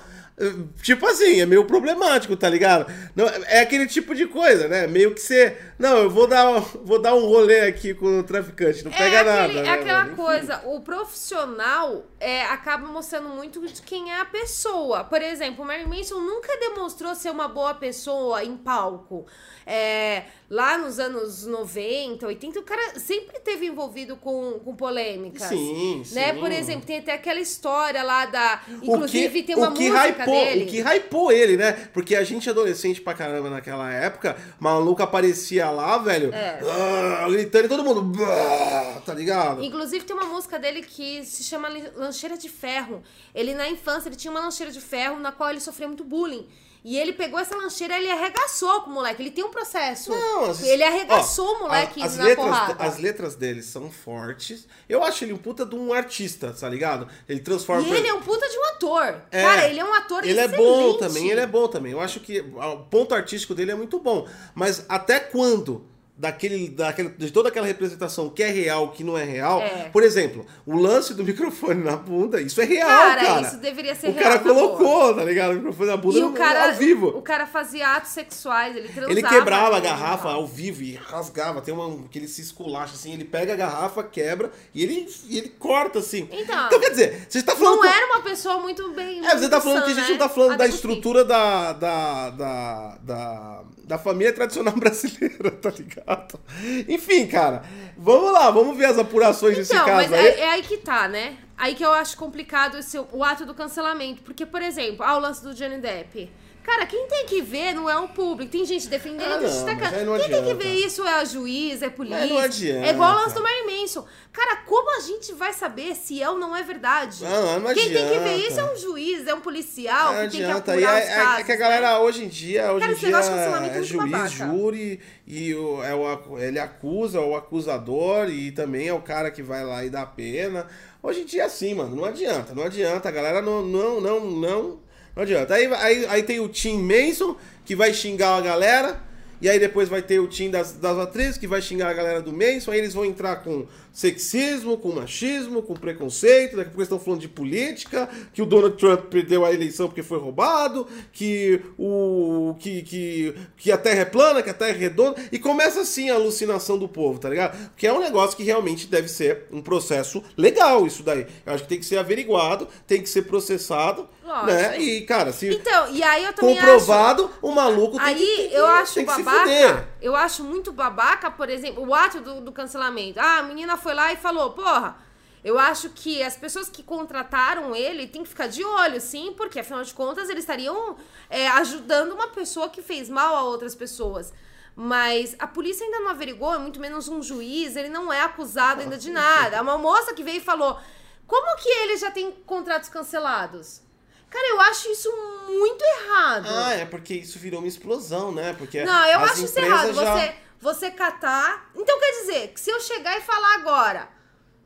Tipo 0.83 1.07
assim, 1.07 1.41
é 1.41 1.47
meio 1.47 1.65
problemático, 1.65 2.37
tá 2.37 2.49
ligado? 2.49 2.93
Não, 3.15 3.25
é 3.29 3.61
aquele 3.61 3.87
tipo 3.87 4.17
de 4.17 4.27
coisa, 4.27 4.67
né? 4.67 4.85
Meio 4.89 5.15
que 5.15 5.21
você. 5.21 5.57
Não, 5.79 5.97
eu 5.99 6.11
vou 6.11 6.27
dar, 6.27 6.61
vou 6.83 7.01
dar 7.01 7.15
um 7.15 7.25
rolê 7.27 7.61
aqui 7.61 7.95
com 7.95 8.19
o 8.19 8.23
traficante, 8.25 8.85
não 8.85 8.91
pega 8.91 9.19
é, 9.19 9.23
nada. 9.25 9.45
aquele- 9.45 9.63
né, 9.63 9.69
é 9.69 9.73
aquela 9.73 10.05
mano? 10.05 10.17
Coisa, 10.17 10.61
o 10.65 10.81
profissional 10.81 12.05
é, 12.19 12.43
acaba 12.47 12.87
mostrando 12.89 13.29
muito 13.29 13.65
de 13.65 13.81
quem 13.83 14.11
é 14.13 14.21
a 14.21 14.25
pessoa. 14.25 15.05
Por 15.05 15.23
exemplo, 15.23 15.63
o 15.63 15.67
Marilyn 15.67 15.89
Manson 15.89 16.19
nunca 16.21 16.57
demonstrou 16.59 17.15
ser 17.15 17.31
uma 17.31 17.47
boa 17.47 17.75
pessoa 17.75 18.43
em 18.43 18.57
palco. 18.57 19.27
É, 19.67 20.25
lá 20.55 20.79
nos 20.79 21.01
anos 21.01 21.45
90, 21.47 22.25
80, 22.25 22.61
o 22.61 22.63
cara 22.63 22.97
sempre 23.01 23.41
teve 23.41 23.67
envolvido 23.67 24.17
com, 24.17 24.61
com 24.65 24.77
polêmicas. 24.77 25.49
Sim, 25.49 26.05
Né? 26.13 26.33
sim. 26.33 26.39
Por 26.39 26.53
exemplo, 26.53 26.87
tem 26.87 26.99
até 26.99 27.13
aquela 27.13 27.41
história 27.41 28.03
lá 28.05 28.25
da. 28.27 28.63
Inclusive, 28.81 29.41
que, 29.41 29.47
tem 29.49 29.57
uma 29.57 29.71
o 29.71 29.75
que 29.75 29.91
música 29.91 30.09
hypou, 30.23 30.35
dele. 30.35 30.65
O 30.65 30.67
que 30.69 30.81
hypou 30.81 31.33
ele, 31.33 31.57
né? 31.57 31.73
Porque 31.93 32.15
a 32.15 32.23
gente 32.23 32.49
adolescente 32.49 33.01
pra 33.01 33.15
caramba 33.15 33.51
naquela 33.51 33.93
época, 33.93 34.37
maluco 34.61 35.03
aparecia 35.03 35.69
lá, 35.71 35.99
velho, 35.99 36.33
É. 36.33 36.61
ah, 36.63 37.27
gritando 37.29 37.65
e 37.65 37.69
todo 37.69 37.83
mundo, 37.83 38.25
ah, 38.25 39.03
tá 39.05 39.13
ligado? 39.13 39.61
Inclusive 39.65 40.05
tem 40.05 40.15
uma 40.15 40.27
música 40.27 40.57
dele 40.57 40.83
que 40.83 41.25
se 41.25 41.43
chama 41.43 41.69
Lancheira 41.97 42.39
de 42.39 42.49
Ferro. 42.49 43.03
Ele 43.35 43.55
na 43.55 43.69
infância 43.69 44.09
ele 44.09 44.17
tinha 44.17 44.31
uma 44.31 44.41
lancheira 44.41 44.71
de 44.71 44.81
ferro 44.81 45.19
na 45.19 45.33
qual 45.33 45.51
ele 45.51 45.61
sofria 45.61 45.89
muito 45.89 46.05
bullying. 46.05 46.47
E 46.85 46.99
ele 46.99 47.15
pegou 47.15 47.41
essa 47.41 47.57
lancheira 47.57 47.97
e 47.97 48.03
ele 48.03 48.11
arregaçou 48.11 48.83
com 48.83 48.91
o 48.91 48.93
moleque. 48.93 49.23
Ele 49.23 49.31
tem 49.31 49.43
um 49.43 49.49
processo. 49.51 50.11
Não, 50.11 50.51
as- 50.51 50.63
ele 50.63 50.83
arregaçou 50.85 51.47
ó, 51.47 51.57
o 51.57 51.61
moleque 51.63 52.03
a- 52.03 52.05
as 52.05 52.17
na 52.19 52.25
letras, 52.25 52.47
porrada. 52.47 52.85
As 52.85 52.99
letras 52.99 53.35
dele 53.37 53.63
são 53.63 53.91
fortes. 53.91 54.69
Eu 54.87 55.03
acho 55.03 55.25
ele 55.25 55.33
um 55.33 55.39
puta 55.39 55.65
de 55.65 55.75
um 55.75 55.95
artista, 55.95 56.53
tá 56.53 56.69
ligado? 56.69 57.09
Ele 57.27 57.41
transforma... 57.41 57.89
E 57.89 57.91
ele 57.91 58.07
é 58.07 58.13
um 58.13 58.21
puta 58.21 58.47
de 58.47 58.59
um 58.59 58.65
ator. 58.67 59.23
É. 59.31 59.43
Cara, 59.43 59.67
ele 59.69 59.81
é 59.81 59.85
um 59.85 59.95
ator 59.95 60.25
Ele 60.27 60.39
é 60.39 60.45
excelente. 60.45 60.59
bom 60.63 60.99
também, 60.99 61.31
ele 61.31 61.41
é 61.41 61.47
bom 61.47 61.69
também. 61.69 61.93
Eu 61.93 62.01
acho 62.01 62.21
que 62.21 62.41
o 62.41 62.77
ponto 62.91 63.15
artístico 63.15 63.55
dele 63.55 63.71
é 63.71 63.75
muito 63.75 63.99
bom. 63.99 64.29
Mas 64.55 64.85
até 64.87 65.19
quando 65.21 65.87
daquele, 66.17 66.69
daquele, 66.69 67.09
de 67.11 67.31
toda 67.33 67.49
aquela 67.49 67.67
representação 67.67 68.31
que 68.31 68.43
é 68.43 68.49
real, 68.49 68.93
que 68.93 69.03
não 69.03 69.19
é 69.19 69.25
real. 69.25 69.61
É. 69.61 69.89
Por 69.93 70.03
exemplo, 70.05 70.47
o 70.65 70.77
lance 70.77 71.13
do 71.13 71.25
microfone 71.25 71.83
na 71.83 71.97
bunda, 71.97 72.41
isso 72.41 72.61
é 72.61 72.65
real, 72.65 72.89
Cara, 72.89 73.25
cara. 73.25 73.41
isso 73.43 73.57
deveria 73.59 73.95
ser 73.97 74.09
o 74.11 74.13
real, 74.13 74.23
cara 74.23 74.35
na 74.37 74.43
boa. 74.55 74.77
colocou, 74.77 75.15
tá 75.15 75.25
ligado? 75.25 75.51
O 75.53 75.55
microfone 75.55 75.89
na 75.91 75.97
bunda 75.97 76.19
E 76.19 76.23
o 76.23 76.33
cara, 76.33 76.67
ao 76.71 76.75
vivo. 76.75 77.09
o 77.09 77.21
cara 77.23 77.47
fazia 77.47 77.89
atos 77.97 78.13
sexuais, 78.13 78.77
ele 78.77 78.89
transava. 78.89 79.13
Ele 79.13 79.23
quebrava 79.23 79.77
a 79.77 79.81
garrafa 79.81 80.29
ao 80.31 80.47
vivo 80.47 80.83
e 80.83 80.95
rasgava. 80.95 81.61
Tem 81.61 81.75
uma 81.75 82.07
que 82.09 82.19
ele 82.19 82.29
se 82.29 82.41
esculacha 82.43 82.95
assim, 82.95 83.13
ele 83.13 83.25
pega 83.25 83.53
a 83.53 83.57
garrafa, 83.57 84.03
quebra 84.05 84.53
e 84.73 84.83
ele, 84.85 85.09
ele 85.29 85.49
corta 85.59 85.99
assim. 85.99 86.29
Então. 86.31 86.69
quer 86.81 86.91
dizer, 86.91 87.27
você 87.29 87.39
está 87.39 87.57
falando. 87.57 87.75
Não 87.75 87.81
com- 87.83 87.87
era 87.89 88.07
uma 88.07 88.23
pessoa 88.23 88.59
muito 88.61 88.91
bem. 88.93 89.27
É, 89.27 89.37
você 89.37 89.49
tá 89.49 89.61
falando 89.61 89.81
sã, 89.81 89.85
que 89.87 89.91
a 89.91 89.95
gente 89.95 90.05
né? 90.05 90.11
não 90.11 90.19
tá 90.19 90.29
falando 90.29 90.49
da 90.51 90.55
Até 90.55 90.65
porque- 90.65 90.77
estrutura 90.77 91.25
da, 91.25 91.73
da, 91.73 92.31
da, 92.31 92.99
da, 93.03 93.63
da 93.85 93.99
família 93.99 94.33
tradicional 94.33 94.75
brasileira, 94.79 95.51
tá 95.51 95.71
ligado? 95.71 96.04
Enfim, 96.89 97.27
cara, 97.27 97.63
vamos 97.97 98.33
lá, 98.33 98.51
vamos 98.51 98.77
ver 98.77 98.87
as 98.87 98.99
apurações 98.99 99.57
desse 99.57 99.73
Então, 99.73 99.87
caso 99.87 100.11
mas 100.11 100.13
aí. 100.13 100.27
é, 100.27 100.41
é 100.41 100.51
aí 100.51 100.63
que 100.63 100.77
tá, 100.79 101.09
né? 101.09 101.37
Aí 101.57 101.75
que 101.75 101.85
eu 101.85 101.93
acho 101.93 102.17
complicado 102.17 102.79
esse, 102.79 102.99
o 102.99 103.23
ato 103.23 103.47
do 103.47 103.55
cancelamento. 103.55 104.23
Porque, 104.23 104.45
por 104.45 104.61
exemplo, 104.61 105.05
ah, 105.05 105.17
o 105.17 105.21
lance 105.21 105.43
do 105.43 105.55
Johnny 105.55 105.79
Depp. 105.79 106.31
Cara, 106.65 106.87
quem 106.87 107.07
tem 107.07 107.27
que 107.27 107.43
ver 107.43 107.75
não 107.75 107.91
é 107.91 107.97
o 107.99 108.09
público. 108.09 108.51
Tem 108.51 108.65
gente 108.65 108.89
defendendo, 108.89 109.45
Ah, 109.45 109.47
gente 109.47 109.65
não, 110.07 110.17
Quem 110.17 110.29
tem 110.31 110.43
que 110.43 110.51
adianta. 110.51 110.55
ver 110.65 110.73
isso 110.73 111.05
é 111.05 111.15
a 111.21 111.25
juiz, 111.25 111.83
é 111.83 111.87
a 111.87 111.91
polícia. 111.91 112.21
Mas 112.21 112.31
não 112.31 112.39
adianta. 112.39 112.87
É 112.87 112.91
igual 112.91 113.13
o 113.13 113.21
lance 113.21 113.35
do 113.35 113.43
Manson. 113.43 114.07
Cara, 114.33 114.57
como 114.65 114.97
a 114.97 115.01
gente 115.01 115.33
vai 115.35 115.53
saber 115.53 115.95
se 115.95 116.23
é 116.23 116.29
ou 116.29 116.39
não 116.39 116.57
é 116.57 116.63
verdade? 116.63 117.23
Não, 117.23 117.61
não 117.61 117.75
Quem 117.75 117.93
tem 117.93 118.09
que 118.09 118.19
ver 118.19 118.31
adianta. 118.35 118.49
isso 118.49 118.61
é 118.61 118.73
um 118.73 118.77
juiz, 118.77 119.27
é 119.27 119.35
um 119.35 119.41
policial 119.43 120.15
Não 120.15 120.23
que 120.25 120.31
tem 120.31 120.41
que 120.41 120.45
adianta. 120.47 120.73
apurar 120.73 120.99
E 120.99 121.03
é, 121.03 121.07
é- 121.07 121.15
casos. 121.15 121.39
é 121.41 121.45
que 121.45 121.53
a 121.53 121.57
galera 121.57 122.01
hoje 122.01 122.25
em 122.25 122.29
dia, 122.29 122.73
hoje 122.73 122.81
Cara, 122.81 122.93
em 122.93 122.97
dia 122.97 123.09
é 123.09 123.79
é 123.79 123.83
juiz, 123.83 124.11
babaca. 124.11 124.29
júri, 124.31 125.01
e 125.27 125.55
o, 125.55 125.83
é 125.85 125.95
o, 125.95 126.39
ele 126.39 126.59
acusa 126.59 127.21
o 127.21 127.37
acusador 127.37 128.31
e 128.31 128.51
também 128.51 128.89
é 128.89 128.93
o 128.95 129.03
cara 129.03 129.31
que 129.31 129.43
vai 129.43 129.63
lá 129.65 129.85
e 129.85 129.91
dá 129.91 130.05
pena. 130.07 130.67
Hoje 131.03 131.21
em 131.21 131.25
dia 131.27 131.43
é 131.43 131.45
assim, 131.45 131.75
mano. 131.75 131.95
Não 131.95 132.05
adianta, 132.07 132.55
não 132.55 132.63
adianta. 132.65 133.09
A 133.09 133.13
galera 133.13 133.43
não, 133.43 133.63
não, 133.63 134.01
não, 134.01 134.21
não, 134.25 134.81
não 135.15 135.23
adianta. 135.23 135.55
Aí, 135.55 135.67
aí, 135.75 136.07
aí 136.07 136.23
tem 136.23 136.41
o 136.41 136.49
Tim 136.49 136.79
Mason, 136.79 137.37
que 137.65 137.77
vai 137.77 137.93
xingar 137.93 138.37
a 138.37 138.41
galera. 138.41 139.01
E 139.41 139.49
aí 139.49 139.59
depois 139.59 139.89
vai 139.89 140.01
ter 140.01 140.21
o 140.21 140.27
time 140.27 140.51
das, 140.51 140.73
das 140.73 140.97
atrizes 140.97 141.37
que 141.37 141.47
vai 141.47 141.61
xingar 141.61 141.91
a 141.91 141.93
galera 141.93 142.23
do 142.23 142.33
Manson. 142.33 142.71
Aí 142.71 142.79
eles 142.79 142.95
vão 142.95 143.05
entrar 143.05 143.37
com 143.37 143.67
sexismo, 143.95 144.77
com 144.77 144.93
machismo, 144.93 145.63
com 145.63 145.75
preconceito. 145.75 146.57
Daqui 146.57 146.69
a 146.69 146.73
pouco 146.73 146.81
eles 146.81 146.87
estão 146.87 146.99
falando 146.99 147.21
de 147.21 147.29
política, 147.29 148.09
que 148.33 148.43
o 148.43 148.47
Donald 148.47 148.77
Trump 148.77 149.05
perdeu 149.05 149.45
a 149.45 149.53
eleição 149.53 149.87
porque 149.87 150.03
foi 150.03 150.19
roubado, 150.19 150.87
que 151.13 151.63
o 151.79 152.57
que, 152.59 152.83
que, 152.83 153.35
que 153.57 153.73
a 153.73 153.79
Terra 153.79 154.01
é 154.01 154.05
plana, 154.05 154.43
que 154.43 154.51
a 154.51 154.55
Terra 154.55 154.71
é 154.71 154.79
redonda. 154.79 155.23
E 155.31 155.39
começa 155.39 155.83
assim 155.83 156.11
a 156.11 156.15
alucinação 156.15 156.77
do 156.77 156.89
povo, 156.89 157.21
tá 157.21 157.31
ligado? 157.31 157.71
Que 157.77 157.87
é 157.87 157.93
um 157.93 158.01
negócio 158.01 158.37
que 158.37 158.43
realmente 158.43 158.89
deve 158.89 159.07
ser 159.07 159.47
um 159.53 159.63
processo 159.63 160.23
legal 160.37 160.87
isso 160.87 161.05
daí. 161.05 161.27
Eu 161.47 161.55
acho 161.55 161.63
que 161.63 161.69
tem 161.69 161.79
que 161.79 161.87
ser 161.87 161.99
averiguado, 161.99 162.67
tem 162.87 163.01
que 163.01 163.09
ser 163.09 163.23
processado, 163.23 164.09
Lógico. 164.25 164.47
né? 164.47 164.81
E, 164.81 165.03
cara, 165.03 165.33
se 165.33 165.49
Então, 165.49 165.91
e 165.93 166.03
aí 166.03 166.25
eu 166.25 166.33
também 166.33 166.57
comprovado, 166.57 167.31
o 167.41 167.53
maluco 167.53 167.97
tem 167.99 168.07
Aí 168.07 168.49
que, 168.49 168.55
eu 168.55 168.67
acho 168.67 169.05
babaca. 169.05 169.89
Eu 170.03 170.17
acho 170.17 170.43
muito 170.43 170.73
babaca, 170.73 171.31
por 171.31 171.49
exemplo, 171.49 171.87
o 171.87 171.95
ato 171.95 172.21
do, 172.21 172.41
do 172.41 172.53
cancelamento. 172.53 173.21
Ah, 173.21 173.39
a 173.39 173.43
menina 173.43 173.77
foi 173.85 173.95
lá 173.95 174.13
e 174.13 174.17
falou, 174.17 174.51
porra. 174.53 174.97
Eu 175.45 175.59
acho 175.59 175.91
que 175.91 176.23
as 176.23 176.37
pessoas 176.39 176.71
que 176.71 176.83
contrataram 176.83 177.77
ele 177.77 178.07
têm 178.07 178.23
que 178.23 178.31
ficar 178.31 178.47
de 178.47 178.65
olho, 178.65 178.99
sim, 178.99 179.35
porque 179.37 179.61
afinal 179.61 179.83
de 179.85 179.93
contas 179.93 180.31
eles 180.31 180.43
estariam 180.43 180.97
é, 181.29 181.47
ajudando 181.49 182.13
uma 182.13 182.29
pessoa 182.29 182.71
que 182.71 182.81
fez 182.81 183.11
mal 183.11 183.37
a 183.37 183.43
outras 183.43 183.75
pessoas. 183.75 184.33
Mas 184.75 185.37
a 185.39 185.47
polícia 185.47 185.85
ainda 185.85 186.01
não 186.01 186.09
averigou, 186.09 186.59
muito 186.59 186.81
menos 186.81 187.09
um 187.09 187.23
juiz, 187.23 187.77
ele 187.77 187.91
não 187.91 188.11
é 188.11 188.23
acusado 188.23 188.81
ainda 188.81 188.97
de 188.97 189.11
nada. 189.11 189.61
Uma 189.61 189.77
moça 189.77 190.15
que 190.15 190.25
veio 190.25 190.39
e 190.39 190.41
falou: 190.41 190.81
como 191.27 191.57
que 191.59 191.69
ele 191.69 191.99
já 191.99 192.11
tem 192.11 192.33
contratos 192.47 192.89
cancelados? 192.89 193.83
Cara, 194.31 194.49
eu 194.49 194.61
acho 194.63 194.91
isso 194.91 195.11
muito 195.47 195.85
errado. 195.85 196.47
Ah, 196.49 196.73
é 196.73 196.87
porque 196.87 197.15
isso 197.15 197.39
virou 197.39 197.61
uma 197.61 197.69
explosão, 197.69 198.33
né? 198.33 198.55
Porque 198.59 198.83
Não, 198.83 199.07
eu 199.07 199.21
as 199.21 199.33
acho 199.33 199.45
isso 199.45 199.59
errado. 199.61 199.93
já- 199.93 200.17
Você, 200.17 200.35
você 200.65 200.91
catar. 200.91 201.71
Então 201.77 202.01
quer 202.01 202.23
dizer 202.23 202.49
que 202.49 202.59
se 202.59 202.71
eu 202.71 202.81
chegar 202.81 203.17
e 203.19 203.21
falar 203.21 203.57
agora 203.57 204.09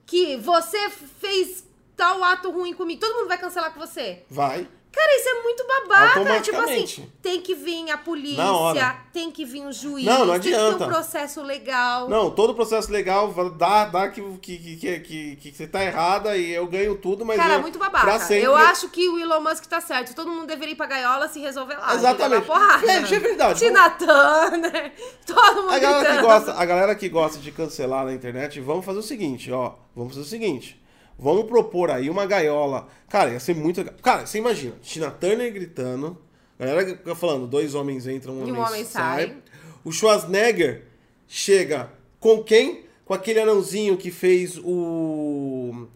que 0.07 0.37
você 0.37 0.89
fez 0.89 1.65
tal 1.97 2.23
ato 2.23 2.51
ruim 2.51 2.73
comigo, 2.73 3.01
todo 3.01 3.17
mundo 3.17 3.29
vai 3.29 3.37
cancelar 3.37 3.75
com 3.75 3.81
você. 3.81 4.25
Vai. 4.31 4.67
Cara, 4.91 5.17
isso 5.17 5.29
é 5.29 5.43
muito 5.43 5.67
babaca. 5.67 6.09
Tipo 6.09 6.19
Automaticamente. 6.21 7.01
assim, 7.01 7.13
tem 7.23 7.41
que 7.41 7.55
vir 7.55 7.91
a 7.91 7.99
polícia, 7.99 8.97
tem 9.13 9.31
que 9.31 9.45
vir 9.45 9.67
o 9.67 9.73
juiz, 9.73 10.05
Não, 10.05 10.25
não 10.25 10.33
tem 10.41 10.53
que 10.53 10.59
ter 10.59 10.75
um 10.75 10.79
processo 10.79 11.43
legal. 11.43 12.09
Não, 12.09 12.31
todo 12.31 12.55
processo 12.55 12.91
legal 12.91 13.33
dá, 13.51 13.85
dá 13.85 14.09
que, 14.09 14.21
que, 14.39 14.77
que, 14.77 15.01
que, 15.01 15.37
que, 15.37 15.53
você 15.53 15.67
tá 15.67 15.85
errada 15.85 16.37
e 16.37 16.51
eu 16.53 16.67
ganho 16.67 16.97
tudo, 16.97 17.25
mas 17.25 17.37
Cara, 17.37 17.55
eu, 17.55 17.61
muito 17.61 17.79
babaca. 17.79 18.19
sempre- 18.19 18.45
Eu 18.45 18.57
acho 18.57 18.89
que 18.89 19.09
o 19.09 19.19
Elon 19.19 19.41
Musk 19.41 19.67
tá 19.67 19.81
certo. 19.81 20.15
Todo 20.15 20.31
mundo 20.31 20.47
deveria 20.47 20.73
ir 20.73 20.77
pra 20.77 20.87
gaiola 20.87 21.29
se 21.29 21.39
resolver 21.39 21.77
lá. 21.77 21.95
Exatamente. 21.95 22.47
Porrada. 22.47 22.87
Gente, 22.87 23.15
é 23.15 23.19
verdade. 23.19 23.59
Tina 23.61 23.91
Turner, 23.91 24.93
todo 25.27 25.63
mundo 25.63 25.73
A 25.73 25.79
galera, 25.79 26.17
que 26.17 26.23
gosta, 26.23 26.53
a 26.55 26.65
galera 26.65 26.95
que 26.95 27.09
gosta 27.09 27.39
de 27.39 27.53
cancelar 27.53 28.05
na 28.07 28.15
internet, 28.15 28.59
vamos 28.61 28.85
fazer 28.85 28.99
o 28.99 29.03
seguinte, 29.03 29.53
ó. 29.53 29.75
Vamos 29.95 30.15
fazer 30.15 30.27
o 30.27 30.29
seguinte. 30.29 30.81
Vamos 31.19 31.47
propor 31.47 31.91
aí 31.91 32.09
uma 32.09 32.25
gaiola. 32.27 32.87
Cara, 33.09 33.31
ia 33.33 33.41
ser 33.41 33.55
muito. 33.55 33.85
Cara, 34.03 34.25
você 34.27 34.39
imagina, 34.39 34.75
Tina 34.83 35.11
Turner 35.11 35.53
gritando. 35.53 36.17
A 36.59 36.65
galera 36.67 36.99
falando, 37.17 37.47
dois 37.47 37.75
homens 37.75 38.07
entram, 38.07 38.35
um 38.35 38.39
E 38.41 38.43
homem, 38.51 38.55
um 38.55 38.65
homem 38.67 38.85
sai. 38.85 39.27
sai. 39.29 39.37
O 39.85 39.91
Schwarzenegger 39.93 40.85
chega 41.27 41.91
com 42.21 42.43
quem? 42.43 42.85
Com 43.05 43.15
aquele 43.15 43.41
anãozinho 43.41 43.97
que 43.97 44.11
fez 44.11 44.59
o. 44.63 45.87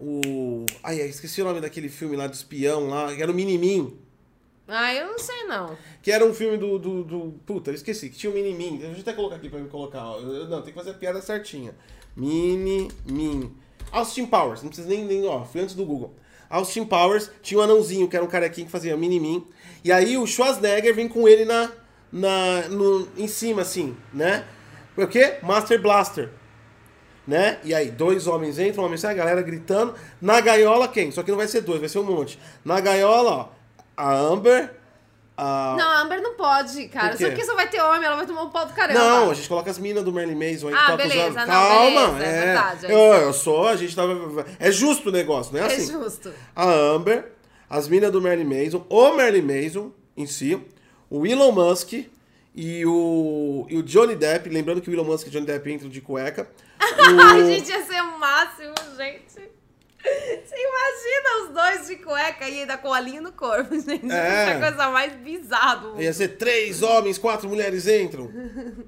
O. 0.00 0.64
Ai, 0.82 1.00
esqueci 1.02 1.42
o 1.42 1.44
nome 1.44 1.60
daquele 1.60 1.88
filme 1.88 2.16
lá 2.16 2.26
do 2.26 2.34
espião 2.34 2.88
lá, 2.88 3.14
que 3.14 3.22
era 3.22 3.30
o 3.30 3.34
Minimin. 3.34 3.96
Ah, 4.66 4.94
eu 4.94 5.06
não 5.08 5.18
sei 5.18 5.44
não. 5.44 5.76
Que 6.02 6.12
era 6.12 6.24
um 6.24 6.32
filme 6.34 6.56
do. 6.58 6.78
do, 6.78 7.02
do- 7.04 7.34
puta, 7.46 7.70
eu 7.70 7.74
esqueci, 7.74 8.08
que 8.10 8.16
tinha 8.16 8.30
o 8.30 8.34
Mini-Min. 8.34 8.76
Deixa 8.78 8.96
eu 8.96 9.00
até 9.00 9.12
colocar 9.14 9.36
aqui 9.36 9.48
pra 9.48 9.58
me 9.58 9.68
colocar. 9.68 10.04
ó. 10.04 10.20
Não, 10.20 10.60
tem 10.62 10.72
que 10.72 10.78
fazer 10.78 10.90
a 10.90 10.94
piada 10.94 11.20
certinha. 11.22 11.74
Mini-Min. 12.14 13.50
Austin 13.92 14.26
Powers, 14.26 14.62
não 14.62 14.68
precisa 14.68 14.88
nem, 14.88 15.04
nem. 15.04 15.26
Ó, 15.26 15.44
foi 15.44 15.62
antes 15.62 15.74
do 15.74 15.84
Google. 15.84 16.14
Austin 16.50 16.84
Powers 16.84 17.30
tinha 17.42 17.60
um 17.60 17.62
anãozinho, 17.62 18.08
que 18.08 18.16
era 18.16 18.24
um 18.24 18.28
carequinho 18.28 18.66
que 18.66 18.72
fazia 18.72 18.96
Mini-Min. 18.96 19.46
E 19.84 19.92
aí 19.92 20.16
o 20.16 20.26
Schwarzenegger 20.26 20.94
vem 20.94 21.08
com 21.08 21.28
ele 21.28 21.44
na. 21.44 21.70
na 22.12 22.68
no, 22.68 23.08
em 23.16 23.28
cima, 23.28 23.62
assim, 23.62 23.96
né? 24.12 24.44
O 24.96 25.06
quê? 25.06 25.36
Master 25.42 25.80
Blaster. 25.80 26.30
Né? 27.26 27.58
E 27.62 27.74
aí, 27.74 27.90
dois 27.90 28.26
homens 28.26 28.58
entram, 28.58 28.82
um 28.82 28.86
homem 28.86 28.96
sai, 28.96 29.12
a 29.12 29.16
galera 29.16 29.42
gritando. 29.42 29.94
Na 30.20 30.40
gaiola, 30.40 30.88
quem? 30.88 31.10
Só 31.10 31.22
que 31.22 31.30
não 31.30 31.36
vai 31.36 31.46
ser 31.46 31.60
dois, 31.60 31.78
vai 31.78 31.88
ser 31.88 31.98
um 31.98 32.04
monte. 32.04 32.38
Na 32.64 32.80
gaiola, 32.80 33.30
ó, 33.30 33.48
a 33.94 34.16
Amber, 34.16 34.77
a. 35.38 35.76
Não, 35.78 35.88
a 35.88 36.00
Amber 36.02 36.20
não 36.20 36.34
pode, 36.34 36.88
cara. 36.88 37.10
Por? 37.10 37.18
Só 37.18 37.28
porque 37.28 37.44
só 37.44 37.54
vai 37.54 37.68
ter 37.68 37.80
homem, 37.80 38.04
ela 38.04 38.16
vai 38.16 38.26
tomar 38.26 38.42
um 38.42 38.50
pau 38.50 38.66
do 38.66 38.72
caramba. 38.74 38.98
Não, 38.98 39.30
a 39.30 39.34
gente 39.34 39.48
coloca 39.48 39.70
as 39.70 39.78
minas 39.78 40.04
do 40.04 40.12
Merlin 40.12 40.34
Mason 40.34 40.68
aí 40.68 40.74
que 40.74 40.80
Ah, 40.80 40.86
tá 40.88 40.96
beleza, 40.96 41.22
acusando. 41.40 41.46
não, 41.46 41.68
Calma, 41.68 42.06
beleza, 42.12 42.24
é 42.24 42.28
é. 42.38 42.44
verdade, 42.44 42.86
é 42.86 42.92
eu, 42.92 42.98
eu 43.22 43.32
sou, 43.32 43.68
a 43.68 43.76
gente 43.76 43.94
tava. 43.96 44.44
É 44.58 44.70
justo 44.72 45.08
o 45.08 45.12
negócio, 45.12 45.52
não 45.54 45.60
é 45.60 45.64
É 45.64 45.66
assim? 45.76 45.92
justo. 45.92 46.32
A 46.56 46.68
Amber, 46.68 47.32
as 47.70 47.86
minas 47.88 48.10
do 48.10 48.20
Merlin 48.20 48.44
Mason, 48.64 48.84
o 48.90 49.12
Merlin 49.14 49.42
Mason 49.42 49.92
em 50.16 50.26
si, 50.26 50.60
o 51.08 51.24
Elon 51.26 51.52
Musk 51.52 51.92
e 52.54 52.84
o, 52.86 53.66
e 53.70 53.76
o 53.78 53.82
Johnny 53.84 54.16
Depp. 54.16 54.48
Lembrando 54.48 54.80
que 54.80 54.90
o 54.90 54.92
Elon 54.92 55.04
Musk 55.04 55.26
e 55.26 55.28
o 55.28 55.32
Johnny 55.32 55.46
Depp 55.46 55.70
entram 55.72 55.88
de 55.88 56.00
cueca. 56.00 56.50
Ai, 56.80 57.42
O- 57.42 57.46
gente, 57.46 57.68
ia 57.70 57.84
ser 57.84 58.00
o 58.02 58.18
máximo, 58.18 58.74
gente. 58.96 59.48
Você 60.00 60.54
imagina 60.54 61.42
os 61.44 61.54
dois 61.54 61.86
de 61.88 61.96
cueca 61.96 62.48
e 62.48 62.60
ainda 62.60 62.78
com 62.78 62.88
olhinho 62.88 63.20
no 63.20 63.32
corpo, 63.32 63.74
gente. 63.80 64.10
É. 64.10 64.42
Isso 64.42 64.50
é 64.50 64.52
a 64.54 64.60
coisa 64.60 64.90
mais 64.90 65.12
bizarra 65.16 65.74
do 65.76 65.88
mundo. 65.88 66.02
Ia 66.02 66.12
ser 66.12 66.28
três 66.36 66.82
homens, 66.82 67.18
quatro 67.18 67.48
mulheres 67.48 67.86
entram. 67.88 68.30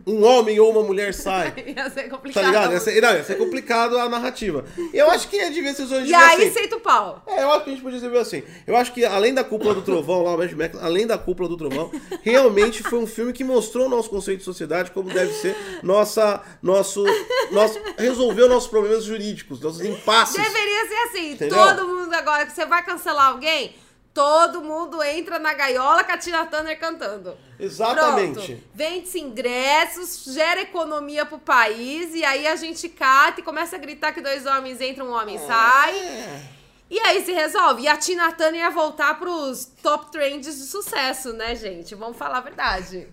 Um 0.07 0.25
homem 0.25 0.59
ou 0.61 0.71
uma 0.71 0.83
mulher 0.83 1.13
sai. 1.13 1.53
Ia 1.77 1.91
ser 1.91 2.05
Tá 2.05 2.11
complicado. 2.11 2.47
ligado? 2.47 2.73
Ia 2.73 2.81
ser, 2.81 3.01
não, 3.03 3.13
ia 3.15 3.25
ser 3.25 3.37
complicado 3.37 3.99
a 3.99 4.09
narrativa. 4.09 4.65
Eu 4.95 5.11
acho 5.11 5.29
que 5.29 5.51
devia 5.51 5.75
ser 5.75 5.83
hoje 5.83 6.07
E 6.11 6.15
aí, 6.15 6.49
aceita 6.49 6.77
o 6.77 6.81
pau. 6.81 7.23
É, 7.27 7.43
eu 7.43 7.51
acho 7.53 7.65
que 7.65 7.71
a 7.71 7.73
gente 7.73 7.83
podia 7.83 7.97
escrever 7.99 8.19
assim. 8.19 8.43
Eu 8.67 8.77
acho 8.77 8.93
que 8.93 9.05
além 9.05 9.35
da 9.35 9.43
cúpula 9.43 9.75
do 9.75 9.83
trovão, 9.83 10.23
lá 10.23 10.35
o 10.35 10.39
Mad 10.39 10.53
Max, 10.53 10.79
além 10.81 11.07
da 11.07 11.19
cúpula 11.19 11.49
do 11.49 11.57
trovão, 11.57 11.91
realmente 12.23 12.83
foi 12.83 12.99
um 13.01 13.07
filme 13.07 13.33
que 13.33 13.43
mostrou 13.45 13.87
o 13.87 13.89
nosso 13.89 14.09
conceito 14.09 14.39
de 14.39 14.45
sociedade, 14.45 14.91
como 14.93 15.13
deve 15.13 15.33
ser 15.35 15.57
nossa, 15.83 16.41
nosso, 16.63 17.05
nosso, 17.51 17.79
resolveu 17.99 18.49
nossos 18.49 18.69
problemas 18.71 19.05
jurídicos, 19.05 19.61
nossos 19.61 19.81
impasses. 19.83 20.37
Deveria 20.37 20.89
ser 20.89 21.00
assim. 21.05 21.33
Entendeu? 21.33 21.59
Todo 21.59 21.89
mundo 21.89 22.13
agora 22.15 22.47
que 22.47 22.53
você 22.53 22.65
vai 22.67 22.85
cancelar 22.85 23.29
alguém, 23.29 23.75
todo 24.13 24.63
mundo 24.63 25.03
entra 25.03 25.39
na 25.39 25.55
gaiola 25.55 26.05
com 26.05 26.13
a 26.13 26.19
Tina 26.19 26.47
Turner 26.47 26.79
cantando. 26.79 27.37
Exatamente. 27.59 28.63
Vende-se 28.75 29.21
ingressos, 29.21 30.25
gera 30.25 30.61
economia 30.61 31.25
pro 31.25 31.39
país, 31.39 32.15
e 32.15 32.25
aí 32.25 32.47
a 32.47 32.57
gente 32.57 32.89
cata 32.89 33.41
e 33.41 33.45
começa 33.45 33.77
a 33.77 33.79
gritar 33.79 34.13
que 34.13 34.21
dois 34.21 34.47
homens 34.47 34.81
entram, 34.81 35.09
um 35.09 35.13
homem 35.13 35.39
sai. 35.39 35.97
É. 35.97 36.43
E 36.91 36.99
aí 36.99 37.25
se 37.25 37.33
resolve. 37.33 37.83
E 37.83 37.89
a 37.89 37.97
Tina 37.97 38.33
Turner 38.33 38.63
ia 38.63 38.71
voltar 38.71 39.19
pros 39.19 39.67
top 39.81 40.11
trends 40.11 40.59
de 40.59 40.65
sucesso, 40.65 41.33
né, 41.33 41.55
gente? 41.55 41.95
Vamos 41.95 42.17
falar 42.17 42.39
a 42.39 42.43
verdade. 42.43 43.07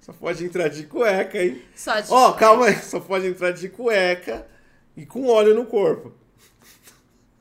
Só 0.00 0.12
pode 0.12 0.44
entrar 0.44 0.68
de 0.68 0.84
cueca, 0.84 1.42
hein? 1.42 1.62
Só 1.74 1.98
de 1.98 2.12
Ó, 2.12 2.32
calma 2.32 2.66
aí. 2.66 2.82
Só 2.82 3.00
pode 3.00 3.26
entrar 3.26 3.52
de 3.52 3.70
cueca 3.70 4.46
e 4.96 5.06
com 5.06 5.26
óleo 5.26 5.54
no 5.54 5.64
corpo. 5.64 6.12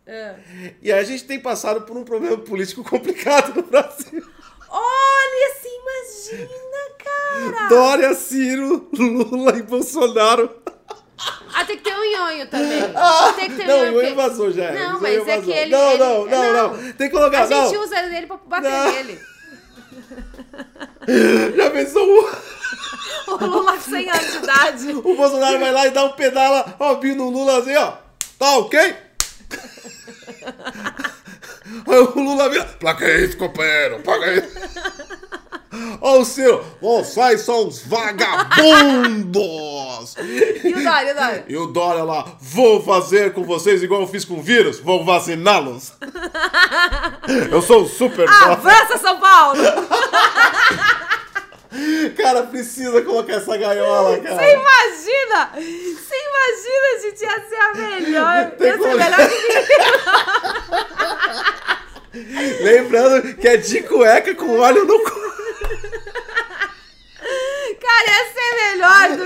É. 0.08 0.36
E 0.82 0.92
aí 0.92 1.00
a 1.00 1.04
gente 1.04 1.26
tem 1.26 1.40
passado 1.40 1.82
por 1.82 1.98
um 1.98 2.04
problema 2.04 2.38
político 2.38 2.84
complicado 2.84 3.54
no 3.56 3.64
Brasil. 3.64 4.24
Olha, 4.70 5.56
se 5.62 5.68
imagina, 5.68 7.52
cara! 7.54 7.68
Dória, 7.70 8.14
Ciro, 8.16 8.88
Lula 8.94 9.58
e 9.58 9.64
Bolsonaro. 9.64 10.50
Ah, 11.54 11.66
tem 11.66 11.78
que 11.78 11.84
ter 11.84 11.94
um 11.96 12.04
nhonho 12.12 12.48
também. 12.48 12.82
tem 13.36 13.50
que 13.50 13.56
ter 13.58 13.64
um 13.64 13.68
não, 13.68 13.78
nhonho. 13.80 13.90
o 13.90 13.94
porque- 13.94 14.08
Ian 14.10 14.16
vazou 14.16 14.52
já. 14.52 14.72
Não, 14.72 15.02
mas 15.02 15.14
Ian 15.16 15.22
é 15.22 15.26
vazou. 15.26 15.44
que 15.44 15.52
ele- 15.52 15.72
Não, 15.72 15.90
ele- 15.92 15.98
não, 16.00 16.26
não, 16.26 16.54
não. 16.54 16.54
não. 16.78 16.94
Tem 16.94 17.10
que 17.10 17.16
colocar. 17.16 17.44
A 17.44 17.48
gente 17.48 17.74
não. 17.76 17.84
usa 17.84 18.00
ele 18.00 18.28
pra 18.28 18.38
bater 18.46 18.72
Não. 18.72 18.92
nele. 18.92 19.20
Já 21.56 21.70
pensou 21.72 22.06
o, 22.08 23.34
O 23.34 23.46
Lula 23.46 23.74
com 23.74 23.82
100 23.82 24.10
anos 24.10 24.32
de 24.32 24.38
idade. 24.38 24.92
o 24.92 25.16
Bolsonaro 25.16 25.60
vai 25.60 25.72
lá 25.72 25.88
e 25.88 25.92
dá 25.92 26.04
um 26.06 26.12
pedala, 26.14 26.76
ó, 26.80 26.96
vindo 26.96 27.18
no 27.24 27.30
Lula 27.30 27.60
assim, 27.60 27.76
ó. 27.76 27.94
Tá 28.38 28.58
ok? 28.58 28.96
Aí 31.88 32.00
o 32.00 32.20
Lula 32.20 32.50
vira. 32.50 32.66
Placa 32.80 33.10
isso, 33.20 33.38
companheiro. 33.38 34.00
Placa 34.00 34.34
isso. 34.34 34.48
Ó 36.02 36.20
o 36.20 36.26
Ciro. 36.26 36.64
Ó, 36.82 37.04
sai 37.04 37.38
só 37.38 37.66
uns 37.66 37.86
vagabundos. 37.86 39.36
E 40.64 40.74
o 40.74 40.84
Dória, 40.84 41.12
o 41.12 41.16
Dória? 41.16 41.46
E 41.48 41.58
o 41.58 41.68
Dória 41.68 42.04
lá, 42.04 42.38
vou 42.40 42.82
fazer 42.84 43.34
com 43.34 43.44
vocês 43.44 43.84
igual 43.84 44.02
eu 44.02 44.08
fiz 44.08 44.26
com 44.26 44.36
o 44.36 44.42
vírus, 44.42 44.80
vou 44.80 45.06
vaciná-los. 45.06 45.94
Eu 47.52 47.62
sou 47.62 47.84
o 47.84 47.88
super 47.88 48.26
Dória. 48.26 48.54
Avança, 48.54 48.98
São 48.98 49.20
Paulo! 49.20 49.60
Cara, 52.16 52.44
precisa 52.44 53.02
colocar 53.02 53.34
essa 53.34 53.58
gaiola, 53.58 54.18
cara. 54.20 54.36
Você 54.36 54.54
imagina? 54.54 55.52
Você 55.54 56.16
imagina, 56.16 57.02
gente, 57.02 57.22
ia 57.24 57.42
ser 57.48 57.56
a 57.56 57.74
melhor. 57.74 58.54
Ia 58.60 58.78
ser 58.78 58.96
melhor 58.96 59.30
que 59.30 59.37
Que 63.40 63.48
é 63.48 63.58
de 63.58 63.84
cueca 63.84 64.36
com 64.36 64.60
óleo 64.60 64.86
no 64.86 65.00
cu. 65.00 65.28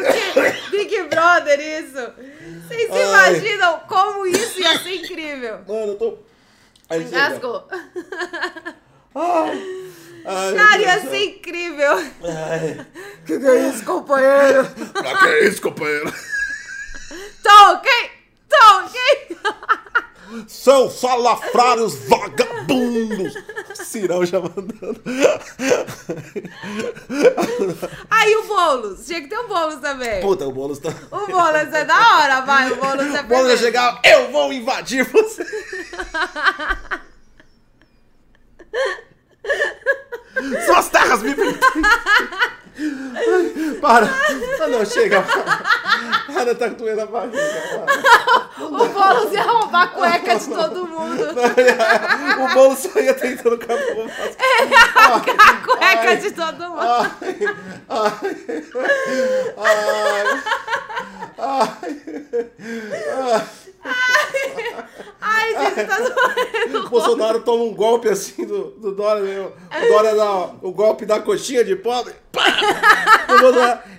que 0.01 0.72
Big 0.72 1.03
Brother 1.03 1.59
isso. 1.59 2.13
Vocês 2.67 2.89
Ai. 2.91 3.03
imaginam 3.03 3.80
como 3.88 4.26
isso 4.26 4.59
ia 4.59 4.78
ser 4.80 4.95
incrível? 4.95 5.59
Mano, 5.67 5.91
eu 5.93 5.95
tô. 5.95 6.17
Aí. 6.89 7.03
Engasgou. 7.03 7.67
Ai, 10.26 10.55
Cara, 10.55 10.82
ia 10.82 10.99
do 10.99 11.09
ser 11.09 11.24
incrível. 11.24 11.97
Ai. 12.24 12.86
Que 13.26 13.39
que 13.39 13.45
é 13.45 13.69
isso, 13.69 13.84
companheiro? 13.84 14.65
Pra 14.93 15.17
que 15.17 15.39
isso, 15.39 15.61
companheiro? 15.61 16.13
Tá 17.43 17.72
ok? 17.72 17.91
Tá 18.47 18.86
ok? 18.86 19.38
São 20.48 20.90
salafrários 20.90 21.96
vagabundos! 22.08 23.34
Cirão 23.76 24.26
já 24.26 24.40
mandando. 24.40 25.02
Aí 28.10 28.36
o 28.36 28.44
Boulos. 28.48 29.06
Tinha 29.06 29.22
que 29.22 29.28
ter 29.28 29.38
o 29.38 29.48
Boulos 29.48 29.80
também. 29.80 30.22
Puta, 30.22 30.48
o 30.48 30.52
Boulos 30.52 30.80
tá. 30.80 30.90
O 31.12 31.28
Boulos 31.28 31.74
é 31.74 31.86
da 31.86 32.18
hora, 32.18 32.42
vai. 32.42 32.72
O 32.72 32.76
Boulos 32.76 33.14
é 33.14 33.22
O 33.22 33.24
Boulos 33.24 33.60
chegava, 33.60 34.00
eu 34.04 34.32
vou 34.32 34.52
invadir 34.54 35.04
você! 35.12 35.46
Suas 40.66 40.90
terras 40.90 41.22
me 41.22 41.36
pertencem! 41.36 41.82
Ai, 42.78 43.78
Para! 43.82 44.05
Ah, 44.05 44.67
não, 44.67 44.86
chega! 44.86 45.22
Para, 46.34 46.55
tá 46.55 46.67
doendo 46.67 47.01
a 47.01 47.05
barriga. 47.05 47.38
para. 47.38 48.65
O 48.65 48.69
Boulos 48.69 49.34
ia 49.34 49.43
roubar 49.43 49.84
a 49.84 49.88
cueca 49.88 50.36
de 50.36 50.47
todo 50.47 50.88
mundo. 50.88 51.24
O 52.39 52.53
Boulos 52.53 52.80
só 52.80 52.99
ia 52.99 53.13
tentando 53.13 53.55
acabar. 53.55 53.82
A 54.95 55.19
cueca 55.65 56.15
de 56.15 56.32
todo 56.32 56.69
mundo. 56.69 56.80
Ai, 56.80 57.39
ai, 57.89 58.36
ai, 61.38 62.01
Ai, 63.09 63.61
gente, 65.60 65.88
tá 65.88 65.98
doendo. 66.00 66.86
O 66.86 66.90
Bolsonaro 66.90 67.42
toma 67.42 67.64
um 67.64 67.74
golpe 67.74 68.10
assim 68.10 68.46
do, 68.46 68.72
do 68.72 68.92
Dória, 68.94 69.22
né? 69.24 69.48
O 69.84 69.88
Dória 69.88 70.16
dá 70.16 70.50
o 70.62 70.72
golpe 70.72 71.06
da 71.06 71.20
coxinha 71.20 71.64
de 71.64 71.76
pobre. 71.76 72.14
Pá! 72.32 72.44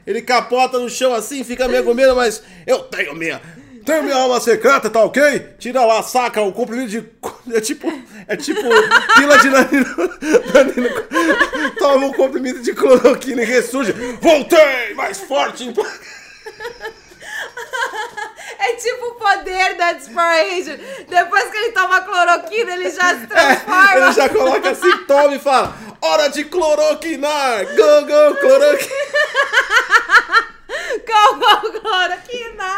Ele 0.07 0.22
capota 0.22 0.78
no 0.78 0.89
chão 0.91 1.14
assim, 1.14 1.45
fica 1.45 1.68
meio 1.68 1.85
com 1.85 1.95
medo, 1.95 2.14
mas 2.16 2.43
eu 2.66 2.80
tenho 2.80 3.14
minha. 3.14 3.41
Tenho 3.85 4.05
minha 4.05 4.14
alma 4.16 4.39
secreta, 4.41 4.89
tá 4.89 5.03
ok? 5.05 5.41
Tira 5.59 5.85
lá, 5.85 6.03
saca 6.05 6.41
o 6.41 6.53
comprimido 6.53 6.89
de. 6.89 7.05
É 7.53 7.61
tipo. 7.61 7.93
É 8.28 8.37
tipo 8.37 8.61
pila 9.16 9.39
de 9.39 9.49
nanino. 9.51 9.97
nanino- 10.55 11.72
Toma 11.78 12.07
um 12.07 12.12
comprimido 12.12 12.62
de 12.62 12.72
cloroquina 12.74 13.43
e 13.43 13.45
ressurge. 13.45 13.93
Voltei! 14.20 14.95
Mais 14.95 15.18
forte! 15.22 15.72
É 18.64 18.76
tipo 18.76 19.06
o 19.06 19.14
poder 19.14 19.74
da 19.74 19.94
Power 19.94 20.50
Ranger. 20.50 21.04
Depois 21.08 21.50
que 21.50 21.56
ele 21.56 21.72
toma 21.72 22.00
cloroquina, 22.02 22.74
ele 22.74 22.90
já 22.90 23.18
se 23.18 23.26
transforma. 23.26 23.96
Ele 23.96 24.12
já 24.12 24.28
coloca 24.28 24.70
assim, 24.70 25.04
toma 25.04 25.34
e 25.34 25.38
fala: 25.40 25.74
Hora 26.00 26.28
de 26.28 26.44
cloroquinar! 26.44 27.66
Go, 27.66 28.06
go, 28.06 28.36
cloroquina! 28.40 28.92
Com, 31.06 31.40
com 31.40 31.80
cloroquina. 31.80 32.72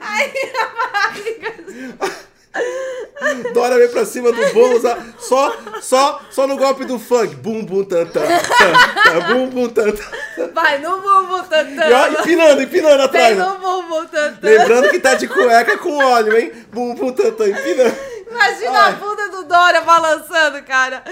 Ai, 0.00 0.32
a 0.60 0.66
barriga. 0.92 2.20
Dora 3.52 3.78
vem 3.78 3.88
pra 3.88 4.04
cima 4.04 4.32
do 4.32 4.52
Boulos, 4.52 4.84
ah, 4.84 4.98
só, 5.18 5.56
só, 5.80 6.20
só 6.30 6.46
no 6.46 6.56
golpe 6.56 6.84
do 6.84 6.98
funk. 6.98 7.36
Bum, 7.36 7.64
bum, 7.64 7.84
tan, 7.84 8.06
tan, 8.06 8.20
tan, 8.20 9.02
tan, 9.04 9.34
bum, 9.34 9.46
bum, 9.48 9.68
tan, 9.68 9.92
tan. 9.92 10.48
Vai 10.52 10.78
no 10.78 11.00
bumbum 11.00 11.36
E 11.36 11.40
ó, 11.40 11.42
tantã. 11.42 12.20
empinando, 12.20 12.62
empinando 12.62 13.02
atrás. 13.02 13.36
Né? 13.36 13.44
no 13.44 13.58
bumbum 13.58 14.06
tantã. 14.06 14.38
Lembrando 14.42 14.90
que 14.90 14.98
tá 14.98 15.14
de 15.14 15.28
cueca 15.28 15.78
com 15.78 15.98
óleo, 15.98 16.36
hein? 16.36 16.52
Bum, 16.72 16.94
bum, 16.94 17.12
tan, 17.12 17.30
tan, 17.32 17.48
empinando. 17.48 17.94
Imagina 18.30 18.78
Ai. 18.78 18.92
a 18.92 18.94
bunda 18.94 19.28
do 19.28 19.44
Dória 19.44 19.80
balançando, 19.80 20.62
cara. 20.62 21.02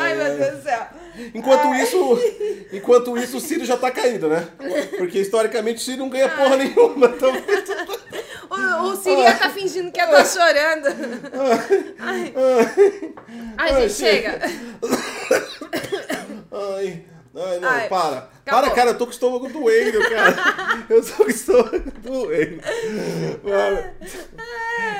Ai, 0.00 0.14
meu 0.14 0.26
ai. 0.26 0.36
Deus 0.36 0.56
do 0.56 0.62
céu. 0.62 0.86
Enquanto 1.34 1.74
isso, 1.74 2.18
enquanto 2.72 3.18
isso, 3.18 3.36
o 3.36 3.40
Ciro 3.40 3.64
já 3.64 3.76
tá 3.76 3.90
caído, 3.90 4.28
né? 4.28 4.48
Porque 4.96 5.18
historicamente 5.18 5.78
o 5.78 5.80
Ciro 5.80 5.98
não 5.98 6.08
ganha 6.08 6.28
porra 6.28 6.56
nenhuma. 6.56 7.06
Então, 7.06 7.32
O, 8.84 8.92
o 8.92 8.96
Siri 8.96 9.22
tá 9.38 9.50
fingindo 9.50 9.90
que 9.92 10.00
eu 10.00 10.08
tô 10.08 10.24
chorando. 10.24 10.86
Ai, 11.98 12.34
Ai 13.56 13.80
gente, 13.82 13.92
chega. 13.94 14.40
Ai, 16.52 17.04
ai, 17.36 17.58
não, 17.58 17.68
Ai, 17.68 17.88
para. 17.88 18.18
acabou. 18.18 18.62
Para, 18.62 18.70
cara, 18.70 18.90
eu 18.90 18.98
tô 18.98 19.04
com 19.06 19.10
o 19.10 19.14
estômago 19.14 19.48
doendo, 19.48 19.98
cara. 20.08 20.84
Eu 20.88 21.04
tô 21.04 21.12
com 21.14 21.24
o 21.24 21.30
estômago 21.30 21.90
doendo. 22.00 22.62
Mano. 23.42 23.94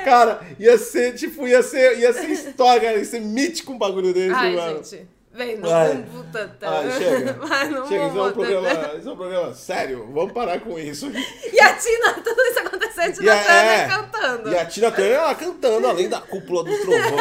Cara, 0.04 0.40
ia 0.58 0.76
ser, 0.76 1.14
tipo, 1.14 1.46
ia 1.46 1.62
ser, 1.62 1.98
ia 1.98 2.12
ser 2.12 2.28
história, 2.30 2.80
cara, 2.80 2.98
ia 2.98 3.04
ser 3.04 3.20
mítico 3.20 3.72
um 3.72 3.78
bagulho 3.78 4.12
desse, 4.12 4.34
Ai, 4.34 4.56
mano. 4.56 4.82
gente. 4.82 5.06
Vem 5.34 5.56
no 5.58 5.68
Ai. 5.68 6.04
tantã. 6.32 6.68
Ai, 6.68 6.90
chega. 6.92 7.32
Vai 7.44 7.68
no 7.68 7.88
Chega, 7.88 8.06
isso 8.06 8.18
é 8.18 8.22
um 8.22 8.32
programa, 8.32 8.94
isso 8.98 9.08
é 9.08 9.12
um 9.12 9.16
programa 9.16 9.54
sério. 9.54 10.08
Vamos 10.12 10.32
parar 10.32 10.60
com 10.60 10.78
isso. 10.78 11.10
E 11.10 11.60
a 11.60 11.74
Tina, 11.74 12.12
tudo 12.14 12.40
isso 12.42 12.58
acontecendo, 12.60 13.10
E 13.10 13.12
Tina 13.14 13.34
a, 13.34 13.38
Turner 13.44 13.80
é, 13.80 13.88
cantando. 13.88 14.50
e 14.52 14.56
a 14.56 14.64
Tina 14.64 14.90
Turner, 14.92 15.12
ela 15.12 15.34
cantando 15.34 15.86
além 15.88 16.08
da 16.08 16.20
cúpula 16.20 16.62
do 16.62 16.78
trovão. 16.78 17.18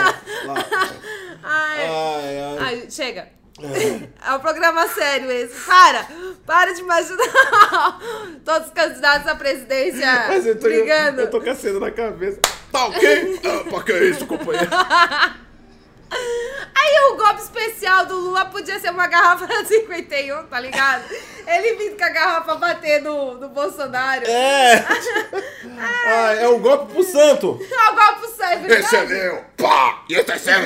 Ai. 1.43 1.87
Ai, 1.87 2.39
ai. 2.39 2.57
Ai, 2.59 2.85
chega. 2.89 3.27
É 4.25 4.31
um 4.33 4.39
programa 4.39 4.87
sério 4.89 5.31
esse. 5.31 5.59
Para! 5.65 6.07
Para 6.45 6.73
de 6.73 6.81
imaginar 6.81 7.17
todos 8.43 8.67
os 8.67 8.73
candidatos 8.73 9.27
à 9.27 9.35
presidência 9.35 10.25
Mas 10.27 10.45
eu 10.45 10.55
tô, 10.55 10.61
brigando. 10.67 11.21
eu 11.21 11.29
tô 11.29 11.39
com 11.39 11.49
a 11.49 11.55
cena 11.55 11.79
na 11.79 11.91
cabeça. 11.91 12.39
Tá 12.71 12.87
ok? 12.87 13.39
Ah, 13.43 13.69
pra 13.69 13.83
que 13.83 13.93
isso, 14.05 14.25
companheiro? 14.27 14.69
Aí 16.75 17.11
o 17.11 17.15
golpe 17.15 17.41
especial 17.41 18.05
do 18.05 18.15
Lula 18.15 18.45
podia 18.45 18.79
ser 18.79 18.91
uma 18.91 19.07
garrafa 19.07 19.47
51, 19.65 20.47
tá 20.47 20.59
ligado? 20.59 21.03
Ele 21.45 21.75
vindo 21.75 21.97
com 21.97 22.03
a 22.03 22.09
garrafa 22.09 22.55
bater 22.55 23.01
no, 23.01 23.35
no 23.35 23.49
Bolsonaro. 23.49 24.25
É! 24.25 24.83
Ah, 26.05 26.33
é 26.33 26.47
o 26.47 26.59
golpe 26.59 26.93
pro 26.93 27.03
santo. 27.03 27.59
É 27.59 27.89
o 27.89 27.95
golpe 27.95 28.27
sério, 28.35 28.61
verdade? 28.61 28.85
Esse 28.85 28.95
é 28.95 29.05
meu! 29.05 29.45
Pá! 29.57 30.03
E 30.09 30.15
esse 30.15 30.31
é 30.31 30.37
seu! 30.37 30.53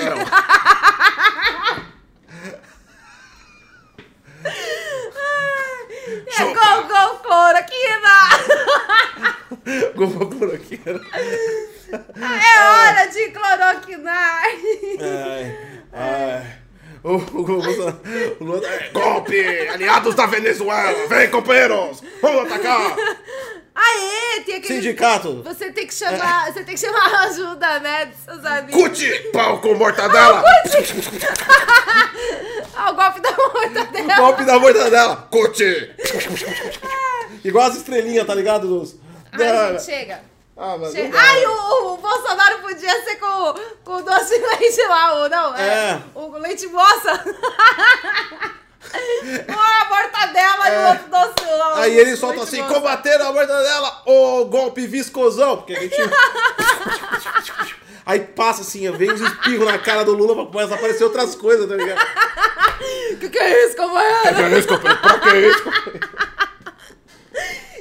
É 6.39 6.43
gol, 6.43 6.83
gol, 6.83 7.19
cloroquina! 7.19 8.15
Gol 9.95 10.29
cloroquina. 10.29 11.01
É 11.91 12.59
hora 12.63 13.05
de 13.07 13.29
cloroquinar! 13.31 14.43
Ai, 15.01 15.57
ai. 15.93 16.57
O, 17.03 17.13
o, 17.15 17.19
Bolsonaro- 17.43 18.01
o 18.39 18.43
Lula- 18.43 18.67
é, 18.67 18.89
golpe! 18.89 19.39
Aliados 19.69 20.15
da 20.15 20.25
Venezuela! 20.25 21.07
Vem, 21.07 21.29
companheiros! 21.29 22.03
Vamos 22.21 22.51
atacar! 22.51 22.95
Aê, 23.75 24.41
tem 24.41 24.55
aquele... 24.55 24.73
Sindicato! 24.81 25.43
Você 25.43 25.71
tem 25.71 25.85
que 25.88 25.93
chamar, 25.93 26.51
você 26.51 26.63
tem 26.63 26.73
que 26.75 26.81
chamar 26.81 27.13
a 27.13 27.19
ajuda, 27.25 27.79
né, 27.79 28.05
dos 28.07 28.17
seus 28.25 28.43
amigos. 28.45 28.81
Cuti! 28.81 29.29
Pau 29.31 29.61
com 29.61 29.75
mortadela! 29.75 30.43
Ah, 32.75 32.91
o 32.91 32.95
golpe 32.95 33.21
da 33.21 33.31
mortadela. 33.31 34.15
Golpe 34.15 34.43
da 34.45 34.59
mortadela! 34.59 35.15
Cuti! 35.31 35.91
Igual 37.43 37.67
as 37.67 37.77
estrelinhas, 37.77 38.25
tá 38.27 38.35
ligado? 38.35 38.67
Dos... 38.67 38.95
Ai, 39.31 39.71
gente, 39.73 39.83
chega. 39.83 40.21
Ah, 40.57 40.75
mas 40.77 40.91
Che-. 40.91 41.11
Ai, 41.13 41.45
o, 41.45 41.93
o 41.93 41.97
Bolsonaro 41.97 42.59
podia 42.59 43.03
ser 43.03 43.17
com, 43.17 43.53
com 43.83 43.95
o 43.97 44.01
doce 44.01 44.39
de 44.39 44.45
leite 44.45 44.81
lá, 44.87 45.23
o 45.23 45.29
não, 45.29 45.55
é, 45.55 45.67
É. 45.91 46.01
o 46.15 46.29
leite 46.37 46.65
moça. 46.67 47.23
Uma 49.47 49.85
mortadela 49.89 50.69
e 50.69 50.77
o 50.77 50.87
outro 50.89 51.09
doce. 51.09 51.33
o 51.45 51.79
É. 51.79 51.83
Aí 51.83 51.97
ele 51.99 52.15
solta 52.15 52.41
assim, 52.43 52.61
moça. 52.61 52.73
combater 52.73 53.21
a 53.21 53.31
mortadela, 53.31 54.01
ô 54.05 54.45
golpe 54.45 54.87
viscosão, 54.87 55.57
porque 55.57 55.73
a 55.73 55.79
gente... 55.81 55.95
Aí 58.05 58.21
passa 58.21 58.61
assim, 58.61 58.89
vem 58.91 59.11
uns 59.11 59.19
espirros 59.19 59.67
na 59.69 59.77
cara 59.77 60.05
do 60.05 60.13
Lula 60.13 60.33
pra 60.33 60.45
começar 60.45 60.75
a 60.75 60.77
aparecer 60.77 61.03
outras 61.03 61.35
coisas, 61.35 61.67
tá 61.67 61.75
ligado? 61.75 61.99
Que 63.19 63.29
que 63.29 63.39
é 63.39 63.65
isso, 63.65 63.75
companheiro? 63.75 64.57
Isso, 64.57 64.67
companheiro, 64.67 65.01
pra 65.01 65.19
que 65.19 65.38
isso, 65.39 65.63
companheiro? 65.63 66.09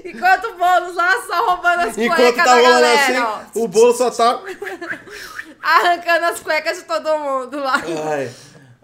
Enquanto 0.04 0.44
o 0.46 0.54
Boulos 0.54 0.94
lá 0.96 1.20
só 1.26 1.46
roubando 1.50 1.80
as 1.80 1.84
Enquanto 1.96 2.36
tá 2.36 2.44
da 2.44 2.54
rolando 2.54 2.80
galera, 2.80 3.22
assim, 3.22 3.60
o 3.60 3.68
bolo 3.68 3.94
só 3.94 4.10
tá... 4.10 4.40
Arrancando 5.62 6.26
as 6.26 6.40
cuecas 6.40 6.78
de 6.78 6.84
todo 6.84 7.18
mundo 7.18 7.58
lá. 7.58 7.74
Ai, 7.74 8.30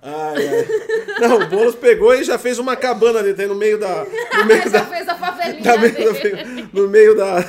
ai, 0.02 0.48
ai. 0.48 0.66
Não, 1.20 1.36
o 1.36 1.46
Boulos 1.46 1.76
pegou 1.76 2.12
e 2.12 2.24
já 2.24 2.36
fez 2.36 2.58
uma 2.58 2.74
cabana 2.74 3.20
ali, 3.20 3.34
tem 3.34 3.46
no 3.46 3.54
meio 3.54 3.78
da... 3.78 4.04
No 4.34 4.44
meio 4.46 4.62
Já 4.62 4.68
da... 4.80 4.86
fez 4.86 5.08
a 5.08 5.14
favelinha 5.14 5.76
No 5.76 5.80
meio, 5.80 6.12
dele. 6.12 6.68
no 6.72 6.88
meio 6.88 7.16
da, 7.16 7.44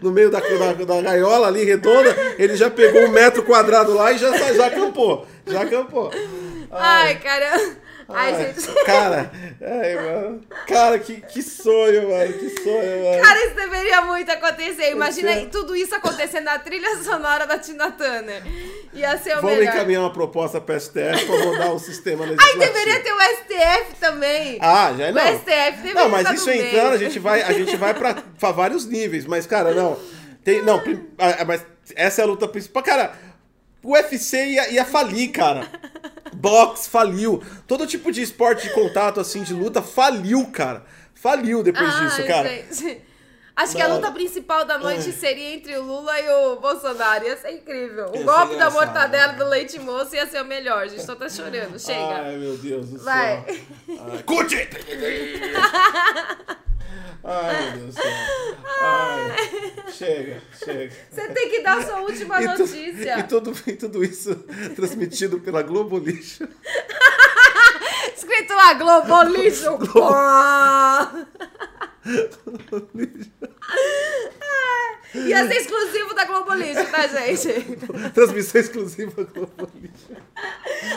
no 0.00 0.10
meio 0.10 0.30
da, 0.30 0.40
da, 0.40 0.72
da 0.72 1.02
gaiola 1.02 1.46
ali, 1.48 1.62
redonda, 1.62 2.16
ele 2.38 2.56
já 2.56 2.70
pegou 2.70 3.02
um 3.02 3.10
metro 3.10 3.42
quadrado 3.42 3.92
lá 3.92 4.12
e 4.12 4.16
já, 4.16 4.34
já 4.54 4.66
acampou. 4.66 5.26
Já 5.46 5.60
acampou. 5.60 6.10
Ai, 6.70 7.16
cara. 7.16 7.76
Ai, 8.08 8.34
Ai, 8.34 8.54
gente. 8.54 8.84
Cara, 8.84 9.30
ai, 9.62 9.94
mano. 9.94 10.40
Cara, 10.68 10.98
que, 10.98 11.20
que 11.22 11.42
sonho, 11.42 12.10
mano. 12.10 12.32
Que 12.34 12.50
sonho, 12.62 13.04
mano. 13.04 13.22
Cara, 13.22 13.46
isso 13.46 13.54
deveria 13.54 14.00
muito 14.02 14.30
acontecer. 14.30 14.90
Imagina 14.90 15.30
é- 15.30 15.46
tudo 15.46 15.74
isso 15.74 15.94
acontecendo 15.94 16.44
na 16.44 16.58
trilha 16.58 16.96
sonora 17.02 17.46
da 17.46 17.58
Tina 17.58 17.90
Turner. 17.90 18.42
Ia 18.92 19.16
ser 19.18 19.38
o 19.38 19.40
Vamos 19.40 19.56
melhor. 19.58 19.74
encaminhar 19.74 20.02
uma 20.02 20.12
proposta 20.12 20.60
pra 20.60 20.76
STF 20.78 21.24
pra 21.26 21.36
mudar 21.38 21.72
o 21.72 21.78
sistema 21.78 22.24
Ai, 22.24 22.30
legislativo. 22.30 22.60
deveria 22.60 23.00
ter 23.00 23.12
o 23.12 23.20
STF 23.22 23.94
também. 24.00 24.58
Ah, 24.60 24.94
já 24.96 25.08
o 25.08 25.12
não. 25.12 25.22
STF 25.22 25.76
deveria 25.82 25.94
Não, 25.94 26.08
mas 26.10 26.30
isso 26.30 26.50
entrando, 26.50 26.92
a 26.92 26.98
gente 26.98 27.18
vai, 27.18 27.42
a 27.42 27.52
gente 27.52 27.76
vai 27.76 27.94
pra, 27.94 28.14
pra 28.38 28.52
vários 28.52 28.84
níveis. 28.86 29.24
Mas, 29.26 29.46
cara, 29.46 29.72
não. 29.72 29.98
Tem, 30.44 30.60
não, 30.62 30.82
ah, 31.18 31.44
mas 31.46 31.64
essa 31.96 32.20
é 32.20 32.24
a 32.24 32.26
luta 32.26 32.46
principal. 32.46 32.82
Cara, 32.82 33.14
o 33.82 33.92
UFC 33.94 34.44
ia, 34.44 34.70
ia 34.70 34.84
falir, 34.84 35.28
cara. 35.32 35.66
Box 36.44 36.86
faliu. 36.86 37.42
Todo 37.66 37.86
tipo 37.86 38.12
de 38.12 38.20
esporte 38.20 38.68
de 38.68 38.74
contato, 38.74 39.18
assim, 39.18 39.42
de 39.42 39.54
luta, 39.54 39.80
faliu, 39.80 40.46
cara. 40.52 40.84
Faliu 41.14 41.62
depois 41.62 41.88
Ai, 41.88 42.06
disso, 42.06 42.26
cara. 42.26 42.48
gente. 42.48 43.00
Acho 43.56 43.76
que 43.76 43.82
a 43.82 43.86
luta 43.86 44.10
principal 44.10 44.64
da 44.64 44.76
noite 44.78 45.12
seria 45.12 45.54
entre 45.54 45.76
o 45.76 45.82
Lula 45.82 46.20
e 46.20 46.28
o 46.28 46.56
Bolsonaro. 46.56 47.24
Ia 47.24 47.36
ser 47.36 47.52
incrível. 47.52 48.10
O 48.12 48.16
Ia 48.16 48.24
golpe 48.24 48.56
da 48.56 48.68
mortadela 48.68 49.32
do 49.34 49.44
leite 49.48 49.78
moço 49.78 50.14
ia 50.16 50.26
ser 50.26 50.42
o 50.42 50.44
melhor. 50.44 50.82
A 50.82 50.86
gente 50.88 51.02
só 51.04 51.14
tá 51.14 51.28
chorando. 51.28 51.78
Chega. 51.78 52.00
Ai, 52.24 52.36
meu 52.36 52.56
Deus 52.56 52.88
do 52.88 52.98
Vai. 52.98 53.44
céu. 53.46 53.56
Ai, 54.10 54.22
Curte! 54.24 54.68
Ai, 57.22 57.70
meu 57.70 57.72
Deus 57.80 57.94
do 57.94 58.02
céu. 58.02 58.12
Ai, 58.82 59.36
chega, 59.92 60.42
chega. 60.64 60.92
Você 61.10 61.28
tem 61.28 61.48
que 61.50 61.60
dar 61.62 61.82
sua 61.84 62.00
última 62.00 62.42
E, 62.42 62.48
tu- 62.54 62.58
notícia. 62.58 63.18
e 63.18 63.22
tudo, 63.22 63.52
e 63.68 63.72
tudo 63.76 64.04
isso 64.04 64.34
transmitido 64.74 65.38
pela 65.40 65.62
Globo 65.62 65.98
Lixo. 65.98 66.46
Escrito 68.16 68.52
lá, 68.52 68.74
Globo 68.74 69.22
Lixo. 69.22 69.78
Pô. 72.70 72.80
Ia 75.14 75.46
ser 75.46 75.56
exclusivo 75.58 76.12
da 76.14 76.24
Globo 76.24 76.52
Lixo, 76.54 76.84
tá, 76.90 77.06
gente? 77.06 77.76
Transmissão 78.12 78.60
exclusiva 78.60 79.24
Globo 79.32 79.70
Lixo. 79.80 80.10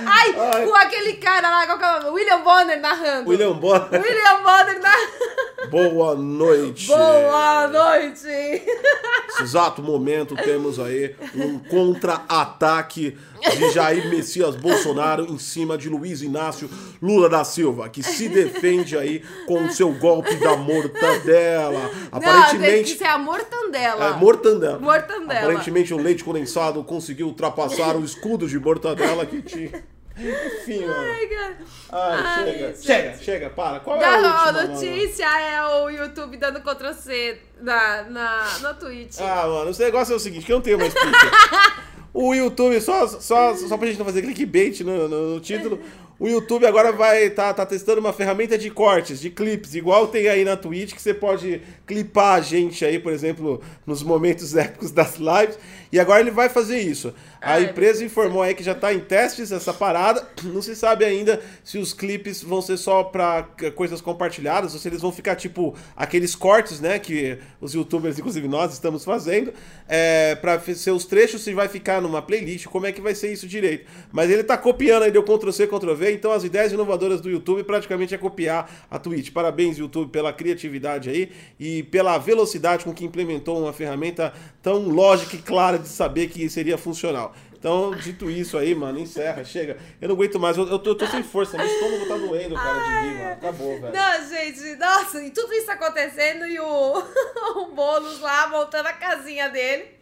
Ai, 0.05 0.35
Ai. 0.35 0.65
com 0.65 0.75
aquele 0.75 1.13
cara 1.13 1.49
lá, 1.49 1.65
qual 1.67 1.77
que 1.77 1.85
é 1.85 1.87
o 1.87 1.99
nome? 2.03 2.09
William 2.19 2.41
Bonner 2.41 2.81
narrando. 2.81 3.29
William 3.29 3.53
Bonner, 3.53 4.01
William 4.01 4.43
Bonner 4.43 4.81
narrando. 4.81 5.69
boa 5.69 6.15
noite. 6.15 6.87
Boa 6.87 7.67
noite. 7.67 8.25
Nesse 8.25 9.43
exato 9.43 9.83
momento 9.83 10.35
temos 10.35 10.79
aí 10.79 11.15
um 11.35 11.59
contra-ataque 11.59 13.17
de 13.55 13.71
Jair 13.71 14.09
Messias 14.09 14.55
Bolsonaro 14.55 15.25
em 15.25 15.37
cima 15.37 15.77
de 15.77 15.89
Luiz 15.89 16.21
Inácio 16.23 16.67
Lula 17.01 17.29
da 17.29 17.43
Silva, 17.43 17.87
que 17.87 18.01
se 18.01 18.27
defende 18.27 18.97
aí 18.97 19.23
com 19.45 19.65
o 19.65 19.71
seu 19.71 19.91
golpe 19.93 20.35
da 20.37 20.55
mortadela. 20.57 20.96
Não, 21.01 21.19
tem 21.21 21.21
que 21.21 22.07
Aparentemente. 22.11 22.97
ser 22.97 23.03
a 23.05 23.17
mortandela. 23.17 24.05
É, 24.05 24.13
mortandela. 24.13 24.79
Mortandela. 24.79 25.39
Aparentemente 25.39 25.93
o 25.93 25.97
leite 25.97 26.23
condensado 26.23 26.83
conseguiu 26.83 27.27
ultrapassar 27.27 27.95
o 27.95 28.03
escudo 28.03 28.47
de 28.47 28.59
mortadela 28.59 29.25
que 29.25 29.41
tinha. 29.41 29.83
Enfim, 30.19 30.79
mano. 30.83 30.95
Ai, 30.99 31.27
cara. 31.27 31.57
Ai, 31.91 32.19
Ai, 32.25 32.45
chega, 32.45 32.67
gente. 32.73 32.85
chega, 32.85 33.17
chega, 33.19 33.49
para. 33.51 33.79
Qual 33.81 33.97
é 33.97 33.99
Da- 33.99 34.07
a 34.07 34.13
a 34.13 34.17
última, 34.45 34.51
mano? 34.63 34.73
notícia 34.73 35.25
é 35.41 35.63
o 35.83 35.89
YouTube 35.89 36.37
dando 36.37 36.59
Ctrl 36.61 36.91
C 36.93 37.37
na, 37.61 38.01
na, 38.03 38.59
na 38.61 38.73
Twitch. 38.73 39.19
Ah, 39.19 39.45
mano, 39.47 39.69
esse 39.69 39.83
negócio 39.83 40.13
é 40.13 40.15
o 40.15 40.19
seguinte, 40.19 40.43
que 40.45 40.51
eu 40.51 40.55
não 40.55 40.63
tenho 40.63 40.79
mais 40.79 40.91
pitch. 40.91 41.03
o 42.11 42.33
YouTube, 42.33 42.81
só, 42.81 43.07
só, 43.07 43.55
só 43.55 43.77
pra 43.77 43.87
gente 43.87 43.99
não 43.99 44.05
fazer 44.05 44.23
clickbait 44.23 44.79
no, 44.81 45.07
no, 45.07 45.33
no 45.35 45.39
título, 45.39 45.79
o 46.19 46.27
YouTube 46.27 46.65
agora 46.65 46.91
vai 46.91 47.29
tá, 47.29 47.53
tá 47.53 47.65
testando 47.65 47.99
uma 47.99 48.11
ferramenta 48.11 48.57
de 48.57 48.71
cortes, 48.71 49.19
de 49.19 49.29
clipes, 49.29 49.75
igual 49.75 50.07
tem 50.07 50.27
aí 50.27 50.43
na 50.43 50.57
Twitch, 50.57 50.93
que 50.93 51.01
você 51.01 51.13
pode 51.13 51.61
clipar 51.85 52.35
a 52.35 52.41
gente 52.41 52.83
aí, 52.83 52.97
por 52.97 53.11
exemplo, 53.11 53.61
nos 53.85 54.01
momentos 54.01 54.55
épicos 54.55 54.91
das 54.91 55.17
lives, 55.17 55.59
e 55.91 55.99
agora 55.99 56.19
ele 56.21 56.31
vai 56.31 56.49
fazer 56.49 56.79
isso. 56.79 57.13
A 57.41 57.53
Ai, 57.53 57.65
empresa 57.65 58.03
informou 58.03 58.41
aí 58.41 58.53
que 58.53 58.63
já 58.63 58.73
tá 58.75 58.93
em 58.93 58.99
testes 58.99 59.51
essa 59.51 59.73
parada, 59.73 60.27
não 60.43 60.61
se 60.61 60.75
sabe 60.75 61.05
ainda 61.05 61.39
se 61.63 61.77
os 61.77 61.93
clipes 61.93 62.41
vão 62.41 62.61
ser 62.61 62.77
só 62.77 63.03
pra 63.03 63.47
c- 63.59 63.71
coisas 63.71 64.01
compartilhadas, 64.01 64.73
ou 64.73 64.79
se 64.79 64.87
eles 64.87 65.01
vão 65.01 65.11
ficar 65.11 65.35
tipo 65.35 65.75
aqueles 65.95 66.35
cortes, 66.35 66.79
né, 66.79 66.97
que 66.99 67.37
os 67.61 67.73
youtubers, 67.73 68.17
inclusive 68.19 68.47
nós, 68.47 68.73
estamos 68.73 69.05
fazendo, 69.05 69.53
é, 69.87 70.37
fe- 70.63 70.75
ser 70.75 70.91
os 70.91 71.05
trechos, 71.05 71.43
se 71.43 71.53
vai 71.53 71.67
ficar 71.67 72.01
numa 72.01 72.21
playlist, 72.21 72.65
como 72.65 72.85
é 72.85 72.91
que 72.91 72.99
vai 73.01 73.13
ser 73.15 73.31
isso 73.31 73.47
direito. 73.47 73.85
Mas 74.11 74.29
ele 74.29 74.43
tá 74.43 74.57
copiando 74.57 75.03
aí, 75.03 75.11
deu 75.11 75.23
Ctrl-C, 75.23 75.67
Ctrl-V, 75.67 76.11
então 76.13 76.31
as 76.31 76.43
ideias 76.43 76.71
inovadoras 76.71 77.21
do 77.21 77.29
YouTube 77.29 77.63
praticamente 77.63 78.13
é 78.13 78.17
copiar 78.17 78.69
a 78.89 78.97
Twitch. 78.99 79.31
Parabéns, 79.31 79.77
YouTube, 79.77 80.11
pela 80.11 80.33
criatividade 80.33 81.09
aí 81.09 81.31
e 81.59 81.83
pela 81.83 82.17
velocidade 82.17 82.83
com 82.83 82.93
que 82.93 83.05
implementou 83.05 83.61
uma 83.61 83.71
ferramenta 83.73 84.33
tão 84.61 84.87
lógica 84.89 85.35
e 85.35 85.39
clara 85.39 85.76
de 85.77 85.87
saber 85.87 86.27
que 86.29 86.49
seria 86.49 86.77
funcional. 86.77 87.33
Então, 87.53 87.91
dito 87.91 88.29
isso 88.29 88.57
aí, 88.57 88.75
mano, 88.75 88.99
encerra, 88.99 89.43
chega. 89.43 89.77
Eu 89.99 90.09
não 90.09 90.15
aguento 90.15 90.39
mais, 90.39 90.55
eu, 90.57 90.67
eu, 90.67 90.77
tô, 90.77 90.91
eu 90.91 90.95
tô 90.95 91.07
sem 91.07 91.23
força, 91.23 91.57
meu 91.57 91.65
estômago 91.65 92.07
tá 92.07 92.15
doendo, 92.17 92.55
cara, 92.55 92.79
de 92.79 93.07
rir, 93.07 93.17
mano. 93.17 93.31
Acabou, 93.33 93.81
velho. 93.81 93.93
Não, 93.93 94.29
gente, 94.29 94.75
nossa, 94.75 95.23
e 95.23 95.31
tudo 95.31 95.53
isso 95.53 95.71
acontecendo 95.71 96.45
e 96.45 96.59
o, 96.59 97.03
o 97.57 97.65
Boulos 97.73 98.19
lá 98.19 98.47
montando 98.47 98.87
a 98.89 98.93
casinha 98.93 99.49
dele. 99.49 99.97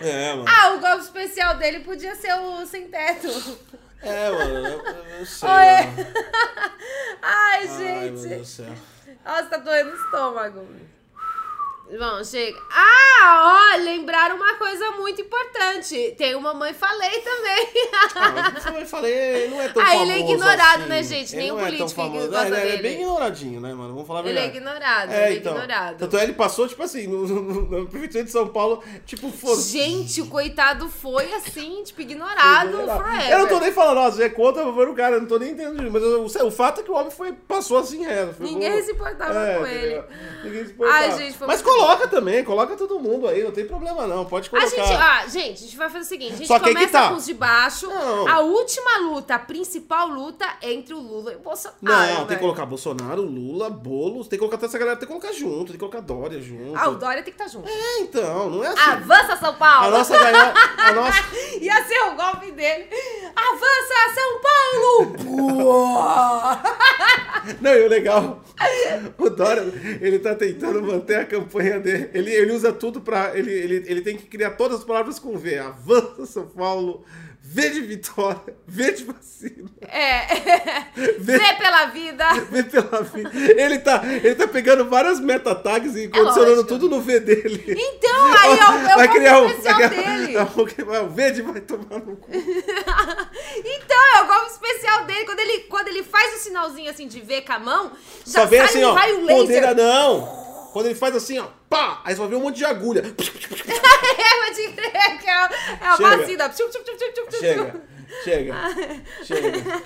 É, 0.00 0.32
mano. 0.34 0.44
Ah, 0.48 0.74
o 0.74 0.80
golpe 0.80 1.02
especial 1.02 1.56
dele 1.56 1.80
podia 1.80 2.14
ser 2.14 2.32
o 2.34 2.64
sem 2.66 2.88
teto. 2.88 3.28
É, 4.02 4.30
mano, 4.30 4.66
eu, 4.68 4.94
eu 5.18 5.26
sei. 5.26 5.48
Mano. 5.48 6.06
Ai, 7.22 7.66
Ai, 7.66 7.66
meu 7.66 7.78
Deus 7.78 8.22
gente. 8.22 8.38
do 8.38 8.44
céu. 8.44 8.74
Nossa, 9.24 9.46
tá 9.46 9.56
doendo 9.56 9.90
o 9.90 9.94
estômago. 9.96 10.68
Bom, 11.88 12.24
chega. 12.24 12.58
Ah, 12.68 13.72
ó, 13.74 13.76
lembraram 13.80 14.34
uma 14.36 14.54
coisa 14.54 14.90
muito 14.92 15.20
importante. 15.20 16.14
Tem 16.18 16.34
o 16.34 16.40
Mamãe 16.40 16.74
Falei 16.74 17.20
também. 17.20 17.66
Ah, 18.16 18.52
como 18.64 18.78
eu 18.78 18.86
falei, 18.86 19.48
não 19.48 19.60
é 19.62 19.68
tão 19.68 19.82
Ah, 19.82 19.86
famoso 19.86 20.02
ele 20.02 20.12
é 20.12 20.18
ignorado, 20.18 20.80
assim. 20.80 20.88
né, 20.88 21.02
gente? 21.04 21.32
Ele 21.34 21.42
Nem 21.42 21.52
o 21.52 21.58
é 21.60 21.64
político 21.64 21.88
famoso. 21.90 22.28
gosta 22.28 22.44
É, 22.46 22.48
ele, 22.48 22.56
é 22.56 22.70
dele. 22.72 22.82
bem 22.82 22.92
ignoradinho, 23.00 23.60
né, 23.60 23.72
mano? 23.72 23.92
Vamos 23.94 24.06
falar 24.06 24.24
a 24.24 24.28
Ele 24.28 24.38
é 24.38 24.46
ignorado, 24.46 25.12
É, 25.12 25.26
ele 25.26 25.34
é 25.34 25.38
então. 25.38 25.52
ignorado. 25.52 25.98
Tanto 25.98 26.16
é, 26.18 26.22
ele 26.24 26.32
passou, 26.32 26.66
tipo 26.66 26.82
assim, 26.82 27.06
no, 27.06 27.26
no, 27.26 27.80
na 27.84 27.88
prefeitura 27.88 28.24
de 28.24 28.30
São 28.32 28.48
Paulo, 28.48 28.82
tipo, 29.06 29.30
foda-se. 29.30 29.70
Gente, 29.78 30.20
o 30.20 30.26
coitado 30.26 30.88
foi 30.88 31.32
assim, 31.34 31.82
tipo, 31.84 32.00
ignorado 32.00 32.72
forever. 32.72 33.30
Eu 33.30 33.38
não 33.40 33.48
tô 33.48 33.60
nem 33.60 33.72
falando, 33.72 33.94
nossa, 33.96 34.24
é 34.24 34.28
contra 34.28 34.64
favor 34.64 34.86
do 34.86 34.94
cara, 34.94 35.16
eu 35.16 35.20
não 35.20 35.28
tô 35.28 35.38
nem 35.38 35.50
entendendo. 35.52 35.90
Mas 35.90 36.02
eu- 36.02 36.24
o, 36.24 36.50
fato 36.50 36.80
é 36.80 36.82
que 36.84 36.90
o 36.90 36.94
homem 36.94 37.10
foi, 37.12 37.32
passou 37.32 37.78
assim, 37.78 38.04
é. 38.04 38.26
foi 38.36 38.44
Ninguém 38.46 38.72
bom. 38.72 38.82
se 38.82 38.90
importava 38.92 39.38
É, 39.38 39.58
com 39.58 39.66
ele. 39.66 40.02
Ninguém 40.44 40.64
se 40.66 40.72
importava. 40.72 40.98
Ai, 40.98 41.18
gente, 41.18 41.38
foi 41.38 41.46
Mas 41.46 41.62
muito 41.62 41.75
coloca 41.76 42.08
também, 42.08 42.44
coloca 42.44 42.76
todo 42.76 42.98
mundo 42.98 43.28
aí, 43.28 43.42
não 43.42 43.50
tem 43.50 43.66
problema 43.66 44.06
não, 44.06 44.24
pode 44.24 44.48
A 44.48 44.50
colocar. 44.50 44.68
gente, 44.68 44.92
ah, 44.92 45.26
gente, 45.28 45.52
a 45.52 45.66
gente 45.66 45.76
vai 45.76 45.88
fazer 45.88 46.04
o 46.04 46.08
seguinte: 46.08 46.32
a 46.32 46.36
gente 46.36 46.46
Só 46.46 46.58
que 46.58 46.68
aí 46.68 46.74
que 46.74 46.80
começa 46.80 47.00
tá. 47.00 47.08
com 47.08 47.14
os 47.16 47.26
de 47.26 47.34
baixo. 47.34 47.86
Não. 47.88 48.28
A 48.28 48.40
última 48.40 48.98
luta, 49.00 49.34
a 49.34 49.38
principal 49.38 50.08
luta 50.08 50.46
é 50.62 50.72
entre 50.72 50.94
o 50.94 50.98
Lula 50.98 51.32
e 51.32 51.36
o 51.36 51.40
Bolsonaro. 51.40 51.78
Não, 51.82 52.26
tem 52.26 52.36
que 52.36 52.42
colocar 52.42 52.66
Bolsonaro, 52.66 53.22
Lula, 53.22 53.70
Boulos, 53.70 54.28
tem 54.28 54.38
que 54.38 54.40
colocar 54.40 54.56
toda 54.56 54.68
essa 54.68 54.78
galera, 54.78 54.96
tem 54.96 55.06
que 55.06 55.14
colocar 55.14 55.32
junto, 55.32 55.66
tem 55.66 55.72
que 55.72 55.78
colocar 55.78 56.00
Dória 56.00 56.40
junto. 56.40 56.76
Ah, 56.76 56.88
o 56.88 56.94
Dória 56.94 57.22
tem 57.22 57.32
que 57.32 57.42
estar 57.42 57.48
junto. 57.50 57.68
É, 57.68 58.00
então, 58.00 58.50
não 58.50 58.64
é 58.64 58.68
assim. 58.68 58.80
Avança, 58.80 59.36
São 59.36 59.54
Paulo! 59.54 59.86
A 59.86 59.90
nossa 59.90 60.18
ganhou, 60.18 60.52
a 60.78 60.92
nossa... 60.94 61.24
Ia 61.60 61.84
ser 61.84 62.00
o 62.00 62.14
golpe 62.14 62.52
dele. 62.52 62.88
Avança, 63.34 63.94
São 64.14 64.40
Paulo! 64.40 65.16
Não, 67.60 67.70
e 67.70 67.84
o 67.84 67.88
legal, 67.88 68.42
o 69.18 69.30
Dória, 69.30 69.62
ele 70.00 70.18
tá 70.18 70.34
tentando 70.34 70.82
manter 70.82 71.16
a 71.16 71.24
campanha 71.24 71.65
dele, 71.80 72.10
ele, 72.14 72.32
ele 72.32 72.52
usa 72.52 72.72
tudo 72.72 73.00
pra, 73.00 73.36
ele, 73.36 73.52
ele, 73.52 73.84
ele 73.86 74.00
tem 74.00 74.16
que 74.16 74.26
criar 74.26 74.50
todas 74.52 74.78
as 74.78 74.84
palavras 74.84 75.18
com 75.18 75.36
V, 75.36 75.58
avança 75.58 76.26
São 76.26 76.46
Paulo, 76.46 77.04
V 77.48 77.70
de 77.70 77.80
vitória, 77.82 78.56
V 78.66 78.92
de 78.92 79.04
vacina, 79.04 79.70
é. 79.82 80.26
Vê 81.18 81.38
pela 81.54 81.86
vida. 81.86 82.34
V 82.50 82.62
pela 82.64 83.02
vida. 83.02 83.30
Ele 83.34 83.78
tá, 83.78 84.02
ele 84.04 84.34
tá 84.34 84.48
pegando 84.48 84.84
várias 84.88 85.20
meta 85.20 85.54
tags 85.54 85.94
e 85.94 86.08
condicionando 86.08 86.56
lógico. 86.62 86.68
tudo 86.68 86.88
no 86.88 87.00
V 87.00 87.20
dele. 87.20 87.64
Então, 87.78 88.32
aí 88.34 88.50
é 88.50 88.52
o, 88.54 88.72
é 88.88 88.94
o 88.94 88.96
vai 88.96 89.06
golpe 89.06 89.12
criar 89.20 89.40
um, 89.42 89.46
especial 89.48 89.78
vai 89.78 89.88
criar, 89.90 90.16
dele. 90.18 90.32
Não, 90.32 90.86
vai- 90.86 91.00
o 91.04 91.08
verde 91.08 91.42
vai 91.42 91.60
tomar 91.60 92.00
no 92.00 92.16
cu. 92.16 92.30
Então, 93.58 93.98
é 94.16 94.22
o 94.22 94.26
golpe 94.26 94.50
especial 94.52 95.04
dele. 95.04 95.24
Quando 95.24 95.38
ele, 95.40 95.58
quando 95.64 95.88
ele 95.88 96.02
faz 96.02 96.34
o 96.36 96.38
sinalzinho 96.42 96.90
assim 96.90 97.06
de 97.06 97.20
ver 97.20 97.42
com 97.42 97.52
a 97.52 97.58
mão, 97.58 97.92
já 98.26 98.40
Só 98.40 98.46
vem 98.46 98.58
sai 98.60 98.68
assim, 98.68 98.84
ó. 98.84 98.92
raio 98.92 99.26
Pondeira 99.26 99.68
laser. 99.70 99.76
não. 99.76 100.45
Quando 100.76 100.88
ele 100.88 100.94
faz 100.94 101.16
assim, 101.16 101.38
ó, 101.38 101.46
pá, 101.70 102.02
aí 102.04 102.14
só 102.14 102.26
vê 102.26 102.36
um 102.36 102.40
monte 102.40 102.56
de 102.56 102.64
agulha. 102.66 103.02
É, 104.48 104.50
de 104.52 104.68
crer 104.72 105.18
que 105.18 105.26
é 105.26 105.32
a, 105.32 105.50
é 105.80 105.86
a 105.86 105.96
Chega. 105.96 106.16
vacina. 106.18 106.54
Chega, 108.22 108.54
chega, 108.74 109.02
chega. 109.24 109.82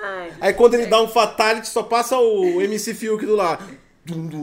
Ai. 0.00 0.32
Aí 0.40 0.52
quando 0.52 0.74
ele 0.74 0.86
dá 0.86 1.00
um 1.02 1.08
fatality, 1.08 1.68
só 1.68 1.82
passa 1.82 2.16
o 2.18 2.60
MC 2.62 2.94
Fiuk 2.94 3.24
do 3.26 3.36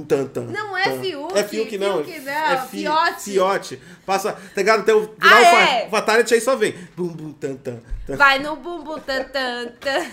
tan, 0.05 0.27
Não 0.47 0.77
é. 0.77 0.99
Fiuk, 0.99 1.37
É 1.37 1.43
Fiuk 1.43 1.77
não. 1.77 2.03
Fiuk 2.03 2.19
não, 2.19 2.31
é 2.31 2.57
fi, 2.67 2.77
Fiote. 2.79 3.23
Fiote. 3.23 3.81
Passa, 4.06 4.34
tá 4.34 4.38
ligado? 4.56 4.82
Até 4.82 4.94
o 4.94 5.10
Ah, 5.19 5.27
o 5.34 5.38
é? 5.38 5.82
fa- 5.86 5.90
fatality 5.90 6.34
aí 6.36 6.41
só 6.41 6.56
vem. 6.56 6.76
Bum, 6.95 7.07
bum, 7.07 7.32
tan, 7.34 7.56
tan. 7.56 7.80
Vai 8.07 8.38
no 8.38 8.56
bumbum 8.57 8.99
tan, 8.99 9.23
tan, 9.23 9.65
tan. 9.82 10.06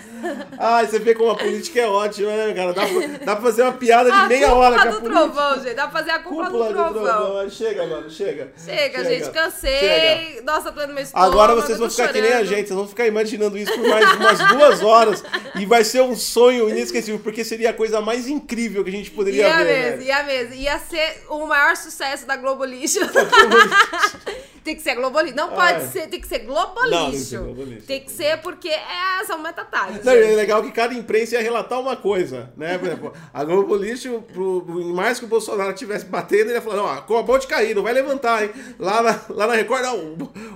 Ai, 0.57 0.87
você 0.87 0.97
vê 0.97 1.13
como 1.13 1.29
a 1.29 1.35
política 1.37 1.79
é 1.79 1.87
ótima, 1.87 2.31
né, 2.31 2.51
cara? 2.51 2.73
Dá 2.73 2.87
pra, 2.87 3.07
dá 3.23 3.35
pra 3.35 3.41
fazer 3.43 3.61
uma 3.61 3.73
piada 3.73 4.09
de 4.11 4.17
A 4.17 4.25
meia 4.25 4.51
hora 4.51 4.77
cúpula 4.77 4.89
com 4.89 4.89
a 4.89 4.91
do 4.93 5.01
política. 5.01 5.31
trovão, 5.35 5.63
gente. 5.63 5.75
Dá 5.75 5.87
pra 5.87 5.99
fazer 5.99 6.09
a 6.11 6.19
cúpula, 6.19 6.45
Cúpula 6.45 6.65
do 6.65 6.73
do 6.73 6.75
trovão. 6.91 7.15
trovão. 7.25 7.49
Chega, 7.51 7.85
mano, 7.85 8.09
chega. 8.09 8.51
Chega, 8.65 9.05
gente, 9.05 9.29
cansei. 9.29 9.77
Chega. 9.79 10.41
Nossa, 10.41 10.71
tá 10.71 10.87
no 10.87 10.93
meu 10.95 11.03
estômago. 11.03 11.31
Agora 11.31 11.53
vocês 11.53 11.77
vão 11.77 11.87
tô 11.87 11.93
ficar 11.93 12.07
que 12.11 12.19
nem 12.21 12.31
a 12.31 12.33
chorando. 12.37 12.47
gente, 12.49 12.67
vocês 12.67 12.77
vão 12.79 12.87
ficar 12.87 13.05
imaginando 13.05 13.57
isso 13.59 13.71
por 13.73 13.87
mais 13.87 14.11
umas 14.15 14.39
duas 14.47 14.81
horas 14.81 15.23
e 15.53 15.65
vai 15.67 15.83
ser 15.83 16.01
um 16.01 16.15
sonho 16.15 16.67
inesquecível, 16.71 17.19
porque 17.23 17.43
seria 17.43 17.69
a 17.69 17.73
coisa 17.73 18.01
mais 18.01 18.27
incrível 18.27 18.83
que 18.83 18.89
a 18.89 18.93
gente 18.93 19.11
poderia 19.11 19.47
Ia 19.49 19.57
ver. 19.57 19.65
mesmo, 19.65 19.97
velho. 19.99 20.01
ia 20.01 20.23
mesmo. 20.23 20.53
Ia 20.55 20.79
ser 20.79 21.25
o 21.29 21.45
maior 21.45 21.75
sucesso 21.77 22.25
da 22.25 22.35
Globo 22.37 22.65
Lixo. 22.65 22.99
tem 24.63 24.75
que 24.75 24.81
ser 24.81 24.95
Globo 24.95 25.19
Lixo. 25.19 25.35
Não 25.35 25.49
pode 25.49 25.73
Ai. 25.73 25.87
ser, 25.87 26.07
tem 26.07 26.21
que 26.21 26.27
ser 26.27 26.39
Globo 26.39 26.81
Não, 26.89 27.11
tem 27.11 27.11
que 27.11 27.17
ser. 27.19 27.81
Tem 27.85 27.99
que 28.03 28.11
ser 28.11 28.37
porque 28.37 28.69
é, 28.69 29.23
são 29.25 29.39
metatários. 29.39 30.03
Não, 30.03 30.13
é 30.13 30.35
legal 30.35 30.63
que 30.63 30.71
cada 30.71 30.93
imprensa 30.93 31.35
ia 31.35 31.41
relatar 31.41 31.79
uma 31.79 31.95
coisa, 31.95 32.51
né? 32.57 32.77
Por 32.77 32.87
exemplo, 32.87 33.13
a 33.33 33.43
pro- 34.21 34.65
mais 34.93 35.19
que 35.19 35.25
o 35.25 35.27
Bolsonaro 35.27 35.71
estivesse 35.71 36.05
batendo, 36.05 36.49
ele 36.49 36.53
ia 36.53 36.61
falar, 36.61 36.77
não, 36.77 36.87
acabou 36.87 37.37
de 37.37 37.47
cair, 37.47 37.75
não 37.75 37.83
vai 37.83 37.93
levantar, 37.93 38.43
hein? 38.43 38.51
Lá 38.79 39.01
na, 39.01 39.21
lá 39.29 39.47
na 39.47 39.53
Record, 39.53 39.81
não, 39.83 39.97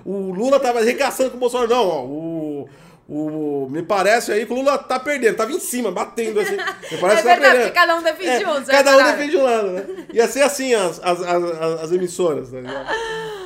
o, 0.05 0.11
o 0.11 0.33
Lula 0.33 0.59
tava 0.59 0.79
arregaçando 0.79 1.31
com 1.31 1.37
o 1.37 1.39
Bolsonaro, 1.39 1.69
não, 1.69 1.87
ó, 1.87 2.05
o... 2.05 2.69
O, 3.09 3.67
me 3.71 3.81
parece 3.83 4.33
aí 4.33 4.45
que 4.45 4.51
o 4.51 4.55
Lula 4.57 4.77
tá 4.77 4.99
perdendo, 4.99 5.37
tava 5.37 5.53
em 5.53 5.59
cima, 5.61 5.89
batendo 5.91 6.41
assim. 6.41 6.57
Me 6.91 6.97
parece 6.99 7.21
É 7.21 7.23
tá 7.23 7.29
verdade, 7.29 7.39
perdendo. 7.39 7.61
porque 7.61 7.71
cada 7.71 7.95
um 7.95 8.03
defende 8.03 8.43
É, 8.43 8.49
um, 8.49 8.53
você 8.55 8.71
Cada 8.71 8.91
é 8.91 8.95
um 8.95 9.03
defende 9.11 9.37
um 9.37 9.43
lado, 9.43 9.69
né? 9.71 9.85
Ia 10.11 10.27
ser 10.27 10.41
assim 10.41 10.73
as, 10.73 10.99
as, 11.01 11.21
as, 11.21 11.43
as- 11.43 11.81
as 11.83 11.91
emissoras, 11.93 12.51
tá 12.51 12.57
ligado? 12.59 12.87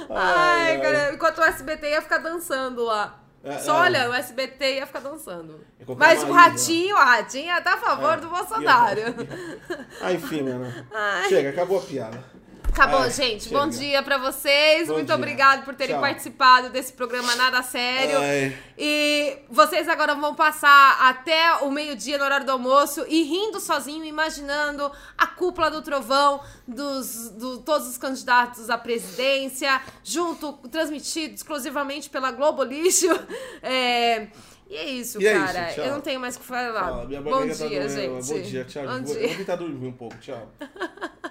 Ai, 0.09 0.81
cara, 0.81 1.13
enquanto 1.13 1.37
o 1.37 1.43
SBT 1.43 1.89
ia 1.91 2.01
ficar 2.01 2.17
dançando 2.17 2.83
lá. 2.83 3.19
É, 3.43 3.57
Só 3.59 3.77
é. 3.77 3.81
olha, 3.87 4.09
o 4.09 4.13
SBT 4.13 4.75
ia 4.77 4.85
ficar 4.87 4.99
dançando. 4.99 5.59
Colocar 5.85 6.05
Mas 6.07 6.23
o. 6.23 6.31
Ratinho, 6.31 6.95
o 6.95 6.99
Ratinho 6.99 7.63
tá 7.63 7.73
a 7.73 7.77
favor 7.77 8.13
É, 8.13 8.17
do 8.17 8.27
Bolsonaro. 8.29 9.01
Ah, 10.01 10.11
enfim, 10.13 10.41
mano. 10.43 10.73
Ai. 10.93 11.29
Chega, 11.29 11.49
acabou 11.49 11.77
a 11.79 11.81
piada. 11.81 12.23
Acabou, 12.73 12.99
Ai, 13.01 13.11
gente. 13.11 13.43
chega. 13.45 13.59
Bom 13.59 13.67
dia 13.67 14.01
pra 14.01 14.17
vocês. 14.17 14.87
Bom 14.87 14.93
Muito 14.93 15.07
dia. 15.07 15.15
obrigado 15.15 15.65
por 15.65 15.75
terem 15.75 15.93
Tchau. 15.95 16.01
participado 16.01 16.69
desse 16.69 16.93
programa 16.93 17.35
nada 17.35 17.61
sério. 17.61 18.17
Ai. 18.17 18.57
E 18.77 19.37
vocês 19.49 19.89
agora 19.89 20.15
vão 20.15 20.33
passar 20.35 20.97
até 21.01 21.55
o 21.61 21.69
meio-dia 21.69 22.17
no 22.17 22.23
horário 22.23 22.45
do 22.45 22.51
almoço 22.53 23.05
e 23.09 23.23
rindo 23.23 23.59
sozinho, 23.59 24.05
imaginando 24.05 24.89
a 25.17 25.27
cúpula 25.27 25.69
do 25.69 25.81
trovão 25.81 26.41
dos 26.65 27.29
do, 27.31 27.57
todos 27.59 27.87
os 27.89 27.97
candidatos 27.97 28.69
à 28.69 28.77
presidência, 28.77 29.81
junto, 30.03 30.53
transmitido 30.69 31.35
exclusivamente 31.35 32.09
pela 32.09 32.31
Globo 32.31 32.63
Lixo. 32.63 33.07
É, 33.63 34.27
e 34.67 34.75
é 34.75 34.85
isso, 34.85 35.21
E 35.21 35.27
é 35.27 35.33
cara. 35.33 35.65
isso, 35.67 35.75
tchau. 35.75 35.85
Eu 35.85 35.91
não 35.93 36.01
tenho 36.01 36.19
mais 36.19 36.35
o 36.35 36.39
que 36.39 36.45
falar. 36.45 36.73
Fala, 36.73 37.05
minha 37.05 37.21
Bom 37.21 37.45
tá 37.47 37.53
dia, 37.53 37.67
doendo. 37.87 37.89
gente. 37.89 38.27
Bom 38.33 38.41
dia, 38.41 38.63
tchau. 38.65 38.83
Bom 38.87 39.03
Vou, 39.03 39.15
dia. 39.15 39.27
vou 39.27 39.37
tentar 39.37 39.55
dormir 39.57 39.87
um 39.87 39.91
pouco, 39.91 40.17
tchau. 40.17 40.49